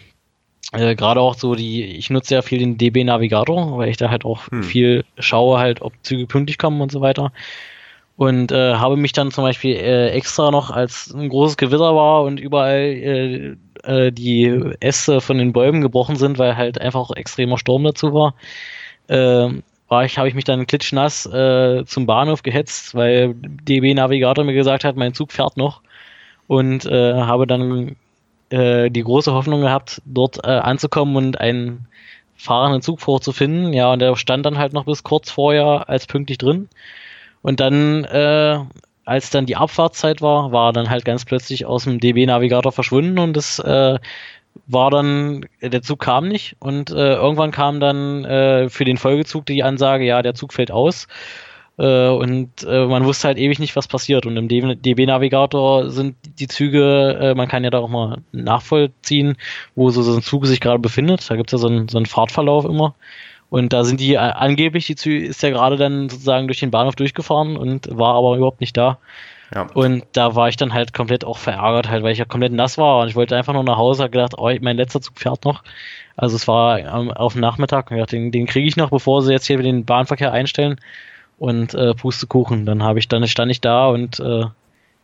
äh, 0.73 0.95
gerade 0.95 1.21
auch 1.21 1.35
so 1.35 1.55
die, 1.55 1.85
ich 1.85 2.11
nutze 2.11 2.35
ja 2.35 2.43
viel 2.43 2.59
den 2.59 2.77
DB 2.77 3.05
Navigator, 3.05 3.79
weil 3.79 3.89
ich 3.89 3.97
da 3.97 4.11
halt 4.11 4.25
auch 4.25 4.51
hm. 4.51 4.63
viel 4.63 5.05
schaue, 5.19 5.59
halt, 5.59 5.81
ob 5.83 5.93
Züge 6.03 6.27
pünktlich 6.27 6.59
kommen 6.59 6.81
und 6.81 6.93
so 6.93 7.01
weiter. 7.01 7.33
Und 8.17 8.51
äh, 8.51 8.75
habe 8.75 8.97
mich 8.97 9.13
dann 9.13 9.31
zum 9.31 9.45
Beispiel 9.45 9.77
äh, 9.77 10.11
extra 10.11 10.51
noch, 10.51 10.71
als 10.71 11.15
ein 11.15 11.29
großes 11.29 11.57
Gewitter 11.57 11.95
war 11.95 12.25
und 12.25 12.41
überall 12.41 12.81
äh, 12.81 13.57
äh, 13.85 14.13
die 14.13 14.47
Äste 14.81 15.21
von 15.21 15.39
den 15.39 15.53
Bäumen 15.53 15.81
gebrochen 15.81 16.17
sind, 16.17 16.39
weil 16.39 16.57
halt 16.57 16.81
einfach 16.81 17.11
extremer 17.13 17.59
Sturm 17.59 17.85
dazu 17.85 18.13
war, 18.13 18.35
äh, 19.07 19.49
war 19.89 20.05
ich, 20.05 20.19
habe 20.19 20.29
ich 20.29 20.35
mich 20.35 20.45
dann 20.45 20.67
klitschnass 20.67 21.27
äh, 21.27 21.85
zum 21.87 22.07
Bahnhof 22.07 22.43
gehetzt, 22.43 22.95
weil 22.95 23.35
DB 23.35 23.95
Navigator 23.95 24.45
mir 24.45 24.53
gesagt 24.53 24.85
hat, 24.85 24.97
mein 24.97 25.15
Zug 25.15 25.33
fährt 25.33 25.57
noch 25.57 25.81
und 26.47 26.85
äh, 26.87 27.15
habe 27.15 27.47
dann 27.47 27.97
äh, 28.51 28.91
die 28.91 29.03
große 29.03 29.33
Hoffnung 29.33 29.61
gehabt, 29.61 30.03
dort 30.05 30.45
äh, 30.45 30.49
anzukommen 30.49 31.17
und 31.17 31.41
einen 31.41 31.87
fahrenden 32.37 32.83
Zug 32.83 33.01
vorzufinden. 33.01 33.73
Ja, 33.73 33.93
und 33.93 33.99
der 33.99 34.17
stand 34.17 34.47
dann 34.47 34.59
halt 34.59 34.73
noch 34.73 34.85
bis 34.85 35.03
kurz 35.03 35.31
vorher 35.31 35.89
als 35.89 36.07
pünktlich 36.07 36.39
drin. 36.39 36.69
Und 37.43 37.61
dann, 37.61 38.05
äh, 38.05 38.59
als 39.05 39.31
dann 39.31 39.47
die 39.47 39.57
Abfahrtszeit 39.57 40.23
war, 40.23 40.53
war 40.53 40.71
er 40.71 40.73
dann 40.73 40.91
halt 40.91 41.05
ganz 41.05 41.25
plötzlich 41.25 41.67
aus 41.67 41.85
dem 41.85 42.01
DB-Navigator 42.01 42.73
verschwunden 42.73 43.19
und 43.19 43.37
es 43.37 43.59
äh, 43.59 43.99
war 44.67 44.91
dann, 44.91 45.47
der 45.63 45.83
Zug 45.83 46.01
kam 46.01 46.29
nicht 46.29 46.57
und 46.59 46.91
äh, 46.91 47.15
irgendwann 47.15 47.51
kam 47.53 47.81
dann 47.81 48.25
äh, 48.25 48.69
für 48.69 48.85
den 48.85 48.97
Folgezug 48.97 49.47
die 49.47 49.63
Ansage, 49.63 50.05
ja, 50.05 50.21
der 50.23 50.35
Zug 50.35 50.53
fällt 50.53 50.71
aus. 50.71 51.07
Äh, 51.79 52.09
und 52.09 52.65
äh, 52.65 52.87
man 52.87 53.05
wusste 53.05 53.29
halt 53.29 53.39
ewig 53.39 53.59
nicht, 53.61 53.77
was 53.77 53.87
passiert. 53.87 54.27
Und 54.27 54.37
im 54.37 54.49
DB-Navigator 54.49 55.91
sind 55.91 56.17
die 56.39 56.49
Züge, 56.49 57.17
äh, 57.21 57.35
man 57.35 57.49
kann 57.49 57.65
ja 57.65 57.71
da 57.71 57.79
auch 57.79 57.89
mal 57.89 58.19
nachvollziehen, 58.33 59.37
wo 59.77 59.91
so, 59.91 60.03
so 60.03 60.15
ein 60.15 60.23
Zug 60.23 60.47
sich 60.47 60.61
gerade 60.61 60.81
befindet. 60.81 61.31
Da 61.31 61.37
gibt 61.37 61.51
es 61.51 61.53
ja 61.53 61.59
so 61.59 61.69
einen, 61.69 61.89
so 61.89 61.97
einen 61.97 62.07
Fahrtverlauf 62.07 62.65
immer. 62.65 62.95
Und 63.49 63.73
da 63.73 63.85
sind 63.85 64.01
die 64.01 64.15
äh, 64.15 64.19
angeblich, 64.19 64.87
die 64.87 64.97
Züge 64.97 65.25
ist 65.25 65.43
ja 65.43 65.51
gerade 65.51 65.77
dann 65.77 66.09
sozusagen 66.09 66.49
durch 66.49 66.61
den 66.61 66.73
Bahnhof 66.73 66.97
durchgefahren 66.97 67.57
und 67.57 67.89
war 67.97 68.15
aber 68.15 68.37
überhaupt 68.37 68.61
nicht 68.61 68.77
da. 68.77 68.99
Ja. 69.55 69.67
Und 69.73 70.05
da 70.13 70.35
war 70.35 70.49
ich 70.49 70.57
dann 70.57 70.75
halt 70.75 70.93
komplett 70.93 71.25
auch 71.25 71.39
verärgert, 71.39 71.89
halt, 71.89 72.03
weil 72.03 72.13
ich 72.13 72.19
ja 72.19 72.27
komplett 72.27 72.53
nass 72.53 72.77
war 72.77 73.01
und 73.01 73.09
ich 73.09 73.17
wollte 73.17 73.35
einfach 73.35 73.55
nur 73.55 73.65
nach 73.65 73.79
Hause, 73.79 74.03
hab 74.03 74.13
gedacht, 74.13 74.35
oh, 74.37 74.51
mein 74.61 74.77
letzter 74.77 75.01
Zug 75.01 75.19
fährt 75.19 75.47
noch. 75.47 75.63
Also 76.17 76.37
es 76.37 76.47
war 76.47 76.79
ähm, 76.81 77.11
auf 77.11 77.33
dem 77.33 77.41
Nachmittag 77.41 77.91
und 77.91 77.97
gedacht, 77.97 78.13
den, 78.13 78.31
den 78.31 78.47
kriege 78.47 78.69
ich 78.69 78.77
noch, 78.77 78.91
bevor 78.91 79.23
sie 79.23 79.33
jetzt 79.33 79.47
hier 79.47 79.57
den 79.57 79.87
Bahnverkehr 79.87 80.33
einstellen 80.33 80.79
und 81.39 81.75
äh, 81.75 81.95
Pustekuchen. 81.95 82.67
Dann 82.67 82.83
habe 82.83 82.99
ich 82.99 83.09
dann 83.09 83.27
stand 83.27 83.51
ich 83.51 83.61
da 83.61 83.89
und 83.89 84.21
äh, 84.21 84.45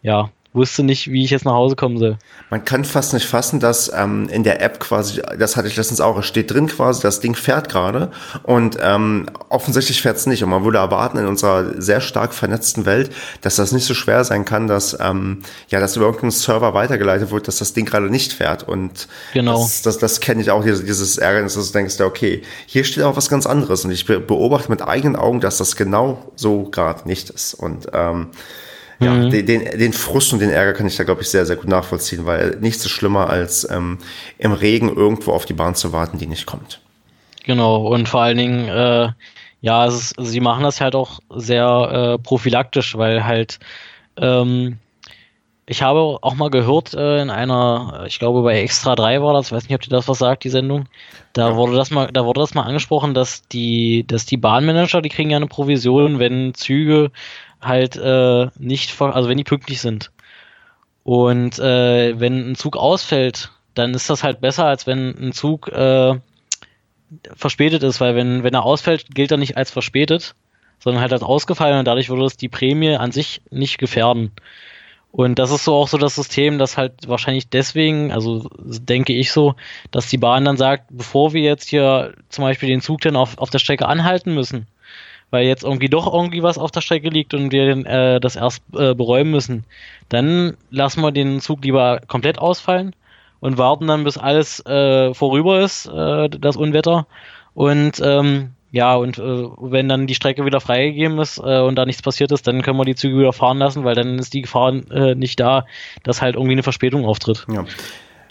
ja, 0.02 0.30
wusste 0.54 0.82
nicht, 0.82 1.10
wie 1.10 1.24
ich 1.24 1.30
jetzt 1.30 1.44
nach 1.44 1.52
Hause 1.52 1.76
kommen 1.76 1.98
soll. 1.98 2.16
Man 2.50 2.64
kann 2.64 2.84
fast 2.84 3.12
nicht 3.12 3.26
fassen, 3.26 3.60
dass 3.60 3.92
ähm, 3.94 4.28
in 4.28 4.44
der 4.44 4.62
App 4.62 4.80
quasi, 4.80 5.20
das 5.38 5.56
hatte 5.56 5.68
ich 5.68 5.76
letztens 5.76 6.00
auch, 6.00 6.16
es 6.18 6.26
steht 6.26 6.52
drin 6.52 6.68
quasi, 6.68 7.02
das 7.02 7.20
Ding 7.20 7.34
fährt 7.34 7.68
gerade 7.68 8.10
und 8.44 8.78
ähm, 8.80 9.26
offensichtlich 9.48 10.00
fährt 10.00 10.16
es 10.16 10.26
nicht. 10.26 10.44
Und 10.44 10.50
man 10.50 10.64
würde 10.64 10.78
erwarten 10.78 11.18
in 11.18 11.26
unserer 11.26 11.80
sehr 11.80 12.00
stark 12.00 12.32
vernetzten 12.32 12.86
Welt, 12.86 13.10
dass 13.40 13.56
das 13.56 13.72
nicht 13.72 13.84
so 13.84 13.94
schwer 13.94 14.24
sein 14.24 14.44
kann, 14.44 14.66
dass 14.68 14.96
ähm, 15.00 15.40
ja, 15.68 15.80
dass 15.80 15.96
über 15.96 16.06
irgendeinen 16.06 16.30
Server 16.30 16.72
weitergeleitet 16.74 17.30
wird, 17.30 17.48
dass 17.48 17.58
das 17.58 17.72
Ding 17.72 17.84
gerade 17.84 18.08
nicht 18.08 18.32
fährt. 18.32 18.62
Und 18.62 19.08
genau. 19.32 19.60
das, 19.60 19.82
das, 19.82 19.98
das 19.98 20.20
kenne 20.20 20.40
ich 20.40 20.50
auch, 20.50 20.62
dieses, 20.62 20.84
dieses 20.84 21.18
Ärgernis, 21.18 21.54
dass 21.54 21.66
du 21.66 21.72
denkst, 21.72 22.00
okay, 22.00 22.42
hier 22.66 22.84
steht 22.84 23.02
auch 23.02 23.16
was 23.16 23.28
ganz 23.28 23.46
anderes. 23.46 23.84
Und 23.84 23.90
ich 23.90 24.06
beobachte 24.06 24.70
mit 24.70 24.82
eigenen 24.82 25.16
Augen, 25.16 25.40
dass 25.40 25.58
das 25.58 25.76
genau 25.76 26.32
so 26.36 26.64
gerade 26.64 27.08
nicht 27.08 27.30
ist. 27.30 27.54
Und 27.54 27.88
ähm, 27.92 28.28
ja, 29.00 29.12
mhm. 29.12 29.30
den, 29.30 29.46
den 29.46 29.92
Frust 29.92 30.32
und 30.32 30.40
den 30.40 30.50
Ärger 30.50 30.72
kann 30.72 30.86
ich 30.86 30.96
da, 30.96 31.04
glaube 31.04 31.22
ich, 31.22 31.28
sehr, 31.28 31.46
sehr 31.46 31.56
gut 31.56 31.68
nachvollziehen, 31.68 32.26
weil 32.26 32.56
nichts 32.60 32.84
ist 32.84 32.90
schlimmer, 32.90 33.28
als 33.28 33.68
ähm, 33.70 33.98
im 34.38 34.52
Regen 34.52 34.94
irgendwo 34.94 35.32
auf 35.32 35.44
die 35.44 35.52
Bahn 35.52 35.74
zu 35.74 35.92
warten, 35.92 36.18
die 36.18 36.26
nicht 36.26 36.46
kommt. 36.46 36.80
Genau, 37.44 37.88
und 37.88 38.08
vor 38.08 38.22
allen 38.22 38.38
Dingen, 38.38 38.68
äh, 38.68 39.08
ja, 39.60 39.86
ist, 39.86 40.14
sie 40.18 40.40
machen 40.40 40.62
das 40.62 40.80
halt 40.80 40.94
auch 40.94 41.20
sehr 41.34 42.16
äh, 42.18 42.22
prophylaktisch, 42.22 42.96
weil 42.96 43.24
halt, 43.24 43.58
ähm, 44.16 44.78
ich 45.66 45.82
habe 45.82 46.18
auch 46.20 46.34
mal 46.34 46.50
gehört 46.50 46.94
äh, 46.94 47.22
in 47.22 47.30
einer, 47.30 48.04
ich 48.06 48.18
glaube 48.18 48.42
bei 48.42 48.60
Extra 48.60 48.94
3 48.94 49.22
war 49.22 49.32
das, 49.32 49.50
weiß 49.50 49.64
nicht, 49.64 49.74
ob 49.74 49.80
dir 49.80 49.90
das 49.90 50.08
was 50.08 50.18
sagt, 50.18 50.44
die 50.44 50.50
Sendung. 50.50 50.86
Da 51.32 51.50
ja. 51.50 51.56
wurde 51.56 51.74
das 51.74 51.90
mal, 51.90 52.08
da 52.12 52.24
wurde 52.24 52.40
das 52.40 52.54
mal 52.54 52.64
angesprochen, 52.64 53.14
dass 53.14 53.48
die, 53.48 54.06
dass 54.06 54.26
die 54.26 54.36
Bahnmanager, 54.36 55.00
die 55.00 55.08
kriegen 55.08 55.30
ja 55.30 55.36
eine 55.36 55.46
Provision, 55.46 56.18
wenn 56.18 56.54
Züge 56.54 57.10
halt 57.62 57.96
äh, 57.96 58.48
nicht, 58.58 59.00
also 59.00 59.28
wenn 59.28 59.38
die 59.38 59.44
pünktlich 59.44 59.80
sind. 59.80 60.10
Und 61.02 61.58
äh, 61.58 62.18
wenn 62.18 62.50
ein 62.50 62.54
Zug 62.56 62.76
ausfällt, 62.76 63.50
dann 63.74 63.94
ist 63.94 64.10
das 64.10 64.22
halt 64.22 64.40
besser, 64.40 64.66
als 64.66 64.86
wenn 64.86 65.14
ein 65.18 65.32
Zug 65.32 65.68
äh, 65.68 66.14
verspätet 67.36 67.82
ist, 67.82 68.00
weil 68.00 68.14
wenn, 68.16 68.42
wenn 68.42 68.54
er 68.54 68.64
ausfällt, 68.64 69.14
gilt 69.14 69.30
er 69.30 69.38
nicht 69.38 69.56
als 69.56 69.70
verspätet, 69.70 70.34
sondern 70.78 71.00
halt 71.00 71.12
als 71.12 71.22
ausgefallen 71.22 71.78
und 71.78 71.86
dadurch 71.86 72.10
würde 72.10 72.24
es 72.24 72.36
die 72.36 72.48
Prämie 72.48 72.96
an 72.96 73.12
sich 73.12 73.40
nicht 73.50 73.78
gefährden. 73.78 74.30
Und 75.16 75.38
das 75.38 75.52
ist 75.52 75.64
so 75.64 75.74
auch 75.76 75.86
so 75.86 75.96
das 75.96 76.16
System, 76.16 76.58
das 76.58 76.76
halt 76.76 77.06
wahrscheinlich 77.06 77.48
deswegen, 77.48 78.10
also 78.10 78.50
denke 78.58 79.12
ich 79.12 79.30
so, 79.30 79.54
dass 79.92 80.08
die 80.08 80.18
Bahn 80.18 80.44
dann 80.44 80.56
sagt, 80.56 80.86
bevor 80.90 81.32
wir 81.32 81.40
jetzt 81.40 81.68
hier 81.68 82.14
zum 82.30 82.42
Beispiel 82.42 82.68
den 82.68 82.80
Zug 82.80 83.00
dann 83.02 83.14
auf, 83.14 83.38
auf 83.38 83.48
der 83.48 83.60
Strecke 83.60 83.86
anhalten 83.86 84.34
müssen, 84.34 84.66
weil 85.30 85.46
jetzt 85.46 85.62
irgendwie 85.62 85.88
doch 85.88 86.12
irgendwie 86.12 86.42
was 86.42 86.58
auf 86.58 86.72
der 86.72 86.80
Strecke 86.80 87.10
liegt 87.10 87.32
und 87.32 87.52
wir 87.52 87.86
äh, 87.86 88.18
das 88.18 88.34
erst 88.34 88.64
äh, 88.76 88.96
beräumen 88.96 89.30
müssen, 89.30 89.64
dann 90.08 90.56
lassen 90.70 91.00
wir 91.00 91.12
den 91.12 91.40
Zug 91.40 91.62
lieber 91.64 92.00
komplett 92.08 92.40
ausfallen 92.40 92.96
und 93.38 93.56
warten 93.56 93.86
dann, 93.86 94.02
bis 94.02 94.18
alles 94.18 94.66
äh, 94.66 95.14
vorüber 95.14 95.60
ist, 95.60 95.86
äh, 95.86 96.28
das 96.28 96.56
Unwetter. 96.56 97.06
Und 97.54 98.00
ähm, 98.02 98.50
ja, 98.74 98.96
und 98.96 99.18
äh, 99.18 99.22
wenn 99.22 99.88
dann 99.88 100.08
die 100.08 100.16
Strecke 100.16 100.44
wieder 100.44 100.60
freigegeben 100.60 101.20
ist 101.20 101.38
äh, 101.38 101.60
und 101.60 101.76
da 101.76 101.86
nichts 101.86 102.02
passiert 102.02 102.32
ist, 102.32 102.46
dann 102.48 102.62
können 102.62 102.76
wir 102.76 102.84
die 102.84 102.96
Züge 102.96 103.18
wieder 103.18 103.32
fahren 103.32 103.58
lassen, 103.58 103.84
weil 103.84 103.94
dann 103.94 104.18
ist 104.18 104.34
die 104.34 104.42
Gefahr 104.42 104.72
nicht 104.72 105.38
da, 105.38 105.64
dass 106.02 106.20
halt 106.20 106.34
irgendwie 106.34 106.54
eine 106.54 106.64
Verspätung 106.64 107.04
auftritt. 107.04 107.46
Ja. 107.52 107.64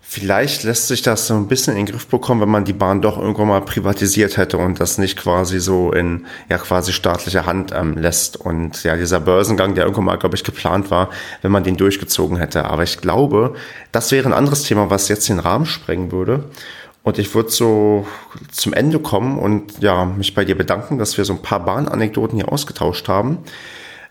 Vielleicht 0.05 0.63
lässt 0.63 0.89
sich 0.89 1.01
das 1.01 1.25
so 1.25 1.33
ein 1.33 1.47
bisschen 1.47 1.75
in 1.75 1.85
den 1.85 1.91
Griff 1.93 2.07
bekommen, 2.07 2.41
wenn 2.41 2.49
man 2.49 2.65
die 2.65 2.73
Bahn 2.73 3.01
doch 3.01 3.17
irgendwann 3.17 3.47
mal 3.47 3.61
privatisiert 3.61 4.37
hätte 4.37 4.57
und 4.59 4.79
das 4.79 4.99
nicht 4.99 5.17
quasi 5.17 5.59
so 5.59 5.91
in 5.91 6.27
ja 6.49 6.59
quasi 6.59 6.91
staatlicher 6.91 7.47
Hand 7.47 7.71
ähm, 7.73 7.97
lässt. 7.97 8.37
Und 8.37 8.83
ja, 8.83 8.95
dieser 8.95 9.21
Börsengang, 9.21 9.73
der 9.73 9.85
irgendwann 9.85 10.05
mal, 10.05 10.17
glaube 10.17 10.35
ich, 10.35 10.43
geplant 10.43 10.91
war, 10.91 11.09
wenn 11.41 11.51
man 11.51 11.63
den 11.63 11.77
durchgezogen 11.77 12.37
hätte. 12.37 12.65
Aber 12.65 12.83
ich 12.83 12.99
glaube, 12.99 13.55
das 13.91 14.11
wäre 14.11 14.29
ein 14.29 14.33
anderes 14.33 14.61
Thema, 14.63 14.91
was 14.91 15.07
jetzt 15.07 15.29
den 15.29 15.39
Rahmen 15.39 15.65
sprengen 15.65 16.11
würde. 16.11 16.43
Und 17.03 17.19
ich 17.19 17.35
würde 17.35 17.49
so 17.49 18.07
zum 18.51 18.73
Ende 18.73 18.97
kommen 18.99 19.37
und 19.37 19.81
ja, 19.81 20.05
mich 20.05 20.33
bei 20.33 20.45
dir 20.45 20.57
bedanken, 20.57 20.97
dass 20.97 21.17
wir 21.17 21.25
so 21.25 21.33
ein 21.33 21.41
paar 21.41 21.63
Bahnanekdoten 21.65 22.37
hier 22.37 22.51
ausgetauscht 22.51 23.09
haben. 23.09 23.39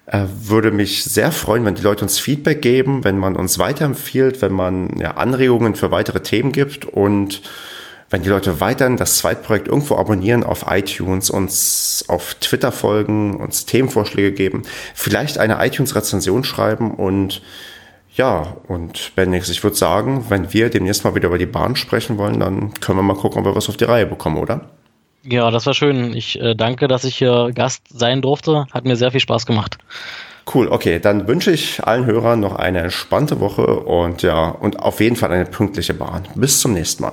Äh, 0.05 0.26
würde 0.43 0.70
mich 0.70 1.05
sehr 1.05 1.32
freuen, 1.32 1.64
wenn 1.64 1.74
die 1.74 1.82
Leute 1.82 2.05
uns 2.05 2.18
Feedback 2.18 2.61
geben, 2.61 3.03
wenn 3.03 3.18
man 3.18 3.34
uns 3.34 3.59
weiterempfiehlt, 3.59 4.43
wenn 4.43 4.53
man 4.53 4.99
ja, 4.99 5.12
Anregungen 5.12 5.74
für 5.74 5.90
weitere 5.90 6.20
Themen 6.20 6.53
gibt 6.53 6.84
und 6.84 7.40
wenn 8.11 8.22
die 8.22 8.28
Leute 8.28 8.61
weiterhin 8.61 8.99
das 8.99 9.16
Zweitprojekt 9.16 9.68
irgendwo 9.68 9.97
abonnieren 9.97 10.45
auf 10.45 10.66
iTunes, 10.68 11.30
uns 11.30 12.05
auf 12.09 12.34
Twitter 12.34 12.70
folgen, 12.70 13.36
uns 13.36 13.64
Themenvorschläge 13.64 14.32
geben, 14.32 14.64
vielleicht 14.95 15.38
eine 15.38 15.64
iTunes-Rezension 15.64 16.45
schreiben 16.45 16.90
und 16.90 17.40
ja, 18.14 18.56
und 18.68 19.12
Bendix, 19.14 19.48
ich 19.48 19.62
würde 19.64 19.76
sagen, 19.76 20.26
wenn 20.28 20.52
wir 20.52 20.68
demnächst 20.68 21.04
mal 21.04 21.14
wieder 21.14 21.28
über 21.28 21.38
die 21.38 21.46
Bahn 21.46 21.76
sprechen 21.76 22.18
wollen, 22.18 22.40
dann 22.40 22.74
können 22.74 22.98
wir 22.98 23.02
mal 23.02 23.16
gucken, 23.16 23.40
ob 23.40 23.46
wir 23.46 23.56
was 23.56 23.68
auf 23.68 23.76
die 23.76 23.84
Reihe 23.84 24.06
bekommen, 24.06 24.36
oder? 24.36 24.68
Ja, 25.24 25.50
das 25.50 25.66
war 25.66 25.74
schön. 25.74 26.14
Ich 26.14 26.40
äh, 26.40 26.54
danke, 26.54 26.88
dass 26.88 27.04
ich 27.04 27.16
hier 27.16 27.52
Gast 27.54 27.84
sein 27.88 28.22
durfte. 28.22 28.66
Hat 28.72 28.84
mir 28.84 28.96
sehr 28.96 29.12
viel 29.12 29.20
Spaß 29.20 29.46
gemacht. 29.46 29.78
Cool, 30.52 30.68
okay, 30.68 30.98
dann 30.98 31.28
wünsche 31.28 31.52
ich 31.52 31.84
allen 31.84 32.04
Hörern 32.04 32.40
noch 32.40 32.56
eine 32.56 32.80
entspannte 32.80 33.38
Woche 33.38 33.64
und 33.64 34.22
ja, 34.22 34.48
und 34.48 34.80
auf 34.80 35.00
jeden 35.00 35.14
Fall 35.14 35.30
eine 35.30 35.46
pünktliche 35.46 35.94
Bahn. 35.94 36.26
Bis 36.34 36.60
zum 36.60 36.72
nächsten 36.72 37.04
Mal. 37.04 37.12